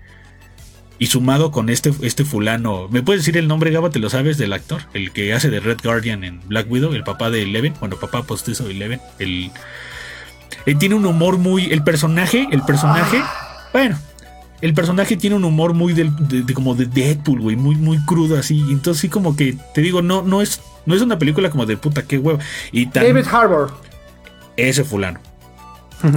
Y 1.00 1.06
sumado 1.06 1.52
con 1.52 1.68
este, 1.68 1.92
este 2.02 2.24
fulano, 2.24 2.88
¿me 2.88 3.02
puedes 3.02 3.22
decir 3.22 3.36
el 3.36 3.46
nombre, 3.46 3.70
Gaba? 3.70 3.90
¿Te 3.90 4.00
lo 4.00 4.10
sabes 4.10 4.36
del 4.36 4.52
actor? 4.52 4.82
El 4.94 5.12
que 5.12 5.32
hace 5.32 5.48
de 5.48 5.60
Red 5.60 5.78
Guardian 5.84 6.24
en 6.24 6.40
Black 6.48 6.68
Widow, 6.68 6.92
el 6.92 7.04
papá 7.04 7.30
de 7.30 7.42
Eleven, 7.42 7.74
bueno, 7.78 7.96
papá 8.00 8.24
postizo 8.24 8.64
de 8.64 8.72
Eleven, 8.72 9.00
el... 9.20 9.52
Él 10.66 10.78
tiene 10.78 10.94
un 10.94 11.04
humor 11.06 11.38
muy. 11.38 11.66
El 11.72 11.82
personaje, 11.82 12.46
el 12.50 12.62
personaje. 12.62 13.20
Bueno, 13.72 13.98
el 14.60 14.74
personaje 14.74 15.16
tiene 15.16 15.36
un 15.36 15.44
humor 15.44 15.74
muy 15.74 15.92
del, 15.92 16.10
de, 16.28 16.42
de- 16.42 16.54
como 16.54 16.74
de 16.74 16.86
Deadpool, 16.86 17.40
güey, 17.40 17.56
muy, 17.56 17.76
muy 17.76 17.98
crudo 18.04 18.38
así. 18.38 18.58
Entonces, 18.70 19.00
sí, 19.02 19.08
como 19.08 19.36
que 19.36 19.56
te 19.74 19.80
digo, 19.80 20.02
no, 20.02 20.22
no 20.22 20.42
es, 20.42 20.60
no 20.86 20.94
es 20.94 21.02
una 21.02 21.18
película 21.18 21.50
como 21.50 21.64
de 21.66 21.76
puta, 21.76 22.02
qué 22.02 22.18
huevo. 22.18 22.38
Y 22.72 22.86
tan, 22.86 23.04
David 23.04 23.26
Harbour. 23.30 23.72
ese 24.56 24.84
fulano. 24.84 25.20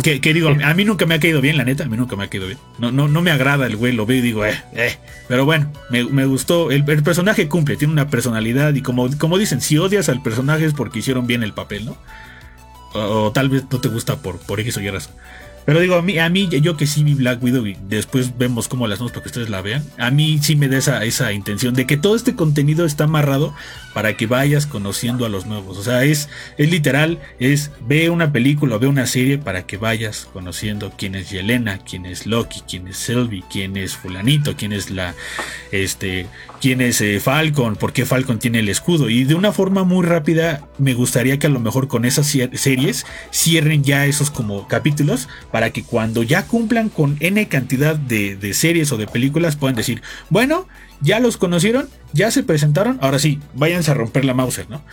Que, 0.04 0.22
que 0.22 0.32
digo, 0.32 0.50
a 0.50 0.74
mí 0.76 0.86
nunca 0.86 1.08
me 1.08 1.15
ha 1.15 1.20
caído 1.20 1.41
bien, 1.41 1.58
la 1.58 1.63
neta, 1.63 1.86
a 1.86 1.88
mí 1.88 1.98
nunca 1.98 2.15
me 2.15 2.26
ha 2.26 2.28
caído 2.28 2.46
bien. 2.46 2.60
No, 2.78 2.91
no, 2.91 3.08
no 3.08 3.24
me 3.24 3.32
agrada 3.32 3.65
el 3.65 3.76
güey, 3.78 3.94
lo 3.94 4.06
veo 4.06 4.17
y 4.20 4.22
digo, 4.22 4.46
eh, 4.46 4.54
eh. 4.74 4.96
Pero 5.28 5.44
bueno, 5.44 5.72
me, 5.89 6.04
me 6.04 6.26
gustó. 6.28 6.70
El, 6.70 6.88
el 6.88 7.02
personaje 7.02 7.48
cumple, 7.48 7.78
tiene 7.78 7.91
una 7.91 8.08
personalidad 8.08 8.76
y 8.76 8.84
como, 8.84 9.10
como 9.17 9.39
dicen, 9.39 9.60
si 9.60 9.80
odias 9.80 10.08
al 10.08 10.22
personaje 10.22 10.65
es 10.65 10.74
porque 10.74 11.00
hicieron 11.00 11.26
bien 11.26 11.41
el 11.41 11.54
papel, 11.54 11.86
¿no? 11.86 11.98
O, 12.94 13.32
tal 13.32 13.50
vez 13.50 13.64
no 13.70 13.80
te 13.80 13.90
gusta 13.90 14.18
por, 14.18 14.38
por 14.40 14.60
X 14.60 14.78
o 14.78 14.82
Y. 14.82 14.92
Pero 15.66 15.80
digo, 15.80 15.96
a 15.96 16.02
mí, 16.02 16.18
a 16.18 16.28
mí, 16.30 16.50
yo 16.50 16.76
que 16.76 16.88
sí 16.88 17.04
vi 17.04 17.14
Black 17.14 17.42
Widow 17.42 17.68
y 17.68 17.78
después 17.88 18.38
vemos 18.38 18.68
cómo 18.68 18.88
las 18.88 18.96
hacemos 18.96 19.12
para 19.12 19.24
que 19.24 19.30
ustedes 19.30 19.50
la 19.50 19.62
vean. 19.62 19.86
A 20.00 20.10
mí 20.10 20.40
sí 20.42 20.56
me 20.56 20.68
da 20.68 20.78
esa, 20.78 21.04
esa 21.06 21.32
intención 21.34 21.76
de 21.76 21.86
que 21.86 21.98
todo 21.98 22.16
este 22.16 22.36
contenido 22.36 22.84
está 22.84 23.04
amarrado 23.04 23.54
para 23.94 24.18
que 24.18 24.26
vayas 24.26 24.66
conociendo 24.66 25.24
a 25.24 25.30
los 25.30 25.46
nuevos. 25.46 25.78
O 25.78 25.84
sea, 25.84 26.04
es, 26.04 26.30
es 26.58 26.72
literal, 26.72 27.20
es 27.40 27.72
ve 27.82 28.10
una 28.10 28.32
película, 28.32 28.78
ve 28.78 28.88
una 28.88 29.06
serie 29.06 29.38
para 29.38 29.68
que 29.68 29.78
vayas 29.78 30.28
conociendo 30.34 30.94
quién 30.98 31.14
es 31.14 31.30
Yelena, 31.30 31.78
quién 31.78 32.08
es 32.08 32.26
Loki, 32.26 32.62
quién 32.68 32.88
es 32.88 32.98
Sylvie, 32.98 33.44
quién 33.52 33.78
es 33.78 33.96
fulanito, 33.96 34.56
quién 34.56 34.74
es 34.74 34.90
la, 34.90 35.14
este, 35.72 36.26
quién 36.62 36.80
es 36.80 37.02
eh, 37.02 37.19
Falcon, 37.19 37.76
por 37.76 37.91
qué 37.91 38.06
Falcon 38.06 38.38
tiene 38.39 38.60
el 38.60 38.69
escudo. 38.69 39.10
Y 39.10 39.24
de 39.24 39.36
una 39.36 39.52
forma 39.52 39.84
muy 39.84 40.06
rápida, 40.06 40.67
me 40.78 40.93
gustaría 40.93 41.39
que 41.39 41.47
a 41.47 41.50
lo 41.50 41.60
mejor 41.60 41.88
con 41.88 42.06
esas 42.06 42.28
series 42.54 43.06
cierren 43.34 43.84
ya 43.84 44.06
esos 44.06 44.30
como 44.32 44.67
capítulos 44.67 45.28
para 45.52 45.71
que 45.71 45.84
cuando 45.84 46.24
ya 46.24 46.45
cumplan 46.45 46.89
con 46.89 47.17
N 47.19 47.47
cantidad 47.47 47.95
de, 47.95 48.36
de 48.36 48.54
series 48.54 48.91
o 48.91 48.97
de 48.97 49.08
películas 49.08 49.56
puedan 49.56 49.76
decir, 49.76 50.02
bueno, 50.30 50.67
ya 51.02 51.19
los 51.19 51.38
conocieron, 51.38 51.89
ya 52.13 52.30
se 52.32 52.43
presentaron, 52.43 53.00
ahora 53.02 53.17
sí, 53.19 53.39
váyanse 53.56 53.91
a 53.91 53.95
romper 53.95 54.24
la 54.24 54.34
Mauser, 54.36 54.69
¿no? 54.69 54.84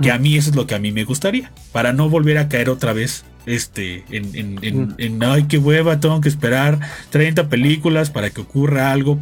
Que 0.00 0.12
a 0.12 0.18
mí 0.18 0.36
eso 0.36 0.50
es 0.50 0.56
lo 0.56 0.66
que 0.66 0.74
a 0.74 0.78
mí 0.78 0.92
me 0.92 1.04
gustaría, 1.04 1.52
para 1.72 1.92
no 1.92 2.08
volver 2.08 2.38
a 2.38 2.48
caer 2.48 2.70
otra 2.70 2.92
vez 2.92 3.24
este, 3.46 4.04
en, 4.10 4.30
en, 4.34 4.58
en- 4.62 4.94
en, 4.98 5.22
ay, 5.24 5.44
qué 5.48 5.58
hueva, 5.58 5.98
tengo 5.98 6.20
que 6.20 6.28
esperar 6.28 6.78
30 7.10 7.48
películas 7.48 8.08
para 8.10 8.30
que 8.30 8.40
ocurra 8.42 8.92
algo 8.92 9.18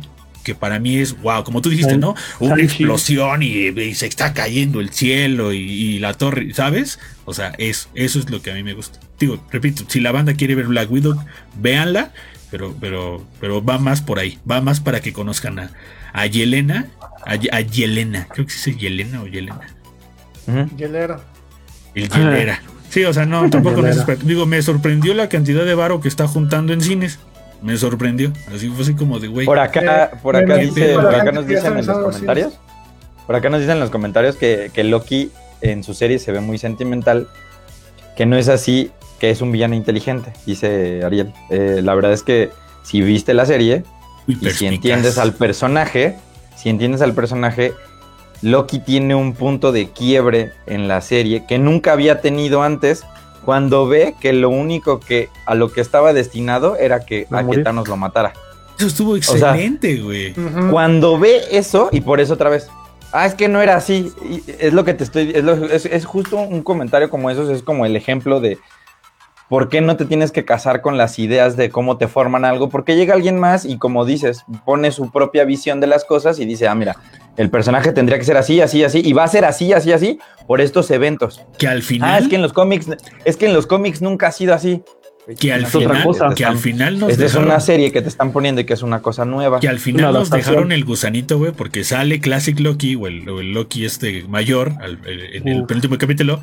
que 0.49 0.55
para 0.55 0.79
mí 0.79 0.97
es, 0.97 1.21
wow, 1.21 1.45
como 1.45 1.61
tú 1.61 1.69
dijiste, 1.69 1.99
¿no? 1.99 2.15
Una 2.41 2.55
explosión 2.63 3.43
y, 3.43 3.69
y 3.69 3.95
se 3.95 4.07
está 4.07 4.33
cayendo 4.33 4.81
el 4.81 4.91
cielo 4.91 5.53
y, 5.53 5.59
y 5.59 5.99
la 5.99 6.15
torre, 6.15 6.55
¿sabes? 6.55 6.99
O 7.27 7.35
sea, 7.35 7.53
eso, 7.59 7.89
eso 7.95 8.19
es 8.19 8.31
lo 8.31 8.41
que 8.41 8.51
a 8.51 8.55
mí 8.55 8.63
me 8.63 8.73
gusta. 8.73 8.99
Digo, 9.21 9.45
repito, 9.51 9.85
si 9.89 10.01
la 10.01 10.11
banda 10.13 10.33
quiere 10.35 10.55
ver 10.55 10.67
Black 10.69 10.91
Widow, 10.91 11.23
véanla, 11.61 12.13
pero, 12.51 12.75
pero, 12.81 13.23
pero 13.41 13.63
va 13.63 13.79
más 13.79 14.01
por 14.01 14.19
ahí, 14.19 14.39
va 14.51 14.61
más 14.63 14.81
para 14.81 15.01
que 15.01 15.13
conozcan 15.13 15.59
a, 15.59 15.71
a 16.15 16.25
Yelena, 16.27 16.87
a, 17.27 17.37
Ye- 17.37 17.51
a 17.53 17.61
Yelena, 17.61 18.27
creo 18.33 18.47
que 18.47 18.53
se 18.53 18.71
dice 18.71 18.81
Yelena 18.81 19.21
o 19.23 19.27
Yelena. 19.27 19.61
Yelera. 20.77 21.21
El 21.95 22.09
Yelera. 22.09 22.63
Sí, 22.89 23.05
o 23.05 23.13
sea, 23.13 23.27
no, 23.27 23.51
tampoco 23.51 23.83
me 23.83 23.93
Digo, 24.25 24.47
me 24.47 24.63
sorprendió 24.63 25.13
la 25.13 25.29
cantidad 25.29 25.65
de 25.65 25.75
varo 25.75 26.01
que 26.01 26.09
está 26.09 26.27
juntando 26.27 26.73
en 26.73 26.81
cines. 26.81 27.19
Me 27.63 27.77
sorprendió. 27.77 28.33
Así 28.55 28.69
fue 28.69 28.83
así 28.83 28.95
como 28.95 29.19
de, 29.19 29.29
güey. 29.29 29.47
Por 29.47 29.59
acá, 29.59 30.11
por 30.23 30.37
acá 30.37 30.57
dice, 30.57 30.95
por 30.95 31.15
acá 31.15 31.33
nos 31.33 31.47
dicen 31.47 31.77
en 31.79 31.87
los 31.87 31.97
me- 31.97 32.03
comentarios. 32.03 32.53
Por 33.27 33.37
acá 33.37 33.51
nos 33.51 33.61
dicen 33.61 33.75
en 33.75 33.81
los 33.81 33.91
comentarios 33.91 34.37
que, 34.37 34.71
que 34.73 34.85
Loki 34.85 35.31
en 35.61 35.83
su 35.83 35.93
serie 35.95 36.19
se 36.19 36.33
ve 36.33 36.41
muy 36.41 36.57
sentimental, 36.59 37.29
que 38.17 38.27
no 38.27 38.37
es 38.37 38.49
así, 38.49 38.91
que 39.19 39.31
es 39.31 39.41
un 39.43 39.51
villano 39.53 39.75
inteligente, 39.75 40.33
dice 40.47 41.03
Ariel. 41.05 41.33
Eh, 41.51 41.81
la 41.83 41.95
verdad 41.95 42.13
es 42.13 42.23
que 42.23 42.51
si 42.85 43.03
viste 43.03 43.35
la 43.35 43.45
serie 43.45 43.83
muy 44.27 44.39
y 44.41 44.51
si 44.51 44.67
entiendes 44.67 45.19
al 45.19 45.35
personaje, 45.35 46.17
si 46.57 46.69
entiendes 46.71 47.03
al 47.03 47.13
personaje, 47.13 47.73
Loki 48.41 48.79
tiene 48.79 49.15
un 49.17 49.35
punto 49.35 49.73
de 49.73 49.91
quiebre 49.91 50.53
en 50.67 50.87
la 50.87 51.01
serie 51.01 51.45
que 51.47 51.59
nunca 51.59 51.93
había 51.93 52.21
tenido 52.21 52.63
antes 52.63 53.03
cuando 53.49 53.87
ve 53.89 54.15
que 54.21 54.35
lo 54.35 54.51
único 54.51 55.01
que 55.01 55.31
a 55.47 55.55
lo 55.55 55.73
que 55.73 55.81
estaba 55.81 56.13
destinado 56.13 56.77
era 56.77 57.07
que 57.07 57.27
¿A 57.31 57.39
a 57.39 57.49
que? 57.49 57.63
Thanos 57.63 57.89
lo 57.89 57.97
matara. 57.97 58.35
Eso 58.77 58.89
estuvo 58.89 59.17
excelente, 59.17 59.97
güey. 60.03 60.35
Cuando 60.71 61.19
ve 61.19 61.41
eso, 61.51 61.89
y 61.91 62.03
por 62.03 62.21
eso 62.21 62.35
otra 62.35 62.51
vez, 62.51 62.69
ah, 63.11 63.25
es 63.25 63.35
que 63.35 63.49
no 63.49 63.63
era 63.63 63.75
así, 63.77 64.13
y 64.23 64.43
es 64.59 64.75
lo 64.75 64.85
que 64.85 64.93
te 64.93 65.03
estoy, 65.03 65.33
es, 65.35 65.43
lo- 65.43 65.65
es- 65.65 65.87
es 65.87 66.05
justo 66.05 66.37
un 66.37 66.63
comentario 66.63 67.09
como 67.09 67.31
esos, 67.31 67.49
es 67.49 67.63
como 67.63 67.87
el 67.87 67.97
ejemplo 67.97 68.39
de 68.41 68.59
por 69.49 69.71
qué 69.71 69.81
no 69.81 69.97
te 69.97 70.05
tienes 70.05 70.31
que 70.31 70.45
casar 70.45 70.83
con 70.83 70.99
las 70.99 71.19
ideas 71.19 71.57
de 71.57 71.71
cómo 71.71 71.97
te 71.97 72.07
forman 72.07 72.45
algo, 72.45 72.69
porque 72.69 72.97
llega 72.97 73.15
alguien 73.15 73.41
más 73.41 73.65
y 73.65 73.79
como 73.79 74.05
dices, 74.05 74.45
pone 74.67 74.93
su 74.93 75.11
propia 75.11 75.45
visión 75.47 75.81
de 75.81 75.87
las 75.87 76.05
cosas 76.05 76.39
y 76.39 76.45
dice, 76.45 76.69
ah, 76.69 76.75
mira, 76.75 76.97
el 77.39 77.49
personaje 77.51 77.93
tendría 77.93 78.19
que 78.19 78.25
ser 78.25 78.37
así, 78.37 78.61
así, 78.61 78.85
así, 78.85 79.01
y 79.03 79.15
va 79.15 79.25
a 79.25 79.29
ser 79.29 79.47
así, 79.47 79.73
así, 79.73 79.93
así, 79.93 80.19
por 80.47 80.61
estos 80.61 80.91
eventos. 80.91 81.41
Que 81.59 81.67
al 81.69 81.83
final. 81.83 82.11
Ah, 82.11 82.19
es 82.19 82.29
que 82.29 82.37
en 82.37 82.43
los 82.43 82.53
cómics, 82.53 82.89
es 83.25 83.37
que 83.39 83.47
en 83.47 83.55
los 83.55 83.67
cómics 83.67 84.03
nunca 84.03 84.27
ha 84.27 84.33
sido 84.33 84.53
así. 84.53 84.83
Que 85.39 85.53
al 85.53 85.65
Es 85.65 85.75
otra 85.75 85.91
final, 85.91 86.05
cosa. 86.05 86.35
que 86.35 86.45
al 86.47 86.57
final 86.57 86.99
nos 86.99 87.11
Esta 87.11 87.27
es 87.27 87.33
dejaron, 87.33 87.51
una 87.51 87.61
serie 87.61 87.93
que 87.93 88.01
te 88.01 88.09
están 88.09 88.33
poniendo 88.33 88.63
y 88.63 88.65
que 88.65 88.73
es 88.73 88.83
una 88.83 89.03
cosa 89.03 89.27
nueva. 89.27 89.61
que 89.61 89.69
al 89.69 89.79
final 89.79 90.15
nos 90.15 90.31
dejaron 90.31 90.73
el 90.73 90.87
gusanito, 90.87 91.37
güey, 91.37 91.53
porque 91.53 91.85
sale 91.85 92.19
Classic 92.21 92.59
Loki 92.59 92.95
o 92.95 93.07
el, 93.09 93.29
o 93.29 93.41
el 93.41 93.53
Loki 93.53 93.85
este 93.85 94.23
mayor 94.27 94.73
al- 94.81 94.99
el- 95.07 95.35
en 95.37 95.49
el 95.49 95.65
penúltimo 95.67 95.99
capítulo 95.99 96.41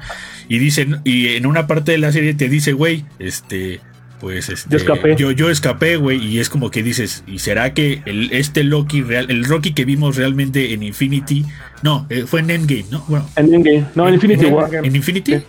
y 0.49 0.59
dicen 0.59 1.01
y 1.03 1.29
en 1.35 1.47
una 1.47 1.65
parte 1.65 1.93
de 1.93 1.97
la 1.97 2.11
serie 2.11 2.35
te 2.35 2.47
dice, 2.47 2.73
güey, 2.73 3.05
este 3.17 3.79
pues 4.19 4.49
este 4.49 4.69
Yo 4.69 4.77
escapé. 4.77 5.15
yo, 5.17 5.31
yo 5.31 5.49
escapé, 5.49 5.97
güey, 5.97 6.23
y 6.25 6.39
es 6.39 6.49
como 6.49 6.71
que 6.71 6.81
dices, 6.83 7.23
¿y 7.27 7.39
será 7.39 7.73
que 7.73 8.01
el, 8.05 8.31
este 8.31 8.63
Loki 8.63 9.01
real, 9.01 9.27
el 9.29 9.45
Rocky 9.45 9.73
que 9.73 9.85
vimos 9.85 10.15
realmente 10.15 10.73
en 10.73 10.83
Infinity, 10.83 11.45
no, 11.83 12.05
eh, 12.09 12.23
fue 12.27 12.39
en 12.41 12.49
Endgame, 12.49 12.85
¿no? 12.91 13.03
Bueno, 13.07 13.29
En 13.35 13.53
Endgame. 13.53 13.85
No, 13.95 14.07
en 14.07 14.13
Infinity 14.15 14.45
en 14.45 14.53
War. 14.53 14.73
En 14.73 14.95
Infinity 14.95 15.33
Sí. 15.37 15.43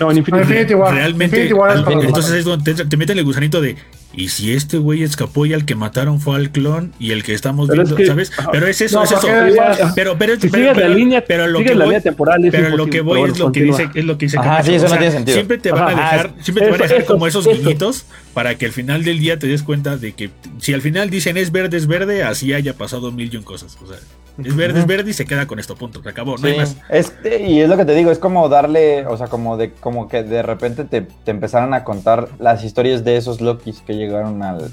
No, 0.00 0.10
en 0.10 0.18
Infinity, 0.18 0.44
No, 0.44 0.50
Infinity 0.50 0.74
War. 0.74 0.94
realmente 0.94 1.36
Infinity 1.36 1.54
War 1.54 1.76
es 1.76 2.04
entonces 2.06 2.32
es 2.32 2.44
donde 2.44 2.74
te, 2.74 2.84
te 2.84 2.96
meten 2.96 3.16
el 3.18 3.24
gusanito 3.24 3.60
de 3.60 3.76
y 4.16 4.28
si 4.28 4.52
este 4.52 4.78
güey 4.78 5.02
escapó 5.02 5.46
y 5.46 5.52
al 5.54 5.64
que 5.64 5.74
mataron 5.74 6.20
fue 6.20 6.36
al 6.36 6.50
clon 6.50 6.92
y 6.98 7.10
el 7.12 7.22
que 7.22 7.34
estamos 7.34 7.68
Pero 7.68 7.82
viendo, 7.82 7.96
es 7.96 8.00
que- 8.02 8.06
¿sabes? 8.06 8.32
Pero 8.52 8.66
es 8.66 8.80
eso, 8.80 8.98
No, 8.98 9.04
es 9.04 9.12
eso. 9.12 9.26
igual- 9.48 9.76
Pero, 9.94 10.16
pero, 10.18 10.34
Si 10.40 10.48
pero, 10.48 10.72
pero- 10.74 10.88
la 10.88 10.94
línea, 10.94 11.24
pero 11.24 11.46
lo 11.46 11.58
sigue 11.58 11.70
que 11.70 11.74
la 11.76 11.84
voy, 11.84 11.92
línea 11.94 12.00
temporal. 12.02 12.44
Es 12.44 12.50
pero 12.52 12.76
lo 12.76 12.86
que 12.86 13.00
voy 13.00 13.20
pero 13.22 13.32
es 13.32 13.38
lo 13.38 13.52
que 13.52 13.62
dice, 13.62 13.88
es 13.94 14.04
lo 14.04 14.18
que 14.18 14.26
dice 14.26 14.38
Ajá, 14.38 14.62
sí, 14.62 14.74
eso 14.74 14.86
o 14.86 14.88
no 14.88 14.96
tiene 14.96 15.12
sentido. 15.12 15.34
Siempre 15.36 15.58
te 15.58 15.72
van 15.72 15.82
a 15.82 15.86
Ajá, 15.86 16.12
dejar, 16.12 16.34
siempre 16.42 16.64
te 16.64 16.70
van 16.70 16.80
a 16.80 16.84
dejar 16.84 16.98
eso, 17.02 17.06
como 17.12 17.26
esos 17.26 17.46
eso. 17.46 17.56
guiñitos 17.56 18.04
para 18.32 18.56
que 18.56 18.66
al 18.66 18.72
final 18.72 19.04
del 19.04 19.18
día 19.18 19.38
te 19.38 19.46
des 19.46 19.62
cuenta 19.62 19.96
de 19.96 20.12
que 20.12 20.30
si 20.58 20.72
al 20.74 20.80
final 20.82 21.10
dicen 21.10 21.36
es 21.36 21.52
verde, 21.52 21.76
es 21.76 21.86
verde, 21.86 22.22
así 22.22 22.52
haya 22.52 22.74
pasado 22.74 23.12
mil 23.12 23.32
y 23.32 23.36
un 23.36 23.42
cosas. 23.42 23.76
O 23.82 23.86
sea, 23.86 23.96
es 24.42 24.56
verde, 24.56 24.80
es 24.80 24.86
verde 24.86 25.10
y 25.10 25.12
se 25.12 25.24
queda 25.26 25.46
con 25.46 25.58
esto, 25.58 25.76
punto. 25.76 26.02
Se 26.02 26.08
acabó, 26.08 26.36
no 26.38 26.46
hay 26.46 26.56
más. 26.56 26.76
es- 26.88 27.12
y 27.46 27.60
es 27.60 27.68
lo 27.68 27.76
que 27.76 27.84
te 27.84 27.94
digo, 27.94 28.10
es 28.10 28.18
como 28.18 28.48
darle, 28.48 29.06
o 29.06 29.16
sea, 29.16 29.28
como 29.28 29.56
de 29.56 29.72
como 29.72 30.08
que 30.08 30.22
de 30.22 30.42
repente 30.42 30.84
te, 30.84 31.02
te 31.02 31.30
empezaron 31.30 31.72
a 31.74 31.84
contar 31.84 32.28
las 32.38 32.64
historias 32.64 33.04
de 33.04 33.16
esos 33.16 33.40
Lokis 33.40 33.80
que 33.86 33.94
llegaron 33.94 34.42
al, 34.42 34.70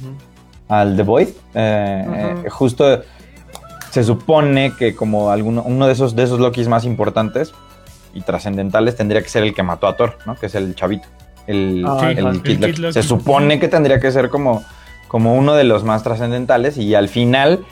al 0.67 0.95
The 0.95 1.03
Void. 1.03 1.27
Eh, 1.53 2.05
eh, 2.45 2.49
justo 2.49 3.01
se 3.91 4.03
supone 4.03 4.73
que 4.77 4.95
como 4.95 5.31
alguno, 5.31 5.63
uno 5.63 5.85
de 5.85 5.93
esos, 5.93 6.15
de 6.15 6.23
esos 6.23 6.39
Lokis 6.39 6.67
más 6.67 6.85
importantes 6.85 7.53
y 8.13 8.21
trascendentales 8.21 8.95
tendría 8.95 9.21
que 9.21 9.29
ser 9.29 9.43
el 9.43 9.53
que 9.53 9.63
mató 9.63 9.87
a 9.87 9.95
Thor, 9.95 10.17
¿no? 10.25 10.35
Que 10.35 10.47
es 10.47 10.55
el 10.55 10.75
chavito. 10.75 11.07
El, 11.47 11.83
Ah, 11.87 12.11
el 12.11 12.17
sí, 12.17 12.21
el 12.25 12.41
Kid 12.41 12.41
Kid 12.57 12.61
Loki. 12.67 12.81
Loki. 12.81 12.93
Se 12.93 13.03
supone 13.03 13.59
que 13.59 13.67
tendría 13.67 13.99
que 13.99 14.11
ser 14.11 14.29
como, 14.29 14.63
como 15.07 15.35
uno 15.35 15.53
de 15.55 15.63
los 15.65 15.83
más 15.83 16.03
trascendentales 16.03 16.77
y 16.77 16.93
al 16.95 17.09
final, 17.09 17.65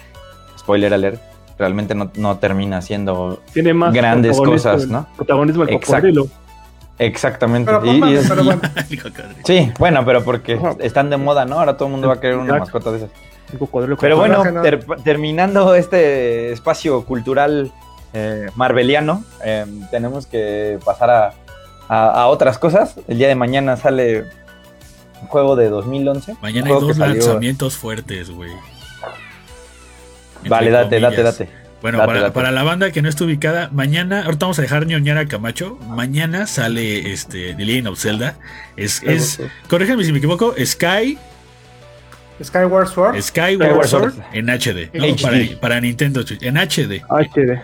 spoiler 0.58 0.94
alert, 0.94 1.22
realmente 1.60 1.94
no, 1.94 2.10
no 2.16 2.38
termina 2.40 2.82
siendo 2.82 3.42
Tiene 3.54 3.74
más 3.76 3.94
grandes 3.94 4.38
cosas, 4.40 4.84
el- 4.84 4.92
¿no? 4.92 5.08
Protagonismo 5.18 5.64
el 5.64 5.70
Exacto. 5.70 5.96
cocodrilo. 6.08 6.28
Exactamente. 6.98 7.72
Pero, 7.72 7.86
Y- 7.86 8.12
y 8.12 8.16
es- 8.16 8.28
pero 8.30 8.44
bueno. 8.44 8.62
sí, 9.46 9.72
bueno, 9.78 10.04
pero 10.06 10.24
porque 10.24 10.54
Ajá. 10.56 10.76
están 10.80 11.10
de 11.10 11.18
moda, 11.18 11.46
¿no? 11.46 11.60
Ahora 11.60 11.78
todo 11.78 11.88
el 11.88 11.92
mundo 11.92 12.08
va 12.08 12.16
a 12.16 12.20
querer 12.20 12.38
una 12.38 12.58
mascota 12.58 12.92
de 12.92 12.98
esas. 12.98 13.10
Pero 14.00 14.16
bueno, 14.18 14.44
ter- 14.62 14.86
terminando 15.04 15.74
este 15.76 16.52
espacio 16.52 17.04
cultural 17.06 17.72
eh, 18.14 18.48
marveliano, 18.56 19.24
eh, 19.44 19.66
tenemos 19.92 20.26
que 20.28 20.78
pasar 20.86 21.10
a, 21.10 21.34
a- 21.88 22.22
a 22.24 22.28
otras 22.28 22.58
cosas. 22.58 22.96
El 23.08 23.18
día 23.18 23.28
de 23.28 23.36
mañana 23.36 23.76
sale 23.78 24.24
un 25.22 25.28
juego 25.28 25.56
de 25.56 25.70
2011. 25.70 26.36
Mañana 26.42 26.68
hay 26.68 26.74
dos 26.74 26.98
salió- 26.98 27.16
lanzamientos 27.16 27.76
fuertes, 27.78 28.30
güey. 28.30 28.52
Vale, 30.48 30.72
date, 30.72 31.00
date, 31.00 31.16
comillas. 31.16 31.38
date. 31.38 31.50
Bueno, 31.82 31.98
Date, 31.98 32.08
para, 32.08 32.20
date. 32.22 32.34
para 32.34 32.52
la 32.52 32.64
banda 32.64 32.92
que 32.92 33.02
no 33.02 33.08
está 33.08 33.24
ubicada, 33.24 33.70
mañana, 33.72 34.24
ahorita 34.26 34.46
vamos 34.46 34.60
a 34.60 34.62
dejar 34.62 34.86
ñoñar 34.86 35.18
a 35.18 35.26
Camacho. 35.28 35.78
Mañana 35.88 36.46
sale 36.46 37.12
este 37.14 37.54
The 37.54 37.66
Legend 37.66 37.88
of 37.88 38.00
Zelda. 38.00 38.36
Es, 38.76 39.02
es 39.04 39.40
corrígeme 39.70 40.04
si 40.04 40.12
me 40.12 40.18
equivoco, 40.18 40.54
Sky, 40.64 41.18
Skyward 42.44 42.88
Sword. 42.88 43.22
Skyward 43.22 43.88
Sword 43.88 44.14
Sword. 44.14 44.14
en 44.34 44.48
HD, 44.48 44.90
¿no? 44.94 45.06
HD. 45.06 45.22
Para, 45.22 45.60
para 45.60 45.82
Nintendo 45.82 46.24
Switch, 46.26 46.44
en 46.44 46.56
HD. 46.58 47.02
Chévere. 47.34 47.62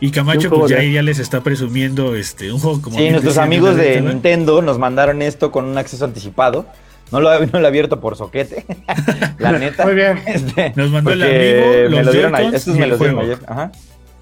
Y 0.00 0.10
Camacho, 0.12 0.48
pues 0.50 0.70
ya, 0.70 0.82
ya 0.82 1.02
les 1.02 1.18
está 1.18 1.40
presumiendo 1.42 2.14
este 2.14 2.52
un 2.52 2.60
juego 2.60 2.80
como. 2.80 2.98
Sí, 2.98 3.10
nuestros 3.10 3.36
amigos 3.38 3.76
de. 3.76 4.00
Nintendo 4.00 4.62
nos 4.62 4.78
mandaron 4.78 5.22
esto 5.22 5.50
con 5.50 5.64
un 5.64 5.76
acceso 5.76 6.04
anticipado. 6.04 6.66
No 7.10 7.20
lo, 7.20 7.46
no 7.46 7.58
lo 7.58 7.64
he 7.64 7.66
abierto 7.66 8.00
por 8.00 8.16
soquete, 8.16 8.66
la 9.38 9.52
neta. 9.52 9.84
Muy 9.84 9.94
bien. 9.94 10.20
Este, 10.26 10.72
Nos 10.76 10.90
mandó 10.90 11.12
el 11.12 11.22
amigo, 11.22 11.72
me 11.72 11.88
los 11.88 12.06
lo 12.06 12.12
dieron 12.12 12.34
ayer. 12.34 12.54
Estos 12.54 12.76
me 12.76 12.86
los 12.86 12.98
dieron 12.98 13.18
ayer. 13.20 13.38
Ajá. 13.46 13.72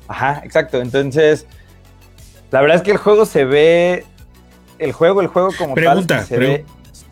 Ajá, 0.09 0.43
exacto. 0.45 0.81
Entonces, 0.81 1.47
la 2.51 2.61
verdad 2.61 2.77
es 2.77 2.83
que 2.83 2.93
el 2.93 2.99
juego 2.99 3.27
se 3.27 3.45
ve. 3.45 4.05
El 4.79 4.93
juego, 4.93 5.21
el 5.23 5.27
juego 5.29 5.51
como 5.57 5.75
Pregunta, 5.75 6.19
tal, 6.19 6.27
se 6.27 6.39
ve 6.39 6.65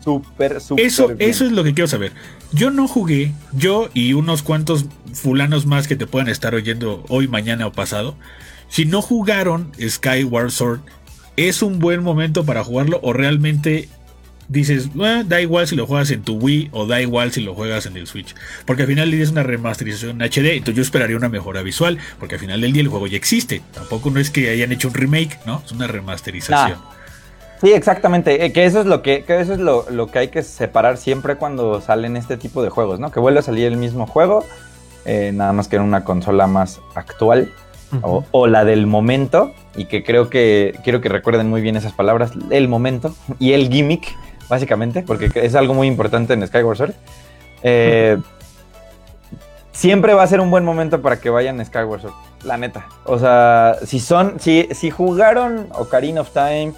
súper, 0.03 0.61
súper. 0.61 0.85
Eso, 0.85 1.07
bien. 1.07 1.29
eso 1.29 1.45
es 1.45 1.51
lo 1.51 1.63
que 1.63 1.73
quiero 1.73 1.87
saber. 1.87 2.11
Yo 2.51 2.69
no 2.69 2.87
jugué, 2.87 3.33
yo 3.53 3.89
y 3.93 4.13
unos 4.13 4.43
cuantos 4.43 4.85
fulanos 5.13 5.65
más 5.65 5.87
que 5.87 5.95
te 5.95 6.05
puedan 6.05 6.29
estar 6.29 6.53
oyendo 6.53 7.03
hoy, 7.09 7.27
mañana 7.27 7.67
o 7.67 7.71
pasado. 7.71 8.15
Si 8.69 8.85
no 8.85 9.01
jugaron 9.01 9.71
Skyward 9.79 10.51
Sword, 10.51 10.81
¿es 11.37 11.61
un 11.61 11.79
buen 11.79 12.03
momento 12.03 12.45
para 12.45 12.63
jugarlo 12.63 12.99
o 13.01 13.13
realmente 13.13 13.89
dices, 14.47 14.89
"Ah, 15.01 15.23
da 15.25 15.41
igual 15.41 15.67
si 15.67 15.75
lo 15.75 15.85
juegas 15.87 16.11
en 16.11 16.21
tu 16.21 16.35
Wii 16.37 16.69
o 16.71 16.85
da 16.85 17.01
igual 17.01 17.31
si 17.31 17.41
lo 17.41 17.53
juegas 17.53 17.85
en 17.85 17.97
el 17.97 18.07
Switch? 18.07 18.35
Porque 18.65 18.83
al 18.83 18.87
final 18.87 19.13
es 19.13 19.31
una 19.31 19.43
remasterización 19.43 20.21
en 20.21 20.21
HD, 20.29 20.53
entonces 20.57 20.75
yo 20.75 20.81
esperaría 20.81 21.17
una 21.17 21.29
mejora 21.29 21.61
visual, 21.61 21.97
porque 22.19 22.35
al 22.35 22.41
final 22.41 22.61
del 22.61 22.73
día 22.73 22.81
el 22.81 22.87
juego 22.89 23.07
ya 23.07 23.17
existe. 23.17 23.61
Tampoco 23.73 24.09
no 24.11 24.19
es 24.19 24.29
que 24.29 24.49
hayan 24.49 24.71
hecho 24.71 24.87
un 24.87 24.93
remake, 24.93 25.39
¿no? 25.45 25.61
Es 25.65 25.71
una 25.71 25.87
remasterización. 25.87 26.77
Sí, 27.61 27.71
exactamente. 27.71 28.45
eh, 28.45 28.51
Que 28.51 28.65
eso 28.65 28.81
es 28.81 28.85
lo 28.85 29.01
que, 29.01 29.23
que 29.23 29.39
eso 29.39 29.53
es 29.53 29.59
lo, 29.59 29.89
lo 29.89 30.07
que 30.07 30.19
hay 30.19 30.27
que 30.27 30.43
separar 30.43 30.97
siempre 30.97 31.35
cuando 31.37 31.81
salen 31.81 32.17
este 32.17 32.37
tipo 32.37 32.61
de 32.61 32.69
juegos, 32.69 32.99
¿no? 32.99 33.11
Que 33.11 33.19
vuelve 33.19 33.39
a 33.39 33.43
salir 33.43 33.65
el 33.67 33.77
mismo 33.77 34.05
juego, 34.05 34.45
eh, 35.05 35.31
nada 35.33 35.53
más 35.53 35.67
que 35.67 35.77
en 35.77 35.83
una 35.83 36.03
consola 36.03 36.47
más 36.47 36.79
actual 36.95 37.51
o, 38.01 38.25
o 38.31 38.47
la 38.47 38.65
del 38.65 38.87
momento, 38.87 39.53
y 39.77 39.85
que 39.85 40.03
creo 40.03 40.29
que 40.29 40.77
quiero 40.83 40.99
que 40.99 41.07
recuerden 41.07 41.47
muy 41.49 41.61
bien 41.61 41.77
esas 41.77 41.93
palabras, 41.93 42.31
el 42.51 42.67
momento 42.67 43.15
y 43.39 43.53
el 43.53 43.69
gimmick, 43.69 44.13
básicamente, 44.49 45.03
porque 45.03 45.31
es 45.35 45.55
algo 45.55 45.73
muy 45.73 45.87
importante 45.87 46.33
en 46.33 46.45
Skyward 46.45 46.77
Sword. 46.77 46.93
Eh, 47.63 48.17
siempre 49.71 50.13
va 50.13 50.23
a 50.23 50.27
ser 50.27 50.39
un 50.39 50.51
buen 50.51 50.63
momento 50.63 51.01
para 51.01 51.17
que 51.17 51.29
vayan 51.29 51.59
a 51.59 51.65
Skyward 51.65 52.01
Sword, 52.01 52.13
la 52.43 52.57
neta. 52.57 52.87
O 53.05 53.19
sea, 53.19 53.77
si 53.85 53.99
son, 53.99 54.39
si, 54.39 54.67
si 54.71 54.91
jugaron 54.91 55.67
Ocarina 55.73 56.21
of 56.21 56.31
Time, 56.31 56.73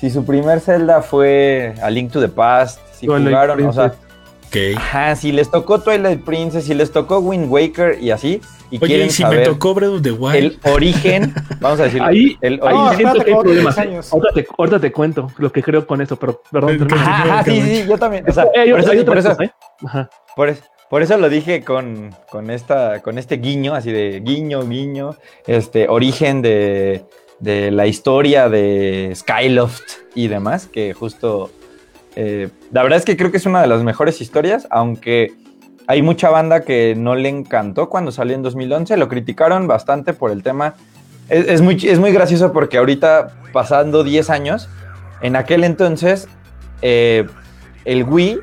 si 0.00 0.10
su 0.10 0.24
primer 0.24 0.60
Zelda 0.60 1.02
fue 1.02 1.74
A 1.82 1.90
Link 1.90 2.12
to 2.12 2.20
the 2.20 2.28
Past, 2.28 2.78
si 2.92 3.06
Twilight 3.06 3.28
jugaron, 3.28 3.66
o 3.66 3.72
sea. 3.72 3.94
Ok. 4.54 4.76
ajá, 4.76 5.16
si 5.16 5.32
les 5.32 5.50
tocó 5.50 5.80
Twilight 5.80 6.22
Princess, 6.24 6.64
si 6.64 6.74
les 6.74 6.92
tocó 6.92 7.18
Wind 7.18 7.50
Waker 7.50 7.98
y 8.00 8.10
así, 8.10 8.40
y 8.70 8.76
Oye, 8.76 8.86
quieren 8.86 9.06
y 9.08 9.10
si 9.10 9.22
saber 9.22 9.40
me 9.40 9.44
tocó 9.46 9.74
Breath 9.74 9.90
of 9.94 10.02
the 10.02 10.12
Wild. 10.12 10.36
el 10.36 10.58
origen, 10.72 11.34
vamos 11.60 11.80
a 11.80 11.84
decir, 11.84 12.00
Ahí- 12.02 12.36
el 12.40 12.60
Ahí 12.62 12.96
siento 12.96 13.20
que 13.24 13.30
hay 13.32 13.36
problemas. 13.40 13.76
10 13.76 13.78
años. 13.86 14.12
Ahorita 14.12 14.32
te, 14.34 14.46
ahorita 14.56 14.80
te 14.80 14.92
cuento 14.92 15.26
lo 15.38 15.50
que 15.52 15.62
creo 15.62 15.86
con 15.86 16.00
eso, 16.00 16.16
pero 16.16 16.40
perdón. 16.50 16.86
Ajá, 16.92 17.22
ajá, 17.40 17.44
sí, 17.44 17.60
sí, 17.62 17.84
yo 17.88 17.98
también. 17.98 18.24
O 18.28 18.32
sea, 18.32 18.46
Hay- 18.56 18.70
por 18.70 18.80
eso, 18.80 18.90
hay 18.92 19.04
por 19.04 19.18
eso- 19.18 19.28
cosa, 19.30 19.44
¿eh? 19.44 19.50
Ajá. 19.84 20.10
por 20.36 20.48
eso- 20.48 20.62
por 20.90 21.02
eso 21.02 21.16
lo 21.18 21.28
dije 21.28 21.64
con, 21.64 22.14
con, 22.30 22.50
esta, 22.50 23.00
con 23.02 23.18
este 23.18 23.38
guiño, 23.38 23.74
así 23.74 23.90
de 23.90 24.20
guiño, 24.20 24.62
guiño, 24.68 25.16
este 25.46 25.88
origen 25.88 26.40
de, 26.42 27.04
de 27.40 27.70
la 27.72 27.86
historia 27.88 28.48
de 28.48 29.10
Skyloft 29.16 29.82
y 30.14 30.28
demás, 30.28 30.66
que 30.68 30.92
justo, 30.92 31.50
eh, 32.16 32.48
la 32.72 32.82
verdad 32.82 32.98
es 32.98 33.04
que 33.04 33.16
creo 33.16 33.30
que 33.30 33.36
es 33.38 33.46
una 33.46 33.60
de 33.60 33.66
las 33.66 33.82
mejores 33.82 34.20
historias, 34.20 34.66
aunque 34.70 35.32
hay 35.86 36.00
mucha 36.02 36.30
banda 36.30 36.62
que 36.62 36.94
no 36.96 37.14
le 37.14 37.28
encantó 37.28 37.88
cuando 37.88 38.10
salió 38.12 38.34
en 38.34 38.42
2011, 38.42 38.96
lo 38.96 39.08
criticaron 39.08 39.66
bastante 39.66 40.12
por 40.14 40.30
el 40.30 40.42
tema. 40.42 40.74
Es, 41.28 41.46
es 41.48 41.60
muy, 41.60 41.74
es 41.76 41.98
muy 41.98 42.12
gracioso 42.12 42.52
porque 42.52 42.78
ahorita, 42.78 43.28
pasando 43.52 44.04
10 44.04 44.30
años, 44.30 44.68
en 45.20 45.36
aquel 45.36 45.64
entonces, 45.64 46.28
eh, 46.82 47.26
el 47.84 48.04
Wii, 48.04 48.40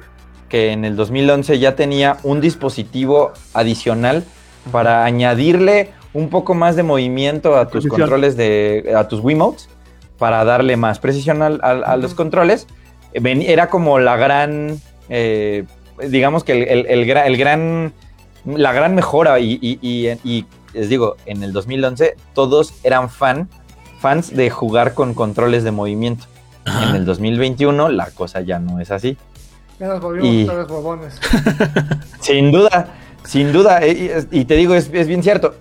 que 0.49 0.71
en 0.71 0.83
el 0.85 0.95
2011 0.95 1.57
ya 1.59 1.75
tenía 1.75 2.17
un 2.23 2.41
dispositivo 2.41 3.31
adicional 3.53 4.23
para 4.71 5.05
añadirle 5.05 5.91
un 6.13 6.29
poco 6.29 6.53
más 6.53 6.75
de 6.75 6.83
movimiento 6.83 7.55
a 7.55 7.65
tus 7.65 7.83
Precisión. 7.83 8.01
controles 8.01 8.35
de 8.37 8.93
a 8.95 9.07
tus 9.07 9.21
Wiimotes 9.21 9.69
para 10.17 10.43
darle 10.43 10.75
más 10.75 10.99
precisión 10.99 11.41
al- 11.41 11.61
al- 11.63 11.83
a 11.85 11.95
los 11.97 12.13
controles 12.13 12.67
era 13.13 13.69
como 13.69 13.99
la 13.99 14.15
gran 14.17 14.79
eh, 15.09 15.65
digamos 16.07 16.43
que 16.43 16.53
el, 16.53 16.67
el- 16.67 16.85
el 16.87 17.05
gra- 17.07 17.25
el 17.25 17.37
gran 17.37 17.93
la 18.45 18.71
gran 18.73 18.95
mejora 18.95 19.39
y, 19.39 19.59
y- 19.61 19.79
y- 19.81 20.17
y 20.23 20.45
les 20.73 20.89
digo 20.89 21.15
en 21.25 21.43
el 21.43 21.51
2011 21.53 22.15
todos 22.33 22.73
eran 22.83 23.09
fan 23.09 23.49
fans 23.99 24.35
de 24.35 24.49
jugar 24.49 24.93
con 24.93 25.13
controles 25.13 25.63
de 25.63 25.71
movimiento 25.71 26.25
Ajá. 26.65 26.89
en 26.89 26.95
el 26.95 27.05
2021 27.05 27.89
la 27.89 28.07
cosa 28.11 28.41
ya 28.41 28.57
no 28.59 28.79
es 28.79 28.89
así 28.91 29.17
Ya 29.79 29.87
nos 29.87 30.01
volvimos 30.01 30.67
bobones. 30.67 31.19
sin 32.19 32.51
duda, 32.51 32.87
sin 33.23 33.51
duda. 33.51 33.79
eh, 33.83 34.25
Y, 34.31 34.39
y 34.41 34.45
te 34.45 34.55
digo, 34.55 34.75
es, 34.75 34.89
es 34.93 35.07
bien 35.07 35.23
cierto. 35.23 35.55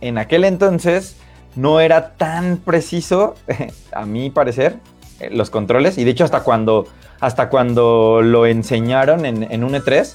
En 0.00 0.18
aquel 0.18 0.44
entonces 0.44 1.16
no 1.56 1.80
era 1.80 2.10
tan 2.16 2.58
preciso, 2.58 3.34
a 3.92 4.04
mi 4.06 4.28
parecer, 4.30 4.76
los 5.30 5.50
controles. 5.50 5.98
Y 5.98 6.04
de 6.04 6.10
hecho, 6.10 6.24
hasta 6.24 6.40
cuando, 6.40 6.86
hasta 7.20 7.48
cuando 7.48 8.20
lo 8.22 8.46
enseñaron 8.46 9.24
en, 9.26 9.42
en 9.50 9.64
un 9.64 9.72
E3, 9.74 10.12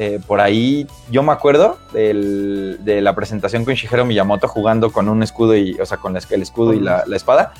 eh, 0.00 0.20
por 0.26 0.40
ahí 0.40 0.86
yo 1.10 1.22
me 1.24 1.32
acuerdo 1.32 1.76
del- 1.92 2.78
de 2.84 3.00
la 3.00 3.14
presentación 3.16 3.64
con 3.64 3.74
Shigeru 3.74 4.04
Miyamoto 4.04 4.46
jugando 4.46 4.92
con 4.92 5.08
un 5.08 5.22
escudo 5.24 5.56
y, 5.56 5.74
o 5.80 5.86
sea, 5.86 5.98
con 5.98 6.16
el 6.16 6.42
escudo 6.42 6.72
y 6.72 6.80
la, 6.80 7.02
la 7.06 7.16
espada. 7.16 7.52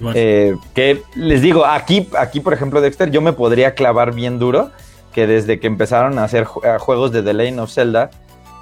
Bueno, 0.00 0.12
Eh, 0.16 0.54
que 0.74 1.02
les 1.16 1.40
digo, 1.42 1.64
aquí, 1.64 2.08
aquí, 2.18 2.40
por 2.40 2.52
ejemplo, 2.52 2.80
Dexter, 2.80 3.10
yo 3.10 3.20
me 3.22 3.32
podría 3.32 3.74
clavar 3.74 4.12
bien 4.14 4.38
duro 4.38 4.70
que 5.12 5.26
desde 5.26 5.58
que 5.58 5.66
empezaron 5.66 6.18
a 6.18 6.24
hacer 6.24 6.44
juegos 6.44 7.10
de 7.10 7.22
The 7.22 7.32
Legend 7.32 7.60
of 7.60 7.72
Zelda 7.72 8.10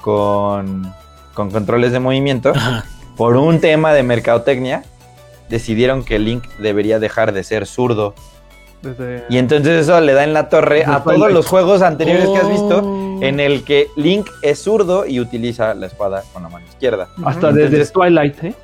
con, 0.02 0.90
con 1.34 1.50
controles 1.50 1.92
de 1.92 1.98
movimiento, 2.00 2.52
ajá. 2.54 2.84
por 3.16 3.36
un 3.36 3.60
tema 3.60 3.92
de 3.92 4.02
mercadotecnia, 4.04 4.84
decidieron 5.49 6.05
que 6.05 6.18
Link 6.18 6.44
debería 6.59 6.99
dejar 6.99 7.32
de 7.32 7.44
ser 7.44 7.66
zurdo. 7.66 8.14
Desde- 8.82 9.24
Y 9.28 9.38
entonces 9.38 9.82
eso 9.82 10.01
le 10.01 10.12
da 10.12 10.22
en 10.24 10.32
la 10.32 10.49
torre 10.49 10.84
a 10.84 11.03
todos 11.03 11.16
Twilight. 11.16 11.34
los 11.34 11.47
juegos 11.47 11.82
anteriores 11.82 12.28
que 12.28 12.36
has 12.38 12.49
visto, 12.49 12.82
Oh. 12.84 13.18
en 13.22 13.40
el 13.40 13.64
que 13.64 13.88
Link 13.97 14.28
es 14.42 14.59
zurdo 14.62 15.07
y 15.07 15.18
utiliza 15.20 15.74
la 15.74 15.86
espada 15.86 16.22
con 16.32 16.42
la 16.42 16.49
mano 16.49 16.66
izquierda. 16.66 17.09
hasta 17.24 17.49
Entonces- 17.49 17.70
desde 17.70 17.92
Twilight, 17.92 18.44
¿eh? 18.44 18.55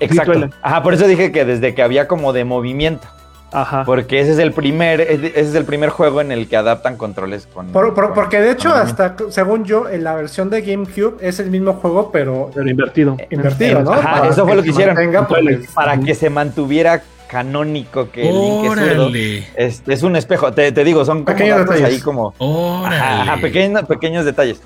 Exacto. 0.00 0.32
Twilight. 0.32 0.54
Ajá, 0.62 0.82
por 0.82 0.94
eso 0.94 1.06
dije 1.06 1.30
que 1.32 1.44
desde 1.44 1.74
que 1.74 1.82
había 1.82 2.08
como 2.08 2.32
de 2.32 2.44
movimiento. 2.44 3.06
Ajá. 3.54 3.84
Porque 3.84 4.20
ese 4.20 4.32
es 4.32 4.38
el 4.38 4.52
primer, 4.52 5.00
ese 5.00 5.38
es 5.40 5.54
el 5.54 5.64
primer 5.64 5.88
juego 5.90 6.20
en 6.20 6.32
el 6.32 6.48
que 6.48 6.56
adaptan 6.56 6.96
controles 6.96 7.46
con. 7.46 7.68
Por- 7.68 7.94
por- 7.94 8.06
con- 8.06 8.14
porque 8.14 8.40
de 8.40 8.50
hecho, 8.50 8.70
con- 8.70 8.78
hasta 8.78 9.16
según 9.30 9.64
yo, 9.64 9.88
en 9.88 10.02
la 10.04 10.14
versión 10.14 10.50
de 10.50 10.60
GameCube 10.62 11.16
es 11.20 11.38
el 11.38 11.50
mismo 11.50 11.74
juego, 11.74 12.10
pero 12.12 12.50
Pero 12.52 12.68
invertido. 12.68 13.16
invertido, 13.30 13.82
¿no? 13.82 13.92
Ajá, 13.92 14.12
Para 14.12 14.28
eso 14.28 14.46
fue 14.46 14.56
lo 14.56 14.62
que 14.62 14.70
hicieron. 14.70 14.94
mantenga, 14.96 15.26
porque- 15.28 15.60
Para 15.74 15.98
que 16.00 16.14
se 16.14 16.30
mantuviera 16.30 17.02
canónico 17.28 18.10
que 18.10 18.22
Link 18.24 18.64
es. 18.64 18.70
Órale. 18.70 19.48
Es, 19.56 20.02
un 20.02 20.16
espejo. 20.16 20.52
Te, 20.52 20.70
te 20.72 20.84
digo, 20.84 21.04
son 21.04 21.24
como 21.24 21.36
Pequeños 21.36 21.58
datos 21.60 21.74
detalles. 21.76 21.96
ahí 21.98 22.02
como. 22.02 22.34
Órale. 22.38 22.96
Ajá, 22.96 23.22
ajá, 23.22 23.36
pequeños, 23.40 23.82
pequeños 23.84 24.24
detalles. 24.24 24.60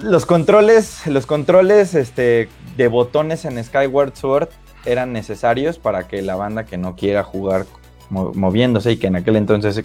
Los 0.00 0.26
controles, 0.26 1.06
los 1.06 1.24
controles 1.26 1.94
este, 1.94 2.48
de 2.76 2.88
botones 2.88 3.44
en 3.44 3.62
Skyward 3.64 4.14
Sword 4.14 4.48
eran 4.86 5.12
necesarios 5.12 5.78
para 5.78 6.06
que 6.08 6.22
la 6.22 6.36
banda 6.36 6.64
que 6.64 6.76
no 6.78 6.96
quiera 6.96 7.22
jugar 7.24 7.66
mo- 8.10 8.32
moviéndose 8.34 8.92
y 8.92 8.96
que 8.96 9.08
en 9.08 9.16
aquel 9.16 9.36
entonces, 9.36 9.84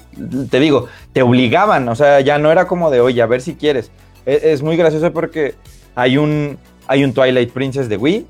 te 0.50 0.60
digo, 0.60 0.88
te 1.14 1.22
obligaban, 1.22 1.88
o 1.90 1.96
sea, 1.96 2.22
ya 2.22 2.38
no 2.38 2.52
era 2.52 2.66
como 2.68 2.90
de, 2.92 3.02
oye, 3.02 3.22
a 3.22 3.26
ver 3.26 3.42
si 3.42 3.56
quieres. 3.56 3.92
E- 4.26 4.40
Es, 4.52 4.62
muy 4.62 4.78
gracioso 4.78 5.12
porque 5.12 5.56
hay 5.96 6.18
un, 6.18 6.58
hay 6.88 7.04
un 7.04 7.14
Twilight 7.14 7.52
Princess 7.52 7.90
de 7.90 7.98
Wii, 7.98 8.28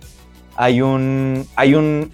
hay 0.56 0.82
un, 0.82 1.46
hay 1.56 1.76
un 1.76 2.12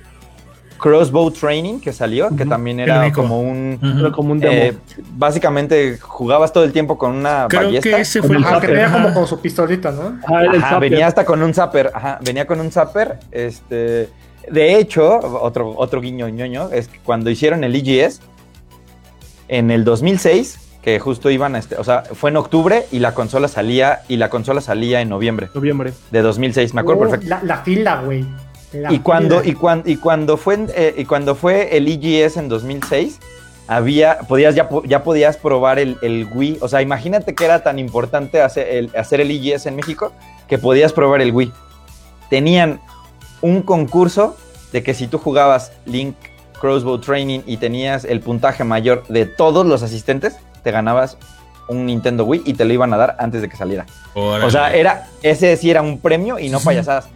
Crossbow 0.80 1.32
Training 1.32 1.80
que 1.80 1.91
salió, 1.91 2.30
que 2.36 2.45
también 2.45 2.80
era 2.80 3.12
como 3.12 3.41
un... 3.41 3.80
Ujú. 3.82 3.99
Era 3.99 4.12
como 4.12 4.32
un 4.32 4.39
demo. 4.39 4.53
Eh, 4.53 4.74
básicamente 5.16 5.97
jugabas 5.99 6.53
todo 6.53 6.64
el 6.64 6.72
tiempo 6.72 6.99
con 6.99 7.14
una 7.16 7.47
Creo 7.49 7.64
ballesta. 7.64 7.89
que 7.89 7.99
ese 8.01 8.22
fue 8.22 8.38
el 8.38 8.43
Ajá, 8.45 8.62
que 8.62 8.80
ajá. 8.82 8.93
como 9.01 9.14
con 9.14 9.26
su 9.28 9.39
pistolita, 9.41 9.91
¿no? 9.91 10.20
Ajá, 10.24 10.41
el 10.43 10.49
Ajá, 10.62 10.70
Zapper. 10.76 10.89
venía 10.91 11.08
hasta 11.08 11.26
con 11.26 11.41
un 11.41 11.51
zapper. 11.53 11.91
Ajá, 11.93 12.20
venía 12.24 12.45
con 12.45 12.60
un 12.60 12.72
zapper. 12.72 13.18
Este, 13.32 14.08
de 14.49 14.77
hecho, 14.77 15.19
otro, 15.41 15.73
otro 15.77 16.01
guiño 16.01 16.27
ñoño 16.29 16.69
es 16.71 16.87
que 16.87 16.99
cuando 16.99 17.29
hicieron 17.29 17.63
el 17.63 17.75
EGS 17.75 18.21
en 19.47 19.71
el 19.71 19.83
2006, 19.83 20.59
que 20.81 20.99
justo 20.99 21.29
iban 21.29 21.55
a 21.55 21.59
este, 21.59 21.75
o 21.75 21.83
sea, 21.83 22.03
fue 22.03 22.29
en 22.29 22.37
octubre 22.37 22.85
y 22.91 22.99
la 22.99 23.13
consola 23.13 23.47
salía 23.47 24.01
y 24.07 24.17
la 24.17 24.29
consola 24.29 24.61
salía 24.61 25.01
en 25.01 25.09
noviembre 25.09 25.49
Noviembre. 25.53 25.93
de 26.11 26.21
2006, 26.21 26.73
me 26.73 26.81
acuerdo 26.81 27.01
Uh, 27.01 27.09
perfecto. 27.09 27.29
La, 27.29 27.43
la 27.43 27.57
fila, 27.63 28.01
güey. 28.03 28.25
La 28.73 28.91
Y 28.93 28.99
cuando, 28.99 29.43
y, 29.43 29.53
cuan- 29.53 29.83
y 29.85 29.95
cuando 29.97 30.37
fue 30.37 30.65
eh, 30.75 30.93
y 30.97 31.05
cuando 31.05 31.35
fue 31.35 31.75
el 31.77 31.87
EGS 31.87 32.37
en 32.37 32.49
2006, 32.49 33.19
había, 33.69 34.19
podías, 34.19 34.55
ya, 34.55 34.69
ya 34.85 35.03
podías 35.03 35.35
probar 35.37 35.79
el, 35.79 35.97
el 36.01 36.27
Wii. 36.33 36.59
O 36.61 36.67
sea, 36.69 36.81
imagínate 36.81 37.33
que 37.35 37.43
era 37.45 37.63
tan 37.63 37.79
importante 37.79 38.41
hacer 38.41 38.67
el, 38.69 38.91
hacer 38.95 39.19
el 39.21 39.29
EGS 39.31 39.65
en 39.65 39.75
México 39.75 40.13
que 40.47 40.57
podías 40.57 40.93
probar 40.93 41.21
el 41.21 41.31
Wii. 41.33 41.51
Tenían 42.29 42.79
un 43.41 43.61
concurso 43.61 44.38
de 44.71 44.83
que 44.83 44.93
si 44.93 45.07
tú 45.07 45.17
jugabas 45.17 45.71
Link 45.85 46.15
Crossbow 46.59 46.99
Training 46.99 47.41
y 47.45 47.57
tenías 47.57 48.03
el 48.03 48.19
puntaje 48.19 48.63
mayor 48.63 49.05
de 49.07 49.25
todos 49.25 49.65
los 49.65 49.83
asistentes, 49.83 50.38
te 50.63 50.71
ganabas 50.71 51.17
un 51.67 51.85
Nintendo 51.85 52.23
Wii 52.25 52.43
y 52.45 52.53
te 52.53 52.65
lo 52.65 52.73
iban 52.73 52.93
a 52.93 52.97
dar 52.97 53.15
antes 53.19 53.41
de 53.41 53.49
que 53.49 53.57
saliera. 53.57 53.85
Órale. 54.13 54.45
O 54.45 54.49
sea, 54.49 54.73
era, 54.73 55.07
ese 55.21 55.55
sí 55.57 55.69
era 55.69 55.81
un 55.81 55.99
premio 55.99 56.39
y 56.39 56.49
no 56.49 56.59
payasadas. 56.59 57.09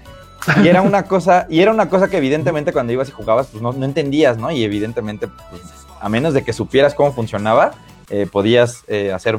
Y 0.63 0.67
era 0.67 0.81
una 0.81 1.03
cosa, 1.03 1.45
y 1.49 1.61
era 1.61 1.71
una 1.71 1.87
cosa 1.87 2.09
que 2.09 2.17
evidentemente 2.17 2.73
cuando 2.73 2.91
ibas 2.93 3.07
y 3.09 3.11
jugabas, 3.11 3.47
pues 3.47 3.61
no, 3.61 3.71
no 3.73 3.85
entendías, 3.85 4.37
¿no? 4.37 4.51
Y 4.51 4.63
evidentemente, 4.63 5.27
pues, 5.27 5.61
a 5.99 6.09
menos 6.09 6.33
de 6.33 6.43
que 6.43 6.51
supieras 6.51 6.95
cómo 6.95 7.13
funcionaba, 7.13 7.71
eh, 8.09 8.27
podías 8.31 8.83
eh, 8.87 9.11
hacer 9.13 9.37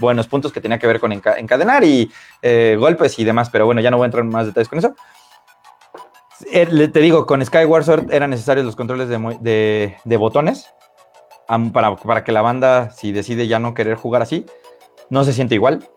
buenos 0.00 0.26
puntos 0.26 0.50
que 0.52 0.60
tenía 0.60 0.78
que 0.78 0.86
ver 0.86 1.00
con 1.00 1.12
enca- 1.12 1.36
encadenar 1.38 1.84
y 1.84 2.10
eh, 2.42 2.76
golpes 2.78 3.18
y 3.18 3.24
demás. 3.24 3.50
Pero 3.50 3.66
bueno, 3.66 3.80
ya 3.82 3.90
no 3.90 3.98
voy 3.98 4.04
a 4.04 4.06
entrar 4.06 4.24
en 4.24 4.30
más 4.30 4.46
detalles 4.46 4.68
con 4.68 4.78
eso. 4.78 4.94
Eh, 6.52 6.88
te 6.92 7.00
digo, 7.00 7.26
con 7.26 7.44
Skyward 7.44 7.84
Sword 7.84 8.12
eran 8.12 8.30
necesarios 8.30 8.64
los 8.64 8.76
controles 8.76 9.08
de, 9.08 9.18
mo- 9.18 9.38
de- 9.40 9.96
de 10.04 10.16
botones 10.16 10.66
para, 11.72 11.96
para 11.96 12.24
que 12.24 12.32
la 12.32 12.42
banda, 12.42 12.90
si 12.90 13.10
decide 13.12 13.48
ya 13.48 13.58
no 13.58 13.74
querer 13.74 13.96
jugar 13.96 14.22
así, 14.22 14.44
no 15.10 15.24
se 15.24 15.32
siente 15.32 15.54
igual. 15.54 15.88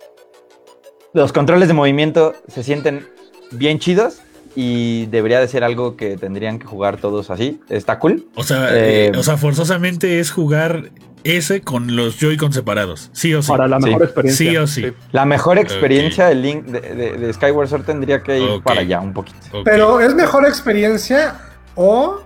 Los 1.14 1.34
controles 1.34 1.68
de 1.68 1.74
movimiento 1.74 2.34
se 2.48 2.64
sienten 2.64 3.08
bien 3.52 3.80
chidos 3.80 4.22
y 4.56 5.06
debería 5.08 5.40
de 5.40 5.48
ser 5.48 5.64
algo 5.64 5.96
que 5.98 6.18
tendrían 6.18 6.58
que 6.58 6.66
jugar 6.66 6.98
todos 6.98 7.30
así. 7.30 7.60
Está 7.70 8.00
cool. 8.00 8.28
o 8.36 8.44
sea, 8.44 8.74
eh, 8.76 9.08
eh, 9.08 9.12
o 9.18 9.24
sea, 9.24 9.38
forzosamente 9.38 10.20
es 10.20 10.32
jugar 10.32 10.90
ese 11.24 11.62
con 11.62 11.96
los 11.96 12.18
Joy-Con 12.20 12.54
separados. 12.54 13.10
Sí 13.14 13.34
o 13.34 13.42
sí. 13.42 13.48
Para 13.50 13.68
la 13.68 13.78
Sí. 13.80 13.86
mejor 13.86 14.04
experiencia. 14.04 14.50
Sí 14.52 14.58
o 14.58 14.68
sí. 14.68 14.94
La 15.12 15.26
mejor 15.26 15.58
experiencia 15.58 16.28
de 16.28 16.36
Link 16.36 16.66
de, 16.66 16.82
de- 16.82 17.18
de 17.18 17.34
Skyward 17.34 17.68
Sword 17.68 17.84
tendría 17.84 18.22
que 18.24 18.40
ir 18.40 18.62
para 18.64 18.82
allá 18.82 19.00
un 19.00 19.14
poquito. 19.14 19.38
Pero 19.64 20.00
es 20.00 20.14
mejor 20.16 20.46
experiencia 20.48 21.36
o. 21.76 22.22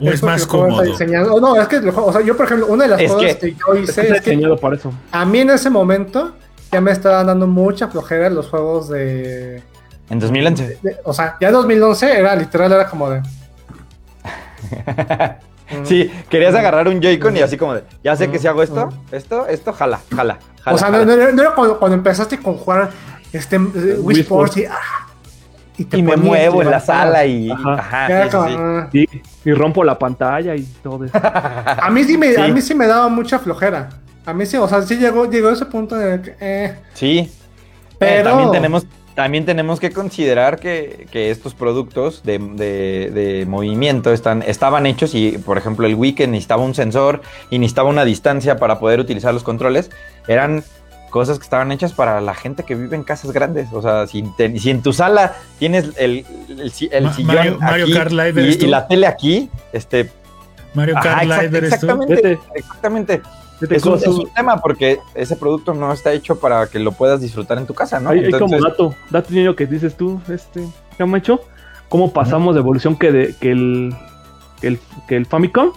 O 0.00 0.08
es 0.10 0.22
más 0.22 0.46
cómodo. 0.46 0.82
O 1.32 1.40
no, 1.40 1.60
es 1.60 1.66
que, 1.68 1.78
o 1.78 2.12
sea, 2.12 2.20
yo, 2.22 2.36
por 2.36 2.46
ejemplo, 2.46 2.66
una 2.68 2.84
de 2.84 2.90
las 2.90 3.00
Es 3.00 3.12
cosas 3.12 3.34
que- 3.36 3.50
que, 3.50 3.56
yo 3.56 3.74
Es 3.74 3.92
que 3.94 4.00
hice 4.02 4.16
es 4.16 4.20
que 4.22 4.56
para 4.60 4.76
eso. 4.76 4.92
a 5.10 5.24
mí 5.24 5.40
en 5.40 5.50
ese 5.50 5.70
momento 5.70 6.36
ya 6.70 6.80
me 6.80 6.92
estaban 6.92 7.26
dando 7.26 7.46
mucha 7.48 7.88
flojera 7.88 8.30
los 8.30 8.46
juegos 8.48 8.88
de. 8.90 9.60
En 10.10 10.18
2011. 10.20 10.78
de- 10.82 10.96
o 11.04 11.12
sea, 11.12 11.36
ya 11.40 11.48
en 11.48 11.54
2011 11.54 12.16
era 12.18 12.36
literal, 12.36 12.72
era 12.72 12.88
como 12.88 13.10
de. 13.10 13.22
Sí, 15.84 16.10
querías 16.30 16.54
agarrar 16.54 16.88
un 16.88 17.00
Joy-Con 17.00 17.36
y 17.36 17.40
así 17.40 17.56
como 17.56 17.74
de, 17.74 17.84
ya 18.02 18.16
sé 18.16 18.30
que 18.30 18.38
si 18.38 18.46
hago 18.46 18.62
esto, 18.62 18.88
esto, 19.12 19.46
esto, 19.46 19.72
jala, 19.72 20.00
jala, 20.14 20.38
jala. 20.62 20.74
o 20.74 20.78
sea, 20.78 20.88
no, 20.88 20.98
jala. 20.98 21.04
no 21.04 21.12
era- 21.22 21.32
no 21.32 21.42
era 21.42 21.54
cuando, 21.54 21.78
cuando 21.78 21.96
empezaste 21.96 22.38
con 22.38 22.54
jugar 22.56 22.90
este, 23.32 23.56
eh, 23.56 23.96
Wii 24.00 24.20
Sports 24.20 24.56
y, 24.56 24.64
ah, 24.64 24.76
y 25.76 25.84
te 25.84 25.98
y 25.98 26.02
me 26.02 26.16
muevo 26.16 26.62
en 26.62 26.70
la 26.70 26.80
sala 26.80 27.24
y... 27.26 27.50
Ajá. 27.50 27.74
Ajá, 27.74 28.06
Era 28.06 28.24
sí, 28.24 28.30
sí, 28.30 28.36
como, 28.36 28.48
sí. 28.48 28.54
ah. 28.58 28.88
Y, 28.92 29.08
y 29.50 29.52
rompo 29.52 29.84
la 29.84 29.98
pantalla 29.98 30.56
y 30.56 30.62
todo 30.82 31.04
eso. 31.04 31.14
A 31.22 31.90
mí 31.90 32.02
sí 32.04 32.16
me, 32.18 32.34
a 32.36 32.48
mí 32.48 32.60
sí 32.62 32.74
me 32.74 32.86
daba 32.86 33.08
mucha 33.08 33.38
flojera. 33.38 33.88
A 34.26 34.32
mí 34.34 34.44
sí, 34.46 34.56
o 34.56 34.66
sea, 34.68 34.82
sí 34.82 34.96
llegó, 34.96 35.30
llegó 35.30 35.50
ese 35.50 35.66
punto 35.66 36.00
en 36.00 36.12
el 36.12 36.22
que, 36.22 36.36
eh, 36.40 36.74
Sí. 36.94 37.30
Pero- 37.98 38.20
Eh, 38.20 38.24
también 38.24 38.50
tenemos, 38.52 38.86
también 39.18 39.44
tenemos 39.44 39.80
que 39.80 39.90
considerar 39.90 40.60
que, 40.60 41.08
que 41.10 41.32
estos 41.32 41.52
productos 41.52 42.22
de, 42.22 42.38
de- 42.38 43.10
de 43.12 43.46
movimiento 43.46 44.12
están, 44.12 44.42
estaban 44.46 44.86
hechos 44.86 45.12
y, 45.12 45.38
por 45.38 45.58
ejemplo, 45.58 45.88
el 45.88 45.96
Wii 45.96 46.12
que 46.12 46.28
necesitaba 46.28 46.62
un 46.62 46.72
sensor 46.72 47.22
y 47.50 47.58
necesitaba 47.58 47.88
una 47.88 48.04
distancia 48.04 48.58
para 48.58 48.78
poder 48.78 49.00
utilizar 49.00 49.34
los 49.34 49.42
controles, 49.42 49.90
eran 50.28 50.62
cosas 51.10 51.38
que 51.40 51.42
estaban 51.42 51.72
hechas 51.72 51.94
para 51.94 52.20
la 52.20 52.32
gente 52.32 52.62
que 52.62 52.76
vive 52.76 52.94
en 52.94 53.02
casas 53.02 53.32
grandes. 53.32 53.72
O 53.72 53.82
sea, 53.82 54.06
si, 54.06 54.22
te- 54.36 54.56
si 54.56 54.70
en 54.70 54.82
tu 54.82 54.92
sala 54.92 55.34
tienes 55.58 55.86
el, 55.96 56.24
el, 56.48 56.72
el 56.92 57.04
Ma- 57.04 57.12
sillón 57.12 57.34
Mario- 57.34 57.58
Mario 57.58 57.84
aquí 57.86 57.94
Kart 57.94 58.12
Live 58.12 58.40
y, 58.60 58.66
la 58.68 58.86
tele 58.86 59.08
aquí, 59.08 59.50
este... 59.72 60.12
Mario 60.74 60.96
ajá, 60.96 61.02
Kart 61.02 61.22
exact- 61.24 61.42
Live 61.42 61.58
eres 61.58 61.70
tú. 61.70 61.74
exactamente, 61.86 62.38
exactamente. 62.54 63.22
Es 63.60 63.84
un, 63.84 63.94
es 63.94 64.06
un 64.06 64.28
tema 64.32 64.58
porque 64.58 64.98
ese 65.14 65.34
producto 65.36 65.74
no 65.74 65.92
está 65.92 66.12
hecho 66.12 66.38
para 66.38 66.66
que 66.68 66.78
lo 66.78 66.92
puedas 66.92 67.20
disfrutar 67.20 67.58
en 67.58 67.66
tu 67.66 67.74
casa, 67.74 67.98
¿no? 67.98 68.10
hay, 68.10 68.20
hay 68.20 68.30
como 68.30 68.44
Entonces- 68.54 68.62
dato, 68.62 68.94
dato 69.10 69.32
niño 69.32 69.56
que 69.56 69.66
dices 69.66 69.96
tú, 69.96 70.20
este, 70.28 70.64
Camacho, 70.96 71.40
cómo 71.88 72.12
pasamos 72.12 72.54
de 72.54 72.60
evolución 72.60 72.96
que, 72.96 73.10
de, 73.12 73.34
que, 73.40 73.50
el, 73.52 73.94
que, 74.60 74.66
el, 74.68 74.80
que 75.08 75.16
el 75.16 75.26
Famicom, 75.26 75.70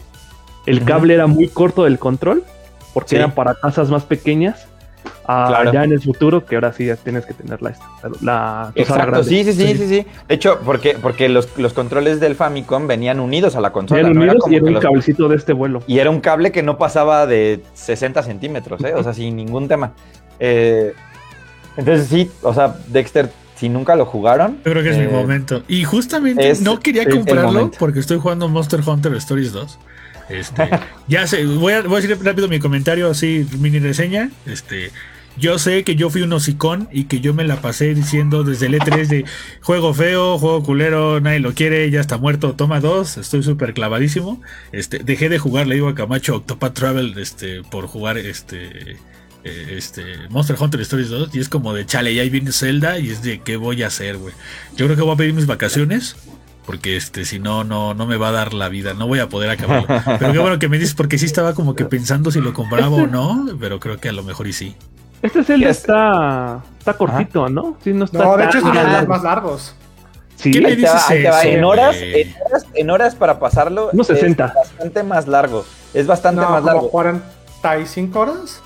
el 0.67 0.83
cable 0.83 1.13
era 1.15 1.25
muy 1.27 1.47
corto 1.47 1.83
del 1.85 1.97
control, 1.97 2.43
porque 2.93 3.09
Sí. 3.11 3.15
eran 3.15 3.31
para 3.31 3.55
casas 3.55 3.89
más 3.89 4.03
pequeñas, 4.03 4.67
a 5.25 5.47
Claro. 5.47 5.71
ya 5.73 5.83
en 5.83 5.91
el 5.93 6.01
futuro, 6.01 6.45
que 6.45 6.55
ahora 6.55 6.73
sí 6.73 6.85
ya 6.85 6.95
tienes 6.95 7.25
que 7.25 7.33
tener 7.33 7.61
la, 7.61 7.73
la 8.21 8.71
Exacto, 8.75 9.23
sí, 9.23 9.43
sí, 9.43 9.53
sí, 9.53 9.67
Sí. 9.67 9.77
sí, 9.77 9.87
sí. 9.87 10.05
De 10.27 10.35
hecho, 10.35 10.59
porque, 10.65 10.97
porque 11.01 11.29
los, 11.29 11.47
los 11.57 11.73
controles 11.73 12.19
del 12.19 12.35
Famicom 12.35 12.87
venían 12.87 13.19
unidos 13.19 13.55
a 13.55 13.61
la 13.61 13.71
consola. 13.71 14.09
No 14.09 14.23
era 14.23 14.35
como 14.35 14.51
y 14.53 14.57
era 14.57 14.65
un 14.65 14.73
los- 14.73 14.83
cablecito 14.83 15.27
de 15.29 15.35
este 15.35 15.53
vuelo. 15.53 15.81
y 15.87 15.99
era 15.99 16.09
un 16.09 16.19
cable 16.21 16.51
que 16.51 16.63
no 16.63 16.77
pasaba 16.77 17.25
de 17.27 17.61
60 17.73 18.23
centímetros, 18.23 18.83
¿eh? 18.83 18.93
O 18.95 19.03
sea, 19.03 19.13
sin 19.13 19.35
ningún 19.35 19.67
tema. 19.67 19.93
Eh, 20.39 20.93
entonces 21.77 22.07
sí, 22.07 22.29
o 22.41 22.53
sea, 22.53 22.75
Dexter, 22.87 23.29
si 23.55 23.69
nunca 23.69 23.95
lo 23.95 24.05
jugaron. 24.05 24.57
Yo 24.65 24.71
creo 24.71 24.83
que 24.83 24.89
es 24.89 24.97
mi 24.97 25.03
eh, 25.05 25.09
momento. 25.09 25.61
Y 25.67 25.83
justamente 25.83 26.49
es- 26.49 26.61
no 26.61 26.79
quería 26.79 27.07
comprarlo 27.07 27.71
porque 27.77 27.99
estoy 27.99 28.17
jugando 28.19 28.47
Monster 28.47 28.81
Hunter 28.85 29.13
Stories 29.15 29.53
2. 29.53 29.77
Este, 30.31 30.69
ya 31.07 31.27
sé, 31.27 31.45
voy 31.45 31.73
a, 31.73 31.81
decir 31.81 32.17
rápido 32.23 32.47
mi 32.47 32.59
comentario 32.59 33.09
así, 33.09 33.45
mini 33.59 33.79
reseña. 33.79 34.29
Este, 34.45 34.91
yo 35.37 35.59
sé 35.59 35.83
que 35.83 35.95
yo 35.95 36.09
fui 36.09 36.21
un 36.21 36.33
hocicón 36.33 36.89
y 36.91 37.05
que 37.05 37.19
yo 37.21 37.33
me 37.33 37.43
la 37.43 37.61
pasé 37.61 37.93
diciendo 37.95 38.43
desde 38.43 38.67
el 38.67 38.75
E3 38.75 39.07
de 39.07 39.25
juego 39.61 39.93
feo, 39.93 40.37
juego 40.37 40.63
culero, 40.63 41.19
nadie 41.21 41.39
lo 41.39 41.53
quiere, 41.53 41.89
ya 41.89 42.01
está 42.01 42.17
muerto, 42.17 42.53
toma 42.53 42.79
dos, 42.79 43.17
estoy 43.17 43.43
súper 43.43 43.73
clavadísimo. 43.73 44.41
Este, 44.71 44.99
dejé 44.99 45.29
de 45.29 45.39
jugar, 45.39 45.67
le 45.67 45.75
digo 45.75 45.87
a 45.87 45.95
Camacho 45.95 46.35
Octopath 46.35 46.73
Travel, 46.73 47.17
este, 47.17 47.63
por 47.63 47.87
jugar 47.87 48.17
este. 48.17 48.97
eh, 49.43 49.75
Este 49.77 50.03
Monster 50.29 50.55
Hunter 50.59 50.81
Stories 50.81 51.09
2 51.09 51.35
y 51.35 51.39
es 51.39 51.49
como 51.49 51.73
de 51.73 51.85
chale, 51.85 52.13
ya 52.13 52.21
ahí 52.21 52.29
viene 52.29 52.51
Zelda 52.51 52.99
y 52.99 53.09
es 53.09 53.23
de 53.23 53.39
qué 53.41 53.55
voy 53.57 53.83
a 53.83 53.87
hacer, 53.87 54.17
güey. 54.17 54.33
Yo 54.77 54.85
creo 54.85 54.95
que 54.95 55.01
voy 55.03 55.13
a 55.13 55.17
pedir 55.17 55.33
mis 55.33 55.47
vacaciones 55.47 56.15
porque 56.65 56.95
este 56.97 57.25
si 57.25 57.39
no 57.39 57.63
no 57.63 57.93
no 57.93 58.05
me 58.05 58.17
va 58.17 58.29
a 58.29 58.31
dar 58.31 58.53
la 58.53 58.69
vida, 58.69 58.93
no 58.93 59.07
voy 59.07 59.19
a 59.19 59.29
poder 59.29 59.49
acabarlo. 59.49 59.87
Pero 60.19 60.31
qué 60.31 60.39
bueno 60.39 60.59
que 60.59 60.69
me 60.69 60.77
dices 60.77 60.93
porque 60.95 61.17
sí 61.17 61.25
estaba 61.25 61.53
como 61.53 61.75
que 61.75 61.85
pensando 61.85 62.31
si 62.31 62.39
lo 62.41 62.53
compraba 62.53 62.89
o 62.95 63.07
no, 63.07 63.47
pero 63.59 63.79
creo 63.79 63.97
que 63.97 64.09
a 64.09 64.13
lo 64.13 64.23
mejor 64.23 64.47
y 64.47 64.53
sí. 64.53 64.75
Este 65.21 65.43
Zelda 65.43 65.69
Es- 65.69 65.77
está, 65.79 66.61
está 66.79 66.93
cortito, 66.93 67.47
¿no? 67.49 67.77
Sí, 67.83 67.93
no 67.93 68.05
está 68.05 68.17
No, 68.23 68.37
de 68.37 68.45
hecho 68.45 68.57
es 68.59 68.63
uno 68.63 68.73
de 68.83 68.91
los 68.91 69.07
más 69.07 69.23
largos. 69.23 69.75
Sí, 70.35 70.51
¿Qué 70.51 70.61
me 70.61 70.69
Ahí 70.69 70.75
te 70.77 70.87
va, 70.87 70.93
dices 70.93 71.31
va. 71.31 71.41
eso, 71.41 71.49
En 71.49 71.63
horas, 71.63 71.95
en 71.99 72.33
horas, 72.47 72.65
en 72.73 72.89
horas 72.89 73.15
para 73.15 73.39
pasarlo. 73.39 73.91
Es 73.91 74.07
60. 74.07 74.53
bastante 74.55 75.03
más 75.03 75.27
largo. 75.27 75.63
Es 75.93 76.07
bastante 76.07 76.41
No, 76.41 76.49
más 76.49 76.61
como 76.61 76.73
largo. 76.73 76.89
45 76.89 78.19
horas. 78.19 78.61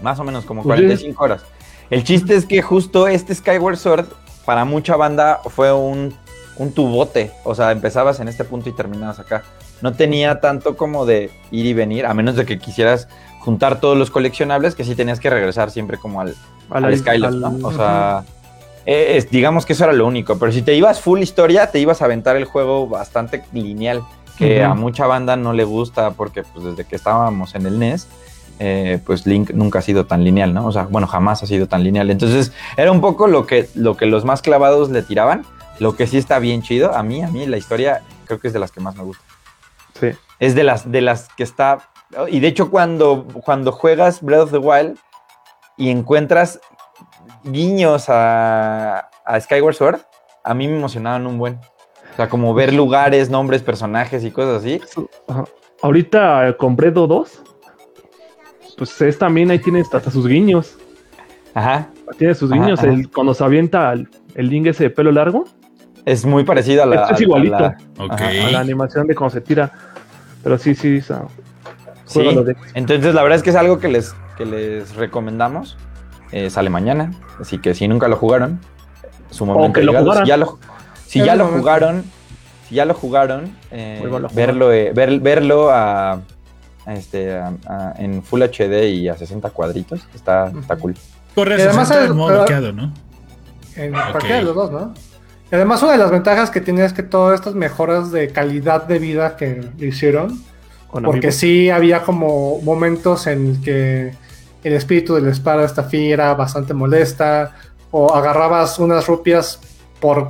Más 0.00 0.18
o 0.20 0.24
menos 0.24 0.44
como 0.44 0.62
Pues 0.62 0.76
45 0.78 1.24
horas. 1.24 1.42
El 1.90 2.04
chiste 2.04 2.36
es 2.36 2.46
que 2.46 2.62
justo 2.62 3.08
este 3.08 3.34
Skyward 3.34 3.76
Sword, 3.76 4.06
para 4.44 4.64
mucha 4.64 4.94
banda, 4.94 5.40
fue 5.50 5.72
un, 5.72 6.14
un 6.56 6.72
tubote. 6.72 7.30
O 7.44 7.54
sea, 7.54 7.72
empezabas 7.72 8.20
en 8.20 8.28
este 8.28 8.44
punto 8.44 8.68
y 8.68 8.72
terminabas 8.72 9.18
acá. 9.18 9.42
No 9.82 9.92
tenía 9.92 10.40
tanto 10.40 10.76
como 10.76 11.04
de 11.06 11.30
ir 11.50 11.66
y 11.66 11.74
venir, 11.74 12.06
a 12.06 12.14
menos 12.14 12.36
de 12.36 12.44
que 12.46 12.58
quisieras 12.58 13.08
juntar 13.40 13.80
todos 13.80 13.96
los 13.98 14.10
coleccionables, 14.10 14.74
que 14.74 14.84
sí 14.84 14.94
tenías 14.94 15.20
que 15.20 15.28
regresar 15.30 15.70
siempre 15.70 15.98
como 15.98 16.20
al, 16.20 16.34
al 16.70 16.84
¿no? 17.40 17.68
O 17.68 17.72
sea, 17.72 18.24
eh, 18.86 19.16
es- 19.16 19.30
digamos 19.30 19.66
que 19.66 19.74
eso 19.74 19.84
era 19.84 19.92
lo 19.92 20.06
único. 20.06 20.38
Pero 20.38 20.52
si 20.52 20.62
te 20.62 20.74
ibas 20.74 21.00
full 21.00 21.20
historia, 21.20 21.70
te 21.70 21.78
ibas 21.78 22.00
a 22.02 22.06
aventar 22.06 22.36
el 22.36 22.44
juego 22.46 22.86
bastante 22.88 23.42
lineal, 23.52 24.02
que 24.38 24.62
a 24.64 24.74
mucha 24.74 25.06
banda 25.06 25.36
no 25.36 25.52
le 25.52 25.64
gusta 25.64 26.10
porque 26.12 26.42
pues 26.42 26.64
desde 26.64 26.84
que 26.84 26.96
estábamos 26.96 27.54
en 27.54 27.66
el 27.66 27.78
NES, 27.78 28.08
eh, 28.60 28.98
pues 29.04 29.26
Link 29.26 29.50
nunca 29.50 29.80
ha 29.80 29.82
sido 29.82 30.06
tan 30.06 30.24
lineal, 30.24 30.54
¿no? 30.54 30.66
O 30.66 30.72
sea, 30.72 30.84
bueno, 30.84 31.06
jamás 31.06 31.42
ha 31.42 31.46
sido 31.46 31.66
tan 31.66 31.82
lineal. 31.84 32.10
Entonces, 32.10 32.52
era 32.76 32.90
un 32.92 33.00
poco 33.00 33.26
lo 33.26 33.46
que, 33.46 33.68
lo 33.74 33.96
que 33.96 34.06
los 34.06 34.24
más 34.24 34.42
clavados 34.42 34.90
le 34.90 35.02
tiraban. 35.02 35.44
Lo 35.80 35.96
que 35.96 36.06
sí 36.06 36.18
está 36.18 36.38
bien 36.38 36.62
chido, 36.62 36.94
a 36.94 37.02
mí, 37.02 37.22
a 37.22 37.28
mí 37.28 37.46
la 37.46 37.56
historia 37.56 38.02
creo 38.26 38.38
que 38.40 38.46
es 38.48 38.52
de 38.52 38.58
las 38.60 38.70
que 38.72 38.80
más 38.80 38.96
me 38.96 39.02
gusta 39.02 39.24
Sí. 39.98 40.08
es 40.40 40.54
de 40.54 40.64
las, 40.64 40.90
de 40.90 41.00
las 41.00 41.28
que 41.36 41.42
está. 41.44 41.90
Y 42.28 42.40
de 42.40 42.48
hecho, 42.48 42.70
cuando, 42.70 43.26
cuando 43.44 43.72
juegas 43.72 44.22
Breath 44.22 44.42
of 44.42 44.50
the 44.52 44.58
Wild 44.58 44.98
y 45.76 45.90
encuentras 45.90 46.60
guiños 47.44 48.08
a, 48.08 49.08
a 49.24 49.40
Skyward 49.40 49.74
Sword, 49.74 50.00
a 50.42 50.54
mí 50.54 50.68
me 50.68 50.76
emocionaban 50.76 51.26
un 51.26 51.38
buen. 51.38 51.54
O 52.12 52.16
sea, 52.16 52.28
como 52.28 52.54
ver 52.54 52.72
lugares, 52.72 53.30
nombres, 53.30 53.62
personajes 53.62 54.24
y 54.24 54.30
cosas 54.30 54.62
así. 54.62 54.80
Ajá. 55.26 55.44
Ahorita 55.82 56.48
eh, 56.48 56.56
compré 56.56 56.90
Do 56.90 57.06
2. 57.06 57.42
Pues 58.78 59.00
es 59.00 59.18
también 59.18 59.50
ahí 59.50 59.58
tiene 59.58 59.80
hasta 59.80 60.10
sus 60.10 60.26
guiños. 60.26 60.76
Ajá. 61.54 61.88
Tiene 62.18 62.34
sus 62.34 62.50
guiños. 62.50 62.78
ajá. 62.80 62.88
El, 62.88 63.10
cuando 63.10 63.34
se 63.34 63.44
avienta 63.44 63.92
el, 63.92 64.08
el 64.34 64.66
ese 64.66 64.84
de 64.84 64.90
pelo 64.90 65.12
largo. 65.12 65.44
Es 66.06 66.24
muy 66.24 66.44
parecido 66.44 66.82
a 66.82 66.86
la. 66.86 66.94
Esto 67.10 67.14
es 67.14 67.20
a- 67.34 67.38
la- 67.38 67.78
Ok. 67.98 68.12
Ajá, 68.12 68.28
A 68.28 68.50
la 68.50 68.60
animación 68.60 69.06
de 69.06 69.14
cuando 69.14 69.32
se 69.34 69.40
tira. 69.40 69.72
Pero 70.42 70.58
sí, 70.58 70.74
sí. 70.74 71.00
sí. 71.00 71.14
de- 72.22 72.56
Entonces, 72.74 73.14
la 73.14 73.22
verdad 73.22 73.36
es 73.36 73.42
que 73.42 73.50
es 73.50 73.56
algo 73.56 73.78
que 73.78 73.88
les, 73.88 74.14
que 74.36 74.44
les 74.44 74.94
recomendamos. 74.96 75.76
Eh, 76.32 76.50
sale 76.50 76.68
mañana. 76.68 77.12
Así 77.40 77.58
que 77.58 77.74
si 77.74 77.86
nunca 77.88 78.08
lo 78.08 78.16
jugaron, 78.16 78.60
su 79.30 79.46
momento 79.46 79.80
lo 79.80 79.92
jugaran. 79.98 80.24
Si 80.24 80.28
ya 80.28 80.36
lo, 80.36 80.58
si 81.06 81.18
ya 81.24 81.36
lo 81.36 81.46
jugaron, 81.46 82.04
si 82.68 82.74
ya 82.74 82.84
lo 82.84 82.94
jugaron, 82.94 83.56
eh, 83.70 84.02
verlo, 84.34 84.72
eh, 84.72 84.92
ver- 84.94 85.20
verlo 85.20 85.70
a, 85.70 86.20
a 86.86 86.94
este, 86.94 87.36
a- 87.38 87.52
a- 87.66 87.94
en 87.98 88.22
Full 88.22 88.42
HD 88.42 88.88
y 88.90 89.08
a 89.08 89.16
60 89.16 89.50
cuadritos, 89.50 90.06
está, 90.14 90.48
está 90.58 90.76
cool. 90.76 90.94
Corre 91.34 91.54
además 91.54 91.88
60 91.88 92.04
en 92.04 92.10
el- 92.10 92.14
modo 92.14 92.34
bloqueado, 92.34 92.72
¿no? 92.72 92.92
En 93.76 93.94
Ok. 93.94 94.02
cualquiera 94.10 94.36
de 94.36 94.42
los 94.42 94.54
dos, 94.54 94.70
¿no? 94.72 94.94
Y 95.54 95.56
además, 95.56 95.84
una 95.84 95.92
de 95.92 95.98
las 95.98 96.10
ventajas 96.10 96.50
que 96.50 96.60
tiene 96.60 96.84
es 96.84 96.92
que 96.92 97.04
todas 97.04 97.36
estas 97.36 97.54
mejoras 97.54 98.10
de 98.10 98.26
calidad 98.30 98.88
de 98.88 98.98
vida 98.98 99.36
que 99.36 99.64
hicieron, 99.78 100.42
porque 100.90 101.30
sí 101.30 101.70
había 101.70 102.02
como 102.02 102.60
momentos 102.62 103.28
en 103.28 103.62
que 103.62 104.16
el 104.64 104.72
espíritu 104.72 105.14
del 105.14 105.28
espada 105.28 105.64
esta 105.64 105.84
fiera 105.84 106.34
bastante 106.34 106.74
molesta, 106.74 107.52
o 107.92 108.12
agarrabas 108.12 108.80
unas 108.80 109.06
rupias 109.06 109.60
por 110.00 110.26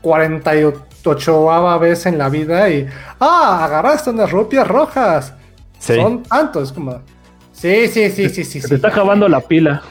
48 0.00 1.78
vez 1.78 2.06
en 2.06 2.16
la 2.16 2.30
vida 2.30 2.70
y, 2.70 2.88
ah, 3.20 3.66
agarraste 3.66 4.08
unas 4.08 4.30
rupias 4.30 4.66
rojas. 4.66 5.34
Son 5.78 6.22
tantos, 6.22 6.70
es 6.70 6.72
como, 6.72 7.02
sí, 7.52 7.86
sí, 7.88 8.08
sí, 8.08 8.30
sí, 8.30 8.44
sí. 8.44 8.44
Se 8.44 8.60
sí, 8.62 8.68
te 8.70 8.74
está 8.76 8.88
acabando 8.88 9.28
la 9.28 9.42
pila. 9.42 9.82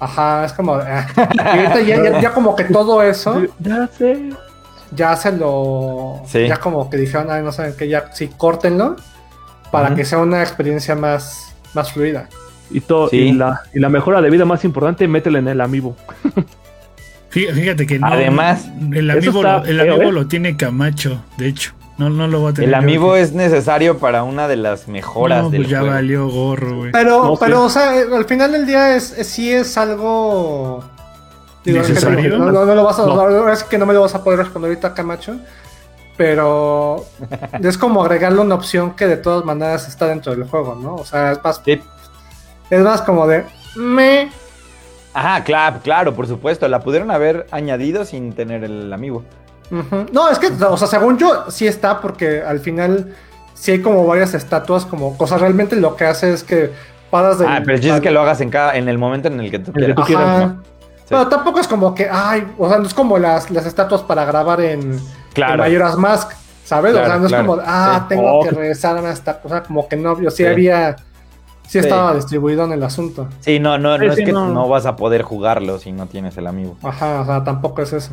Ajá, 0.00 0.44
es 0.44 0.52
como, 0.52 0.74
ah. 0.74 1.06
Y 1.34 1.40
ahorita 1.40 1.80
ya, 1.82 2.02
ya- 2.02 2.20
ya 2.20 2.32
como 2.32 2.54
que 2.54 2.64
todo 2.64 3.02
eso. 3.02 3.42
Ya 3.58 3.86
sé. 3.88 4.30
ya 4.92 5.16
se 5.16 5.32
lo. 5.32 6.22
Sí. 6.26 6.46
Ya 6.46 6.58
como 6.58 6.88
que 6.90 6.96
dijeron, 6.96 7.30
ay, 7.30 7.42
no 7.42 7.52
saben 7.52 7.74
que 7.76 7.88
ya 7.88 8.10
sí, 8.12 8.30
córtenlo 8.36 8.96
para 9.70 9.94
que 9.94 10.04
sea 10.04 10.18
una 10.18 10.40
experiencia 10.42 10.94
más, 10.94 11.54
más 11.74 11.92
fluida. 11.92 12.28
Y, 12.70 12.80
todo, 12.80 13.08
Sí. 13.08 13.16
y, 13.18 13.32
la, 13.32 13.60
y 13.74 13.78
la 13.80 13.88
mejora 13.88 14.20
de 14.20 14.28
vida 14.30 14.44
más 14.44 14.64
importante, 14.64 15.06
métele 15.08 15.38
en 15.38 15.48
el 15.48 15.60
amiibo. 15.60 15.96
Fí- 17.30 17.52
Fíjate 17.52 17.86
que 17.86 17.98
no. 17.98 18.06
Además, 18.06 18.66
el 18.92 19.10
amigo, 19.10 19.40
está 19.40 19.58
lo, 19.58 19.64
el 19.64 19.80
amigo 19.80 20.02
¿eh? 20.10 20.12
lo 20.12 20.26
tiene 20.26 20.56
Camacho, 20.56 21.22
de 21.36 21.48
hecho. 21.48 21.72
No, 21.98 22.10
no 22.10 22.26
lo 22.26 22.42
va 22.42 22.50
a 22.50 22.52
tener. 22.52 22.68
El 22.68 22.74
amigo 22.74 23.16
es 23.16 23.32
necesario 23.32 23.98
para 23.98 24.22
una 24.22 24.48
de 24.48 24.56
las 24.56 24.86
mejoras 24.86 25.44
No, 25.44 25.50
del 25.50 25.62
pues 25.62 25.70
ya 25.70 25.78
juego. 25.80 25.94
valió 25.94 26.28
gorro, 26.28 26.76
güey. 26.78 26.92
Pero, 26.92 27.24
No, 27.24 27.30
sí. 27.32 27.36
pero, 27.40 27.64
o 27.64 27.70
sea, 27.70 27.96
eh, 27.98 28.06
al 28.14 28.24
final 28.26 28.52
del 28.52 28.66
día 28.66 28.94
es, 28.96 29.12
es- 29.16 29.28
sí 29.28 29.50
es 29.52 29.76
algo. 29.78 30.84
es 31.64 32.04
que 32.04 32.28
no, 32.28 32.52
no, 32.52 32.64
no 32.66 32.74
lo 32.74 32.84
vas 32.84 32.98
a, 32.98 33.06
No. 33.06 33.28
no, 33.30 33.50
es 33.50 33.64
que 33.64 33.78
no 33.78 33.86
me 33.86 33.94
lo 33.94 34.02
vas 34.02 34.14
a 34.14 34.22
poder 34.22 34.40
responder 34.40 34.70
ahorita, 34.70 34.92
Camacho. 34.94 35.36
Pero 36.16 37.04
es 37.62 37.78
como 37.78 38.02
agregarle 38.02 38.40
una 38.40 38.54
opción 38.54 38.92
que 38.94 39.06
de 39.06 39.16
todas 39.16 39.44
maneras 39.44 39.88
está 39.88 40.06
dentro 40.06 40.34
del 40.34 40.44
juego, 40.48 40.74
¿no? 40.74 40.94
O 40.96 41.04
sea, 41.04 41.32
es 41.32 41.42
más, 41.42 41.60
Sí. 41.64 41.80
es 42.70 42.80
más 42.82 43.02
como 43.02 43.26
de 43.26 43.44
me. 43.76 44.30
Ajá, 45.14 45.42
claro, 45.44 45.80
claro, 45.82 46.14
por 46.14 46.26
supuesto. 46.26 46.68
La 46.68 46.80
pudieron 46.80 47.10
haber 47.10 47.46
añadido 47.50 48.04
sin 48.04 48.32
tener 48.34 48.64
el 48.64 48.92
amigo. 48.92 49.24
No, 50.12 50.28
es 50.30 50.38
que, 50.38 50.48
o 50.48 50.76
sea, 50.76 50.86
según 50.88 51.18
yo, 51.18 51.50
sí 51.50 51.66
está, 51.66 52.00
porque 52.00 52.42
al 52.42 52.60
final 52.60 53.14
sí 53.54 53.72
hay 53.72 53.82
como 53.82 54.06
varias 54.06 54.34
estatuas, 54.34 54.84
como 54.86 55.16
cosas. 55.16 55.40
Realmente 55.40 55.76
lo 55.76 55.96
que 55.96 56.04
hace 56.04 56.32
es 56.32 56.44
que 56.44 56.72
paras 57.10 57.38
de. 57.38 57.46
Ah, 57.46 57.60
pero 57.64 57.74
el 57.76 57.80
chiste 57.80 57.96
es 57.96 58.02
que 58.02 58.10
lo 58.10 58.20
hagas 58.20 58.40
en 58.40 58.50
cada, 58.50 58.76
en 58.76 58.88
el 58.88 58.98
momento 58.98 59.28
en 59.28 59.40
el 59.40 59.50
que 59.50 59.58
tú 59.58 59.70
En 59.70 59.74
quieras. 59.74 59.96
tú 59.96 60.02
quieras, 60.02 60.24
Ajá. 60.28 60.46
¿no? 60.46 60.62
Pero 61.08 61.28
tampoco 61.28 61.60
es 61.60 61.68
como 61.68 61.94
que, 61.94 62.08
ay, 62.10 62.46
o 62.58 62.68
sea, 62.68 62.78
no 62.78 62.86
es 62.86 62.92
como 62.94 63.16
las, 63.18 63.50
las 63.50 63.64
estatuas 63.64 64.02
para 64.02 64.24
grabar 64.24 64.60
en, 64.60 64.92
en 64.94 65.00
Claro. 65.34 65.62
Majora's 65.62 65.96
Mask, 65.96 66.32
¿sabes? 66.64 66.94
o 66.94 67.04
sea, 67.04 67.16
no 67.18 67.26
es 67.26 67.32
claro. 67.32 67.46
como, 67.46 67.62
ah, 67.64 67.98
Sí. 68.02 68.04
tengo 68.08 68.38
Oh, 68.40 68.42
que 68.42 68.50
regresar 68.50 68.96
a 68.98 69.10
esta 69.12 69.40
cosa, 69.40 69.62
como 69.62 69.86
que 69.88 69.96
no, 69.96 70.20
yo 70.20 70.30
sí, 70.32 70.38
Sí. 70.38 70.46
había, 70.46 70.96
sí, 70.96 71.04
Sí. 71.68 71.78
estaba 71.78 72.12
distribuido 72.14 72.64
en 72.64 72.72
el 72.72 72.82
asunto. 72.82 73.28
Sí, 73.38 73.60
no, 73.60 73.78
no, 73.78 73.96
no 73.98 74.02
Sí, 74.02 74.06
es 74.06 74.14
sí, 74.16 74.24
que 74.24 74.32
no. 74.32 74.48
no. 74.48 74.68
vas 74.68 74.84
a 74.86 74.96
poder 74.96 75.22
jugarlo 75.22 75.78
si 75.78 75.92
no 75.92 76.06
tienes 76.06 76.36
el 76.38 76.48
amigo. 76.48 76.76
Ajá, 76.82 77.20
o 77.20 77.24
sea, 77.24 77.44
tampoco 77.44 77.82
es 77.82 77.92
eso. 77.92 78.10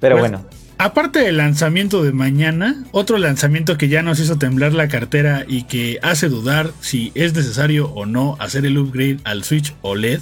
Pero 0.00 0.18
Pues, 0.18 0.30
bueno, 0.30 0.46
Aparte 0.82 1.18
del 1.18 1.36
lanzamiento 1.36 2.02
de 2.02 2.12
mañana, 2.12 2.84
otro 2.90 3.18
lanzamiento 3.18 3.76
que 3.76 3.88
ya 3.88 4.02
nos 4.02 4.18
hizo 4.18 4.38
temblar 4.38 4.72
la 4.72 4.88
cartera 4.88 5.44
y 5.46 5.64
que 5.64 5.98
hace 6.00 6.30
dudar 6.30 6.70
si 6.80 7.12
es 7.14 7.34
necesario 7.34 7.90
o 7.90 8.06
no 8.06 8.38
hacer 8.40 8.64
el 8.64 8.78
upgrade 8.78 9.18
al 9.24 9.44
Switch 9.44 9.74
OLED 9.82 10.20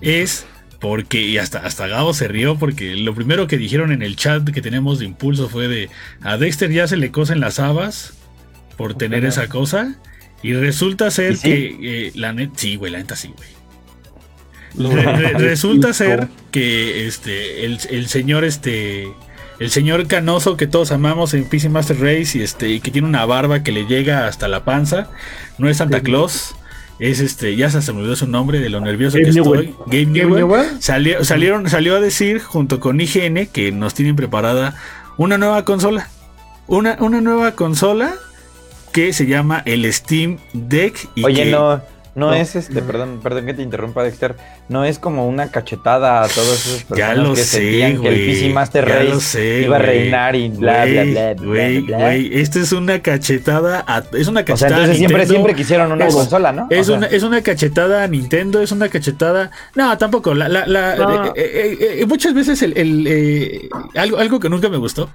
es 0.00 0.46
porque, 0.78 1.20
y 1.20 1.38
hasta, 1.38 1.58
hasta 1.58 1.88
Gabo 1.88 2.14
se 2.14 2.28
rió 2.28 2.56
porque 2.56 2.94
lo 2.94 3.12
primero 3.16 3.48
que 3.48 3.58
dijeron 3.58 3.90
en 3.90 4.02
el 4.02 4.14
chat 4.14 4.48
que 4.48 4.62
tenemos 4.62 5.00
de 5.00 5.06
impulso 5.06 5.48
fue 5.48 5.66
de 5.66 5.90
a 6.20 6.36
Dexter 6.36 6.70
ya 6.70 6.86
se 6.86 6.96
le 6.96 7.10
cosen 7.10 7.40
las 7.40 7.58
habas 7.58 8.12
por 8.76 8.94
tener 8.94 9.24
esa 9.24 9.48
cosa 9.48 9.96
y 10.44 10.52
resulta 10.52 11.10
ser 11.10 11.32
¿Y 11.32 11.36
sí? 11.38 11.42
que 11.42 11.76
eh, 11.82 12.12
la 12.14 12.32
neta, 12.32 12.52
sí, 12.54 12.76
güey, 12.76 12.92
la 12.92 12.98
neta 12.98 13.16
sí, 13.16 13.32
güey. 13.36 13.55
Re- 14.78 15.12
re- 15.12 15.32
resulta 15.38 15.92
ser 15.92 16.28
que 16.50 17.06
este 17.06 17.64
el, 17.64 17.78
el 17.90 18.08
señor 18.08 18.44
este 18.44 19.08
el 19.58 19.70
señor 19.70 20.06
canoso 20.06 20.56
que 20.56 20.66
todos 20.66 20.92
amamos 20.92 21.32
en 21.34 21.44
PC 21.48 21.68
Master 21.70 21.98
Race 21.98 22.36
y 22.38 22.42
este 22.42 22.68
y 22.68 22.80
que 22.80 22.90
tiene 22.90 23.08
una 23.08 23.24
barba 23.24 23.62
que 23.62 23.72
le 23.72 23.86
llega 23.86 24.26
hasta 24.26 24.48
la 24.48 24.64
panza 24.64 25.08
no 25.58 25.68
es 25.68 25.78
Santa. 25.78 26.00
Claus 26.02 26.54
es 26.98 27.20
este, 27.20 27.54
ya 27.56 27.68
se 27.70 27.92
me 27.92 27.98
olvidó 28.00 28.16
su 28.16 28.26
nombre 28.26 28.58
de 28.58 28.70
lo 28.70 28.80
nervioso 28.80 29.18
que 29.18 29.30
Newell. 29.30 29.68
estoy. 29.68 30.06
Newell. 30.06 30.34
Newell. 30.36 30.66
Salió, 30.80 31.22
salieron, 31.26 31.68
salió 31.68 31.94
a 31.96 32.00
decir 32.00 32.40
junto 32.40 32.80
con 32.80 32.98
IGN 33.00 33.46
que 33.48 33.70
nos 33.70 33.92
tienen 33.92 34.16
preparada 34.16 34.74
una 35.18 35.36
nueva 35.36 35.62
consola. 35.66 36.08
Una, 36.66 36.96
una 37.00 37.20
nueva 37.20 37.52
consola 37.52 38.14
que 38.92 39.12
se 39.12 39.26
llama 39.26 39.62
el 39.66 39.92
Steam 39.92 40.38
Deck. 40.54 41.06
Y 41.14 41.24
Oye, 41.24 41.44
que- 41.44 41.50
no, 41.50 41.82
no, 42.16 42.28
no. 42.30 42.34
es 42.34 42.56
este, 42.56 42.82
perdón, 42.82 43.20
perdón 43.22 43.46
que 43.46 43.54
te 43.54 43.62
interrumpa, 43.62 44.02
Dexter. 44.02 44.34
No 44.68 44.84
es 44.84 44.98
como 44.98 45.28
una 45.28 45.50
cachetada 45.52 46.22
a 46.24 46.28
todos 46.28 46.66
esos 46.66 46.80
Ya 46.88 47.08
personas 47.10 47.18
lo 47.18 47.34
que 47.34 47.40
sé, 47.42 47.58
sentían 47.60 48.02
que 48.02 48.08
el. 48.08 48.14
PC 48.26 48.48
Master 48.52 48.88
Race 48.88 49.04
lo 49.04 49.20
sé, 49.20 49.62
iba 49.62 49.76
a 49.76 49.78
reinar 49.78 50.34
y 50.34 50.48
bla, 50.48 50.84
bla, 50.86 51.04
bla, 51.04 51.34
bla, 51.34 51.46
güey, 51.46 51.80
bla. 51.82 51.98
güey, 51.98 52.40
Esta 52.40 52.58
es 52.58 52.72
una 52.72 53.00
cachetada. 53.00 53.84
a- 53.86 54.02
es 54.12 54.26
una 54.26 54.40
O 54.40 54.44
sea, 54.44 54.54
cachetada. 54.54 54.74
a 54.76 54.78
entonces 54.80 54.96
siempre, 54.98 55.18
Nintendo. 55.18 55.32
siempre 55.34 55.54
quisieron 55.54 55.92
una 55.92 56.06
Es- 56.08 56.14
consola, 56.14 56.52
¿no? 56.52 56.66
Es, 56.70 56.80
O 56.80 56.84
sea, 56.84 56.96
una, 56.96 57.06
es 57.06 57.22
una 57.22 57.42
cachetada 57.42 58.02
a 58.02 58.08
Nintendo, 58.08 58.60
es 58.60 58.72
una 58.72 58.88
cachetada. 58.88 59.50
No, 59.74 59.96
tampoco. 59.98 60.34
La, 60.34 60.48
la, 60.48 60.66
la- 60.66 60.96
No. 60.96 61.26
eh, 61.26 61.32
eh, 61.36 61.78
eh, 62.00 62.06
muchas 62.06 62.32
veces 62.34 62.60
el, 62.62 62.76
el, 62.76 63.06
eh, 63.06 63.68
algo, 63.94 64.16
algo 64.18 64.40
que 64.40 64.48
nunca 64.48 64.68
me 64.68 64.78
gustó. 64.78 65.10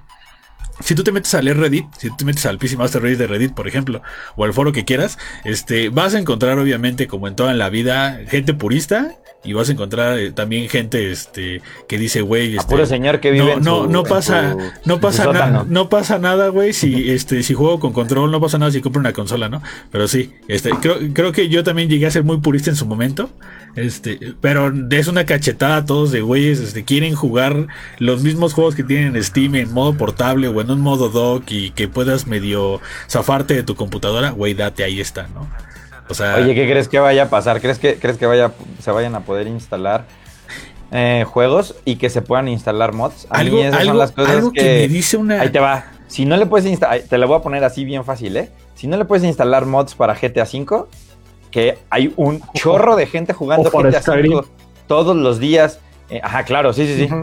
Si 0.82 0.94
tú 0.94 1.04
te 1.04 1.12
metes 1.12 1.34
a 1.34 1.42
leer 1.42 1.58
Reddit, 1.58 1.86
si 1.96 2.08
tú 2.08 2.16
te 2.16 2.24
metes 2.24 2.44
al 2.46 2.58
PC 2.58 2.76
Master 2.76 3.02
Race 3.02 3.16
de 3.16 3.26
Reddit, 3.26 3.54
por 3.54 3.68
ejemplo, 3.68 4.02
o 4.36 4.44
al 4.44 4.52
foro 4.52 4.72
que 4.72 4.84
quieras, 4.84 5.18
este, 5.44 5.88
vas 5.88 6.14
a 6.14 6.18
encontrar, 6.18 6.58
obviamente, 6.58 7.06
como 7.06 7.28
en 7.28 7.36
toda 7.36 7.54
la 7.54 7.68
vida, 7.70 8.20
gente 8.28 8.54
purista. 8.54 9.16
Y 9.44 9.54
vas 9.54 9.68
a 9.68 9.72
encontrar 9.72 10.18
eh, 10.20 10.30
también 10.30 10.68
gente 10.68 11.10
este, 11.10 11.62
que 11.88 11.98
dice, 11.98 12.20
güey, 12.20 12.56
este, 12.56 12.70
puro 12.70 12.86
señor 12.86 13.18
que 13.18 13.32
vive 13.32 13.44
no, 13.44 13.52
en 13.54 13.62
no, 13.64 13.82
su- 13.84 13.90
no 13.90 13.98
en 14.00 14.06
pasa, 14.06 14.52
su- 14.52 14.58
no 14.84 15.00
pasa 15.00 15.24
nada, 15.32 15.64
no 15.68 15.88
pasa 15.88 16.18
nada, 16.18 16.48
güey, 16.48 16.72
si 16.72 17.10
este, 17.10 17.42
si 17.42 17.52
juego 17.54 17.80
con 17.80 17.92
control, 17.92 18.30
no 18.30 18.40
pasa 18.40 18.58
nada 18.58 18.70
si 18.70 18.80
compro 18.80 19.00
una 19.00 19.12
consola, 19.12 19.48
¿no? 19.48 19.60
Pero 19.90 20.06
sí, 20.06 20.32
este, 20.46 20.70
creo, 20.70 20.96
creo 21.12 21.32
que 21.32 21.48
yo 21.48 21.64
también 21.64 21.88
llegué 21.88 22.06
a 22.06 22.10
ser 22.12 22.22
muy 22.22 22.36
purista 22.38 22.70
en 22.70 22.76
su 22.76 22.86
momento. 22.86 23.30
Este, 23.74 24.34
pero 24.42 24.70
es 24.90 25.08
una 25.08 25.24
cachetada 25.24 25.76
a 25.78 25.86
todos 25.86 26.12
de 26.12 26.20
güeyes, 26.20 26.60
este, 26.60 26.84
quieren 26.84 27.14
jugar 27.14 27.68
los 27.98 28.22
mismos 28.22 28.52
juegos 28.52 28.74
que 28.74 28.84
tienen 28.84 29.16
en 29.16 29.24
Steam 29.24 29.54
en 29.54 29.72
modo 29.72 29.94
portable 29.94 30.46
o 30.48 30.60
en 30.60 30.70
un 30.70 30.80
modo 30.82 31.08
dock 31.08 31.50
y 31.50 31.70
que 31.70 31.88
puedas 31.88 32.26
medio 32.26 32.80
zafarte 33.08 33.54
de 33.54 33.62
tu 33.62 33.74
computadora, 33.74 34.30
güey, 34.30 34.52
date, 34.54 34.84
ahí 34.84 35.00
está, 35.00 35.26
¿no? 35.34 35.48
O 36.12 36.14
sea, 36.14 36.36
Oye, 36.36 36.54
¿qué 36.54 36.68
crees 36.68 36.88
que 36.88 36.98
vaya 36.98 37.24
a 37.24 37.30
pasar? 37.30 37.60
¿Crees 37.60 37.78
que, 37.78 37.96
crees 37.96 38.18
que 38.18 38.26
vaya, 38.26 38.52
se 38.80 38.90
vayan 38.90 39.14
a 39.14 39.20
poder 39.20 39.46
instalar 39.46 40.04
eh, 40.90 41.24
juegos 41.26 41.74
y 41.84 41.96
que 41.96 42.10
se 42.10 42.22
puedan 42.22 42.48
instalar 42.48 42.92
mods? 42.92 43.26
A 43.30 43.38
algo, 43.38 43.56
mí 43.56 43.62
esas 43.62 43.80
algo, 43.80 43.90
son 43.90 43.98
las 43.98 44.12
cosas 44.12 44.36
algo 44.36 44.52
que... 44.52 44.62
me 44.62 44.88
dice 44.88 45.16
una... 45.16 45.40
Ahí 45.40 45.50
te 45.50 45.58
va. 45.58 45.86
Si 46.06 46.26
no 46.26 46.36
le 46.36 46.46
puedes 46.46 46.66
instalar, 46.66 47.00
te 47.00 47.18
la 47.18 47.26
voy 47.26 47.38
a 47.38 47.40
poner 47.40 47.64
así 47.64 47.84
bien 47.84 48.04
fácil, 48.04 48.36
¿eh? 48.36 48.50
Si 48.74 48.86
no 48.86 48.96
le 48.96 49.04
puedes 49.06 49.24
instalar 49.24 49.64
mods 49.64 49.94
para 49.94 50.14
GTA 50.14 50.44
V, 50.44 50.84
que 51.50 51.78
hay 51.88 52.12
un 52.16 52.42
chorro 52.54 52.96
de 52.96 53.06
gente 53.06 53.32
jugando 53.32 53.70
GTA 53.70 54.02
Skyrim. 54.02 54.34
V 54.34 54.44
todos 54.86 55.16
los 55.16 55.38
días. 55.38 55.78
Eh, 56.10 56.20
ajá, 56.22 56.44
claro, 56.44 56.74
sí, 56.74 56.86
sí, 56.86 57.06
sí. 57.06 57.14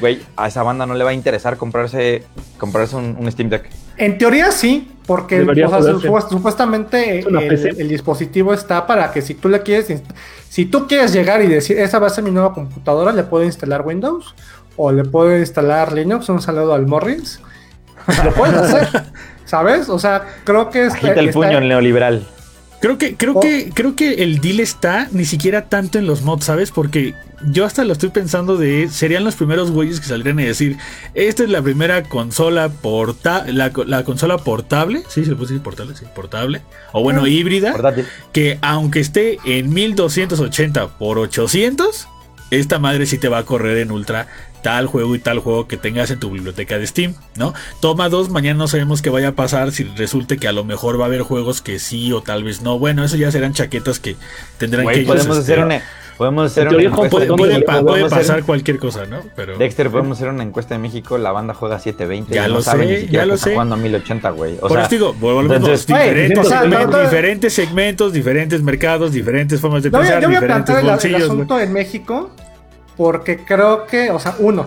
Güey, 0.00 0.22
a 0.36 0.48
esa 0.48 0.62
banda 0.62 0.86
no 0.86 0.94
le 0.94 1.04
va 1.04 1.10
a 1.10 1.12
interesar 1.12 1.58
comprarse, 1.58 2.24
comprarse 2.58 2.96
un, 2.96 3.16
un 3.18 3.30
Steam 3.30 3.50
Deck. 3.50 3.68
En 3.96 4.18
teoría 4.18 4.50
sí, 4.52 4.90
porque 5.06 5.42
o 5.42 5.54
sea, 5.54 6.20
supuestamente 6.28 7.20
el, 7.20 7.88
dispositivo 7.88 8.54
está 8.54 8.86
para 8.86 9.12
que 9.12 9.22
si 9.22 9.34
tú 9.34 9.48
le 9.48 9.62
quieres, 9.62 10.02
si 10.48 10.64
tú 10.66 10.86
quieres 10.86 11.12
llegar 11.12 11.42
y 11.42 11.46
decir, 11.48 11.78
esa 11.78 11.98
va 11.98 12.06
a 12.06 12.10
ser 12.10 12.24
mi 12.24 12.30
nueva 12.30 12.52
computadora, 12.54 13.12
le 13.12 13.22
puedo 13.24 13.44
instalar 13.44 13.82
Windows 13.86 14.34
o 14.76 14.90
le 14.92 15.04
puedo 15.04 15.36
instalar 15.38 15.92
Linux, 15.92 16.28
un 16.28 16.40
saludo 16.40 16.74
al 16.74 16.86
Morris, 16.86 17.40
lo 18.24 18.32
puedes 18.32 18.56
hacer, 18.56 18.88
¿sabes? 19.44 19.88
O 19.88 19.98
sea, 19.98 20.24
creo 20.44 20.70
que 20.70 20.86
es, 20.86 20.94
Agita 20.94 21.12
el 21.20 21.28
está- 21.28 21.38
puño 21.40 21.58
el 21.58 21.68
neoliberal. 21.68 22.26
Creo 22.80 22.98
que, 22.98 23.16
creo 23.16 23.32
Oh. 23.36 23.40
que, 23.40 23.70
creo 23.72 23.96
que 23.96 24.14
el 24.22 24.40
deal 24.40 24.60
está 24.60 25.08
ni 25.12 25.24
siquiera 25.24 25.68
tanto 25.70 25.98
en 25.98 26.06
los 26.06 26.22
mods, 26.22 26.44
¿sabes? 26.44 26.70
Porque 26.70 27.14
yo 27.50 27.64
hasta 27.64 27.84
lo 27.84 27.92
estoy 27.92 28.10
pensando 28.10 28.56
de 28.56 28.88
serían 28.88 29.24
los 29.24 29.34
primeros 29.36 29.70
güeyes 29.70 30.00
que 30.00 30.06
saldrían 30.06 30.38
a 30.38 30.42
decir, 30.42 30.76
esta 31.14 31.42
es 31.44 31.48
la 31.50 31.62
primera 31.62 32.02
consola 32.04 32.68
porta 32.68 33.44
la, 33.48 33.70
co- 33.72 33.84
la 33.84 34.04
consola 34.04 34.38
portable, 34.38 35.02
sí, 35.08 35.24
se 35.24 35.30
le 35.30 35.36
puede 35.36 35.48
decir 35.48 35.62
portable, 35.62 35.96
sí, 35.96 36.04
portable, 36.14 36.62
o 36.92 37.02
bueno, 37.02 37.22
Ah. 37.24 37.28
híbrida, 37.28 37.72
Portátil. 37.72 38.06
que 38.32 38.58
aunque 38.62 39.00
esté 39.00 39.38
en 39.44 39.72
1280 39.72 40.88
por 40.98 41.18
800, 41.18 42.08
esta 42.50 42.78
madre 42.78 43.06
sí 43.06 43.18
te 43.18 43.28
va 43.28 43.38
a 43.38 43.44
correr 43.44 43.78
en 43.78 43.90
ultra 43.90 44.26
tal 44.62 44.86
juego 44.86 45.14
y 45.14 45.18
tal 45.18 45.40
juego 45.40 45.68
que 45.68 45.76
tengas 45.76 46.10
en 46.10 46.18
tu 46.18 46.30
biblioteca 46.30 46.78
de 46.78 46.86
Steam, 46.86 47.14
¿no? 47.36 47.52
Toma 47.80 48.08
dos, 48.08 48.30
mañana 48.30 48.56
no 48.58 48.66
sabemos 48.68 49.02
qué 49.02 49.10
vaya 49.10 49.28
a 49.28 49.32
pasar 49.32 49.72
si 49.72 49.84
resulte 49.84 50.38
que 50.38 50.48
a 50.48 50.52
lo 50.52 50.64
mejor 50.64 50.98
va 50.98 51.04
a 51.04 51.06
haber 51.08 51.20
juegos 51.20 51.60
que 51.60 51.78
sí 51.78 52.12
o 52.12 52.22
tal 52.22 52.44
vez 52.44 52.62
no. 52.62 52.78
Bueno, 52.78 53.04
eso 53.04 53.16
ya 53.16 53.30
serán 53.30 53.52
chaquetas 53.52 53.98
que 53.98 54.16
tendrán 54.56 54.86
que 54.86 55.00
ellos, 55.00 55.06
podemos 55.06 55.36
este, 55.38 55.52
hacer 55.52 55.64
una, 55.66 55.82
podemos 56.16 56.46
hacer 56.50 56.68
En 56.68 56.74
una 56.74 56.82
encuesta 56.84 57.10
puede, 57.10 57.24
de 57.24 57.28
¿dónde 57.28 57.40
puede 57.42 57.52
México, 57.54 57.72
puede 57.72 57.84
podemos 57.84 58.12
hacer- 58.12 58.26
pasar 58.26 58.44
cualquier 58.44 58.78
cosa, 58.78 59.06
¿no? 59.06 59.18
Pero 59.36 59.58
Dexter, 59.58 59.90
podemos 59.90 60.18
hacer 60.18 60.28
una 60.30 60.42
encuesta 60.42 60.74
de 60.74 60.78
México, 60.80 61.18
la 61.18 61.32
banda 61.32 61.54
juega 61.54 61.78
720. 61.78 62.34
Ya 62.34 62.48
no 62.48 62.54
lo 62.54 62.62
sabe 62.62 62.86
sé, 63.02 63.08
ya 63.08 63.26
lo 63.26 63.36
sé. 63.36 63.52
jugando 63.52 63.74
a 63.74 63.78
1080, 63.78 64.30
güey. 64.30 64.54
O 64.56 64.60
por 64.60 64.72
sea, 64.72 64.80
eso 64.82 64.90
digo, 64.90 65.12
volvemos, 65.14 65.56
entonces- 65.56 65.86
diferentes, 65.86 66.38
o 66.38 66.44
sea, 66.44 66.60
segmentos, 66.60 66.90
no, 66.90 66.96
no- 66.98 67.02
diferentes 67.04 67.52
segmentos, 67.52 68.12
diferentes 68.12 68.62
mercados, 68.62 69.12
diferentes 69.12 69.60
formas 69.60 69.82
de 69.82 69.88
a- 69.88 69.92
pensar, 69.92 70.20
yo 70.22 70.28
voy 70.28 70.36
a 70.36 70.40
diferentes 70.40 70.74
plantear 70.74 71.04
el, 71.14 71.22
asunto 71.22 71.58
en 71.60 71.72
México 71.72 72.30
porque 72.96 73.38
creo 73.44 73.86
que, 73.86 74.10
o 74.10 74.18
sea, 74.18 74.36
uno, 74.38 74.66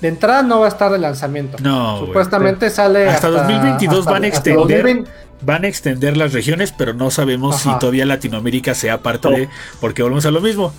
de 0.00 0.08
entrada 0.08 0.42
no 0.42 0.58
va 0.60 0.66
a 0.66 0.68
estar 0.68 0.90
de 0.90 0.98
lanzamiento. 0.98 1.58
No. 1.62 1.98
Supuestamente 2.00 2.70
sale 2.70 3.08
Hasta 3.08 3.28
2022 3.28 4.00
hasta- 4.00 4.10
van 4.10 4.24
a 4.24 4.26
hasta 4.26 4.38
extender 4.50 4.82
2020. 4.82 5.10
Van 5.44 5.64
a 5.64 5.68
extender 5.68 6.16
las 6.16 6.32
regiones, 6.32 6.72
pero 6.72 6.94
no 6.94 7.10
sabemos 7.10 7.56
Ajá. 7.56 7.72
si 7.74 7.78
todavía 7.78 8.06
Latinoamérica 8.06 8.74
sea 8.74 9.02
parte 9.02 9.28
No. 9.30 9.36
de, 9.36 9.48
porque 9.80 10.02
volvemos 10.02 10.24
a 10.26 10.30
lo 10.30 10.40
mismo. 10.40 10.72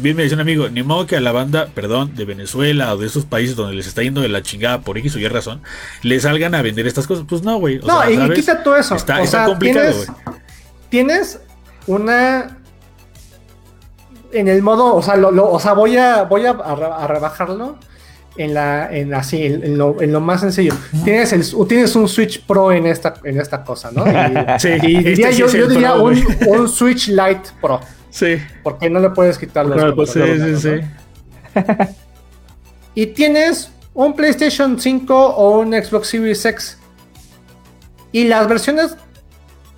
Bien 0.00 0.16
me 0.16 0.24
decía 0.24 0.34
un 0.34 0.40
amigo, 0.40 0.68
ni 0.68 0.82
modo 0.82 1.06
que 1.06 1.16
a 1.16 1.20
la 1.20 1.30
banda, 1.30 1.68
perdón, 1.72 2.16
de 2.16 2.24
Venezuela 2.24 2.92
o 2.94 2.98
de 2.98 3.06
esos 3.06 3.24
países 3.24 3.54
donde 3.54 3.74
les 3.76 3.86
está 3.86 4.02
yendo 4.02 4.20
de 4.20 4.28
la 4.28 4.42
chingada 4.42 4.80
por 4.80 4.98
X 4.98 5.14
o 5.14 5.18
Y 5.20 5.28
razón, 5.28 5.62
le 6.02 6.18
salgan 6.18 6.54
a 6.56 6.62
vender 6.62 6.86
estas 6.88 7.06
cosas. 7.06 7.24
Pues 7.28 7.42
no, 7.42 7.58
güey. 7.58 7.78
No, 7.78 8.00
sea, 8.02 8.10
y, 8.10 8.30
quita 8.34 8.62
todo 8.64 8.76
eso. 8.76 8.96
Está, 8.96 9.20
o 9.20 9.24
está 9.24 9.38
sea, 9.38 9.46
complicado, 9.46 9.92
güey. 9.94 10.08
tienes 10.88 11.40
una 11.86 12.58
en 14.32 14.48
el 14.48 14.62
modo, 14.62 14.94
o 14.94 15.02
sea, 15.02 15.16
lo, 15.16 15.30
lo- 15.30 15.50
o 15.50 15.58
sea, 15.60 15.72
voy 15.72 15.96
a 15.96 16.22
voy 16.24 16.44
a, 16.44 16.50
a 16.50 16.74
re- 16.74 16.84
a 17.04 17.06
rebajarlo 17.06 17.78
en 18.38 18.54
la 18.54 18.88
en 18.90 19.12
así 19.14 19.44
en, 19.44 19.62
en 19.64 19.76
lo, 19.78 20.00
en 20.00 20.12
lo 20.12 20.20
más 20.20 20.40
sencillo. 20.40 20.74
Tienes 21.04 21.32
el 21.32 21.44
tienes 21.68 21.94
un 21.96 22.08
Switch 22.08 22.44
Pro 22.46 22.72
en 22.72 22.86
esta 22.86 23.14
en 23.24 23.40
esta 23.40 23.62
cosa, 23.64 23.90
¿no? 23.92 24.04
Y, 24.56 24.58
Sí, 24.60 24.68
y 24.82 24.96
este 24.96 25.10
diría 25.10 25.32
sí 25.32 25.38
yo, 25.38 25.46
yo 25.48 25.66
diría 25.68 25.92
Pro, 25.94 26.04
un, 26.52 26.68
Switch 26.68 27.08
Lite 27.08 27.50
Pro, 27.60 27.80
Sí, 28.10 28.36
porque 28.62 28.88
no 28.88 29.00
le 29.00 29.10
puedes 29.10 29.36
quitar 29.38 29.66
los 29.66 29.76
le 29.82 29.92
puedes- 29.92 30.12
sí, 30.12 30.60
sí, 30.60 30.80
sí. 30.80 31.64
Y 32.94 33.06
tienes 33.08 33.70
un 33.94 34.14
PlayStation 34.14 34.78
5 34.80 35.14
o 35.36 35.60
un 35.60 35.72
Xbox 35.72 36.08
Series 36.08 36.44
X. 36.44 36.78
Y 38.12 38.24
las 38.24 38.48
versiones. 38.48 38.96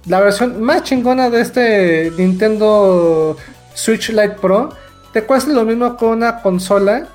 La 0.07 0.21
versión 0.21 0.63
más 0.63 0.83
chingona 0.85 1.29
de 1.29 1.43
este 1.43 2.11
Nintendo 2.17 3.37
Switch 3.75 4.09
Lite 4.09 4.37
Pro 4.41 4.71
te 5.13 5.25
cuesta 5.25 5.51
lo 5.53 5.65
mismo 5.65 5.95
que 5.97 6.05
una 6.07 6.41
consola 6.41 7.07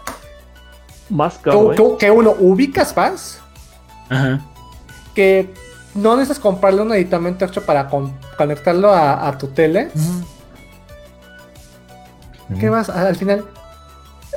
Más 1.09 1.37
que, 1.37 1.43
caro, 1.49 1.73
¿eh? 1.73 1.75
que- 1.75 1.97
que 1.97 2.11
uno 2.11 2.31
ubicas 2.39 2.95
más, 2.95 3.39
Ajá. 4.09 4.41
que 5.13 5.53
no 5.93 6.15
necesitas 6.15 6.39
comprarle 6.41 6.81
un 6.81 6.91
aditamento 6.91 7.45
extra 7.45 7.63
para 7.63 7.87
con- 7.87 8.17
conectarlo 8.37 8.89
a, 8.93 9.27
a 9.27 9.37
tu 9.37 9.47
tele. 9.47 9.91
¿Qué 12.59 12.69
vas 12.69 12.89
a- 12.89 13.07
al 13.07 13.15
final? 13.15 13.45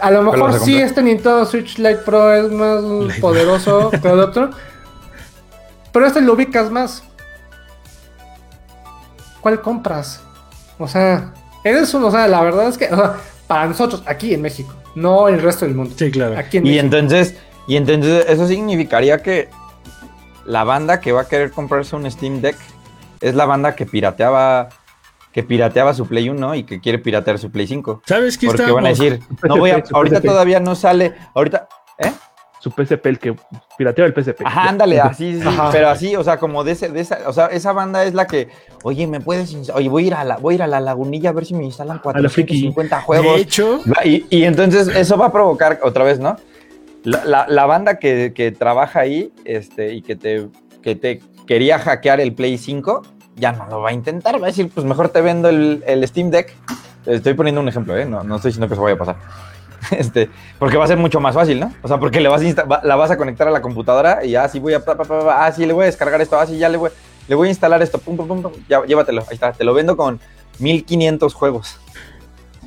A 0.00 0.10
lo 0.10 0.24
¿Cuál 0.24 0.38
mejor 0.38 0.50
a 0.50 0.58
sí 0.60 0.76
este 0.76 1.02
Nintendo 1.02 1.44
Switch 1.44 1.78
Lite 1.78 1.96
Pro 1.98 2.32
es 2.32 2.50
más 2.52 2.82
Lite. 2.82 3.20
poderoso 3.20 3.90
que 4.02 4.08
el 4.08 4.20
otro. 4.20 4.50
Pero 5.92 6.06
este 6.06 6.20
lo 6.20 6.34
ubicas 6.34 6.70
más. 6.70 7.02
¿Cuál 9.40 9.60
compras? 9.60 10.20
O 10.78 10.86
sea, 10.86 11.32
eres 11.64 11.92
un, 11.94 12.04
o 12.04 12.10
sea, 12.10 12.28
la 12.28 12.40
verdad 12.42 12.68
es 12.68 12.78
que 12.78 12.86
o 12.92 12.96
sea, 12.96 13.16
para 13.46 13.66
nosotros 13.66 14.02
aquí 14.06 14.32
en 14.34 14.42
México, 14.42 14.72
no 15.00 15.28
el 15.28 15.40
resto 15.40 15.64
del 15.64 15.74
mundo. 15.74 15.94
Sí, 15.96 16.10
claro. 16.10 16.36
Aquí 16.38 16.58
en 16.58 16.66
Y 16.66 16.70
México. 16.70 16.84
entonces, 16.84 17.36
y 17.66 17.76
entonces 17.76 18.26
eso 18.28 18.46
significaría 18.46 19.22
que 19.22 19.48
la 20.44 20.64
banda 20.64 21.00
que 21.00 21.12
va 21.12 21.22
a 21.22 21.28
querer 21.28 21.50
comprarse 21.50 21.94
un 21.96 22.10
Steam 22.10 22.40
Deck 22.40 22.56
es 23.20 23.34
la 23.34 23.44
banda 23.46 23.74
que 23.74 23.86
pirateaba 23.86 24.68
que 25.32 25.42
pirateaba 25.44 25.92
su 25.94 26.06
Play 26.06 26.30
1 26.30 26.54
y 26.56 26.64
que 26.64 26.80
quiere 26.80 26.98
piratear 26.98 27.38
su 27.38 27.50
Play 27.52 27.66
5. 27.66 28.02
¿Sabes 28.06 28.38
qué 28.38 28.46
Porque 28.46 28.62
estábamos? 28.62 28.74
van 28.82 28.86
a 28.86 28.88
decir, 28.88 29.20
no 29.46 29.56
voy 29.58 29.70
a, 29.70 29.84
ahorita 29.92 30.20
todavía 30.20 30.58
no 30.58 30.74
sale, 30.74 31.14
ahorita. 31.34 31.68
Su 32.60 32.70
PSP, 32.70 33.06
el 33.06 33.18
que 33.18 33.36
pirateaba 33.76 34.08
el 34.08 34.14
PSP. 34.14 34.42
Ajá, 34.44 34.68
ándale, 34.68 35.00
así, 35.00 35.40
sí, 35.40 35.46
Ajá. 35.46 35.70
pero 35.70 35.88
así, 35.90 36.16
o 36.16 36.24
sea, 36.24 36.38
como 36.38 36.64
de, 36.64 36.72
ese, 36.72 36.88
de 36.88 37.00
esa, 37.00 37.18
o 37.26 37.32
sea, 37.32 37.46
esa 37.46 37.72
banda 37.72 38.02
es 38.04 38.14
la 38.14 38.26
que, 38.26 38.48
oye, 38.82 39.06
me 39.06 39.20
puedes, 39.20 39.54
oye, 39.70 39.88
voy 39.88 40.04
a 40.04 40.06
ir 40.08 40.14
a 40.14 40.24
la, 40.24 40.36
voy 40.38 40.54
a 40.54 40.56
ir 40.56 40.62
a 40.62 40.66
la 40.66 40.80
lagunilla 40.80 41.30
a 41.30 41.32
ver 41.32 41.44
si 41.46 41.54
me 41.54 41.64
instalan 41.64 42.00
la 42.04 42.28
friki. 42.28 42.70
450 42.72 43.00
juegos. 43.02 43.36
De 43.36 43.40
hecho, 43.42 43.80
Y, 44.04 44.24
y 44.30 44.44
entonces 44.44 44.88
eso 44.88 45.16
va 45.16 45.26
a 45.26 45.32
provocar 45.32 45.78
otra 45.82 46.02
vez, 46.04 46.18
¿no? 46.18 46.36
La, 47.04 47.24
la- 47.24 47.46
la 47.48 47.64
banda 47.66 47.98
que, 48.00 48.32
que 48.34 48.50
trabaja 48.50 49.00
ahí 49.00 49.32
este, 49.44 49.94
y 49.94 50.02
que 50.02 50.16
te, 50.16 50.48
que 50.82 50.96
te 50.96 51.20
quería 51.46 51.78
hackear 51.78 52.20
el 52.20 52.34
Play 52.34 52.58
5 52.58 53.02
ya 53.36 53.52
no 53.52 53.66
lo 53.68 53.80
va 53.80 53.90
a 53.90 53.92
intentar. 53.92 54.34
Va 54.42 54.46
a 54.46 54.50
decir, 54.50 54.68
pues 54.74 54.84
mejor 54.84 55.10
te 55.10 55.20
vendo 55.20 55.48
el, 55.48 55.84
el 55.86 56.06
Steam 56.08 56.30
Deck. 56.30 56.52
Estoy 57.06 57.34
poniendo 57.34 57.60
un 57.60 57.68
ejemplo, 57.68 57.96
¿eh? 57.96 58.04
No, 58.04 58.24
no 58.24 58.34
estoy 58.36 58.48
diciendo 58.50 58.66
que 58.66 58.74
eso 58.74 58.82
vaya 58.82 58.96
a 58.96 58.98
pasar. 58.98 59.16
Este, 59.90 60.28
porque 60.58 60.76
va 60.76 60.84
a 60.84 60.88
ser 60.88 60.96
mucho 60.98 61.20
más 61.20 61.34
fácil, 61.34 61.60
¿no? 61.60 61.72
O 61.82 61.88
sea, 61.88 61.98
porque 61.98 62.20
le 62.20 62.28
vas 62.28 62.42
a 62.42 62.80
la 62.84 62.96
vas 62.96 63.10
a 63.10 63.16
conectar 63.16 63.46
a 63.46 63.50
la 63.50 63.62
computadora 63.62 64.24
y 64.24 64.30
ya, 64.30 64.48
sí 64.48 64.58
voy 64.58 64.74
a, 64.74 64.84
pa, 64.84 64.96
pa, 64.96 65.04
pa, 65.04 65.24
pa, 65.24 65.46
ah, 65.46 65.52
sí, 65.52 65.64
le 65.66 65.72
voy 65.72 65.84
a 65.84 65.86
descargar 65.86 66.20
esto, 66.20 66.38
ah, 66.38 66.46
sí, 66.46 66.58
ya 66.58 66.68
le 66.68 66.76
voy, 66.78 66.90
le 67.28 67.34
voy 67.34 67.48
a 67.48 67.50
instalar 67.50 67.80
esto, 67.82 67.98
pum, 67.98 68.16
pum, 68.16 68.26
pum, 68.26 68.42
pum, 68.42 68.52
ya, 68.68 68.84
llévatelo, 68.84 69.22
ahí 69.22 69.34
está, 69.34 69.52
te 69.52 69.64
lo 69.64 69.74
vendo 69.74 69.96
con 69.96 70.18
1500 70.58 71.32
juegos. 71.34 71.78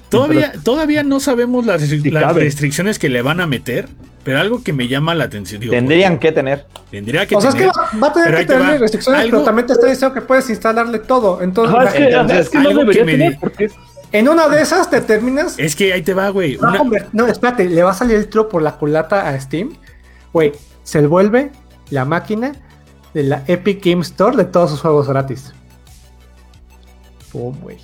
Todavía, 0.09 0.51
todavía 0.63 1.03
no 1.03 1.19
sabemos 1.21 1.65
las, 1.65 1.89
restricciones 2.35 2.99
que 2.99 3.07
le 3.07 3.21
van 3.21 3.39
a 3.39 3.47
meter, 3.47 3.87
pero 4.25 4.39
algo 4.39 4.61
que 4.61 4.73
me 4.73 4.89
llama 4.89 5.15
la 5.15 5.23
atención. 5.23 5.61
digo, 5.61 5.71
Tendrían 5.71 6.19
que 6.19 6.33
tener. 6.33 6.65
Tendría 6.89 7.25
que 7.25 7.35
O 7.35 7.39
sea, 7.41 7.51
es 7.51 7.55
que 7.55 7.65
va, 7.67 7.73
va 8.01 8.07
a 8.07 8.13
tener 8.13 8.35
que 8.35 8.45
tener 8.45 8.79
restricciones, 8.81 9.21
Algo- 9.21 9.31
pero 9.31 9.43
también 9.43 9.67
te 9.67 9.73
está 9.73 9.87
diciendo 9.87 10.13
que 10.13 10.19
puedes 10.21 10.49
instalarle 10.49 10.99
todo. 10.99 11.41
Entonces, 11.41 11.73
Ajá, 11.75 11.85
es 11.87 11.93
que, 11.93 12.03
Entonces, 12.03 12.31
ajá, 12.31 12.39
es 12.41 12.49
que 12.49 12.57
no 12.59 12.69
algo 12.69 12.79
debería 12.81 13.01
que 13.01 13.05
me 13.05 13.11
tener 13.13 13.31
di- 13.31 13.37
porque 13.39 13.65
es- 13.65 13.73
en 14.11 14.29
una 14.29 14.47
de 14.49 14.61
esas 14.61 14.89
te 14.89 15.01
terminas. 15.01 15.57
Es 15.57 15.75
que 15.75 15.93
ahí 15.93 16.01
te 16.01 16.13
va, 16.13 16.29
güey. 16.29 16.57
Una- 16.57 16.83
no, 17.13 17.27
espérate, 17.27 17.65
le 17.69 17.83
va 17.83 17.91
a 17.91 17.93
salir 17.95 18.17
el 18.17 18.27
tiro 18.27 18.49
por 18.49 18.61
la 18.61 18.77
culata 18.77 19.27
a 19.29 19.39
Steam. 19.39 19.73
Güey, 20.33 20.51
se 20.83 21.05
vuelve 21.07 21.51
la 21.89 22.05
máquina 22.05 22.53
de 23.13 23.23
la 23.23 23.43
Epic 23.47 23.83
Game 23.85 24.01
Store 24.01 24.35
de 24.37 24.45
todos 24.45 24.71
sus 24.71 24.81
juegos 24.81 25.07
gratis. 25.07 25.53
Pum, 27.31 27.57
güey. 27.61 27.77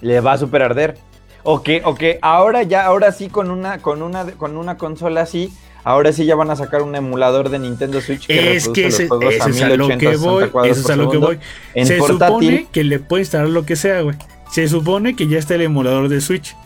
Le 0.00 0.20
va 0.20 0.32
a 0.32 0.38
super 0.38 0.62
arder. 0.62 0.98
O 1.42 1.62
que, 1.62 1.82
o 1.84 1.94
que 1.94 2.18
ahora 2.22 2.62
ya, 2.64 2.84
ahora 2.84 3.12
sí 3.12 3.28
con 3.28 3.50
una, 3.50 3.78
con 3.78 4.02
una, 4.02 4.24
con 4.32 4.56
una 4.58 4.76
consola 4.76 5.22
así, 5.22 5.52
ahora 5.84 6.12
sí 6.12 6.26
ya 6.26 6.34
van 6.34 6.50
a 6.50 6.56
sacar 6.56 6.82
un 6.82 6.94
emulador 6.94 7.48
de 7.48 7.58
Nintendo 7.58 8.00
Switch 8.02 8.26
que 8.26 8.56
es 8.56 8.68
que 8.68 8.88
ese, 8.88 9.04
los 9.08 9.08
juegos 9.16 9.34
ese 9.34 9.42
a 9.42 9.46
es 9.48 9.62
a 9.62 9.68
lo 9.70 9.86
1080, 9.88 9.98
que 9.98 10.06
60 10.18 10.30
voy. 10.30 10.68
Eso 10.68 10.80
es 10.80 10.90
a 10.90 10.96
lo 10.96 11.10
que 11.10 11.16
voy. 11.16 11.38
En 11.74 11.86
Se 11.86 11.96
portátil, 11.96 12.18
supone 12.28 12.66
que 12.70 12.84
le 12.84 12.98
puede 12.98 13.22
instalar 13.22 13.48
lo 13.48 13.64
que 13.64 13.76
sea, 13.76 14.02
güey. 14.02 14.16
Se 14.52 14.68
supone 14.68 15.14
que 15.14 15.28
ya 15.28 15.38
está 15.38 15.54
el 15.54 15.62
emulador 15.62 16.08
de 16.08 16.20
Switch. 16.20 16.56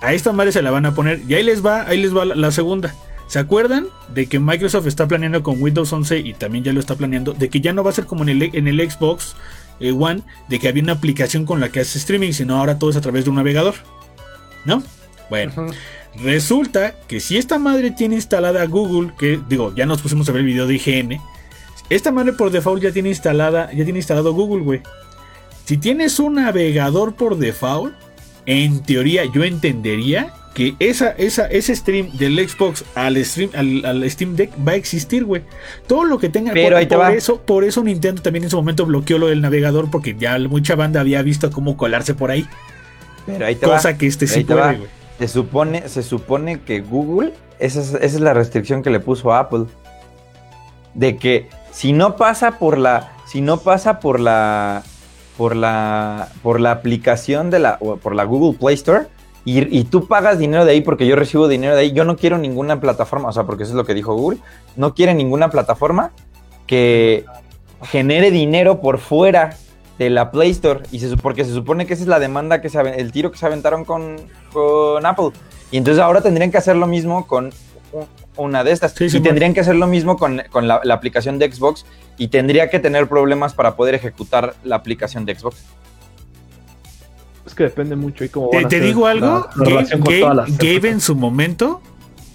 A 0.00 0.12
esta 0.12 0.32
madre 0.32 0.52
se 0.52 0.62
la 0.62 0.70
van 0.70 0.86
a 0.86 0.94
poner. 0.94 1.22
Y 1.28 1.34
ahí 1.34 1.42
les 1.42 1.64
va, 1.64 1.82
ahí 1.82 2.00
les 2.00 2.14
va 2.14 2.24
la, 2.24 2.50
segunda. 2.50 2.94
¿Se 3.28 3.38
acuerdan 3.38 3.86
de 4.12 4.26
que 4.26 4.40
Microsoft 4.40 4.86
está 4.86 5.06
planeando 5.06 5.42
con 5.42 5.62
Windows 5.62 5.92
11 5.92 6.18
y 6.18 6.34
también 6.34 6.64
ya 6.64 6.72
lo 6.72 6.80
está 6.80 6.96
planeando? 6.96 7.32
De 7.32 7.48
que 7.48 7.60
ya 7.60 7.72
no 7.72 7.84
va 7.84 7.90
a 7.90 7.94
ser 7.94 8.06
como 8.06 8.24
en 8.24 8.28
el, 8.30 8.42
en 8.54 8.66
el 8.66 8.90
Xbox 8.90 9.36
eh, 9.80 9.92
One, 9.92 10.22
de 10.48 10.58
que 10.58 10.68
había 10.68 10.82
una 10.82 10.94
aplicación 10.94 11.46
con 11.46 11.60
la 11.60 11.70
que 11.70 11.80
hace 11.80 11.98
streaming, 11.98 12.32
sino 12.32 12.58
ahora 12.58 12.78
todo 12.78 12.90
es 12.90 12.96
a 12.96 13.00
través 13.00 13.24
de 13.24 13.30
un 13.30 13.36
navegador. 13.36 13.74
¿No? 14.64 14.82
Bueno. 15.30 15.52
Resulta 16.22 16.94
que 17.08 17.20
si 17.20 17.38
esta 17.38 17.58
madre 17.58 17.90
tiene 17.90 18.16
instalada 18.16 18.66
Google, 18.66 19.12
que 19.18 19.40
digo, 19.48 19.74
ya 19.74 19.86
nos 19.86 20.02
pusimos 20.02 20.28
a 20.28 20.32
ver 20.32 20.40
el 20.40 20.46
video 20.46 20.66
de 20.66 20.74
IGN, 20.74 21.20
esta 21.88 22.12
madre 22.12 22.32
por 22.32 22.50
default 22.50 22.82
ya 22.82 22.92
tiene 22.92 23.08
instalada, 23.08 23.70
ya 23.72 23.84
tiene 23.84 23.98
instalado 23.98 24.32
Google, 24.34 24.62
güey. 24.62 24.82
Si 25.64 25.76
tienes 25.78 26.18
un 26.18 26.34
navegador 26.34 27.14
por 27.14 27.38
default, 27.38 27.94
en 28.46 28.82
teoría 28.82 29.24
yo 29.32 29.44
entendería 29.44 30.34
que 30.54 30.74
esa, 30.80 31.10
esa, 31.12 31.46
ese 31.46 31.74
stream 31.74 32.10
del 32.16 32.46
Xbox 32.46 32.84
al, 32.94 33.22
stream, 33.24 33.50
al, 33.54 33.84
al 33.84 34.10
Steam 34.10 34.36
Deck 34.36 34.50
va 34.66 34.72
a 34.72 34.74
existir, 34.74 35.24
güey. 35.24 35.42
Todo 35.86 36.04
lo 36.04 36.18
que 36.18 36.28
tenga. 36.28 36.52
Pero 36.52 36.70
por, 36.70 36.76
ahí 36.76 36.86
te 36.86 36.96
por 36.96 37.10
eso, 37.10 37.40
por 37.40 37.64
eso 37.64 37.82
Nintendo 37.82 38.20
también 38.20 38.44
en 38.44 38.50
su 38.50 38.56
momento 38.56 38.84
bloqueó 38.84 39.18
lo 39.18 39.28
del 39.28 39.40
navegador, 39.40 39.90
porque 39.90 40.14
ya 40.18 40.38
mucha 40.40 40.74
banda 40.74 41.00
había 41.00 41.22
visto 41.22 41.50
cómo 41.50 41.76
colarse 41.76 42.14
por 42.14 42.30
ahí. 42.30 42.46
Pero 43.24 43.46
ahí 43.46 43.54
te 43.54 43.66
Cosa 43.66 43.92
va. 43.92 43.98
que 43.98 44.06
este 44.06 44.26
sí 44.26 44.44
puede, 44.44 44.76
güey. 44.76 44.88
Se 45.18 45.28
supone, 45.28 45.88
se 45.88 46.02
supone 46.02 46.60
que 46.60 46.80
Google, 46.80 47.32
esa 47.58 47.80
es, 47.80 47.94
esa 47.94 48.04
es 48.04 48.20
la 48.20 48.34
restricción 48.34 48.82
que 48.82 48.90
le 48.90 49.00
puso 49.00 49.32
a 49.32 49.38
Apple. 49.38 49.64
De 50.94 51.16
que 51.16 51.48
si 51.70 51.92
no 51.92 52.16
pasa 52.16 52.58
por 52.58 52.76
la, 52.76 53.12
si 53.26 53.40
no 53.40 53.60
pasa 53.60 54.00
por 54.00 54.20
la, 54.20 54.82
por 55.36 55.56
la, 55.56 56.28
por 56.42 56.60
la 56.60 56.72
aplicación 56.72 57.50
de 57.50 57.58
la, 57.58 57.78
por 57.78 58.14
la 58.14 58.24
Google 58.24 58.58
Play 58.58 58.74
Store, 58.74 59.06
y, 59.44 59.76
y 59.76 59.84
tú 59.84 60.06
pagas 60.06 60.38
dinero 60.38 60.64
de 60.64 60.72
ahí 60.72 60.80
porque 60.82 61.06
yo 61.06 61.16
recibo 61.16 61.48
dinero 61.48 61.74
de 61.74 61.80
ahí, 61.82 61.92
yo 61.92 62.04
no 62.04 62.16
quiero 62.16 62.38
ninguna 62.38 62.80
plataforma, 62.80 63.28
o 63.28 63.32
sea, 63.32 63.44
porque 63.44 63.64
eso 63.64 63.72
es 63.72 63.76
lo 63.76 63.84
que 63.84 63.94
dijo 63.94 64.14
Google, 64.14 64.38
no 64.76 64.94
quiere 64.94 65.14
ninguna 65.14 65.50
plataforma 65.50 66.12
que 66.66 67.24
genere 67.82 68.30
dinero 68.30 68.80
por 68.80 68.98
fuera 68.98 69.56
de 69.98 70.10
la 70.10 70.30
Play 70.30 70.50
Store. 70.50 70.80
Y 70.90 71.00
se, 71.00 71.16
porque 71.16 71.44
se 71.44 71.52
supone 71.52 71.86
que 71.86 71.94
esa 71.94 72.02
es 72.02 72.08
la 72.08 72.18
demanda 72.18 72.60
que 72.60 72.68
se 72.68 72.80
el 72.80 73.12
tiro 73.12 73.30
que 73.30 73.38
se 73.38 73.46
aventaron 73.46 73.84
con, 73.84 74.16
con 74.52 75.04
Apple. 75.04 75.30
Y 75.70 75.78
entonces 75.78 76.02
ahora 76.02 76.20
tendrían 76.20 76.50
que 76.50 76.58
hacer 76.58 76.76
lo 76.76 76.86
mismo 76.86 77.26
con 77.26 77.52
una 78.36 78.64
de 78.64 78.72
estas 78.72 78.92
Sí, 78.92 79.04
y 79.04 79.10
sí, 79.10 79.20
tendrían 79.20 79.54
que 79.54 79.60
hacer 79.60 79.74
lo 79.74 79.86
mismo 79.86 80.16
con, 80.16 80.42
con 80.50 80.66
la, 80.68 80.80
la 80.84 80.94
aplicación 80.94 81.38
de 81.38 81.52
Xbox 81.52 81.84
y 82.18 82.28
tendría 82.28 82.70
que 82.70 82.78
tener 82.78 83.08
problemas 83.08 83.54
para 83.54 83.76
poder 83.76 83.94
ejecutar 83.94 84.54
la 84.64 84.76
aplicación 84.76 85.24
de 85.24 85.34
Xbox. 85.34 85.56
es 87.46 87.54
que 87.54 87.64
depende 87.64 87.96
mucho 87.96 88.24
y 88.24 88.28
cómo 88.28 88.50
Te, 88.50 88.58
a 88.58 88.80
digo 88.80 89.06
algo, 89.06 89.48
la 89.56 90.46
Gabe, 90.58 90.90
en 90.90 91.00
su 91.00 91.14
momento 91.14 91.80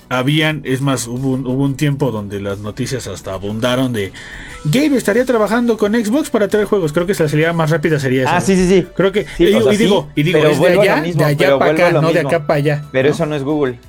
habían, 0.10 0.62
es 0.64 0.82
más, 0.82 1.08
hubo 1.08 1.30
un, 1.30 1.46
hubo 1.46 1.64
un 1.64 1.76
tiempo 1.76 2.12
donde 2.12 2.40
las 2.40 2.60
noticias 2.60 3.08
hasta 3.08 3.34
abundaron 3.34 3.94
de 3.94 4.14
Gabe 4.66 4.98
estaría 4.98 5.26
trabajando 5.26 5.78
con 5.78 5.94
Xbox 5.94 6.30
para 6.30 6.48
traer 6.48 6.66
juegos. 6.66 6.94
Creo 6.94 7.06
que 7.06 7.14
la 7.14 7.28
salida 7.28 7.54
más 7.54 7.70
rápida 7.70 8.00
sería 8.00 8.24
esa. 8.24 8.38
Ah, 8.38 8.42
sí, 8.42 8.56
sí, 8.56 8.68
sí. 8.68 8.88
Creo 8.96 9.12
que 9.12 9.26
Sí, 9.38 9.46
y, 9.46 9.54
o 9.54 9.62
sea, 9.62 9.74
y 9.74 9.78
digo, 9.78 10.10
sí, 10.14 10.22
y 10.22 10.24
digo, 10.24 10.40
pero 10.40 10.52
es 10.52 10.60
de 10.60 10.68
allá, 10.68 11.02
mismo, 11.02 11.20
de 11.20 11.26
allá 11.26 11.60
para 11.60 11.72
acá, 11.72 11.92
no 11.92 12.12
de 12.12 12.20
acá 12.20 12.48
para 12.48 12.58
allá. 12.58 12.86
Pero 12.92 13.10
¿no? 13.10 13.16
eso 13.16 13.26
no 13.26 13.36
es 13.36 13.44
Google. 13.44 13.80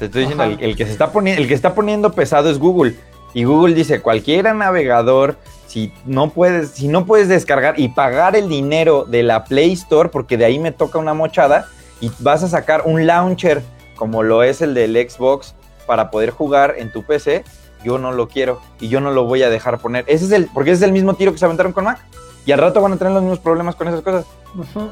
Te 0.00 0.06
estoy 0.06 0.22
diciendo, 0.22 0.44
el, 0.44 0.58
el 0.60 0.76
que 0.76 0.86
se 0.86 0.92
está 0.92 1.12
poniendo, 1.12 1.42
el 1.42 1.46
que 1.46 1.52
está 1.52 1.74
poniendo 1.74 2.12
pesado 2.12 2.48
es 2.50 2.58
Google. 2.58 2.96
Y 3.34 3.44
Google 3.44 3.74
dice, 3.74 4.00
cualquier 4.00 4.52
navegador, 4.54 5.36
si 5.66 5.92
no 6.06 6.30
puedes, 6.30 6.70
si 6.70 6.88
no 6.88 7.04
puedes 7.04 7.28
descargar 7.28 7.78
y 7.78 7.90
pagar 7.90 8.34
el 8.34 8.48
dinero 8.48 9.04
de 9.04 9.22
la 9.22 9.44
Play 9.44 9.72
Store, 9.74 10.08
porque 10.08 10.38
de 10.38 10.46
ahí 10.46 10.58
me 10.58 10.72
toca 10.72 10.98
una 10.98 11.12
mochada, 11.12 11.68
y 12.00 12.10
vas 12.20 12.42
a 12.42 12.48
sacar 12.48 12.84
un 12.86 13.06
launcher 13.06 13.62
como 13.94 14.22
lo 14.22 14.42
es 14.42 14.62
el 14.62 14.72
del 14.72 14.96
Xbox 14.96 15.54
para 15.86 16.10
poder 16.10 16.30
jugar 16.30 16.76
en 16.78 16.90
tu 16.90 17.02
PC, 17.02 17.44
yo 17.84 17.98
no 17.98 18.10
lo 18.12 18.26
quiero 18.26 18.58
y 18.80 18.88
yo 18.88 19.00
no 19.00 19.10
lo 19.10 19.24
voy 19.24 19.42
a 19.42 19.50
dejar 19.50 19.80
poner. 19.80 20.04
Ese 20.06 20.24
es 20.24 20.32
el, 20.32 20.46
porque 20.46 20.70
ese 20.70 20.84
es 20.84 20.88
el 20.88 20.92
mismo 20.92 21.12
tiro 21.12 21.32
que 21.32 21.38
se 21.38 21.44
aventaron 21.44 21.74
con 21.74 21.84
Mac. 21.84 21.98
Y 22.46 22.52
al 22.52 22.58
rato 22.58 22.80
van 22.80 22.94
a 22.94 22.96
tener 22.96 23.12
los 23.12 23.22
mismos 23.22 23.40
problemas 23.40 23.74
con 23.76 23.86
esas 23.86 24.00
cosas. 24.00 24.24
Ujú. 24.54 24.90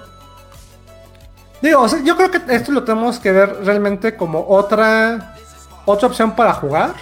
Digo, 1.63 1.81
o 1.83 1.89
sea, 1.89 2.01
yo 2.05 2.17
creo 2.17 2.31
que 2.31 2.41
esto 2.55 2.71
lo 2.73 2.85
tenemos 2.85 3.19
que 3.19 3.33
ver 3.33 3.65
realmente 3.65 4.17
como 4.17 4.47
otra, 4.49 5.35
otra 5.87 6.09
opción 6.09 6.33
para 6.37 6.53
jugar. 6.55 6.93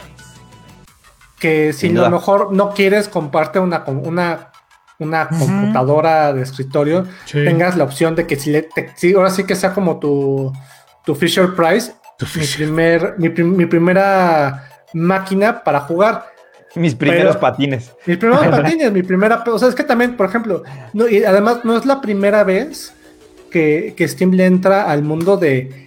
Que 1.38 1.72
si 1.74 1.88
Sin 1.88 1.98
a 1.98 2.02
lo 2.02 2.10
mejor 2.10 2.52
no 2.52 2.70
quieres 2.70 3.08
comprarte 3.08 3.58
una, 3.58 3.84
una, 3.86 4.50
una 4.98 5.28
computadora 5.28 6.32
de 6.32 6.40
escritorio, 6.42 7.04
Sí. 7.26 7.44
tengas 7.44 7.76
la 7.76 7.84
opción 7.84 8.14
de 8.14 8.26
que 8.26 8.36
si, 8.36 8.50
le, 8.50 8.62
te- 8.62 8.92
si 8.96 9.12
ahora 9.12 9.28
sí 9.28 9.44
que 9.44 9.54
sea 9.54 9.74
como 9.74 9.98
tu, 9.98 10.50
tu 11.04 11.14
Fisher 11.14 11.54
Price, 11.54 11.92
Tu 12.18 12.24
mi, 12.24 12.30
Fisher. 12.30 12.66
primer, 12.66 13.14
mi, 13.18 13.28
mi 13.28 13.66
primera 13.66 14.66
máquina 14.94 15.62
para 15.62 15.80
jugar. 15.80 16.24
Mis 16.74 16.94
primeros 16.94 17.36
Pero- 17.36 17.40
patines. 17.40 17.92
Mis 18.06 18.16
primeros 18.16 18.46
patines, 18.62 18.90
mi 18.90 19.02
primera. 19.02 19.44
O 19.46 19.58
sea, 19.58 19.68
es 19.68 19.74
que 19.74 19.84
también, 19.84 20.16
por 20.16 20.26
ejemplo, 20.26 20.62
no, 20.94 21.06
y 21.06 21.22
además 21.24 21.58
no 21.64 21.76
es 21.76 21.84
la 21.84 22.00
primera 22.00 22.44
vez 22.44 22.94
que, 23.56 23.94
que 23.96 24.06
Steam 24.06 24.32
le 24.32 24.44
entra 24.44 24.90
al 24.90 25.02
mundo 25.02 25.36
de. 25.38 25.86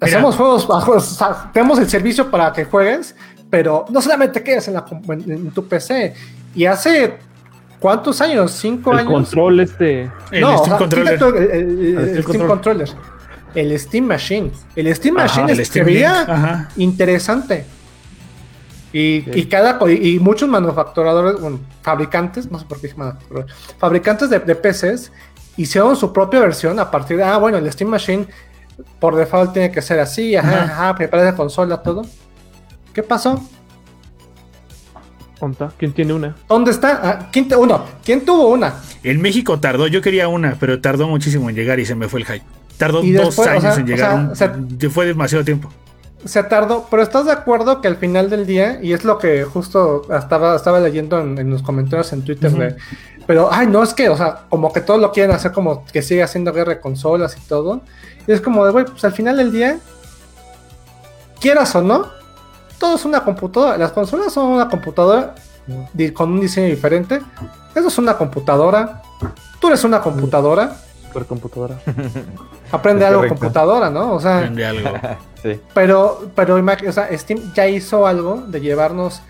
Hacemos 0.00 0.36
juegos, 0.36 0.66
bajo- 0.66 0.92
o 0.92 1.00
sea, 1.00 1.50
tenemos 1.52 1.78
el 1.78 1.88
servicio 1.88 2.30
para 2.30 2.52
que 2.52 2.64
juegues, 2.64 3.14
pero 3.50 3.84
no 3.90 4.00
solamente 4.00 4.42
quedes 4.42 4.66
en, 4.68 4.74
la 4.74 4.84
en, 5.08 5.30
en 5.30 5.50
tu 5.50 5.66
PC. 5.66 6.14
Y 6.54 6.64
hace. 6.64 7.18
¿Cuántos 7.78 8.20
años? 8.20 8.52
¿Cinco 8.52 8.92
el 8.92 9.00
años? 9.00 9.12
control 9.12 9.58
este 9.60 10.08
El 10.30 10.40
no, 10.40 10.54
o 10.54 10.58
Steam 10.58 10.68
sea, 10.68 10.78
Controller. 10.78 11.12
quita 11.14 11.30
tú 11.30 11.36
el, 11.36 11.42
el- 11.42 11.50
el- 11.50 11.98
El 11.98 12.16
el 12.16 12.22
Steam 12.22 12.46
Controller. 12.46 12.88
El 13.54 13.78
Steam 13.78 14.04
Machine. 14.06 14.50
El 14.76 14.94
Steam 14.94 15.14
Machine 15.16 15.52
el 15.52 15.60
es- 15.60 15.66
se 15.68 15.72
Steam 15.72 15.86
Link, 15.86 15.96
veía 15.96 16.20
ajá. 16.22 16.68
interesante. 16.76 17.64
Y, 18.92 19.22
Sí. 19.22 19.30
y 19.40 19.44
cada 19.46 19.78
y, 19.90 20.18
muchos 20.20 20.48
manufacturadores, 20.48 21.40
bueno, 21.40 21.60
fabricantes, 21.82 22.50
no 22.50 22.58
sé 22.58 22.66
por 22.66 22.78
qué 22.80 22.88
fabricantes 23.78 24.28
de, 24.30 24.38
de 24.38 24.54
PCs 24.54 25.10
hicieron 25.56 25.96
su 25.96 26.12
propia 26.12 26.40
versión 26.40 26.78
a 26.78 26.90
partir 26.90 27.16
de, 27.16 27.24
ah, 27.24 27.36
bueno, 27.38 27.58
el 27.58 27.70
Steam 27.72 27.90
Machine 27.90 28.26
por 28.98 29.14
default 29.16 29.52
tiene 29.52 29.70
que 29.70 29.82
ser 29.82 30.00
así, 30.00 30.34
ajá, 30.36 30.48
Ajá. 30.64 30.64
ajá, 30.64 30.94
prepara 30.94 31.24
la 31.24 31.34
consola, 31.36 31.82
todo. 31.82 32.02
¿Qué 32.94 33.02
pasó? 33.02 33.40
¿Quién 35.76 35.92
tiene 35.92 36.12
una? 36.12 36.36
¿Dónde 36.48 36.70
está? 36.70 37.00
Ah, 37.02 37.28
¿quién, 37.32 37.48
te- 37.48 37.56
uno, 37.56 37.84
¿quién 38.04 38.24
tuvo 38.24 38.48
una? 38.50 38.74
En 39.02 39.20
México 39.20 39.58
tardó, 39.58 39.88
yo 39.88 40.00
quería 40.00 40.28
una, 40.28 40.56
pero 40.60 40.80
tardó 40.80 41.08
muchísimo 41.08 41.50
en 41.50 41.56
llegar 41.56 41.80
y 41.80 41.84
se 41.86 41.96
me 41.96 42.08
fue 42.08 42.20
el 42.20 42.26
hype. 42.26 42.44
Tardó 42.78 43.02
Y 43.02 43.10
dos 43.10 43.26
después, 43.26 43.48
o 43.48 43.50
años 43.50 43.62
sea, 43.62 43.74
en 43.74 43.86
llegar, 43.86 44.12
o 44.12 44.16
un- 44.30 44.36
sea, 44.36 44.48
de- 44.56 44.88
fue 44.88 45.04
demasiado 45.06 45.44
tiempo. 45.44 45.68
Se 46.24 46.44
tardó, 46.44 46.86
pero 46.88 47.02
¿estás 47.02 47.26
de 47.26 47.32
acuerdo 47.32 47.80
que 47.80 47.88
al 47.88 47.96
final 47.96 48.30
del 48.30 48.46
día, 48.46 48.78
y 48.80 48.92
es 48.92 49.02
lo 49.04 49.18
que 49.18 49.42
justo 49.42 50.02
estaba, 50.16 50.54
estaba 50.54 50.78
leyendo 50.78 51.20
en, 51.20 51.36
en 51.36 51.50
los 51.50 51.62
comentarios 51.62 52.12
en 52.12 52.22
Twitter, 52.22 52.52
de, 52.52 52.76
pero, 53.26 53.48
ay, 53.50 53.66
no, 53.66 53.82
es 53.82 53.94
que, 53.94 54.08
o 54.08 54.16
sea, 54.16 54.42
como 54.48 54.72
que 54.72 54.80
todos 54.80 55.00
lo 55.00 55.12
quieren 55.12 55.34
hacer 55.34 55.52
como 55.52 55.84
que 55.86 56.02
sigue 56.02 56.22
haciendo 56.22 56.52
guerra 56.52 56.74
de 56.74 56.80
consolas 56.80 57.36
y 57.36 57.40
todo. 57.48 57.80
Y 58.26 58.32
es 58.32 58.40
como 58.40 58.64
de, 58.64 58.72
güey, 58.72 58.84
pues 58.84 59.04
al 59.04 59.12
final 59.12 59.36
del 59.36 59.52
día, 59.52 59.78
quieras 61.40 61.74
o 61.74 61.82
no, 61.82 62.06
todo 62.78 62.96
es 62.96 63.04
una 63.04 63.24
computadora. 63.24 63.76
Las 63.78 63.92
consolas 63.92 64.32
son 64.32 64.46
una 64.46 64.68
computadora 64.68 65.34
con 66.14 66.32
un 66.32 66.40
diseño 66.40 66.68
diferente. 66.68 67.20
Eso 67.74 67.88
es 67.88 67.98
una 67.98 68.16
computadora 68.16 69.02
tú 69.62 69.68
eres 69.68 69.84
una 69.84 70.00
computadora, 70.02 70.76
Supercomputadora. 71.06 71.76
aprende 72.72 73.06
algo 73.06 73.20
correcto. 73.20 73.38
computadora, 73.38 73.88
¿no? 73.90 74.14
O 74.14 74.20
sea, 74.20 74.38
Aprende 74.38 74.66
algo. 74.66 74.90
Sí. 75.42 75.60
pero, 75.74 76.30
pero 76.36 76.54
o 76.54 76.92
sea, 76.92 77.08
Steam 77.18 77.52
ya 77.52 77.66
hizo 77.66 78.06
algo 78.06 78.44
de 78.46 78.60
llevarnos 78.60 79.22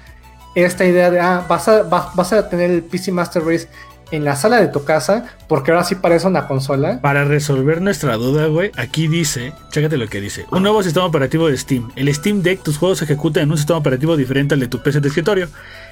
esta 0.54 0.84
idea 0.84 1.10
de, 1.10 1.20
ah, 1.20 1.44
vas 1.48 1.68
a, 1.68 1.82
vas, 1.82 2.14
vas 2.14 2.32
a 2.32 2.48
tener 2.48 2.70
el 2.70 2.82
PC 2.82 3.12
Master 3.12 3.42
Race 3.44 3.68
en 4.12 4.24
la 4.24 4.36
sala 4.36 4.60
de 4.60 4.68
tu 4.68 4.84
casa, 4.84 5.24
porque 5.48 5.70
ahora 5.70 5.84
sí 5.84 5.94
parece 5.94 6.26
una 6.26 6.46
consola. 6.46 7.00
Para 7.00 7.24
resolver 7.24 7.80
nuestra 7.80 8.16
duda, 8.16 8.46
güey, 8.46 8.70
aquí 8.76 9.08
dice, 9.08 9.54
chécate 9.70 9.96
lo 9.96 10.06
que 10.06 10.20
dice. 10.20 10.46
Un 10.50 10.62
nuevo 10.62 10.82
sistema 10.82 11.06
operativo 11.06 11.48
de 11.48 11.56
Steam. 11.56 11.90
El 11.96 12.14
Steam 12.14 12.42
Deck, 12.42 12.62
tus 12.62 12.76
juegos 12.76 12.98
se 12.98 13.04
ejecutan 13.04 13.44
en 13.44 13.50
un 13.50 13.56
sistema 13.56 13.78
operativo 13.78 14.16
diferente 14.16 14.54
al 14.54 14.60
de 14.60 14.68
tu 14.68 14.82
PC 14.82 15.00
de 15.00 15.08
escritorio. 15.08 15.48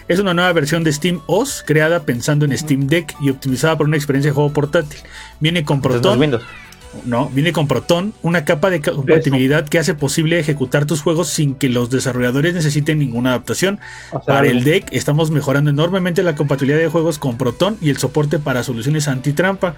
Es 0.06 0.18
una 0.20 0.34
nueva 0.34 0.52
versión 0.52 0.84
de 0.84 0.92
Steam 0.92 1.20
OS 1.26 1.64
creada 1.66 2.00
pensando 2.00 2.44
en 2.44 2.56
Steam 2.56 2.86
Deck 2.86 3.16
y 3.20 3.30
optimizada 3.30 3.78
por 3.78 3.86
una 3.86 3.96
experiencia 3.96 4.30
de 4.30 4.34
juego 4.34 4.52
portátil. 4.52 5.00
Viene 5.40 5.64
con 5.64 5.80
Proton, 5.80 6.20
Windows. 6.20 6.42
No, 7.04 7.28
viene 7.30 7.52
con 7.52 7.68
Proton, 7.68 8.12
una 8.22 8.44
capa 8.44 8.68
de 8.70 8.80
compatibilidad 8.80 9.68
que 9.68 9.78
hace 9.78 9.94
posible 9.94 10.38
ejecutar 10.40 10.86
tus 10.86 11.02
juegos 11.02 11.28
sin 11.28 11.54
que 11.54 11.68
los 11.68 11.88
desarrolladores 11.90 12.54
necesiten 12.54 12.98
ninguna 12.98 13.30
adaptación. 13.30 13.78
O 14.12 14.22
sea, 14.22 14.34
Para 14.36 14.48
el 14.48 14.64
deck 14.64 14.88
estamos 14.92 15.30
mejorando 15.30 15.70
enormemente 15.70 16.22
la 16.22 16.34
compatibilidad 16.34 16.78
de 16.80 16.88
juegos 16.88 17.18
con 17.18 17.38
Proton 17.38 17.76
y 17.80 17.90
el 17.90 17.96
soporte 17.98 18.38
para 18.38 18.62
soluciones 18.64 19.06
antitrampa, 19.08 19.76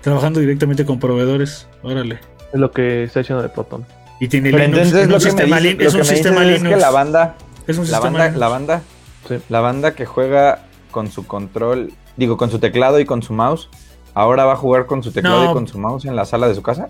trabajando 0.00 0.40
directamente 0.40 0.84
con 0.84 0.98
proveedores. 0.98 1.66
Órale. 1.82 2.20
es 2.52 2.58
lo 2.60 2.70
que 2.70 3.04
está 3.04 3.20
haciendo 3.20 3.42
de 3.42 3.50
Proton. 3.50 3.84
Y 4.20 4.28
tiene 4.28 4.50
Pero 4.50 4.64
Linux, 4.64 4.78
entonces 4.88 5.02
es 5.02 5.08
lo 5.08 5.14
un 5.16 5.20
que 5.20 5.24
me 5.26 5.30
sistema, 5.30 5.60
lo 5.60 5.68
es 5.68 5.94
un 5.94 6.00
que 6.00 6.04
sistema 6.06 6.40
dices 6.40 6.56
es 6.56 6.62
Linux. 6.62 6.74
que 6.76 6.80
la 6.80 6.90
banda, 6.90 7.36
es 7.66 7.76
un 7.76 7.82
la 7.84 7.88
sistema 7.88 8.00
banda, 8.10 8.24
Linux. 8.24 8.38
la 8.40 8.48
banda, 8.48 8.82
Sí. 9.28 9.34
la 9.50 9.60
banda 9.60 9.94
que 9.94 10.06
juega 10.06 10.64
con 10.90 11.10
su 11.10 11.26
control, 11.26 11.92
digo, 12.16 12.36
con 12.38 12.50
su 12.50 12.58
teclado 12.58 12.98
y 13.00 13.04
con 13.04 13.22
su 13.22 13.32
mouse, 13.34 13.68
ahora 14.14 14.44
va 14.44 14.52
a 14.54 14.56
jugar 14.56 14.86
con 14.86 15.02
su 15.02 15.12
teclado 15.12 15.44
No. 15.44 15.50
y 15.50 15.54
con 15.54 15.68
su 15.68 15.78
mouse 15.78 16.04
en 16.06 16.16
la 16.16 16.24
sala 16.24 16.48
de 16.48 16.54
su 16.54 16.62
casa. 16.62 16.88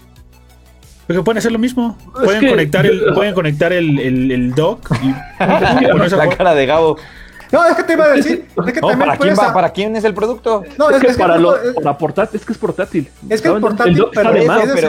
Pero 1.07 1.25
pueden 1.25 1.39
hacer 1.39 1.53
lo 1.53 1.59
mismo. 1.59 1.97
Pueden 2.12 2.41
que- 2.41 2.49
conectar 2.51 2.85
el, 2.87 3.03
pueden 3.14 3.35
conectar 3.35 3.73
el, 3.73 3.99
el, 3.99 4.31
el 4.31 4.55
dock 4.55 4.91
y, 5.03 5.14
La 5.41 6.29
cara 6.37 6.55
de 6.55 6.66
Gabo. 6.66 6.97
No, 7.51 7.64
es 7.64 7.75
que 7.77 7.83
te 7.83 7.95
iba 7.95 8.05
a 8.05 8.09
decir, 8.09 8.47
es 8.66 8.73
que 8.75 8.81
No, 8.83 8.89
también 8.89 8.99
¿para 9.09 9.12
quién 9.19 9.35
puedes 9.35 9.39
va? 9.39 9.51
a- 9.51 9.55
¿Para 9.55 9.71
quién 9.71 9.97
es 9.97 10.05
el 10.05 10.12
producto? 10.12 10.64
No, 10.77 10.91
es, 10.91 10.97
es, 10.97 11.03
que 11.03 11.07
es 11.09 11.16
que 11.16 11.23
para, 11.23 11.37
no, 11.37 11.41
lo, 11.41 11.57
es- 11.57 11.75
para 11.75 11.97
portátil, 11.97 12.39
es 12.39 12.45
que 12.47 12.53
es 12.53 12.59
portátil. 12.59 13.09
es 13.29 13.41
que 13.41 13.49
es 13.49 13.55
portátil, 13.55 13.93
el 13.95 13.99
dock 13.99 14.11
pero 14.14 14.31
pero, 14.33 14.43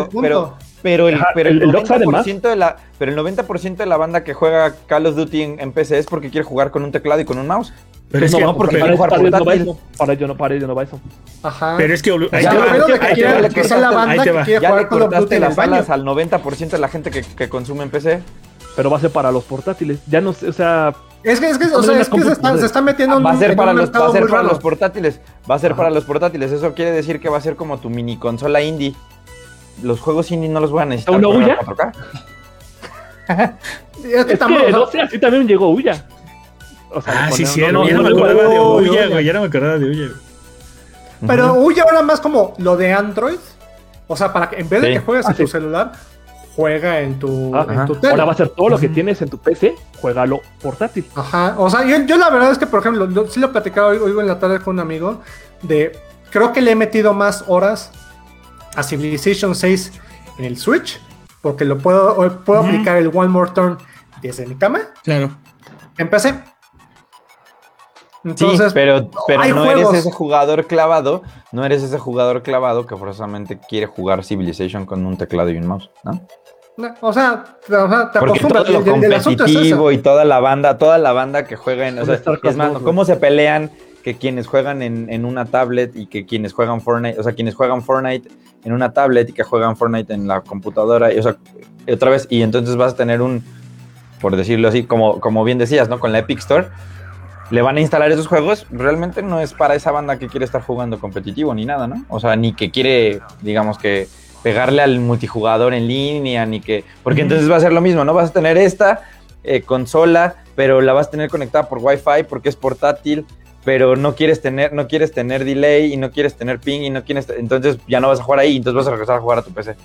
el 0.03 0.09
punto. 0.09 0.21
pero, 0.21 0.57
pero 0.81 1.07
el, 1.07 1.19
pero 1.33 1.49
el- 1.49 1.57
el, 1.57 1.63
el 1.63 1.71
dock 1.71 1.85
sabe 1.85 2.05
más. 2.05 2.25
90% 2.27 2.41
de 2.49 2.55
la, 2.57 2.75
pero 2.97 3.11
el 3.13 3.17
90% 3.37 3.77
de 3.77 3.85
la 3.85 3.95
banda 3.95 4.25
que 4.25 4.33
juega 4.33 4.73
Call 4.87 5.05
of 5.05 5.15
Duty 5.15 5.41
en, 5.41 5.59
en 5.61 5.71
PC 5.71 5.99
es 5.99 6.05
porque 6.05 6.29
quiere 6.29 6.43
jugar 6.43 6.69
con 6.71 6.83
un 6.83 6.91
teclado 6.91 7.21
y 7.21 7.25
con 7.25 7.37
un 7.39 7.47
mouse. 7.47 7.71
Pero 8.11 8.25
es 8.25 8.31
no, 8.31 8.37
que, 8.39 8.43
no, 8.43 8.57
porque 8.57 8.75
quiere 8.77 8.95
jugar 8.95 9.09
para 9.11 9.21
ellos 9.21 9.31
no 9.31 9.37
va 9.39 9.45
portátil. 9.45 9.61
eso. 9.69 9.79
Para 9.97 10.13
ello 10.13 10.27
no, 10.27 10.37
para 10.37 10.55
ello 10.55 10.67
no 10.67 10.75
va 10.75 10.83
eso. 10.83 10.99
Ajá. 11.43 11.75
pero 11.77 11.93
es 11.93 12.01
que 12.01 12.11
ahí 12.11 12.43
Ya, 12.43 12.49
te 12.49 12.55
Lo 12.55 12.61
va, 12.61 12.65
que 12.65 12.93
que 12.93 13.13
quiera 13.13 13.37
ahí 13.37 13.49
te 13.49 13.61
va. 13.61 13.77
la 13.79 13.89
Ahí 13.89 13.95
banda 13.95 14.23
te 14.23 14.31
va. 14.31 14.45
Ya 14.47 14.75
le 14.75 14.87
cortaste 14.87 15.39
las 15.39 15.59
alas 15.59 15.89
al 15.91 16.03
90% 16.03 16.69
de 16.69 16.77
la 16.79 16.87
gente 16.87 17.11
que, 17.11 17.21
que 17.21 17.47
consume 17.49 17.83
en 17.83 17.89
PC. 17.91 18.21
Pero 18.75 18.89
va 18.89 18.97
a 18.97 18.99
ser 18.99 19.11
para 19.11 19.31
los 19.31 19.43
portátiles. 19.43 19.99
Ya 20.07 20.21
no 20.21 20.31
sé, 20.33 20.47
o 20.47 20.53
sea, 20.53 20.93
Es 21.23 21.39
que, 21.39 21.49
es 21.49 21.57
que, 21.57 21.65
o 21.65 21.83
sea, 21.83 21.99
es 21.99 22.07
que 22.09 22.21
se, 22.21 22.31
está, 22.31 22.57
se 22.57 22.65
está 22.65 22.81
metiendo 22.81 23.17
en 23.17 23.25
Va 23.25 23.31
a 23.31 23.33
un- 23.33 23.39
ser 23.39 23.51
en 23.51 23.57
para 23.57 23.71
un 23.71 23.77
los, 23.77 23.91
va 23.91 24.07
a 24.07 24.11
ser 24.11 24.21
muy 24.21 24.29
para 24.29 24.41
raro. 24.43 24.53
los 24.53 24.59
portátiles. 24.61 25.19
Va 25.49 25.55
a 25.55 25.59
ser 25.59 25.71
Ajá. 25.73 25.77
para 25.77 25.89
los 25.89 26.05
portátiles. 26.05 26.51
Eso 26.51 26.73
quiere 26.73 26.91
decir 26.91 27.19
que 27.19 27.29
va 27.29 27.37
a 27.37 27.41
ser 27.41 27.55
como 27.57 27.77
tu 27.79 27.89
mini 27.89 28.17
consola 28.17 28.61
indie. 28.61 28.95
Los 29.83 29.99
juegos 29.99 30.31
indie 30.31 30.49
no 30.49 30.59
los 30.61 30.71
van 30.71 30.83
a 30.83 30.89
necesitar 30.91 31.15
¿Una 31.15 31.27
correr 31.27 31.43
Ouya? 31.43 31.53
a 31.61 31.65
4K. 31.65 31.93
Es 34.03 34.25
que 34.25 34.37
tampoco- 34.37 34.69
no 34.71 34.87
sé, 34.87 35.01
así 35.01 35.19
también 35.19 35.47
llegó 35.47 35.69
Uya. 35.69 36.05
O 36.91 37.01
sea, 37.01 37.25
Ah, 37.27 37.31
sí, 37.31 37.45
sí, 37.45 37.61
no, 37.71 37.87
ya 37.87 37.93
no, 37.93 38.03
me 38.03 38.09
acordaba 38.09 38.43
de 38.49 38.55
no, 38.55 38.73
güey. 38.73 39.23
Ya 39.25 39.33
no 39.33 39.41
me 39.41 39.47
acordaba 39.47 39.77
de 39.77 39.85
güey. 39.85 40.11
Pero 41.27 41.53
huye 41.55 41.81
ahora 41.81 42.01
más 42.01 42.19
como 42.21 42.53
lo 42.57 42.77
de 42.77 42.93
Android. 42.93 43.37
O 44.07 44.15
sea, 44.15 44.33
para 44.33 44.49
que 44.49 44.57
en 44.59 44.69
vez 44.69 44.81
de 44.81 44.87
Sí. 44.87 44.93
que 44.93 44.99
juegues 45.01 45.25
Ah, 45.27 45.31
en 45.31 45.37
tu 45.37 45.45
sí. 45.45 45.51
celular, 45.51 45.91
juega 46.55 46.99
en 47.01 47.19
tu, 47.19 47.55
Ah, 47.55 47.67
en 47.69 47.85
tu 47.85 47.95
tele. 47.95 48.11
Ahora 48.11 48.25
va 48.25 48.31
a 48.31 48.35
ser 48.35 48.49
todo 48.49 48.69
lo 48.69 48.79
que 48.79 48.89
tienes 48.89 49.21
en 49.21 49.29
tu 49.29 49.37
PC, 49.37 49.75
juégalo 50.01 50.41
portátil. 50.61 51.05
Ajá, 51.15 51.55
o 51.57 51.69
sea, 51.69 51.85
yo, 51.85 51.97
yo 52.05 52.17
la 52.17 52.29
verdad 52.31 52.51
es 52.51 52.57
que, 52.57 52.65
por 52.65 52.79
ejemplo, 52.79 53.09
yo 53.11 53.27
sí 53.27 53.39
lo 53.39 53.51
platicaba 53.51 53.89
hoy, 53.89 53.97
hoy 53.97 54.19
en 54.19 54.27
la 54.27 54.39
tarde 54.39 54.59
con 54.59 54.75
un 54.75 54.79
amigo, 54.79 55.21
de, 55.61 55.91
creo 56.31 56.51
que 56.53 56.61
le 56.61 56.71
he 56.71 56.75
metido 56.75 57.13
más 57.13 57.43
horas 57.47 57.91
a 58.75 58.81
Civilization 58.83 59.53
6 59.53 59.91
en 60.39 60.45
el 60.45 60.57
Switch, 60.57 60.99
porque 61.41 61.65
lo 61.65 61.77
puedo, 61.77 62.43
puedo 62.45 62.61
aplicar 62.61 62.97
el 62.97 63.11
One 63.13 63.27
More 63.29 63.51
Turn 63.51 63.77
desde 64.21 64.45
mi 64.47 64.55
cama, 64.55 64.79
Claro. 65.03 65.29
empecé. 65.97 66.33
Sí, 68.35 68.45
pero, 68.73 69.09
pero 69.27 69.45
no 69.45 69.63
juegos. 69.63 69.93
eres 69.93 70.05
ese 70.05 70.11
jugador 70.11 70.65
clavado, 70.67 71.21
no 71.53 71.63
eres 71.65 71.83
ese 71.83 71.97
jugador 71.97 72.43
clavado 72.43 72.85
que 72.85 72.95
forzosamente 72.97 73.59
quiere 73.69 73.85
jugar 73.85 74.23
Civilization 74.25 74.85
con 74.85 75.05
un 75.05 75.15
teclado 75.17 75.49
y 75.49 75.57
un 75.57 75.67
mouse, 75.67 75.89
¿no? 76.03 76.21
no, 76.77 76.93
o 77.01 77.13
sea, 77.13 77.43
te- 77.65 77.75
o 77.75 77.87
sea, 77.89 78.11
te 78.11 78.19
Porque 78.19 78.39
acostumbras, 78.39 78.63
todo 78.65 78.73
lo 78.73 78.79
es 79.15 79.23
competitivo 79.23 79.89
ese. 79.89 79.99
y 79.99 80.01
toda 80.03 80.25
la 80.25 80.39
banda, 80.39 80.77
toda 80.77 80.97
la 80.97 81.13
banda 81.13 81.45
que 81.45 81.55
juega 81.55 81.87
en, 81.87 81.99
o 81.99 82.05
sea, 82.05 82.21
es 82.43 82.55
más, 82.57 82.73
2, 82.73 82.81
cómo 82.83 83.05
se 83.05 83.15
pelean 83.17 83.71
que 84.03 84.15
quienes 84.17 84.47
juegan 84.47 84.81
en, 84.81 85.07
en 85.11 85.25
una 85.25 85.45
tablet 85.45 85.95
y 85.95 86.07
que 86.07 86.25
quienes 86.25 86.53
juegan 86.53 86.79
Fortnite, 86.81 87.19
o 87.19 87.23
sea, 87.23 87.33
quienes 87.33 87.55
juegan 87.55 87.81
Fortnite 87.83 88.29
en 88.63 88.73
una 88.73 88.91
tablet 88.93 89.29
y 89.29 89.33
que 89.33 89.43
juegan 89.43 89.75
Fortnite 89.77 90.13
en 90.13 90.27
la 90.27 90.41
computadora, 90.41 91.13
y, 91.13 91.19
o 91.19 91.23
sea, 91.23 91.35
otra 91.91 92.09
vez, 92.11 92.27
y 92.29 92.41
entonces 92.41 92.75
vas 92.77 92.93
a 92.93 92.95
tener 92.95 93.21
un, 93.21 93.43
por 94.21 94.35
decirlo 94.37 94.67
así, 94.69 94.83
como, 94.83 95.19
como 95.19 95.43
bien 95.43 95.57
decías, 95.57 95.89
¿no? 95.89 95.99
Con 95.99 96.11
la 96.13 96.19
Epic 96.19 96.39
Store, 96.39 96.67
le 97.49 97.61
van 97.61 97.77
a 97.77 97.81
instalar 97.81 98.11
esos 98.11 98.27
juegos, 98.27 98.65
realmente 98.69 99.21
no 99.21 99.39
es 99.39 99.53
para 99.53 99.75
esa 99.75 99.91
banda 99.91 100.19
que 100.19 100.27
quiere 100.27 100.45
estar 100.45 100.61
jugando 100.61 100.99
competitivo 100.99 101.53
ni 101.53 101.65
nada, 101.65 101.87
¿no? 101.87 102.05
O 102.09 102.19
sea, 102.19 102.35
ni 102.35 102.53
que 102.53 102.71
quiere, 102.71 103.21
digamos 103.41 103.77
que 103.77 104.07
pegarle 104.43 104.81
al 104.81 104.99
multijugador 104.99 105.73
en 105.73 105.87
línea, 105.87 106.45
ni 106.45 106.61
que, 106.61 106.83
porque 107.03 107.21
entonces 107.21 107.49
va 107.49 107.57
a 107.57 107.59
ser 107.59 107.73
lo 107.73 107.81
mismo, 107.81 108.05
¿no? 108.05 108.13
Vas 108.13 108.29
a 108.29 108.33
tener 108.33 108.57
esta 108.57 109.01
eh, 109.43 109.61
consola, 109.61 110.35
pero 110.55 110.81
la 110.81 110.93
vas 110.93 111.07
a 111.07 111.11
tener 111.11 111.29
conectada 111.29 111.67
por 111.67 111.79
Wi-Fi 111.79 112.23
porque 112.29 112.49
es 112.49 112.55
portátil, 112.55 113.25
pero 113.65 113.95
no 113.95 114.15
quieres 114.15 114.41
tener, 114.41 114.73
no 114.73 114.87
quieres 114.87 115.11
tener 115.11 115.43
delay 115.43 115.93
y 115.93 115.97
no 115.97 116.11
quieres 116.11 116.35
tener 116.35 116.59
ping 116.59 116.81
y 116.81 116.89
no 116.89 117.03
quieres, 117.03 117.27
entonces 117.29 117.77
ya 117.87 117.99
no 117.99 118.07
vas 118.07 118.19
a 118.19 118.23
jugar 118.23 118.39
ahí, 118.39 118.57
entonces 118.57 118.75
vas 118.75 118.87
a 118.87 118.91
regresar 118.91 119.17
a 119.17 119.21
jugar 119.21 119.39
a 119.39 119.41
tu 119.41 119.51
PC. 119.51 119.75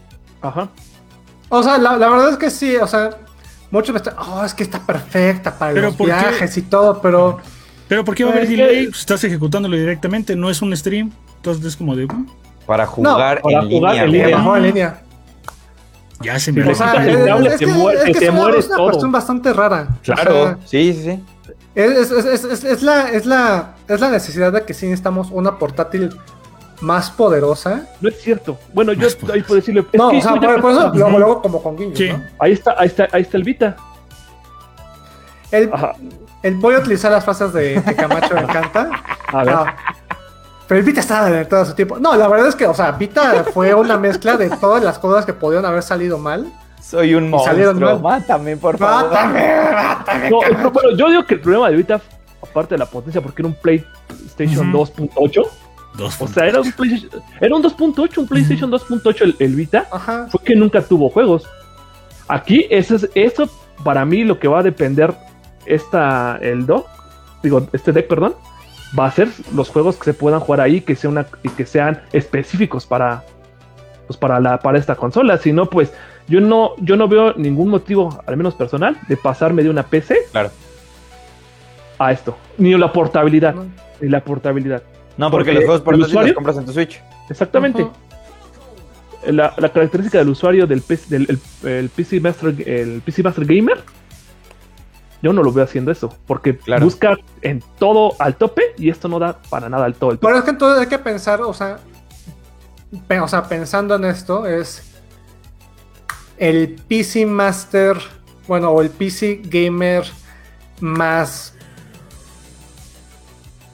Ajá. 0.42 0.68
O 1.48 1.62
sea, 1.62 1.78
la, 1.78 1.96
la 1.96 2.08
verdad 2.08 2.30
es 2.30 2.36
que 2.36 2.50
sí, 2.50 2.76
o 2.76 2.86
sea, 2.86 3.10
muchos 3.70 3.92
me 3.92 3.98
están, 3.98 4.14
oh, 4.18 4.44
es 4.44 4.54
que 4.54 4.62
está 4.62 4.78
perfecta 4.80 5.56
para 5.56 5.72
Pero 5.72 5.86
los 5.88 5.98
viajes 5.98 6.56
y 6.56 6.62
todo, 6.62 7.00
pero 7.00 7.38
Pero 7.94 8.04
¿por 8.04 8.16
qué 8.16 8.24
va 8.24 8.30
a 8.30 8.32
haber 8.34 8.48
delay? 8.48 8.86
Pues 8.88 8.98
estás 8.98 9.22
ejecutándolo 9.22 9.76
directamente, 9.76 10.34
no 10.34 10.50
es 10.50 10.60
un 10.62 10.76
stream. 10.76 11.12
Entonces 11.36 11.64
es 11.64 11.76
como 11.76 11.94
de. 11.94 12.06
"Mm, 12.06 12.26
Para 12.66 12.86
jugar 12.86 13.40
para 13.40 13.60
en 13.60 13.70
jugar 13.70 13.92
línea. 13.94 14.04
en 14.04 14.10
línea. 14.12 14.56
en 14.56 14.62
línea. 14.64 15.00
Ya 16.20 16.38
se 16.40 16.50
me 16.50 16.64
Sí, 16.64 16.70
O 16.70 16.74
sea, 16.74 16.92
es, 17.06 17.56
te 17.58 17.64
que, 17.66 17.70
muere- 17.72 17.98
es 17.98 18.04
que 18.06 18.12
te 18.14 18.24
es 18.24 18.30
una, 18.32 18.40
mueres 18.40 18.58
es 18.64 18.66
una 18.66 18.76
todo. 18.78 18.86
cuestión 18.86 19.12
bastante 19.12 19.52
rara. 19.52 19.88
O 19.92 20.02
Claro, 20.02 20.32
sea, 20.32 20.58
sí, 20.64 20.92
sí, 20.92 21.02
sí. 21.04 21.24
es, 21.76 22.10
es- 22.10 22.24
es- 22.24 22.44
es- 22.44 22.64
es 22.64 22.82
la, 22.82 23.10
es, 23.10 23.26
la, 23.26 23.74
es 23.86 24.00
la 24.00 24.10
necesidad 24.10 24.52
de 24.52 24.64
que 24.64 24.74
sí 24.74 24.86
necesitamos 24.86 25.28
una 25.30 25.56
portátil 25.56 26.10
más 26.80 27.12
poderosa. 27.12 27.86
No 28.00 28.08
es 28.08 28.20
cierto. 28.20 28.58
Bueno, 28.72 28.92
yo 28.92 29.06
ahí 29.32 29.42
puedo 29.42 29.54
decirle. 29.60 29.84
es 29.92 29.98
No, 29.98 30.10
que 30.10 30.18
o 30.18 30.20
sea, 30.20 30.34
por, 30.34 30.60
por 30.60 30.70
eso 30.72 30.90
luego, 30.94 31.16
luego 31.18 31.42
como 31.42 31.62
con 31.62 31.76
guiños, 31.76 31.96
Sí. 31.96 32.08
¿no? 32.08 32.20
Ahí 32.40 32.54
está, 32.54 32.74
ahí 32.76 32.88
está, 32.88 33.06
ahí 33.12 33.22
está 33.22 33.36
el 33.36 33.44
Vita. 33.44 33.76
El, 35.54 35.70
el- 36.42 36.54
voy 36.56 36.74
a 36.74 36.78
utilizar 36.78 37.10
las 37.12 37.24
frases 37.24 37.52
de, 37.52 37.80
de 37.80 37.94
Camacho, 37.96 38.34
me 38.34 38.40
encanta. 38.42 38.90
A 39.32 39.44
ver. 39.44 39.54
Ah, 39.54 39.76
pero 40.66 40.80
el 40.80 40.86
Vita 40.86 41.00
estaba 41.00 41.26
adelantado 41.26 41.62
a 41.62 41.66
su 41.66 41.74
tiempo. 41.74 41.98
No, 41.98 42.14
la 42.16 42.26
verdad 42.28 42.48
es 42.48 42.54
que, 42.56 42.66
o 42.66 42.74
sea, 42.74 42.92
Vita 42.92 43.44
fue 43.52 43.74
una 43.74 43.98
mezcla 43.98 44.36
de 44.36 44.48
todas 44.50 44.82
las 44.82 44.98
cosas 44.98 45.26
que 45.26 45.32
podían 45.34 45.64
haber 45.66 45.82
salido 45.82 46.18
mal. 46.18 46.50
Soy 46.82 47.14
un 47.14 47.30
monstruo. 47.30 47.74
mal. 47.74 48.00
Mátame, 48.00 48.56
por 48.56 48.76
favor. 48.78 49.10
¡Mátame! 49.10 49.54
¡Mátame! 49.72 50.30
No, 50.30 50.42
el 50.42 50.56
bueno, 50.56 50.90
yo 50.96 51.08
digo 51.10 51.24
que 51.24 51.34
el 51.34 51.40
problema 51.40 51.70
de 51.70 51.76
Vita, 51.76 52.00
aparte 52.42 52.74
de 52.74 52.78
la 52.78 52.86
potencia, 52.86 53.20
porque 53.22 53.42
era 53.42 53.48
un 53.48 53.54
PlayStation 53.54 54.74
Ujú. 54.74 54.84
2.8, 55.18 55.42
Dos 55.96 56.20
o 56.20 56.26
sea, 56.28 56.46
era 56.46 56.60
un 56.60 56.72
PlayStation, 56.72 57.22
era 57.40 57.54
un 57.56 57.62
2.8, 57.62 58.18
un 58.18 58.26
PlayStation 58.26 58.70
2.8 58.70 59.20
el, 59.22 59.36
el 59.38 59.54
Vita, 59.54 59.86
Ajá. 59.92 60.26
fue 60.30 60.40
que 60.42 60.54
nunca 60.56 60.82
tuvo 60.82 61.08
juegos. 61.08 61.44
Aquí, 62.28 62.66
eso, 62.70 62.96
es, 62.96 63.08
eso 63.14 63.48
para 63.84 64.04
mí 64.04 64.24
lo 64.24 64.38
que 64.38 64.48
va 64.48 64.60
a 64.60 64.62
depender 64.62 65.14
esta, 65.66 66.38
el 66.40 66.66
dock, 66.66 66.86
digo, 67.42 67.66
este 67.72 67.92
deck, 67.92 68.06
perdón, 68.08 68.34
va 68.98 69.06
a 69.06 69.10
ser 69.10 69.28
los 69.54 69.68
juegos 69.70 69.96
que 69.96 70.04
se 70.04 70.14
puedan 70.14 70.40
jugar 70.40 70.60
ahí, 70.60 70.80
que, 70.80 70.94
sea 70.96 71.10
una, 71.10 71.26
y 71.42 71.48
que 71.50 71.66
sean 71.66 72.00
específicos 72.12 72.86
para, 72.86 73.24
pues 74.06 74.16
para, 74.16 74.38
la, 74.40 74.58
para 74.58 74.78
esta 74.78 74.94
consola. 74.94 75.36
Si 75.38 75.52
no, 75.52 75.66
pues 75.66 75.92
yo 76.28 76.40
no, 76.40 76.72
yo 76.78 76.96
no 76.96 77.08
veo 77.08 77.34
ningún 77.34 77.68
motivo, 77.68 78.22
al 78.26 78.36
menos 78.36 78.54
personal, 78.54 78.96
de 79.08 79.16
pasarme 79.16 79.62
de 79.62 79.70
una 79.70 79.82
PC 79.82 80.16
Claro. 80.32 80.50
a 81.98 82.12
esto. 82.12 82.36
Ni 82.58 82.76
la 82.76 82.92
portabilidad, 82.92 83.54
No. 83.54 83.66
ni 84.00 84.08
la 84.08 84.20
portabilidad. 84.22 84.82
No, 85.16 85.30
porque, 85.30 85.50
Porque 85.50 85.54
los 85.54 85.64
juegos 85.64 85.82
portátiles 85.82 86.08
usuario- 86.10 86.28
los 86.28 86.34
compras 86.34 86.56
en 86.58 86.64
tu 86.66 86.72
Switch. 86.72 87.00
Exactamente. 87.30 87.86
La, 89.26 89.54
la 89.56 89.68
característica 89.70 90.18
del 90.18 90.28
usuario 90.28 90.66
del, 90.66 90.82
PC, 90.82 91.06
del 91.18 91.26
el, 91.62 91.68
el 91.70 91.88
PC 91.88 92.20
Master, 92.20 92.54
el 92.68 93.00
PC 93.02 93.22
Master 93.22 93.46
Gamer 93.46 93.78
yo 95.24 95.32
no 95.32 95.42
lo 95.42 95.50
veo 95.52 95.64
haciendo 95.64 95.90
eso, 95.90 96.14
porque 96.26 96.56
Claro. 96.58 96.84
busca 96.84 97.16
en 97.42 97.64
todo 97.78 98.14
al 98.20 98.36
tope 98.36 98.74
y 98.78 98.90
esto 98.90 99.08
no 99.08 99.18
da 99.18 99.40
para 99.50 99.68
nada 99.68 99.86
al 99.86 99.94
todo 99.94 100.10
el 100.12 100.18
tope. 100.18 100.26
Pero 100.28 100.38
es 100.38 100.44
que 100.44 100.50
entonces 100.50 100.80
hay 100.82 100.86
que 100.88 100.98
pensar, 100.98 101.40
o 101.42 101.52
sea, 101.54 101.78
pe- 103.08 103.18
o 103.20 103.26
sea, 103.26 103.42
pensando 103.48 103.94
en 103.96 104.04
esto, 104.04 104.46
es 104.46 104.82
el 106.36 106.76
PC 106.86 107.24
Master, 107.26 107.96
bueno, 108.46 108.70
o 108.70 108.82
el 108.82 108.90
PC 108.90 109.40
Gamer 109.44 110.04
más. 110.80 111.54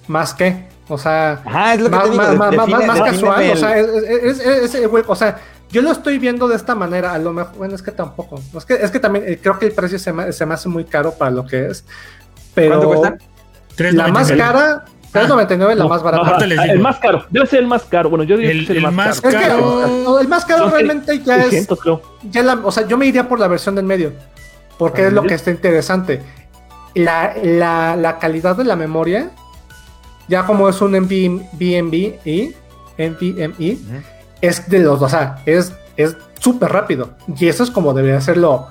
¿Más 0.07 0.35
qué? 0.35 0.69
O 0.89 0.99
sea, 0.99 1.41
Ajá, 1.45 1.75
es 1.75 1.81
lo 1.81 1.87
que 1.91 1.97
más, 1.97 2.05
te 2.05 2.11
digo. 2.11 2.25
más- 2.87 3.01
casual, 3.01 3.51
o 3.53 3.57
sea, 3.57 3.79
es, 3.79 3.87
es- 3.89 4.41
es- 4.41 4.75
es- 4.75 4.89
güey, 4.89 5.05
o 5.07 5.15
sea, 5.15 5.39
yo 5.71 5.83
lo 5.83 5.91
estoy 5.93 6.19
viendo 6.19 6.49
de 6.49 6.57
esta 6.57 6.75
manera, 6.75 7.13
a 7.15 7.19
lo 7.19 7.33
mejor, 7.33 7.57
bueno, 7.57 7.75
es 7.75 7.83
que 7.83 7.93
tampoco, 7.93 8.41
es 8.57 8.65
que, 8.65 8.75
es 8.75 8.91
que 8.91 8.99
también 9.01 9.25
eh, 9.29 9.39
creo 9.43 9.59
que 9.59 9.67
el 9.67 9.73
precio 9.73 9.99
se 9.99 10.13
me, 10.13 10.33
se 10.33 10.45
me 10.47 10.55
hace 10.55 10.69
muy 10.69 10.85
caro 10.85 11.13
para 11.15 11.31
lo 11.31 11.47
que 11.47 11.67
es, 11.69 11.85
pero 12.55 12.81
¿Cuánto 12.81 12.89
cuesta? 13.01 13.93
la 13.93 14.09
más 14.09 14.31
3.99. 14.31 14.37
cara, 14.37 14.85
3.99 15.13 15.59
la 15.75 15.75
No, 15.75 15.89
más 15.89 16.03
barata. 16.03 16.47
les 16.47 16.59
el 16.59 16.79
más 16.81 16.99
caro, 16.99 17.25
debe 17.31 17.47
ser 17.47 17.61
el 17.61 17.67
más 17.67 17.83
caro. 17.85 18.11
Bueno, 18.11 18.25
yo 18.25 18.37
diría 18.37 18.53
El- 18.53 18.59
que 18.59 18.65
es 18.65 18.71
el, 18.71 18.77
el 18.79 18.83
más, 18.93 18.95
más 18.95 19.21
caro. 19.21 19.85
Es 19.85 19.87
que 20.17 20.21
el 20.23 20.29
más 20.29 20.45
caro 20.45 20.71
realmente 20.71 21.19
ya 21.21 21.37
es. 21.39 21.43
600, 21.51 21.81
creo. 21.81 22.03
Ya 22.31 22.43
la, 22.43 22.55
o 22.63 22.71
sea, 22.71 22.87
yo 22.87 22.97
me 22.99 23.07
iría 23.07 23.29
por 23.29 23.39
la 23.41 23.49
versión 23.49 23.75
del 23.75 23.85
medio. 23.87 24.13
Porque 24.79 25.07
es 25.09 25.13
lo 25.13 25.23
que 25.25 25.35
está 25.35 25.51
interesante. 25.51 26.23
La, 26.95 27.35
la, 27.43 27.97
la 27.97 28.19
calidad 28.19 28.57
de 28.57 28.65
la 28.65 28.77
memoria, 28.77 29.31
ya 30.29 30.45
como 30.47 30.69
es 30.69 30.81
un 30.81 30.93
NVMe, 30.93 32.19
y 32.25 32.55
NVMe, 32.99 33.73
Ujú. 33.75 34.03
Es 34.41 34.69
de 34.69 34.79
los, 34.81 35.01
o 35.03 35.09
sea, 35.09 35.43
es 35.47 35.73
es 35.97 36.17
súper 36.39 36.71
rápido. 36.73 37.11
Y 37.37 37.49
eso 37.49 37.63
es 37.63 37.71
como 37.71 37.93
debería 37.93 38.21
ser 38.21 38.37
lo, 38.39 38.69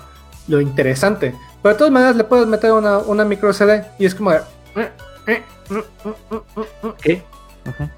lo 0.47 0.61
interesante. 0.61 1.36
Pero 1.61 1.74
de 1.74 1.78
todas 1.78 1.93
maneras 1.93 2.15
le 2.15 2.24
puedes 2.24 2.47
meter 2.47 2.72
una, 2.72 2.97
una 2.99 3.24
micro 3.26 3.51
SD 3.53 3.84
y 3.99 4.05
es 4.05 4.15
como 4.15 4.32
de. 4.32 4.38
eh, 4.76 4.91
eh. 5.28 5.43
¿Qué? 7.01 7.24
Ujú. 7.67 7.89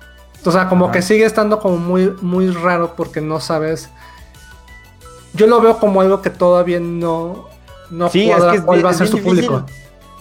O 0.43 0.51
sea, 0.51 0.67
como 0.67 0.91
que 0.91 1.01
sigue 1.01 1.23
estando 1.25 1.59
como 1.59 1.77
muy, 1.77 2.09
muy 2.21 2.49
raro 2.49 2.95
porque 2.95 3.21
no 3.21 3.39
sabes. 3.39 3.89
Yo 5.33 5.47
lo 5.47 5.61
veo 5.61 5.77
como 5.79 6.01
algo 6.01 6.21
que 6.21 6.29
todavía 6.31 6.79
no, 6.79 7.47
no 7.89 8.09
Sí, 8.09 8.29
es 8.29 8.35
cuadra 8.35 8.51
que 8.51 8.57
es 8.57 8.63
cuál 8.63 8.77
bien- 8.79 8.85
va 8.87 8.89
a 8.89 8.93
ser 8.95 9.07
su 9.07 9.21
público. 9.21 9.65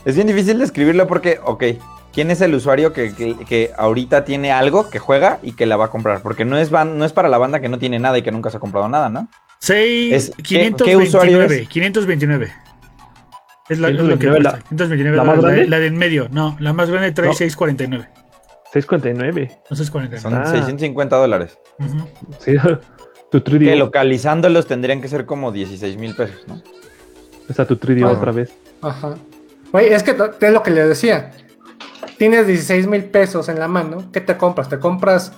Es 0.04 0.14
bien 0.14 0.26
difícil 0.28 0.58
describirlo 0.58 1.06
porque, 1.06 1.40
ok, 1.44 1.64
¿quién 2.12 2.30
es 2.30 2.40
el 2.40 2.54
usuario 2.54 2.92
que, 2.92 3.14
que- 3.14 3.36
que 3.36 3.70
ahorita 3.76 4.24
tiene 4.24 4.52
algo, 4.52 4.88
que 4.90 4.98
juega 4.98 5.38
y 5.42 5.52
que 5.52 5.66
la 5.66 5.76
va 5.76 5.86
a 5.86 5.90
comprar? 5.90 6.22
Porque 6.22 6.44
no 6.44 6.56
es, 6.58 6.70
ban- 6.70 6.94
no 6.96 7.04
es 7.04 7.12
para 7.12 7.28
la 7.28 7.38
banda 7.38 7.60
que 7.60 7.68
no 7.68 7.78
tiene 7.78 7.98
nada 7.98 8.18
y 8.18 8.22
que 8.22 8.32
nunca 8.32 8.50
se 8.50 8.56
ha 8.56 8.60
comprado 8.60 8.88
nada, 8.88 9.08
¿no? 9.08 9.28
Seis- 9.60 10.12
Es- 10.12 10.30
¿qué- 10.36 10.42
529, 10.42 10.84
qué 10.84 10.96
usuario 11.08 11.42
es? 11.42 11.68
529. 11.68 12.52
Es 13.68 13.78
la, 13.78 13.88
es 13.88 13.94
lo 13.94 14.00
que 14.18 14.26
529, 14.26 14.40
la- 14.40 14.50
cuesta. 14.50 14.68
529, 14.68 15.16
¿la 15.16 15.22
la, 15.24 15.30
más 15.32 15.42
la- 15.42 15.48
grande? 15.50 15.68
la 15.68 15.78
de 15.78 15.86
en 15.86 15.96
medio. 15.98 16.28
No, 16.30 16.56
la 16.60 16.72
más 16.72 16.90
grande 16.90 17.12
trae 17.12 17.28
No. 17.28 17.34
649. 17.34 18.08
649. 18.72 19.50
No 19.70 19.76
649. 19.76 20.20
Son 20.20 20.34
Ah. 20.34 20.46
650 20.46 21.16
dólares. 21.16 21.58
Ujú. 21.78 22.08
Sí, 22.40 22.54
tu 23.30 23.40
3D. 23.40 23.64
Que 23.66 23.76
localizándolos 23.76 24.66
tendrían 24.66 25.00
que 25.00 25.08
ser 25.08 25.24
como 25.26 25.52
16 25.52 25.96
mil 25.98 26.14
pesos, 26.16 26.42
¿no? 26.48 26.60
Está 27.48 27.64
tu 27.66 27.76
3D 27.76 28.04
Ah. 28.04 28.08
otra 28.12 28.32
vez. 28.32 28.52
Ajá. 28.82 29.14
Oye, 29.72 29.94
es 29.94 30.02
que 30.02 30.12
es 30.12 30.52
lo 30.52 30.62
que 30.62 30.70
le 30.70 30.86
decía. 30.88 31.30
Tienes 32.18 32.46
16 32.46 32.86
mil 32.86 33.04
pesos 33.04 33.48
en 33.48 33.58
la 33.58 33.68
mano. 33.68 34.04
¿Qué 34.12 34.20
te 34.20 34.36
compras? 34.36 34.68
¿Te 34.68 34.78
compras 34.78 35.32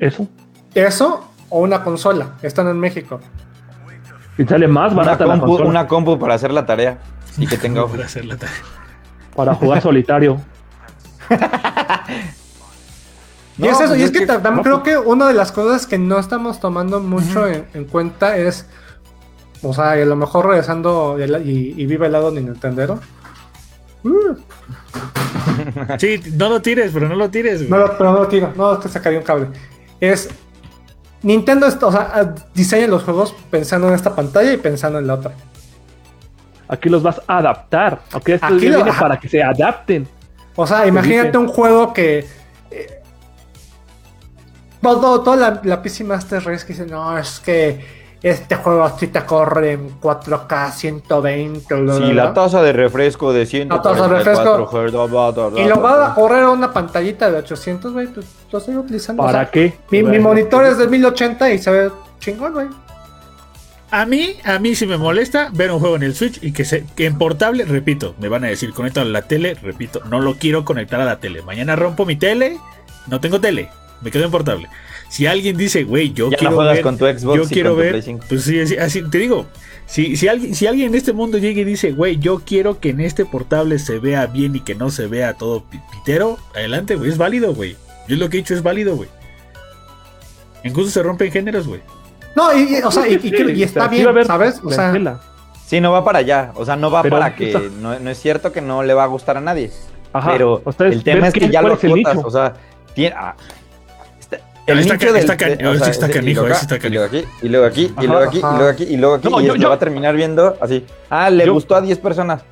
Eso. 0.00 0.28
eso 0.74 1.28
o 1.48 1.60
una 1.60 1.82
consola? 1.84 2.32
Están 2.42 2.68
en 2.68 2.78
México. 2.80 3.20
Y 4.38 4.44
sale 4.44 4.68
más 4.68 4.92
Una 4.92 5.02
barata 5.02 5.24
la 5.26 5.32
compu, 5.34 5.46
consola 5.46 5.70
una 5.70 5.86
compu 5.86 6.18
para 6.18 6.34
hacer 6.34 6.52
la 6.52 6.66
tarea 6.66 6.98
y 7.38 7.46
que 7.46 7.56
tenga. 7.56 7.86
Para 7.86 8.04
hacer 8.04 8.24
la 8.24 8.36
tarea. 8.36 8.54
para 9.34 9.54
jugar 9.54 9.80
solitario. 9.82 10.40
y 13.58 13.62
No, 13.62 13.66
es 13.70 13.80
eso, 13.80 13.88
pues 13.88 13.98
y 14.00 14.02
es 14.02 14.06
es 14.06 14.12
que, 14.12 14.18
que- 14.20 14.26
ta- 14.26 14.42
también 14.42 14.56
no, 14.56 14.62
creo 14.62 14.82
que 14.82 14.96
una 14.98 15.26
de 15.28 15.34
las 15.34 15.52
cosas 15.52 15.86
que 15.86 15.98
no 15.98 16.18
estamos 16.18 16.60
tomando 16.60 17.00
mucho 17.00 17.46
en, 17.46 17.66
en 17.72 17.84
cuenta 17.86 18.36
es, 18.36 18.66
o 19.62 19.72
sea, 19.72 19.98
y 19.98 20.02
a 20.02 20.06
lo 20.06 20.16
mejor 20.16 20.46
regresando 20.46 21.16
y, 21.18 21.22
y, 21.48 21.74
y 21.76 21.86
vive 21.86 22.06
el 22.06 22.12
lado 22.12 22.30
ni 22.30 22.40
Nintendero. 22.42 23.00
Uh, 24.04 24.34
Sí, 25.98 26.20
no 26.34 26.48
lo 26.48 26.60
tires, 26.62 26.90
pero 26.92 27.08
no 27.08 27.14
lo 27.14 27.30
tires. 27.30 27.58
güey. 27.60 27.70
no, 27.70 27.78
lo- 27.86 27.98
pero 27.98 28.12
no 28.12 28.18
lo 28.20 28.28
tiro, 28.28 28.52
no, 28.56 28.72
es 28.74 28.78
que 28.80 28.88
sacaría 28.88 29.18
un 29.18 29.24
cable. 29.24 29.48
Es, 30.00 30.28
Nintendo, 31.22 31.66
o 31.66 31.92
sea, 31.92 32.10
ah, 32.14 32.34
diseña 32.54 32.86
los 32.86 33.02
juegos 33.02 33.34
pensando 33.50 33.88
en 33.88 33.94
esta 33.94 34.14
pantalla 34.14 34.52
y 34.52 34.56
pensando 34.58 34.98
en 34.98 35.06
la 35.06 35.14
otra. 35.14 35.32
Aquí 36.68 36.88
los 36.88 37.02
vas 37.02 37.20
a 37.26 37.38
adaptar. 37.38 38.00
Ok, 38.12 38.28
esto 38.30 38.46
Aquí 38.46 38.68
lo- 38.68 38.76
viene 38.78 38.90
ajá. 38.90 39.00
para 39.00 39.20
que 39.20 39.28
se 39.28 39.42
adapten. 39.42 40.06
O 40.56 40.66
sea, 40.66 40.86
imagínate 40.86 41.28
dice. 41.28 41.38
un 41.38 41.48
juego 41.48 41.92
que. 41.92 42.26
eh, 42.70 43.02
todo, 44.82 45.20
toda 45.22 45.36
la, 45.36 45.60
la 45.64 45.82
PC 45.82 46.04
Master 46.04 46.42
Race 46.44 46.64
que 46.66 46.72
dice, 46.72 46.86
no, 46.86 47.16
es 47.18 47.40
que 47.40 48.05
este 48.22 48.56
juego 48.56 48.82
así 48.84 49.08
te 49.08 49.24
corre 49.24 49.72
en 49.72 50.00
4K 50.00 50.72
120. 50.72 51.74
bla, 51.74 51.82
bla, 51.82 51.94
Sí, 52.06 52.12
bla". 52.12 52.24
la 52.24 52.34
tasa 52.34 52.62
de 52.62 52.72
refresco 52.72 53.32
de 53.32 53.40
La 53.66 53.82
tasa 53.82 54.08
de 54.08 54.22
144 54.24 54.66
refresco. 54.66 54.66
Hz, 54.66 54.92
bla, 54.92 55.04
bla, 55.06 55.30
bla, 55.30 55.46
bla, 55.48 55.60
Y 55.60 55.68
lo 55.68 55.80
va 55.80 56.06
a 56.06 56.14
correr 56.14 56.42
a 56.44 56.50
una 56.50 56.72
pantallita 56.72 57.30
de 57.30 57.38
800, 57.38 57.92
güey. 57.92 58.06
Pues 58.08 58.26
lo 58.50 58.58
estoy 58.58 58.76
utilizando. 58.76 59.22
o 59.22 59.26
¿Para 59.26 59.40
sea, 59.42 59.50
qué? 59.50 59.74
Mi, 59.90 59.98
mi 59.98 60.04
Bueno, 60.04 60.22
monitor 60.28 60.64
es 60.66 60.78
de 60.78 60.88
1080 60.88 61.50
y 61.52 61.58
se 61.58 61.70
ve 61.70 61.90
chingón, 62.18 62.52
güey. 62.54 62.66
A 63.90 64.04
mí, 64.04 64.34
a 64.44 64.58
mí 64.58 64.74
sí 64.74 64.84
me 64.86 64.98
molesta 64.98 65.48
ver 65.52 65.70
un 65.70 65.78
juego 65.78 65.94
en 65.94 66.02
el 66.02 66.14
Switch 66.14 66.42
y 66.42 66.52
que, 66.52 66.64
se, 66.64 66.84
que 66.96 67.06
en 67.06 67.16
portable, 67.18 67.64
repito, 67.64 68.16
me 68.18 68.28
van 68.28 68.42
a 68.44 68.48
decir, 68.48 68.72
conecta 68.72 69.02
a 69.02 69.04
la 69.04 69.22
tele, 69.22 69.54
repito, 69.62 70.02
no 70.10 70.18
lo 70.20 70.34
quiero 70.34 70.64
conectar 70.64 71.00
a 71.00 71.04
la 71.04 71.20
tele. 71.20 71.42
Mañana 71.42 71.76
rompo 71.76 72.04
mi 72.04 72.16
tele, 72.16 72.58
no 73.06 73.20
tengo 73.20 73.40
tele, 73.40 73.68
me 74.02 74.10
quedo 74.10 74.24
en 74.24 74.32
portable. 74.32 74.68
Si 75.16 75.26
alguien 75.26 75.56
dice, 75.56 75.84
güey, 75.84 76.12
yo 76.12 76.28
Ya 76.30 76.36
quiero 76.36 76.58
ver, 76.58 76.82
con 76.82 76.98
tu 76.98 77.06
Xbox 77.06 77.36
yo 77.38 77.42
y 77.44 77.46
quiero 77.46 77.70
con 77.70 77.78
ver, 77.78 77.90
Play 77.92 78.02
5. 78.02 78.24
pues 78.28 78.42
sí, 78.44 78.60
así, 78.60 78.76
así 78.76 79.02
te 79.08 79.16
digo, 79.16 79.46
si, 79.86 80.14
si, 80.14 80.28
alguien, 80.28 80.54
si 80.54 80.66
alguien 80.66 80.88
en 80.88 80.94
este 80.94 81.14
mundo 81.14 81.38
llega 81.38 81.58
y 81.62 81.64
dice, 81.64 81.92
güey, 81.92 82.18
yo 82.18 82.40
quiero 82.44 82.80
que 82.80 82.90
en 82.90 83.00
este 83.00 83.24
portable 83.24 83.78
se 83.78 83.98
vea 83.98 84.26
bien 84.26 84.56
y 84.56 84.60
que 84.60 84.74
no 84.74 84.90
se 84.90 85.06
vea 85.06 85.32
todo 85.32 85.64
pi- 85.64 85.80
pitero, 85.90 86.36
adelante, 86.54 86.96
güey, 86.96 87.08
es 87.10 87.16
válido, 87.16 87.54
güey. 87.54 87.76
Yo 88.08 88.16
lo 88.18 88.28
que 88.28 88.36
he 88.36 88.40
dicho 88.42 88.52
es 88.52 88.62
válido, 88.62 88.94
güey. 88.94 89.08
Incluso 90.64 90.90
se 90.90 91.02
rompen 91.02 91.32
géneros, 91.32 91.66
güey. 91.66 91.80
No, 92.34 92.52
y, 92.54 92.76
y, 92.76 92.82
o 92.82 92.90
sea, 92.90 93.08
y, 93.08 93.14
y- 93.14 93.20
Sí, 93.20 93.44
y 93.54 93.62
está 93.62 93.88
bien, 93.88 94.06
¿sabes? 94.26 94.60
O 94.62 94.70
sea. 94.70 95.18
Sí, 95.66 95.80
no 95.80 95.92
va 95.92 96.04
para 96.04 96.18
allá. 96.18 96.52
O 96.56 96.64
sea, 96.66 96.76
no 96.76 96.90
va 96.90 97.02
Pero, 97.02 97.16
para 97.18 97.32
o 97.32 97.36
que. 97.36 97.52
sea- 97.52 97.60
No, 97.80 97.98
no 97.98 98.10
es 98.10 98.18
cierto 98.20 98.52
que 98.52 98.60
no 98.60 98.82
le 98.82 98.92
va 98.94 99.04
a 99.04 99.06
gustar 99.06 99.38
a 99.38 99.40
nadie. 99.40 99.70
Ajá. 100.12 100.32
pero 100.32 100.62
el 100.80 101.02
tema 101.02 101.28
es 101.28 101.34
que 101.34 101.48
ya 101.48 101.62
lo 101.62 101.74
acotas. 101.74 102.18
O 102.22 102.30
sea, 102.30 102.54
tiene. 102.94 103.14
ah, 103.18 103.34
el 104.66 104.78
está 104.80 104.94
nicho 104.94 105.16
está 105.16 105.36
canijo, 105.36 106.46
está 106.48 106.74
acá, 106.74 106.88
Y 106.88 106.90
luego 106.90 107.04
aquí, 107.06 107.26
y 107.42 107.48
luego 107.48 107.66
aquí, 107.66 107.92
y 108.00 108.06
luego 108.06 108.18
aquí, 108.24 108.38
y 108.38 108.42
luego 108.56 108.68
aquí, 108.68 108.84
y 108.84 108.96
luego 108.96 109.14
aquí. 109.14 109.28
No, 109.28 109.40
y 109.40 109.44
yo- 109.46 109.54
lo 109.54 109.60
yo- 109.62 109.68
va 109.68 109.74
a 109.76 109.78
terminar 109.78 110.14
viendo 110.16 110.56
así. 110.60 110.84
Ah, 111.08 111.30
le 111.30 111.46
Yo- 111.46 111.52
gustó 111.52 111.76
a 111.76 111.80
10 111.80 111.98
personas. 111.98 112.42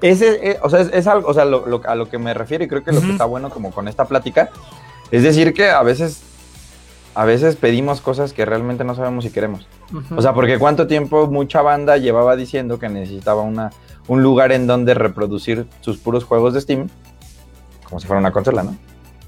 Ese, 0.00 0.50
eh, 0.50 0.58
o 0.62 0.68
sea, 0.70 0.80
es, 0.80 0.90
es 0.92 1.06
algo, 1.06 1.28
o 1.28 1.34
sea, 1.34 1.44
lo- 1.44 1.66
lo- 1.66 1.80
a 1.86 1.94
lo 1.94 2.08
que 2.08 2.18
me 2.18 2.34
refiero 2.34 2.62
y 2.64 2.68
creo 2.68 2.84
que 2.84 2.92
lo 2.92 3.00
que 3.00 3.10
está 3.10 3.24
bueno 3.24 3.50
como 3.50 3.70
con 3.72 3.88
esta 3.88 4.04
plática 4.04 4.50
es 5.10 5.22
decir 5.22 5.54
que 5.54 5.70
a 5.70 5.82
veces, 5.82 6.20
a 7.14 7.24
veces 7.24 7.56
pedimos 7.56 8.00
cosas 8.02 8.32
que 8.34 8.44
realmente 8.44 8.84
no 8.84 8.94
sabemos 8.94 9.24
si 9.24 9.30
queremos. 9.30 9.66
O 10.14 10.20
sea, 10.20 10.34
porque 10.34 10.58
cuánto 10.58 10.86
tiempo 10.86 11.26
mucha 11.28 11.62
banda 11.62 11.96
llevaba 11.96 12.36
diciendo 12.36 12.78
que 12.78 12.88
necesitaba 12.90 13.40
una, 13.42 13.70
un 14.06 14.22
lugar 14.22 14.52
en 14.52 14.66
donde 14.66 14.92
reproducir 14.94 15.66
sus 15.80 15.96
puros 15.96 16.24
juegos 16.24 16.52
de 16.54 16.60
Steam, 16.60 16.88
como 17.88 17.98
si 17.98 18.06
fuera 18.06 18.20
una 18.20 18.32
consola, 18.32 18.62
¿no? 18.62 18.76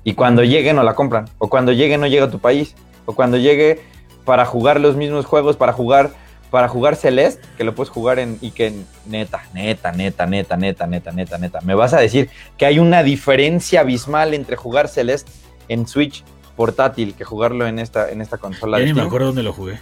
Y 0.04 0.14
cuando 0.14 0.44
llegue 0.44 0.72
no 0.72 0.82
la 0.82 0.94
compran. 0.94 1.28
O 1.38 1.48
cuando 1.48 1.72
llegue 1.72 1.98
no 1.98 2.06
llega 2.06 2.26
a 2.26 2.30
tu 2.30 2.38
país. 2.38 2.74
O 3.06 3.14
cuando 3.14 3.36
llegue 3.36 3.80
para 4.24 4.44
jugar 4.44 4.80
los 4.80 4.96
mismos 4.96 5.26
juegos, 5.26 5.56
para 5.56 5.72
jugar, 5.72 6.10
para 6.50 6.68
jugar 6.68 6.96
Celeste, 6.96 7.46
que 7.56 7.64
lo 7.64 7.74
puedes 7.74 7.90
jugar 7.90 8.18
en. 8.18 8.38
Y 8.40 8.50
que 8.50 8.72
neta, 9.06 9.42
neta, 9.54 9.92
neta, 9.92 10.26
neta, 10.26 10.56
neta, 10.56 10.86
neta, 10.86 11.12
neta, 11.12 11.38
neta. 11.38 11.60
Me 11.62 11.74
vas 11.74 11.94
a 11.94 12.00
decir 12.00 12.30
que 12.56 12.66
hay 12.66 12.78
una 12.78 13.02
diferencia 13.02 13.80
abismal 13.80 14.34
entre 14.34 14.56
jugar 14.56 14.88
Celeste 14.88 15.30
en 15.68 15.86
Switch 15.86 16.24
portátil 16.56 17.14
que 17.14 17.24
jugarlo 17.24 17.66
en 17.66 17.78
esta, 17.78 18.10
en 18.10 18.20
esta 18.20 18.38
consola. 18.38 18.78
Ya 18.78 18.84
de 18.84 18.92
ni 18.92 18.94
me 18.94 19.02
acuerdo 19.02 19.28
dónde 19.28 19.42
lo 19.42 19.52
jugué. 19.52 19.78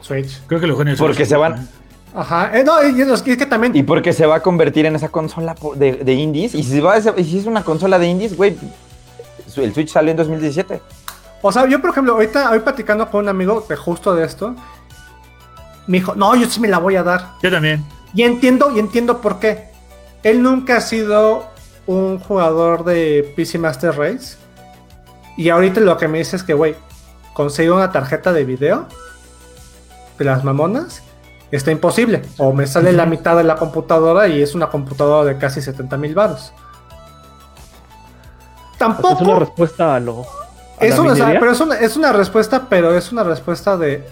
Switch. 0.00 0.40
Creo 0.46 0.60
que 0.60 0.66
lo 0.66 0.74
jugué 0.74 0.84
en 0.84 0.88
el 0.88 0.96
Switch. 0.96 1.08
Porque 1.08 1.26
se 1.26 1.36
van. 1.36 1.68
Ajá. 2.14 2.58
Eh, 2.58 2.64
no, 2.64 2.82
y 2.86 3.00
es 3.00 3.22
que, 3.22 3.36
también. 3.46 3.76
Y 3.76 3.82
porque 3.82 4.12
se 4.12 4.26
va 4.26 4.36
a 4.36 4.40
convertir 4.40 4.86
en 4.86 4.96
esa 4.96 5.08
consola 5.08 5.54
de, 5.76 5.92
de 5.96 6.12
indies. 6.14 6.54
Y 6.54 6.62
si, 6.62 6.80
va 6.80 6.94
a 6.94 7.00
ser- 7.00 7.14
y 7.18 7.24
si 7.24 7.38
es 7.38 7.46
una 7.46 7.62
consola 7.62 7.98
de 7.98 8.06
indies, 8.06 8.36
güey, 8.36 8.56
el 9.56 9.74
Switch 9.74 9.90
salió 9.90 10.10
en 10.10 10.16
2017. 10.16 10.80
O 11.42 11.52
sea, 11.52 11.66
yo 11.66 11.80
por 11.80 11.90
ejemplo, 11.90 12.14
ahorita 12.14 12.50
hoy 12.50 12.60
platicando 12.60 13.10
con 13.10 13.22
un 13.24 13.28
amigo 13.28 13.64
de 13.68 13.76
justo 13.76 14.14
de 14.14 14.24
esto, 14.24 14.54
me 15.86 15.98
dijo, 15.98 16.14
no, 16.14 16.34
yo 16.36 16.48
sí 16.48 16.60
me 16.60 16.68
la 16.68 16.78
voy 16.78 16.96
a 16.96 17.02
dar. 17.02 17.32
Yo 17.42 17.50
también. 17.50 17.84
Y 18.14 18.22
entiendo, 18.22 18.70
y 18.74 18.78
entiendo 18.78 19.20
por 19.20 19.38
qué. 19.38 19.68
Él 20.22 20.42
nunca 20.42 20.78
ha 20.78 20.80
sido 20.80 21.46
un 21.86 22.18
jugador 22.18 22.84
de 22.84 23.32
PC 23.36 23.58
Master 23.58 23.96
Race. 23.96 24.36
Y 25.36 25.50
ahorita 25.50 25.80
lo 25.80 25.96
que 25.96 26.08
me 26.08 26.18
dice 26.18 26.36
es 26.36 26.42
que, 26.42 26.54
güey, 26.54 26.74
conseguí 27.34 27.68
una 27.68 27.92
tarjeta 27.92 28.32
de 28.32 28.44
video 28.44 28.86
de 30.18 30.24
las 30.24 30.42
mamonas 30.42 31.02
está 31.50 31.70
imposible. 31.70 32.22
O 32.38 32.52
me 32.52 32.66
sale 32.66 32.92
la 32.92 33.06
mitad 33.06 33.36
de 33.36 33.44
la 33.44 33.56
computadora 33.56 34.28
y 34.28 34.42
es 34.42 34.54
una 34.54 34.68
computadora 34.68 35.24
de 35.32 35.38
casi 35.38 35.60
70 35.62 35.96
mil 35.96 36.14
baros. 36.14 36.52
Tampoco. 38.78 39.14
Es 39.14 39.20
una 39.20 39.38
respuesta 39.40 39.94
a 39.96 40.00
lo. 40.00 40.22
a 40.22 40.84
Es 40.84 40.98
una, 40.98 41.14
pero 41.14 41.50
es 41.50 41.60
una, 41.60 41.74
es 41.76 41.96
una 41.96 42.12
respuesta, 42.12 42.66
pero 42.68 42.96
es 42.96 43.10
una 43.12 43.24
respuesta 43.24 43.76
de. 43.76 44.04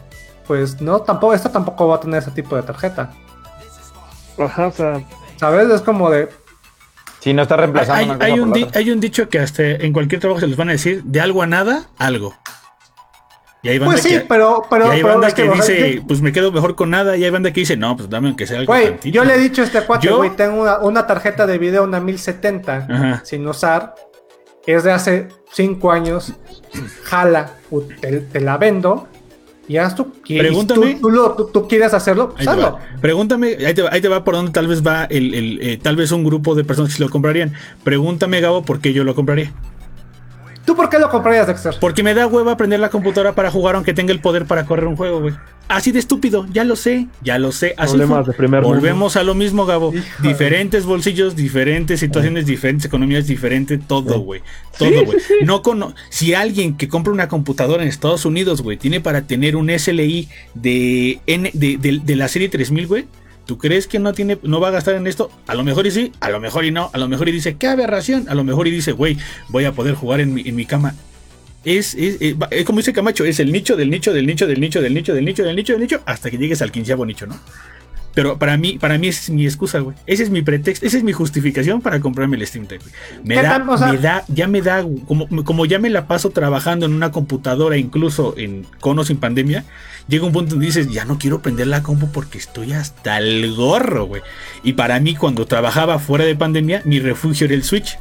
Pues 0.46 0.80
no, 0.80 1.00
tampoco, 1.00 1.34
esta 1.34 1.50
tampoco 1.50 1.88
va 1.88 1.96
a 1.96 2.00
tener 2.00 2.20
ese 2.22 2.30
tipo 2.30 2.56
de 2.56 2.62
tarjeta. 2.62 3.10
Ajá, 4.38 4.66
o 4.68 4.72
sea, 4.72 5.00
¿Sabes? 5.36 5.68
Es 5.70 5.82
como 5.82 6.10
de. 6.10 6.28
Si 7.20 7.32
no 7.32 7.42
está 7.42 7.56
reemplazando 7.56 8.16
Hay, 8.24 8.32
una 8.34 8.42
un 8.44 8.52
di- 8.52 8.68
hay 8.74 8.90
un 8.90 9.00
dicho 9.00 9.28
que 9.28 9.40
hasta 9.40 9.64
en 9.64 9.92
cualquier 9.92 10.20
trabajo 10.20 10.40
se 10.40 10.46
les 10.46 10.56
van 10.56 10.68
a 10.68 10.72
decir 10.72 11.02
de 11.04 11.20
algo 11.20 11.42
a 11.42 11.46
nada, 11.46 11.86
algo. 11.98 12.34
Y 13.66 13.70
hay 13.70 13.78
banda 13.78 13.92
Pues 13.94 14.02
sí, 14.04 14.10
que, 14.10 14.20
pero. 14.20 14.62
pero, 14.70 14.86
y 14.86 14.90
hay 14.90 15.02
pero 15.02 15.14
banda 15.18 15.34
que 15.34 15.42
dice, 15.50 15.94
yo- 15.96 16.06
pues 16.06 16.22
me 16.22 16.32
quedo 16.32 16.52
mejor 16.52 16.74
con 16.76 16.90
nada. 16.90 17.16
Y 17.16 17.24
hay 17.24 17.30
banda 17.30 17.52
que 17.52 17.60
dice, 17.60 17.76
no, 17.76 17.96
pues 17.96 18.08
dame 18.08 18.28
aunque 18.28 18.46
sea 18.46 18.60
algo. 18.60 18.72
Güey, 18.72 18.90
tantito". 18.90 19.14
yo 19.14 19.24
le 19.24 19.34
he 19.34 19.38
dicho 19.38 19.62
a 19.62 19.64
este 19.64 19.80
cuate, 19.82 20.08
güey, 20.10 20.30
tengo 20.36 20.62
una, 20.62 20.78
una 20.78 21.06
tarjeta 21.06 21.46
de 21.46 21.58
video, 21.58 21.84
una 21.84 21.98
1070, 22.00 22.86
Ajá. 22.88 23.20
sin 23.24 23.46
usar. 23.48 23.94
Es 24.66 24.84
de 24.84 24.92
hace 24.92 25.28
5 25.52 25.92
años. 25.92 26.32
Jala, 27.04 27.50
te, 28.00 28.18
te 28.20 28.40
la 28.40 28.56
vendo. 28.58 29.08
Y 29.68 29.78
haz 29.78 29.96
tú. 29.96 30.12
Pregúntame. 30.26 30.94
Tú, 30.94 31.00
tú 31.00 31.10
lo- 31.10 31.32
tú- 31.34 31.46
tú 31.52 31.66
quieres 31.68 31.92
hacerlo, 31.92 32.34
Ahí 32.38 32.46
hazlo. 32.46 32.78
Pregúntame, 33.00 33.56
ahí 33.66 33.74
te, 33.74 33.82
va, 33.82 33.88
ahí 33.92 34.00
te 34.00 34.06
va 34.08 34.22
por 34.22 34.34
donde 34.36 34.52
tal 34.52 34.68
vez 34.68 34.86
va 34.86 35.04
el, 35.06 35.34
el, 35.34 35.58
eh, 35.60 35.76
tal 35.82 35.96
vez 35.96 36.12
un 36.12 36.22
grupo 36.24 36.54
de 36.54 36.62
personas 36.62 36.94
que 36.96 37.02
lo 37.02 37.10
comprarían. 37.10 37.52
Pregúntame, 37.82 38.40
Gabo, 38.40 38.62
por 38.64 38.78
qué 38.80 38.92
yo 38.92 39.02
lo 39.02 39.16
compraría. 39.16 39.52
¿Tú 40.66 40.74
por 40.76 40.90
qué 40.90 40.98
lo 40.98 41.08
comprarías, 41.08 41.46
Dexter? 41.46 41.76
Porque 41.80 42.02
me 42.02 42.12
da 42.12 42.26
hueva 42.26 42.52
aprender 42.52 42.80
la 42.80 42.90
computadora 42.90 43.34
para 43.34 43.50
jugar 43.50 43.76
aunque 43.76 43.94
tenga 43.94 44.12
el 44.12 44.20
poder 44.20 44.44
para 44.46 44.66
correr 44.66 44.86
un 44.88 44.96
juego, 44.96 45.20
güey. 45.20 45.34
Así 45.68 45.90
de 45.92 45.98
estúpido, 45.98 46.46
ya 46.52 46.62
lo 46.64 46.76
sé, 46.76 47.06
ya 47.22 47.38
lo 47.38 47.50
sé. 47.52 47.74
Así 47.76 47.92
Problemas 47.92 48.24
fue. 48.24 48.32
de 48.32 48.36
primer 48.36 48.62
mundo. 48.62 48.76
Volvemos 48.76 49.16
a 49.16 49.22
lo 49.24 49.34
mismo, 49.34 49.64
Gabo. 49.66 49.92
Híjole. 49.94 50.28
Diferentes 50.28 50.84
bolsillos, 50.84 51.34
diferentes 51.36 51.98
situaciones, 52.00 52.46
diferentes 52.46 52.84
economías, 52.86 53.26
diferente 53.26 53.78
todo, 53.78 54.20
güey. 54.20 54.42
Todo, 54.78 54.90
güey. 55.04 55.18
sí, 55.20 55.34
sí. 55.40 55.44
No 55.44 55.62
cono 55.62 55.94
si 56.10 56.34
alguien 56.34 56.76
que 56.76 56.88
compra 56.88 57.12
una 57.12 57.28
computadora 57.28 57.82
en 57.82 57.88
Estados 57.88 58.24
Unidos, 58.24 58.60
güey, 58.62 58.76
tiene 58.76 59.00
para 59.00 59.22
tener 59.22 59.56
un 59.56 59.70
SLI 59.70 60.28
de, 60.54 61.20
N, 61.26 61.50
de, 61.54 61.76
de- 61.78 62.00
de 62.04 62.16
la 62.16 62.28
serie 62.28 62.48
3000, 62.48 62.86
güey. 62.86 63.06
¿Tú 63.46 63.58
crees 63.58 63.86
que 63.86 63.98
no 64.00 64.12
tiene, 64.12 64.38
no 64.42 64.58
va 64.60 64.68
a 64.68 64.70
gastar 64.72 64.96
en 64.96 65.06
esto? 65.06 65.30
A 65.46 65.54
lo 65.54 65.62
mejor 65.64 65.86
y 65.86 65.90
sí, 65.92 66.12
a 66.20 66.30
lo 66.30 66.40
mejor 66.40 66.64
y 66.64 66.72
no, 66.72 66.90
a 66.92 66.98
lo 66.98 67.06
mejor 67.08 67.28
y 67.28 67.32
dice, 67.32 67.56
qué 67.56 67.68
aberración, 67.68 68.28
a 68.28 68.34
lo 68.34 68.42
mejor 68.44 68.66
y 68.66 68.72
dice, 68.72 68.90
güey, 68.92 69.16
voy 69.48 69.64
a 69.64 69.72
poder 69.72 69.94
jugar 69.94 70.20
en 70.20 70.34
mi, 70.34 70.42
en 70.42 70.56
mi 70.56 70.66
cama. 70.66 70.94
Es, 71.64 71.94
es, 71.94 72.16
es- 72.20 72.36
es 72.50 72.64
como 72.64 72.78
dice 72.78 72.92
Camacho, 72.92 73.24
es 73.24 73.40
el 73.40 73.50
nicho 73.52 73.76
del 73.76 73.90
nicho 73.90 74.12
del 74.12 74.26
nicho 74.26 74.46
del 74.46 74.60
nicho 74.60 74.80
del 74.80 74.94
nicho 74.94 75.14
del 75.14 75.24
nicho 75.24 75.42
del 75.44 75.56
nicho 75.56 75.72
del 75.72 75.82
nicho 75.82 76.00
hasta 76.06 76.30
que 76.30 76.38
llegues 76.38 76.60
al 76.62 76.70
quinceavo 76.70 77.04
nicho, 77.06 77.26
¿no? 77.26 77.38
Pero 78.16 78.38
para 78.38 78.56
mí, 78.56 78.78
para 78.78 78.96
mí 78.96 79.08
esa 79.08 79.24
es 79.24 79.28
mi 79.30 79.44
excusa, 79.44 79.80
güey. 79.80 79.94
Ese 80.06 80.22
es 80.22 80.30
mi 80.30 80.40
pretexto, 80.40 80.86
esa 80.86 80.96
es 80.96 81.02
mi 81.02 81.12
justificación 81.12 81.82
para 81.82 82.00
comprarme 82.00 82.38
el 82.38 82.46
Steam 82.46 82.66
Deck, 82.66 82.80
güey. 82.80 82.94
Me 83.22 83.34
¿Qué 83.34 83.42
da, 83.42 83.50
tal? 83.50 83.68
O 83.68 83.76
sea- 83.76 83.92
me 83.92 83.98
da, 83.98 84.24
ya 84.28 84.48
me 84.48 84.62
da, 84.62 84.86
como, 85.06 85.28
como 85.44 85.66
ya 85.66 85.78
me 85.78 85.90
la 85.90 86.06
paso 86.06 86.30
trabajando 86.30 86.86
en 86.86 86.94
una 86.94 87.12
computadora, 87.12 87.76
incluso 87.76 88.32
en 88.38 88.66
con 88.80 88.98
o 88.98 89.04
sin 89.04 89.18
pandemia, 89.18 89.66
llega 90.08 90.24
un 90.24 90.32
punto 90.32 90.52
donde 90.52 90.64
dices, 90.64 90.90
ya 90.90 91.04
no 91.04 91.18
quiero 91.18 91.42
prender 91.42 91.66
la 91.66 91.82
compu 91.82 92.10
porque 92.10 92.38
estoy 92.38 92.72
hasta 92.72 93.18
el 93.18 93.54
gorro, 93.54 94.06
güey. 94.06 94.22
Y 94.62 94.72
para 94.72 94.98
mí, 94.98 95.14
cuando 95.14 95.44
trabajaba 95.44 95.98
fuera 95.98 96.24
de 96.24 96.34
pandemia, 96.34 96.80
mi 96.86 97.00
refugio 97.00 97.44
era 97.44 97.54
el 97.54 97.64
Switch. 97.64 97.98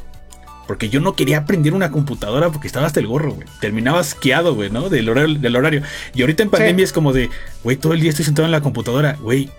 Porque 0.66 0.88
yo 0.88 1.00
no 1.00 1.14
quería 1.14 1.38
aprender 1.38 1.74
una 1.74 1.90
computadora 1.90 2.50
porque 2.50 2.66
estaba 2.68 2.86
hasta 2.86 3.00
el 3.00 3.06
gorro, 3.06 3.34
güey. 3.34 3.46
Terminaba 3.60 4.00
asqueado, 4.00 4.54
güey, 4.54 4.70
¿no? 4.70 4.88
Del 4.88 5.10
horario, 5.10 5.38
del 5.38 5.54
horario. 5.54 5.82
Y 6.14 6.22
ahorita 6.22 6.42
en 6.42 6.50
pandemia 6.50 6.84
es 6.84 6.92
como 6.92 7.12
de, 7.12 7.28
güey, 7.62 7.76
todo 7.76 7.92
el 7.92 8.00
día 8.00 8.08
estoy 8.10 8.24
sentado 8.24 8.46
en 8.46 8.52
la 8.52 8.62
computadora, 8.62 9.16
güey. 9.20 9.50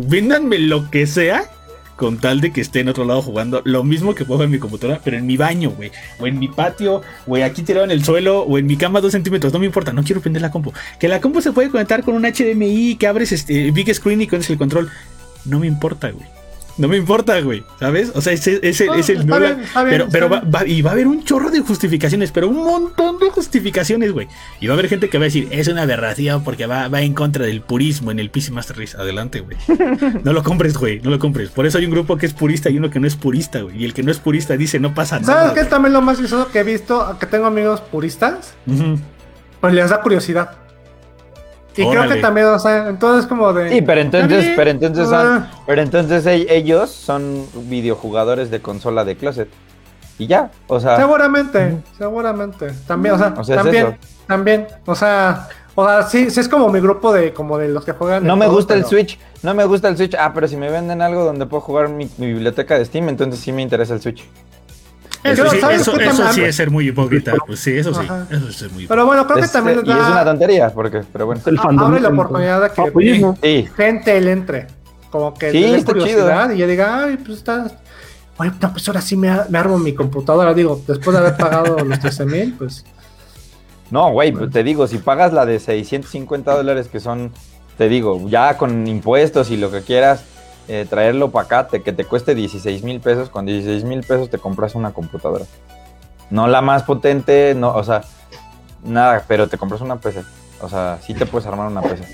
Véndanme 0.00 0.58
lo 0.60 0.90
que 0.90 1.08
sea 1.08 1.50
con 1.96 2.18
tal 2.18 2.40
de 2.40 2.52
que 2.52 2.60
esté 2.60 2.78
en 2.78 2.88
otro 2.88 3.04
lado 3.04 3.20
jugando 3.20 3.62
lo 3.64 3.82
mismo 3.82 4.14
que 4.14 4.24
puedo 4.24 4.44
en 4.44 4.50
mi 4.52 4.60
computadora, 4.60 5.00
pero 5.02 5.16
en 5.16 5.26
mi 5.26 5.36
baño, 5.36 5.70
güey. 5.70 5.90
O 6.20 6.28
en 6.28 6.38
mi 6.38 6.46
patio, 6.46 7.02
güey, 7.26 7.42
aquí 7.42 7.62
tirado 7.62 7.84
en 7.84 7.90
el 7.90 8.04
suelo, 8.04 8.42
o 8.42 8.58
en 8.58 8.66
mi 8.66 8.76
cama 8.76 9.00
dos 9.00 9.10
centímetros. 9.10 9.52
No 9.52 9.58
me 9.58 9.66
importa, 9.66 9.92
no 9.92 10.04
quiero 10.04 10.20
prender 10.20 10.40
la 10.40 10.52
compu. 10.52 10.72
Que 11.00 11.08
la 11.08 11.20
compu 11.20 11.42
se 11.42 11.50
puede 11.50 11.70
conectar 11.70 12.04
con 12.04 12.14
un 12.14 12.22
HDMI, 12.22 12.94
que 12.94 13.08
abres 13.08 13.32
este 13.32 13.72
Big 13.72 13.92
Screen 13.92 14.22
y 14.22 14.28
pones 14.28 14.48
el 14.48 14.56
control. 14.56 14.88
No 15.44 15.58
me 15.58 15.66
importa, 15.66 16.10
güey. 16.12 16.37
No 16.78 16.88
me 16.88 16.96
importa, 16.96 17.40
güey. 17.40 17.64
¿Sabes? 17.80 18.12
O 18.14 18.20
sea, 18.20 18.32
ese 18.32 18.60
es 18.62 18.80
el. 18.80 18.90
Es 18.98 19.08
bien, 19.08 20.08
pero 20.10 20.28
va, 20.28 20.42
y 20.66 20.80
va 20.80 20.90
a 20.90 20.92
haber 20.94 21.08
un 21.08 21.24
chorro 21.24 21.50
de 21.50 21.60
justificaciones, 21.60 22.30
pero 22.30 22.48
un 22.48 22.62
montón 22.64 23.18
de 23.18 23.30
justificaciones, 23.30 24.12
güey. 24.12 24.28
Y 24.60 24.68
va 24.68 24.74
a 24.74 24.78
haber 24.78 24.88
gente 24.88 25.08
que 25.08 25.18
va 25.18 25.24
a 25.24 25.26
decir, 25.26 25.48
es 25.50 25.66
una 25.68 25.82
aberración 25.82 26.44
porque 26.44 26.66
va, 26.66 26.88
va 26.88 27.02
en 27.02 27.14
contra 27.14 27.44
del 27.44 27.60
purismo 27.62 28.10
en 28.12 28.20
el 28.20 28.30
PC 28.30 28.52
Master 28.52 28.78
Race. 28.78 28.96
Adelante, 28.96 29.40
güey. 29.40 29.56
No 30.24 30.32
lo 30.32 30.42
compres, 30.42 30.76
güey. 30.76 31.00
No 31.00 31.10
lo 31.10 31.18
compres. 31.18 31.50
Por 31.50 31.66
eso 31.66 31.78
hay 31.78 31.84
un 31.84 31.90
grupo 31.90 32.16
que 32.16 32.26
es 32.26 32.32
purista 32.34 32.70
y 32.70 32.78
uno 32.78 32.90
que 32.90 33.00
no 33.00 33.06
es 33.06 33.16
purista, 33.16 33.60
güey. 33.60 33.82
Y 33.82 33.84
el 33.84 33.92
que 33.94 34.02
no 34.02 34.10
es 34.10 34.18
purista 34.18 34.56
dice, 34.56 34.78
no 34.78 34.94
pasa 34.94 35.16
¿Sabes 35.22 35.28
nada. 35.28 35.54
qué 35.54 35.60
es 35.60 35.68
también 35.68 35.92
lo 35.92 36.00
más 36.00 36.18
gracioso 36.18 36.50
que 36.50 36.60
he 36.60 36.64
visto? 36.64 37.16
Que 37.18 37.26
tengo 37.26 37.46
amigos 37.46 37.80
puristas. 37.80 38.54
Ujú. 38.66 38.98
pues 39.60 39.74
les 39.74 39.90
da 39.90 40.00
curiosidad. 40.00 40.50
Y 41.82 41.88
creo 41.90 42.08
que 42.08 42.16
también, 42.16 42.46
o 42.48 42.58
sea, 42.58 42.88
entonces 42.88 43.26
como 43.26 43.52
de... 43.52 43.70
Sí, 43.70 43.82
pero 43.82 44.00
entonces, 44.00 44.52
pero 44.56 44.70
entonces 44.70 45.08
son, 45.08 45.26
Ah. 45.26 45.50
pero 45.66 45.82
entonces 45.82 46.24
e- 46.26 46.46
ellos 46.54 46.90
son 46.90 47.46
videojugadores 47.68 48.50
de 48.50 48.60
consola 48.60 49.04
de 49.04 49.16
closet. 49.16 49.48
Y 50.18 50.26
ya, 50.26 50.50
o 50.66 50.80
sea, 50.80 50.96
Seguramente, 50.96 51.76
seguramente. 51.96 52.72
También, 52.86 53.14
o 53.14 53.18
sea, 53.18 53.34
O 53.38 53.44
sea, 53.44 53.56
es 53.56 53.62
también, 53.62 53.86
eso. 53.86 53.96
también, 54.26 54.66
o 54.84 54.94
sea, 54.96 55.48
o 55.76 55.86
sea, 55.86 56.02
sí, 56.02 56.28
sí 56.30 56.40
es 56.40 56.48
como 56.48 56.68
mi 56.70 56.80
grupo 56.80 57.12
de, 57.12 57.32
como 57.32 57.56
de 57.56 57.68
los 57.68 57.84
que 57.84 57.92
juegan. 57.92 58.26
no 58.26 58.34
me 58.34 58.46
todo, 58.46 58.56
gusta 58.56 58.74
el 58.74 58.84
Switch, 58.84 59.16
no 59.44 59.54
me 59.54 59.64
gusta 59.64 59.86
el 59.88 59.96
Switch. 59.96 60.16
Ah, 60.18 60.32
pero 60.34 60.48
si 60.48 60.56
me 60.56 60.68
venden 60.70 61.02
algo 61.02 61.22
donde 61.24 61.46
puedo 61.46 61.60
jugar 61.60 61.88
mi, 61.88 62.10
mi 62.18 62.26
biblioteca 62.26 62.76
de 62.76 62.84
Steam, 62.84 63.08
entonces 63.08 63.38
sí 63.38 63.52
me 63.52 63.62
interesa 63.62 63.94
el 63.94 64.00
Switch. 64.00 64.24
Eso, 65.24 65.50
sí, 65.50 65.58
¿sabes 65.60 65.80
eso, 65.80 66.32
sí 66.32 66.42
es 66.42 66.54
ser 66.56 66.70
muy 66.70 66.88
hipócrita. 66.88 67.34
Pues 67.46 67.58
sí, 67.60 67.76
eso 67.76 67.92
sí. 67.92 68.00
Ajá. 68.04 68.26
Eso 68.30 68.48
es 68.48 68.56
ser 68.56 68.70
muy 68.70 68.84
hipócrita. 68.84 68.88
Pero 68.94 69.06
bueno, 69.06 69.26
creo 69.26 69.38
que 69.38 69.44
Es- 69.44 69.52
también 69.52 69.78
y 69.84 69.90
es 69.90 69.96
una 69.96 70.24
tontería, 70.24 70.70
porque, 70.70 71.02
pero 71.12 71.26
bueno. 71.26 71.40
el 71.44 71.58
a- 71.58 71.62
fandom. 71.62 71.86
abre 71.88 72.00
la 72.00 72.08
oportunidad 72.08 72.62
de 72.62 72.70
que 72.70 72.80
apoyismo. 72.82 73.38
Sí, 73.42 73.68
gente 73.76 74.20
le 74.20 74.32
entre. 74.32 74.66
Como 75.10 75.34
que 75.34 75.50
Sí, 75.50 75.64
está 75.64 75.92
curiosidad 75.92 76.50
y 76.50 76.58
ya 76.58 76.66
diga, 76.66 77.04
ay, 77.04 77.16
pues 77.16 77.38
está. 77.38 77.66
Oye, 78.36 78.52
no, 78.60 78.72
pues 78.72 78.86
ahora 78.88 79.00
sí 79.00 79.16
me, 79.16 79.28
armo 79.28 79.78
mi 79.78 79.94
computadora. 79.94 80.54
Digo, 80.54 80.80
después 80.86 81.14
de 81.16 81.18
haber 81.20 81.36
pagado 81.36 81.76
los 81.84 81.98
13 81.98 82.24
mil, 82.26 82.54
pues. 82.56 82.84
No, 83.90 84.12
güey, 84.12 84.32
pues 84.32 84.50
te 84.50 84.62
digo, 84.62 84.86
si 84.86 84.98
pagas 84.98 85.32
la 85.32 85.46
de 85.46 85.58
650 85.58 86.54
dólares 86.54 86.88
que 86.88 87.00
son, 87.00 87.32
te 87.78 87.88
digo, 87.88 88.28
ya 88.28 88.56
con 88.58 88.86
impuestos 88.86 89.50
y 89.50 89.56
lo 89.56 89.70
que 89.70 89.80
quieras, 89.80 90.22
eh, 90.68 90.86
traerlo 90.88 91.30
para 91.30 91.46
acá, 91.46 91.68
te, 91.68 91.82
que 91.82 91.92
te 91.92 92.04
cueste 92.04 92.34
16 92.34 92.82
mil 92.84 93.00
pesos, 93.00 93.30
con 93.30 93.46
16 93.46 93.84
mil 93.84 94.00
pesos 94.00 94.30
te 94.30 94.38
compras 94.38 94.74
una 94.74 94.92
computadora. 94.92 95.44
No 96.30 96.46
la 96.46 96.60
más 96.60 96.82
potente, 96.82 97.54
no, 97.56 97.74
o 97.74 97.82
sea, 97.82 98.02
nada, 98.84 99.24
pero 99.26 99.48
te 99.48 99.56
compras 99.58 99.80
una 99.80 99.96
PC. 99.96 100.22
O 100.60 100.68
sea, 100.68 100.98
sí 101.02 101.14
te 101.14 101.24
puedes 101.26 101.46
armar 101.46 101.68
una 101.68 101.80
PC. 101.82 102.04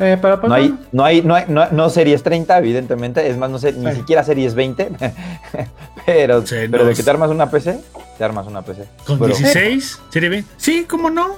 Eh, 0.00 0.16
pero 0.22 0.40
pues, 0.40 0.48
No 0.48 0.54
hay, 0.54 0.78
no 0.92 1.04
hay, 1.04 1.22
no 1.22 1.34
hay, 1.34 1.44
no, 1.48 1.68
no 1.70 1.90
series 1.90 2.22
30, 2.22 2.56
evidentemente, 2.58 3.28
es 3.28 3.36
más, 3.36 3.50
no 3.50 3.58
sé, 3.58 3.72
ni 3.72 3.90
Sí. 3.90 3.96
siquiera 3.98 4.22
series 4.22 4.54
20, 4.54 4.90
pero, 6.06 6.46
Sí, 6.46 6.54
pero 6.70 6.84
no. 6.84 6.88
de 6.90 6.94
que 6.94 7.02
te 7.02 7.10
armas 7.10 7.30
una 7.30 7.50
PC, 7.50 7.80
te 8.16 8.24
armas 8.24 8.46
una 8.46 8.62
PC. 8.62 8.84
¿Con 9.06 9.18
Pero- 9.18 9.34
16? 9.34 10.00
¿Serie 10.10 10.28
B? 10.28 10.44
Sí, 10.56 10.84
¿cómo 10.88 11.10
no? 11.10 11.30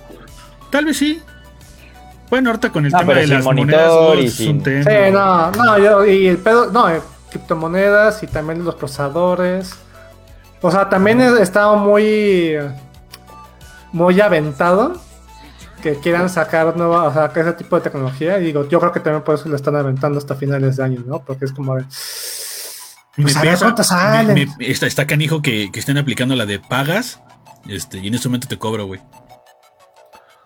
Tal 0.70 0.84
vez 0.84 0.98
sí. 0.98 1.22
Bueno, 2.30 2.50
ahorita 2.50 2.70
con 2.70 2.86
el 2.86 2.92
No, 2.92 2.98
tema 3.00 3.14
de 3.14 3.26
las 3.26 3.44
monedas 3.44 3.92
y 4.18 4.24
es 4.26 4.40
un 4.40 4.46
sin- 4.46 4.62
tema. 4.62 4.84
Sí, 4.84 5.12
no, 5.12 5.50
no, 5.52 5.78
yo, 5.78 6.06
y 6.06 6.28
el 6.28 6.38
pedo, 6.38 6.70
no, 6.70 6.88
eh, 6.88 7.02
criptomonedas 7.30 8.22
y 8.22 8.26
también 8.28 8.64
los 8.64 8.76
procesadores. 8.76 9.72
O 10.62 10.70
sea, 10.70 10.88
también 10.88 11.20
he 11.20 11.42
estado 11.42 11.76
muy, 11.76 12.54
muy 13.92 14.20
aventado 14.20 15.00
que 15.82 15.94
quieran 15.98 16.28
sacar 16.28 16.76
nueva, 16.76 17.04
o 17.04 17.12
sea, 17.12 17.30
que 17.30 17.40
ese 17.40 17.54
tipo 17.54 17.74
de 17.76 17.82
tecnología. 17.82 18.38
Y 18.38 18.44
digo, 18.44 18.68
yo 18.68 18.78
creo 18.78 18.92
que 18.92 19.00
también 19.00 19.24
por 19.24 19.34
eso 19.34 19.48
lo 19.48 19.56
están 19.56 19.74
aventando 19.76 20.18
hasta 20.18 20.34
finales 20.34 20.76
de 20.76 20.84
año, 20.84 21.02
¿no? 21.06 21.20
Porque 21.24 21.46
es 21.46 21.52
como 21.52 21.74
de, 21.76 21.84
Me 23.16 23.24
Pues 23.24 23.36
a 23.36 23.42
ver 23.42 23.50
pesa- 23.54 23.64
cuánto 23.66 23.82
salen. 23.82 24.34
me- 24.34 24.46
me- 24.58 24.70
está, 24.70 24.86
está 24.86 25.06
canijo 25.06 25.42
que, 25.42 25.70
que 25.72 25.80
estén 25.80 25.98
aplicando 25.98 26.36
la 26.36 26.46
de 26.46 26.60
pagas. 26.60 27.20
Este, 27.68 27.98
y 27.98 28.06
en 28.06 28.14
este 28.14 28.28
momento 28.28 28.46
te 28.46 28.56
cobro, 28.58 28.86
güey. 28.86 29.00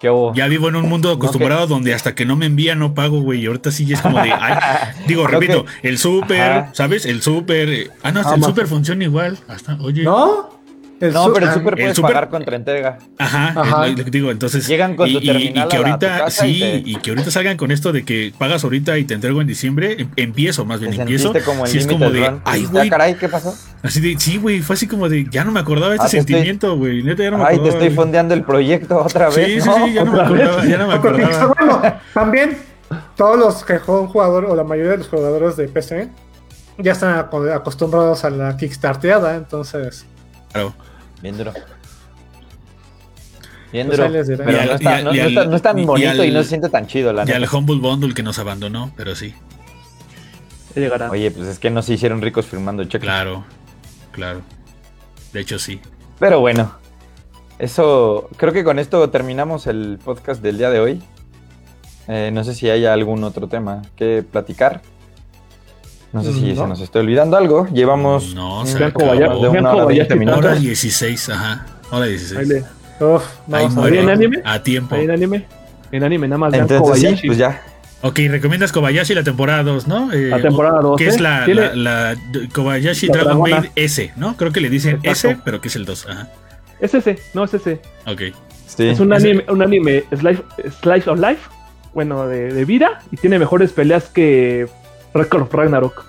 ¿Qué 0.04 0.10
hubo? 0.10 0.34
Ya 0.34 0.46
vivo 0.48 0.68
en 0.68 0.76
un 0.76 0.86
mundo 0.86 1.10
acostumbrado 1.16 1.66
donde 1.66 1.94
hasta 1.94 2.14
que 2.14 2.26
no 2.26 2.36
me 2.36 2.44
envía 2.44 2.74
no 2.74 2.92
pago, 2.92 3.22
güey. 3.22 3.40
Y 3.40 3.46
ahorita 3.46 3.70
sí 3.70 3.86
ya 3.86 3.96
es 3.96 4.02
como 4.02 4.18
de. 4.22 4.30
ay, 4.32 4.54
digo, 5.08 5.24
Creo 5.24 5.40
repito, 5.40 5.64
que- 5.80 5.88
el 5.88 5.96
súper. 5.96 6.66
¿sabes? 6.72 7.06
El 7.06 7.22
súper. 7.22 7.68
eh, 7.70 7.90
ah, 8.02 8.12
no, 8.12 8.20
el 8.20 8.26
Amazon. 8.26 8.42
súper 8.50 8.66
funciona 8.66 9.02
igual. 9.02 9.38
Hasta, 9.48 9.78
oye. 9.80 10.02
¿no? 10.04 10.50
El 11.00 11.12
No, 11.12 11.32
pero 11.32 11.46
el 11.46 11.50
ah, 11.50 11.54
super 11.54 11.74
el 11.74 11.78
puedes 11.80 11.96
súper- 11.96 12.12
pagar 12.14 12.28
contra 12.30 12.56
entrega. 12.56 12.98
Ajá, 13.18 13.52
Ajá. 13.60 13.86
es 13.88 13.98
lo 13.98 14.04
que 14.04 14.10
digo, 14.10 14.30
entonces. 14.30 14.66
Llegan 14.66 14.94
con 14.96 15.08
y, 15.08 15.14
tu 15.14 15.18
y- 15.20 15.26
terminal 15.26 15.66
y 15.66 15.68
que 15.68 15.76
ahorita, 15.76 15.98
tu 15.98 16.24
casa 16.24 16.46
y 16.46 16.54
sí, 16.54 16.60
te- 16.60 16.82
y 16.86 16.94
que 16.96 17.10
ahorita 17.10 17.30
salgan 17.30 17.56
con 17.56 17.70
esto 17.72 17.92
de 17.92 18.04
que 18.04 18.32
pagas 18.38 18.62
ahorita 18.64 18.96
y 18.98 19.04
te 19.04 19.14
entrego 19.14 19.40
en 19.40 19.46
diciembre. 19.48 19.96
em- 20.00 20.08
Empiezo, 20.16 20.64
más 20.64 20.80
bien, 20.80 20.94
Te 20.94 21.00
empiezo. 21.02 21.32
como 21.44 21.64
el 21.66 21.70
sí, 21.70 21.78
es 21.78 21.86
como 21.86 22.10
de. 22.10 22.26
run. 22.28 22.40
Ay, 22.44 22.64
güey. 22.66 22.86
"Ah, 22.86 22.90
caray, 22.90 23.14
¿qué 23.16 23.28
pasó? 23.28 23.54
Así 23.82 24.00
de, 24.00 24.18
sí, 24.18 24.38
güey, 24.38 24.60
fue 24.62 24.74
así 24.74 24.86
como 24.86 25.08
de. 25.08 25.26
Ya 25.30 25.44
no 25.44 25.50
me 25.52 25.60
acordaba 25.60 25.90
de 25.90 25.96
este 25.96 26.06
Ah, 26.06 26.10
te 26.10 26.18
estoy- 26.18 26.34
sentimiento, 26.34 26.76
güey. 26.76 27.02
Neta, 27.02 27.22
ya 27.24 27.30
no 27.32 27.38
me 27.38 27.42
Ay, 27.44 27.48
te 27.48 27.54
acordaba. 27.54 27.68
estoy 27.74 27.88
güey. 27.88 27.96
fondeando 27.96 28.34
el 28.34 28.42
proyecto 28.44 28.96
otra 28.98 29.26
vez. 29.30 29.34
Sí, 29.34 29.60
sí, 29.60 29.68
¿no? 29.68 29.86
sí, 29.86 29.92
ya 29.94 30.04
no 30.04 30.12
me 30.12 30.20
acordaba, 30.22 30.64
ya 30.64 30.78
no 30.78 30.86
me 30.88 30.98
Porque, 31.00 31.24
acordaba. 31.24 31.54
bueno, 31.58 31.94
también, 32.14 32.56
todos 33.16 33.38
los 33.38 33.64
que 33.64 33.78
juegan 33.78 34.06
jugador 34.06 34.44
o 34.46 34.54
la 34.54 34.64
mayoría 34.64 34.92
de 34.92 34.98
los 34.98 35.08
jugadores 35.08 35.56
de 35.56 35.66
PC 35.68 36.08
ya 36.78 36.92
están 36.92 37.18
aco- 37.18 37.52
acostumbrados 37.52 38.24
a 38.24 38.30
la 38.30 38.56
Kickstarteada, 38.56 39.34
entonces 39.36 40.06
Claro. 40.54 40.72
Bien 41.20 41.36
duro. 41.36 41.52
Bien 43.72 43.88
Pues 43.88 43.98
duro. 43.98 44.22
diré. 44.22 44.36
Pero 44.44 44.60
al- 44.60 44.66
no, 44.68 44.74
está, 44.74 44.96
al- 44.96 45.04
no- 45.04 45.12
no 45.12 45.22
al- 45.22 45.28
está- 45.28 45.44
no 45.46 45.56
es 45.56 45.62
tan 45.62 45.84
bonito 45.86 46.24
y, 46.24 46.28
al- 46.28 46.34
no 46.34 46.42
se 46.44 46.48
siente 46.48 46.68
tan 46.68 46.86
chido, 46.86 47.12
la 47.12 47.24
Y 47.28 47.32
al 47.32 47.40
neta. 47.42 47.56
Humble 47.56 47.76
Bundle 47.80 48.14
que 48.14 48.22
nos 48.22 48.38
abandonó, 48.38 48.92
pero 48.96 49.14
sí. 49.16 49.34
Llegará. 50.76 51.10
Oye, 51.10 51.30
pues 51.30 51.46
es 51.48 51.58
que 51.58 51.70
no 51.70 51.82
se 51.82 51.94
hicieron 51.94 52.20
ricos 52.22 52.46
firmando 52.46 52.84
cheques. 52.84 53.00
Claro, 53.02 53.44
claro. 54.12 54.42
De 55.32 55.40
hecho, 55.40 55.58
sí. 55.58 55.80
Pero 56.20 56.40
bueno, 56.40 56.72
eso, 57.58 58.28
creo 58.36 58.52
que 58.52 58.62
con 58.64 58.78
esto 58.78 59.08
terminamos 59.10 59.66
el 59.66 59.98
podcast 60.04 60.40
del 60.42 60.58
día 60.58 60.70
de 60.70 60.80
hoy. 60.80 61.02
Eh, 62.06 62.30
no 62.32 62.44
sé 62.44 62.54
si 62.54 62.68
hay 62.70 62.86
algún 62.86 63.24
otro 63.24 63.48
tema 63.48 63.82
que 63.96 64.22
platicar. 64.28 64.82
No 66.14 66.22
sé 66.22 66.32
si 66.32 66.52
No. 66.54 66.62
se 66.62 66.68
nos 66.68 66.80
está 66.80 67.00
olvidando 67.00 67.36
algo. 67.36 67.66
Llevamos 67.72 68.34
No, 68.34 68.60
un 68.60 68.66
se 68.66 68.78
más 68.78 69.42
de 69.42 69.48
una 69.48 69.70
hora 69.72 69.82
cómo 69.82 69.90
ya 69.90 69.96
20 70.04 70.14
se 70.14 70.16
minutos. 70.20 70.38
Hora 70.44 70.54
16, 70.54 71.28
ajá. 71.30 71.66
Hora 71.90 72.04
Ahí 72.04 72.10
16. 72.12 72.48
le- 72.48 72.64
uf, 73.04 73.24
ver. 73.90 73.94
¿En 73.94 74.08
anime? 74.10 74.42
A 74.44 74.62
tiempo. 74.62 74.94
en 74.96 75.10
anime. 75.10 75.44
En 75.90 76.04
anime, 76.04 76.28
nada 76.28 76.38
más 76.38 76.54
Entonces 76.54 76.76
sí, 77.00 77.04
Kobayashi. 77.06 77.26
pues 77.26 77.38
ya. 77.38 77.62
Ok, 78.02 78.18
recomiendas 78.28 78.70
Kobayashi 78.72 79.14
la 79.14 79.22
temporada 79.24 79.62
2, 79.64 79.86
¿no? 79.88 80.12
Eh, 80.12 80.28
La 80.28 80.40
temporada 80.40 80.80
2, 80.80 80.96
Que 80.98 81.06
es 81.08 81.16
¿eh? 81.16 81.20
la, 81.20 81.44
Tiene- 81.46 81.74
la- 81.74 82.12
la- 82.14 82.16
Kobayashi 82.52 83.06
La 83.08 83.14
Dragon. 83.24 83.40
Maid 83.50 83.70
S, 83.76 84.12
¿no? 84.16 84.36
Creo 84.36 84.52
que 84.52 84.60
le 84.60 84.70
dicen 84.70 84.96
Exacto. 85.02 85.28
S, 85.30 85.38
pero 85.44 85.60
que 85.60 85.68
es 85.68 85.76
el 85.76 85.84
2. 85.84 86.06
Ajá. 86.08 86.28
Es 86.80 86.94
ese, 86.94 87.18
no 87.34 87.44
es 87.44 87.54
ese. 87.54 87.80
Ok. 88.06 88.20
Sí. 88.66 88.88
Es 88.88 89.00
un 89.00 89.12
anime, 89.12 89.44
un 89.48 89.62
anime 89.62 90.04
slice, 90.16 90.42
slice 90.80 91.08
of 91.10 91.18
life, 91.18 91.40
bueno, 91.94 92.26
de, 92.28 92.52
de 92.52 92.64
vida, 92.64 93.00
y 93.10 93.16
tiene 93.16 93.38
mejores 93.38 93.72
peleas 93.72 94.04
que 94.04 94.66
Record 95.14 95.42
of 95.42 95.52
Ragnarok. 95.54 96.04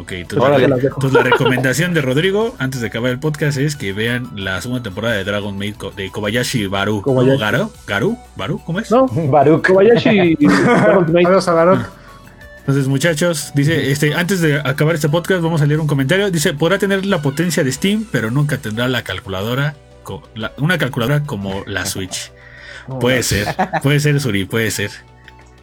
Ok, 0.00 0.12
entonces, 0.12 0.68
la, 0.68 0.76
entonces 0.76 1.22
recomendación 1.24 1.92
de 1.92 2.00
Rodrigo, 2.00 2.54
antes 2.60 2.80
de 2.80 2.86
acabar 2.86 3.10
el 3.10 3.18
podcast, 3.18 3.58
es 3.58 3.74
que 3.74 3.92
vean 3.92 4.30
la 4.36 4.60
segunda 4.62 4.80
temporada 4.80 5.16
de 5.16 5.24
Dragon 5.24 5.58
Maid 5.58 5.74
de 5.96 6.10
Kobayashi 6.12 6.68
Baru. 6.68 7.02
Kobayashi. 7.02 7.32
¿No? 7.32 7.38
¿Garu? 7.38 7.72
¿Garu? 7.84 8.18
¿Baru? 8.36 8.62
¿Cómo 8.64 8.78
es? 8.78 8.90
No, 8.92 9.08
Baruch. 9.08 9.66
Kobayashi 9.66 10.36
Dragon 10.40 11.12
Maid. 11.12 11.26
Adiós 11.26 11.48
a. 11.48 11.88
Entonces, 12.60 12.86
muchachos, 12.86 13.50
dice, 13.54 13.90
este, 13.90 14.14
antes 14.14 14.40
de 14.40 14.60
acabar 14.60 14.94
este 14.94 15.08
podcast, 15.08 15.42
vamos 15.42 15.62
a 15.62 15.66
leer 15.66 15.80
un 15.80 15.86
comentario. 15.88 16.30
Dice, 16.30 16.52
podrá 16.54 16.78
tener 16.78 17.04
la 17.04 17.20
potencia 17.20 17.64
de 17.64 17.72
Steam, 17.72 18.06
pero 18.12 18.30
nunca 18.30 18.58
tendrá 18.58 18.86
la 18.88 19.02
calculadora, 19.02 19.74
la- 20.36 20.52
una 20.58 20.78
calculadora 20.78 21.24
como 21.24 21.64
la 21.66 21.86
Switch. 21.86 22.30
Puede 23.00 23.22
ser, 23.24 23.48
puede 23.82 23.98
ser, 23.98 24.20
Suri, 24.20 24.44
puede 24.44 24.70
ser. 24.70 24.90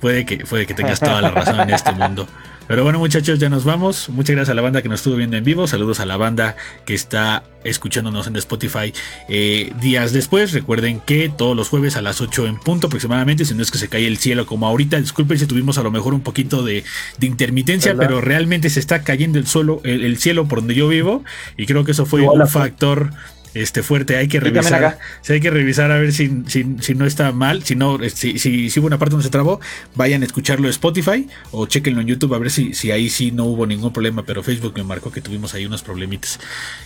Puede 0.02 0.26
que, 0.26 0.38
puede 0.46 0.66
que 0.66 0.74
tengas 0.74 1.00
toda 1.00 1.22
la 1.22 1.32
razón 1.32 1.60
en 1.62 1.70
este 1.70 1.92
mundo. 1.94 2.28
Pero 2.68 2.84
bueno, 2.84 3.00
muchachos, 3.00 3.38
ya 3.40 3.50
nos 3.50 3.64
vamos. 3.64 4.10
Muchas 4.10 4.36
gracias 4.36 4.52
a 4.52 4.56
la 4.56 4.62
banda 4.62 4.82
que 4.82 4.90
nos 4.90 5.00
estuvo 5.00 5.16
viendo 5.16 5.38
en 5.38 5.44
vivo. 5.44 5.68
Saludos 5.68 6.00
a 6.00 6.06
la 6.06 6.18
banda 6.18 6.56
que 6.86 6.96
está 6.96 7.44
escuchándonos 7.64 8.28
en 8.28 8.36
Spotify 8.38 8.94
eh, 9.30 9.72
días 9.82 10.14
después. 10.14 10.52
Recuerden 10.52 11.00
que 11.00 11.30
todos 11.30 11.56
los 11.56 11.70
jueves 11.70 11.96
a 11.96 12.02
las 12.02 12.22
8 12.22 12.48
en 12.48 12.60
punto 12.60 12.88
aproximadamente, 12.88 13.46
si 13.46 13.54
no 13.54 13.62
es 13.62 13.72
que 13.72 13.78
se 13.78 13.88
cae 13.88 14.08
el 14.08 14.18
cielo 14.18 14.46
como 14.46 14.68
ahorita. 14.68 15.00
Disculpen 15.00 15.38
si 15.38 15.46
tuvimos 15.46 15.78
a 15.78 15.84
lo 15.84 15.92
mejor 15.92 16.14
un 16.14 16.22
poquito 16.22 16.64
de, 16.64 16.84
de 17.18 17.28
intermitencia, 17.28 17.94
¿Verdad? 17.94 18.08
pero 18.08 18.22
realmente 18.22 18.70
se 18.70 18.80
está 18.80 19.04
cayendo 19.04 19.38
el, 19.38 19.48
suelo, 19.48 19.82
el, 19.84 20.04
el 20.04 20.18
cielo 20.18 20.48
por 20.48 20.60
donde 20.60 20.76
yo 20.76 20.88
vivo. 20.88 21.24
Y 21.58 21.66
creo 21.66 21.84
que 21.86 21.92
eso 21.92 22.06
fue 22.06 22.22
un 22.22 22.48
factor 22.48 23.12
este 23.56 23.82
fuerte. 23.82 24.18
Hay 24.18 24.28
que 24.28 24.40
revisar. 24.40 25.00
hay 25.28 25.40
que 25.40 25.50
revisar 25.50 25.92
a 25.92 25.98
ver 25.98 26.12
si, 26.12 26.44
si, 26.48 26.66
si 26.82 26.94
no 26.94 27.06
está 27.06 27.32
mal, 27.32 27.64
si 27.64 27.76
no, 27.76 28.02
eh, 28.02 28.10
si, 28.10 28.38
si, 28.38 28.70
si 28.70 28.80
hubo 28.80 28.88
una 28.88 29.00
parte 29.00 29.12
donde 29.12 29.24
se 29.24 29.32
trabó, 29.32 29.60
vayan 29.96 30.22
a 30.22 30.26
escucharlo 30.26 30.68
en 30.68 30.72
Spotify 30.72 31.28
o 31.52 31.66
chequenlo 31.66 32.02
en 32.02 32.08
YouTube 32.08 32.34
a 32.36 32.38
ver 32.38 32.52
si, 32.52 32.74
si 32.74 32.92
ahí 32.92 33.10
sí 33.10 33.32
no 33.32 33.46
hubo 33.46 33.66
ningún 33.66 33.94
problema, 33.94 34.24
pero 34.24 34.44
Facebook 34.44 34.74
me 34.76 34.84
marcó 34.84 35.12
que 35.12 35.22
tuvimos 35.22 35.54
ahí 35.54 35.66
unos 35.66 35.82
problemitas. 35.82 36.40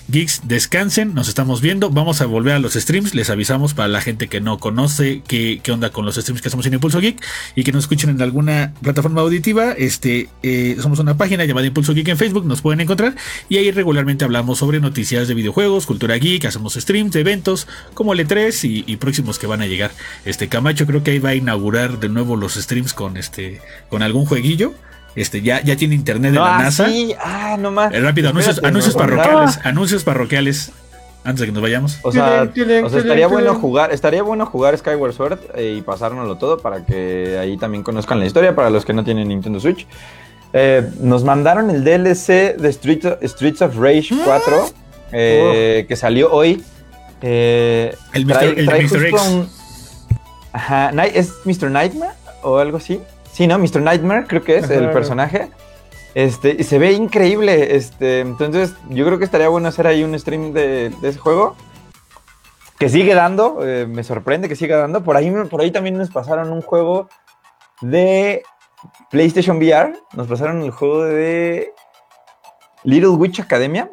Geeks, 0.08 0.42
descansen, 0.46 1.14
nos 1.14 1.28
estamos 1.28 1.62
viendo, 1.62 1.90
vamos 1.90 2.22
a 2.22 2.28
volver 2.28 2.54
a 2.54 2.60
los 2.60 2.74
streams, 2.74 3.16
les 3.16 3.30
avisamos 3.30 3.74
para 3.74 3.88
la 3.88 4.02
gente 4.02 4.28
que 4.28 4.40
no 4.40 4.60
conoce 4.60 5.24
qué, 5.28 5.60
qué 5.64 5.72
onda 5.72 5.90
con 5.90 6.06
los 6.06 6.16
streams 6.16 6.42
que 6.42 6.50
hacemos 6.50 6.68
en 6.68 6.76
Impulso 6.76 7.00
Geek 7.00 7.20
y 7.56 7.64
que 7.64 7.72
nos 7.72 7.86
escuchen 7.86 8.12
en 8.12 8.22
alguna 8.22 8.74
plataforma 8.82 9.22
auditiva, 9.22 9.72
este, 9.72 10.30
eh, 10.44 10.78
somos 10.80 11.00
una 11.00 11.18
página 11.18 11.46
llamada 11.46 11.66
Impulso 11.66 11.94
Geek 11.96 12.10
en 12.10 12.18
Facebook, 12.18 12.46
nos 12.46 12.62
pueden 12.62 12.80
encontrar 12.80 13.16
y 13.50 13.58
ahí 13.58 13.72
regularmente 13.72 14.24
hablamos 14.24 14.60
sobre 14.60 14.80
noticias 14.80 15.28
de 15.28 15.34
videojuegos, 15.34 15.88
cultura 15.88 16.16
geek, 16.16 16.46
hacemos 16.46 16.59
streams 16.68 17.12
de 17.14 17.22
eventos 17.22 17.68
como 17.94 18.14
el 18.14 18.28
E3 18.28 18.68
y, 18.68 18.84
y 18.92 18.98
próximos 18.98 19.40
que 19.40 19.48
van 19.48 19.62
a 19.62 19.68
llegar. 19.68 19.92
Este 20.26 20.48
Camacho 20.48 20.86
creo 20.86 21.04
que 21.04 21.12
ahí 21.12 21.20
va 21.20 21.30
a 21.30 21.36
inaugurar 21.36 22.00
de 22.00 22.10
nuevo 22.10 22.36
los 22.36 22.56
streams 22.56 22.94
con 22.94 23.18
este 23.18 23.62
con 23.90 24.02
algún 24.04 24.26
jueguillo. 24.26 24.74
Este 25.16 25.42
ya, 25.42 25.62
ya 25.62 25.76
tiene 25.76 25.96
internet 25.96 26.32
de 26.32 26.38
No, 26.40 26.46
la 26.46 26.58
ah, 26.58 26.62
NASA. 26.64 26.88
sí. 26.88 27.14
Ah, 27.20 27.58
no 27.60 27.72
más. 27.72 27.94
Eh, 27.94 28.00
rápido, 28.00 28.30
anuncios, 28.30 28.96
parroquiales, 28.96 29.60
anuncios 29.64 30.04
parroquiales. 30.04 30.72
Antes 31.26 31.42
de 31.42 31.46
que 31.48 31.52
nos 31.52 31.62
vayamos. 31.62 32.00
O 32.04 32.14
sea, 32.14 32.44
o 32.44 32.98
estaría 32.98 33.28
bueno 33.28 33.54
jugar, 33.56 33.92
estaría 33.92 34.24
bueno 34.24 34.46
jugar 34.46 34.78
Skyward 34.78 35.14
Sword 35.14 35.40
eh, 35.56 35.76
y 35.78 35.82
pasárnoslo 35.82 36.38
todo 36.38 36.60
para 36.60 36.86
que 36.86 37.38
ahí 37.38 37.58
también 37.58 37.84
conozcan 37.84 38.20
la 38.20 38.26
historia 38.26 38.56
para 38.56 38.70
los 38.70 38.86
que 38.86 38.94
no 38.94 39.04
tienen 39.04 39.28
Nintendo 39.28 39.60
Switch. 39.60 39.86
Eh, 40.54 40.90
nos 41.02 41.24
mandaron 41.24 41.70
el 41.70 41.84
DLC 41.84 42.56
de 42.58 42.70
Street, 42.70 43.04
Streets 43.24 43.62
of 43.62 43.76
Rage 43.78 44.16
4 44.24 44.70
eh, 45.12 45.86
que 45.88 45.96
salió 45.96 46.32
hoy. 46.32 46.64
Eh, 47.22 47.96
El 48.14 48.26
Mr. 48.26 48.44
el 48.58 48.70
X. 48.70 48.94
un- 49.28 49.50
Ajá, 50.54 50.90
¿es 51.06 51.34
Mr. 51.46 51.70
Nightmare 51.70 52.14
o 52.42 52.58
algo 52.58 52.78
así? 52.78 53.02
Sí, 53.32 53.46
¿no? 53.48 53.60
Mr. 53.60 53.82
Nightmare 53.82 54.26
creo 54.28 54.44
que 54.44 54.58
es 54.58 54.70
el 54.70 54.86
Ajá. 54.86 54.94
personaje. 54.94 55.50
Este, 56.16 56.56
y 56.58 56.64
se 56.64 56.80
ve 56.80 56.94
increíble. 56.94 57.76
Este, 57.76 58.22
entonces, 58.22 58.74
yo 58.90 59.06
creo 59.06 59.20
que 59.20 59.26
estaría 59.26 59.48
bueno 59.50 59.68
hacer 59.68 59.86
ahí 59.86 60.04
un 60.04 60.18
stream 60.18 60.54
de, 60.54 60.90
de 61.02 61.10
ese 61.10 61.20
juego. 61.20 61.56
Que 62.80 62.90
sigue 62.90 63.14
dando, 63.14 63.60
eh, 63.64 63.86
me 63.88 64.04
sorprende 64.04 64.48
que 64.48 64.56
siga 64.56 64.78
dando. 64.78 65.04
Por 65.04 65.18
ahí, 65.18 65.30
por 65.50 65.62
ahí 65.62 65.70
también 65.70 65.98
nos 65.98 66.10
pasaron 66.10 66.52
un 66.52 66.62
juego 66.62 67.10
de 67.82 68.42
PlayStation 69.12 69.58
VR. 69.58 69.94
Nos 70.14 70.28
pasaron 70.28 70.62
el 70.64 70.72
juego 70.72 71.04
de 71.04 71.74
Little 72.84 73.10
Witch 73.10 73.40
Academia. 73.42 73.90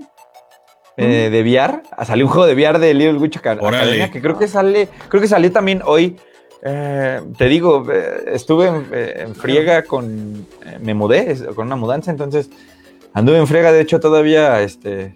Eh, 0.96 1.28
de 1.30 1.42
VR. 1.42 1.82
Salió 2.04 2.24
un 2.26 2.30
juego 2.32 2.46
de 2.46 2.54
VR 2.54 2.78
de 2.78 2.94
Little 2.94 3.18
Witch. 3.18 3.36
Academia 3.38 4.10
que 4.10 4.20
creo 4.22 4.38
que 4.38 4.48
sale, 4.48 4.88
creo 5.08 5.20
que 5.20 5.28
salió 5.28 5.52
también 5.52 5.82
hoy. 5.84 6.16
Eh, 6.62 7.20
te 7.36 7.46
digo, 7.46 7.84
eh, 7.92 8.24
estuve 8.32 8.66
en, 8.68 8.86
eh, 8.92 9.24
en 9.26 9.34
friega 9.34 9.82
con, 9.82 10.46
me 10.80 10.94
mudé 10.94 11.30
es- 11.30 11.42
con 11.54 11.66
una 11.66 11.76
mudanza, 11.76 12.10
entonces 12.10 12.50
anduve 13.12 13.38
en 13.38 13.46
friega. 13.46 13.72
De 13.72 13.80
hecho, 13.80 14.00
todavía, 14.00 14.60
este, 14.62 15.14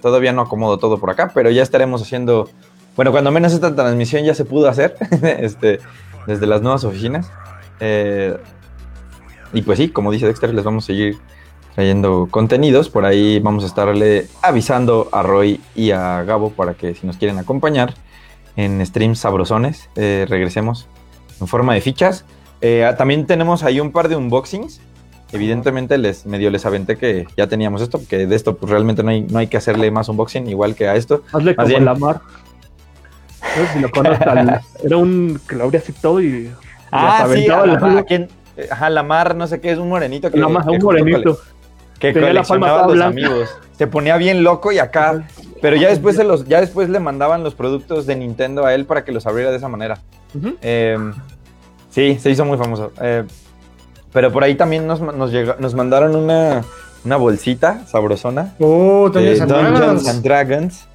todavía 0.00 0.32
no 0.32 0.42
acomodo 0.42 0.78
todo 0.78 0.98
por 0.98 1.10
acá, 1.10 1.30
pero 1.34 1.50
ya 1.50 1.62
estaremos 1.62 2.00
haciendo, 2.02 2.48
bueno, 2.96 3.12
cuando 3.12 3.30
menos 3.30 3.52
esta 3.52 3.74
transmisión 3.74 4.24
ya 4.24 4.34
se 4.34 4.44
pudo 4.44 4.68
hacer, 4.68 4.96
este, 5.38 5.80
desde 6.26 6.46
las 6.46 6.62
nuevas 6.62 6.82
oficinas. 6.84 7.30
Y 9.52 9.62
pues 9.62 9.78
sí, 9.78 9.88
como 9.90 10.10
dice 10.10 10.26
Dexter, 10.26 10.52
les 10.52 10.64
vamos 10.64 10.84
a 10.84 10.86
seguir 10.88 11.18
trayendo 11.74 12.28
contenidos. 12.30 12.88
Por 12.88 13.04
ahí 13.04 13.40
vamos 13.40 13.64
a 13.64 13.66
estarle 13.66 14.26
avisando 14.42 15.08
a 15.12 15.22
Roy 15.22 15.60
y 15.74 15.90
a 15.90 16.22
Gabo 16.22 16.50
para 16.50 16.74
que 16.74 16.94
si 16.94 17.06
nos 17.06 17.16
quieren 17.16 17.38
acompañar 17.38 17.94
en 18.56 18.84
streams 18.84 19.18
sabrosones, 19.18 19.88
eh, 19.96 20.26
regresemos 20.28 20.86
en 21.40 21.46
forma 21.46 21.74
de 21.74 21.80
fichas. 21.80 22.24
Eh, 22.60 22.84
ah, 22.84 22.96
también 22.96 23.26
tenemos 23.26 23.62
ahí 23.62 23.80
un 23.80 23.92
par 23.92 24.08
de 24.08 24.16
unboxings. 24.16 24.80
Evidentemente 25.32 25.98
les 25.98 26.26
medio 26.26 26.50
les 26.50 26.64
aventé 26.64 26.96
que 26.96 27.26
ya 27.36 27.48
teníamos 27.48 27.82
esto, 27.82 27.98
porque 27.98 28.26
de 28.26 28.36
esto 28.36 28.56
pues 28.56 28.70
realmente 28.70 29.02
no 29.02 29.10
hay, 29.10 29.22
no 29.22 29.38
hay 29.38 29.48
que 29.48 29.56
hacerle 29.56 29.90
más 29.90 30.08
unboxing 30.08 30.46
igual 30.46 30.76
que 30.76 30.86
a 30.86 30.94
esto. 30.94 31.22
Hazle 31.32 31.54
Más 31.56 31.64
como 31.64 31.68
bien. 31.68 31.84
la 31.84 31.94
mar. 31.94 32.20
No 33.56 33.66
sé 33.66 33.72
si 33.72 33.80
lo 33.80 33.88
Era 34.84 34.96
un 34.96 35.40
que 35.48 35.56
lo 35.56 35.64
abría 35.64 35.80
así 35.80 35.92
todo 35.92 36.20
y. 36.20 36.50
Ah, 36.92 37.24
sí, 37.26 37.32
aventaba 37.32 37.62
a 37.64 37.66
la, 37.66 37.78
mar, 37.80 38.04
¿quién? 38.06 38.28
Eh, 38.56 38.68
Ajá, 38.70 38.88
la 38.88 39.02
mar, 39.02 39.34
no 39.34 39.48
sé 39.48 39.60
qué, 39.60 39.72
es 39.72 39.78
un 39.78 39.88
morenito 39.88 40.30
que, 40.30 40.38
La 40.38 40.48
mar, 40.48 40.64
que 40.64 40.70
un 40.70 40.82
morenito. 40.82 41.38
Que 42.08 42.20
Tenía 42.20 42.32
la 42.32 42.42
palma 42.42 42.66
coleccionaba 42.68 42.78
a 42.80 42.82
toda 42.84 42.96
los 42.96 43.06
amigos. 43.06 43.56
Se 43.76 43.86
ponía 43.86 44.16
bien 44.16 44.42
loco 44.44 44.72
y 44.72 44.78
acá. 44.78 45.24
Pero 45.60 45.76
ya 45.76 45.88
después, 45.88 46.16
se 46.16 46.24
los, 46.24 46.44
ya 46.46 46.60
después 46.60 46.88
le 46.90 47.00
mandaban 47.00 47.42
los 47.42 47.54
productos 47.54 48.06
de 48.06 48.16
Nintendo 48.16 48.66
a 48.66 48.74
él 48.74 48.84
para 48.84 49.04
que 49.04 49.12
los 49.12 49.26
abriera 49.26 49.50
de 49.50 49.56
esa 49.56 49.68
manera. 49.68 49.98
Eh, 50.62 50.98
sí, 51.90 52.18
se 52.20 52.30
hizo 52.30 52.44
muy 52.44 52.58
famoso. 52.58 52.92
Eh, 53.00 53.24
pero 54.12 54.30
por 54.32 54.44
ahí 54.44 54.54
también 54.54 54.86
nos, 54.86 55.00
nos, 55.00 55.32
llega- 55.32 55.56
nos 55.58 55.74
mandaron 55.74 56.14
una, 56.14 56.62
una 57.04 57.16
bolsita 57.16 57.86
sabrosona. 57.86 58.54
Oh, 58.60 59.08
Dungeons 59.12 59.40
and 59.40 59.50
Dragons. 59.50 60.08
and 60.08 60.22
Dragons. 60.22 60.88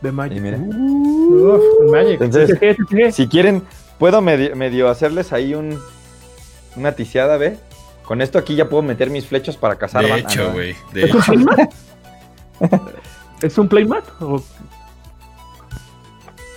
De 0.00 0.12
Magic. 0.12 0.40
mira. 0.40 0.58
Uf, 0.58 1.62
Magic. 1.90 2.20
Entonces, 2.20 2.58
si 3.14 3.26
quieren, 3.28 3.62
puedo 3.98 4.20
medio, 4.22 4.54
medio 4.54 4.88
hacerles 4.88 5.32
ahí 5.32 5.54
un, 5.54 5.78
una 6.76 6.92
ticiada, 6.92 7.36
¿ve? 7.38 7.58
Con 8.06 8.22
esto 8.22 8.38
aquí 8.38 8.54
ya 8.54 8.68
puedo 8.68 8.82
meter 8.82 9.10
mis 9.10 9.26
flechas 9.26 9.56
para 9.56 9.76
cazar. 9.76 10.04
De 10.04 10.18
hecho, 10.18 10.46
ah, 10.48 10.52
güey. 10.52 10.76
De 10.92 11.04
¿Es 11.04 11.14
un 11.14 11.20
hecho. 11.20 11.32
playmat? 11.32 11.72
¿Es 13.42 13.58
un 13.58 13.68
playmat? 13.68 14.04
¿O 14.22 14.42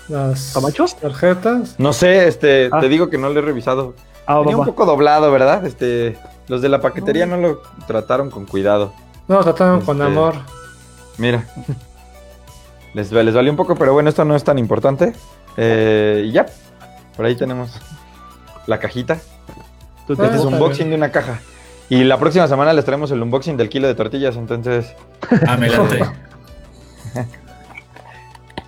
Las 0.08 0.54
tarjetas. 1.02 1.76
No 1.78 1.94
sé, 1.94 2.28
este, 2.28 2.70
Ah. 2.72 2.80
te 2.80 2.90
digo 2.90 3.10
que 3.10 3.18
no 3.18 3.30
lo 3.30 3.40
he 3.40 3.44
revisado. 3.44 3.96
Ah, 4.26 4.36
va, 4.36 4.40
Venía 4.42 4.58
un 4.58 4.62
va. 4.62 4.66
poco 4.66 4.86
doblado, 4.86 5.32
¿verdad? 5.32 5.66
Este, 5.66 6.18
los 6.48 6.62
de 6.62 6.70
la 6.70 6.82
paquetería 6.82 7.26
no 7.26 7.38
lo 7.38 7.62
trataron 7.88 8.30
con 8.30 8.46
cuidado. 8.46 8.94
No, 9.28 9.44
trataron 9.44 9.82
con 9.82 9.98
Este, 10.02 10.12
amor. 10.12 10.36
Mira. 11.18 11.46
Les, 12.94 13.12
les 13.12 13.34
valió 13.36 13.52
un 13.52 13.58
poco, 13.58 13.76
pero 13.76 13.94
bueno, 13.94 14.10
esto 14.10 14.26
no 14.26 14.36
es 14.36 14.44
tan 14.44 14.58
importante. 14.58 15.14
Eh, 15.58 16.24
y 16.28 16.32
ya. 16.32 16.46
Por 17.16 17.26
ahí 17.26 17.36
tenemos 17.36 17.72
la 18.66 18.80
cajita. 18.80 19.20
Tú 20.10 20.16
Ah, 20.18 20.26
Este 20.26 20.40
un 20.40 20.56
unboxing 20.56 20.90
de 20.90 20.96
una 20.96 21.12
caja. 21.12 21.40
Y 21.88 22.04
la 22.04 22.18
próxima 22.18 22.48
semana 22.48 22.74
les 22.74 22.84
traemos 22.84 23.12
el 23.12 23.22
unboxing 23.22 23.58
del 23.58 23.70
kilo 23.70 23.88
de 23.88 23.94
tortillas, 23.94 24.38
entonces... 24.38 24.96
Ah, 25.46 25.56
me 25.56 25.70
late. 25.70 26.00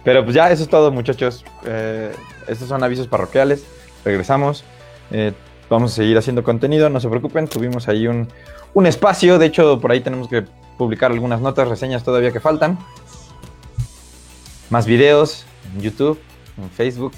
Pero 0.03 0.23
pues 0.23 0.35
ya, 0.35 0.51
eso 0.51 0.61
es 0.61 0.69
todo, 0.69 0.91
muchachos. 0.91 1.43
Eh, 1.65 2.13
estos 2.47 2.67
son 2.67 2.83
avisos 2.83 3.07
parroquiales. 3.07 3.63
Regresamos. 4.05 4.63
Eh, 5.09 5.33
vamos 5.67 5.93
a 5.93 5.95
seguir 5.95 6.15
haciendo 6.15 6.43
contenido, 6.43 6.91
no 6.91 6.99
se 6.99 7.09
preocupen. 7.09 7.47
Tuvimos 7.47 7.87
ahí 7.87 8.05
un, 8.05 8.27
un 8.75 8.85
espacio. 8.85 9.39
De 9.39 9.47
hecho, 9.47 9.79
por 9.79 9.91
ahí 9.91 10.01
tenemos 10.01 10.27
que 10.27 10.43
publicar 10.77 11.11
algunas 11.11 11.41
notas, 11.41 11.67
reseñas 11.67 12.03
todavía 12.03 12.31
que 12.31 12.39
faltan. 12.39 12.77
Más 14.69 14.85
videos 14.85 15.45
en 15.73 15.81
YouTube, 15.81 16.19
en 16.59 16.69
Facebook. 16.69 17.13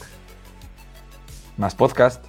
Más 1.57 1.75
podcast. 1.75 2.23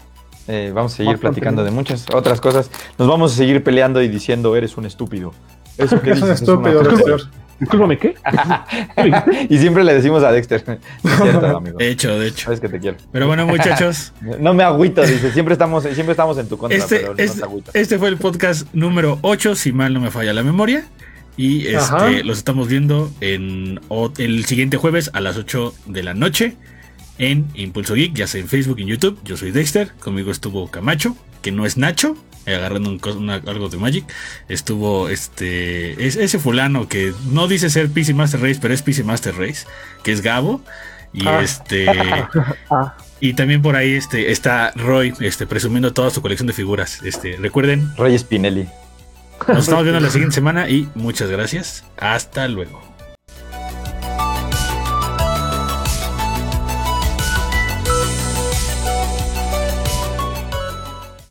Eh, 0.49 0.73
vamos 0.75 0.93
a 0.95 0.97
seguir 0.97 1.19
platicando 1.19 1.65
de 1.65 1.71
muchas 1.71 2.07
otras 2.13 2.41
cosas. 2.41 2.71
Nos 2.99 3.09
vamos 3.09 3.33
a 3.33 3.37
seguir 3.37 3.63
peleando 3.63 4.03
y 4.03 4.09
diciendo, 4.09 4.55
eres 4.57 4.77
un 4.77 4.87
estúpido. 4.87 5.33
Eso 5.79 6.01
que 6.01 6.11
Es 6.13 6.23
un 6.23 6.29
dices 6.29 6.37
es 6.37 6.43
estúpido, 6.43 6.83
tontería". 6.83 7.15
Dexter. 7.15 7.45
Discúlpame, 7.61 7.99
¿qué? 7.99 8.15
Y 9.49 9.59
siempre 9.59 9.85
le 9.85 9.95
decimos 9.95 10.23
a 10.25 10.33
Dexter. 10.33 10.65
Es 11.05 11.11
cierto, 11.23 11.57
amigo. 11.57 11.79
De 11.79 11.89
hecho, 11.89 12.19
de 12.19 12.29
hecho. 12.29 12.45
Sabes 12.45 12.61
que 12.61 12.69
te 12.69 12.79
quiero. 12.79 12.97
Pero 13.13 13.27
bueno, 13.27 13.47
muchachos, 13.47 14.13
No 14.41 14.55
me 14.55 14.65
agüito, 14.65 15.03
dice. 15.03 15.33
Siempre 15.33 15.53
estamos, 15.53 15.85
siempre 15.85 16.11
estamos 16.11 16.37
en 16.39 16.49
tu 16.49 16.59
contra, 16.59 16.77
este, 16.77 16.97
pero 17.01 17.15
no 17.15 17.23
este, 17.23 17.73
te 17.73 17.81
este 17.81 17.99
fue 17.99 18.09
el 18.09 18.17
podcast 18.17 18.67
número 18.75 19.19
8, 19.23 19.55
si 19.55 19.73
mal 19.73 19.95
no 19.95 20.01
me 20.01 20.11
falla 20.11 20.33
la 20.33 20.43
memoria. 20.43 20.85
Y 21.37 21.67
este, 21.67 22.23
los 22.23 22.39
estamos 22.39 22.69
viendo 22.69 23.11
en 23.21 23.81
el 24.19 24.45
siguiente 24.45 24.77
jueves 24.77 25.11
a 25.15 25.21
las 25.21 25.37
8 25.37 25.75
de 25.87 26.03
la 26.03 26.15
noche 26.15 26.57
en 27.19 27.47
Impulso 27.55 27.95
Geek, 27.95 28.15
ya 28.15 28.27
sea 28.27 28.41
en 28.41 28.49
Facebook 28.49 28.79
y 28.79 28.83
en 28.83 28.89
YouTube. 28.89 29.19
Yo 29.25 29.37
soy 29.37 29.51
Dexter, 29.51 29.93
conmigo 30.01 30.31
estuvo 30.31 30.69
Camacho, 30.71 31.17
que 31.43 31.53
no 31.53 31.65
es 31.67 31.77
Nacho, 31.77 32.17
eh, 32.47 32.55
agarrando 32.57 32.91
un 32.91 33.01
una- 33.17 33.35
algo 33.47 33.69
de 33.69 33.77
Magic. 33.79 34.05
Estuvo 34.49 35.09
este 35.09 36.07
es- 36.07 36.17
ese 36.17 36.39
fulano 36.39 36.89
que 36.89 37.13
no 37.31 37.47
dice 37.49 37.71
ser 37.71 37.89
PC 37.91 38.15
Master 38.15 38.41
Race, 38.41 38.59
pero 38.61 38.75
es 38.75 38.83
PC 38.83 39.05
Master 39.05 39.35
Race, 39.37 39.67
que 40.03 40.13
es 40.13 40.21
Gabo. 40.23 40.63
Y 41.13 41.27
Ah. 41.29 41.41
este 41.43 41.87
Ah, 42.71 42.97
y 43.21 43.35
también 43.35 43.63
por 43.63 43.77
ahí 43.77 43.95
este, 43.95 44.33
está 44.33 44.73
Roy 44.75 45.15
este, 45.21 45.47
presumiendo 45.47 45.93
toda 45.93 46.11
su 46.11 46.21
colección 46.21 46.47
de 46.49 46.53
figuras. 46.53 47.01
Este, 47.05 47.37
recuerden, 47.37 47.95
Rey 47.97 48.19
Spinelli. 48.19 48.69
nos 49.49 49.59
estamos 49.61 49.85
viendo 49.85 50.01
la 50.01 50.11
siguiente 50.11 50.35
semana 50.35 50.69
y 50.69 50.89
muchas 50.97 51.31
gracias. 51.31 51.85
Hasta 51.97 52.49
luego. 52.49 52.83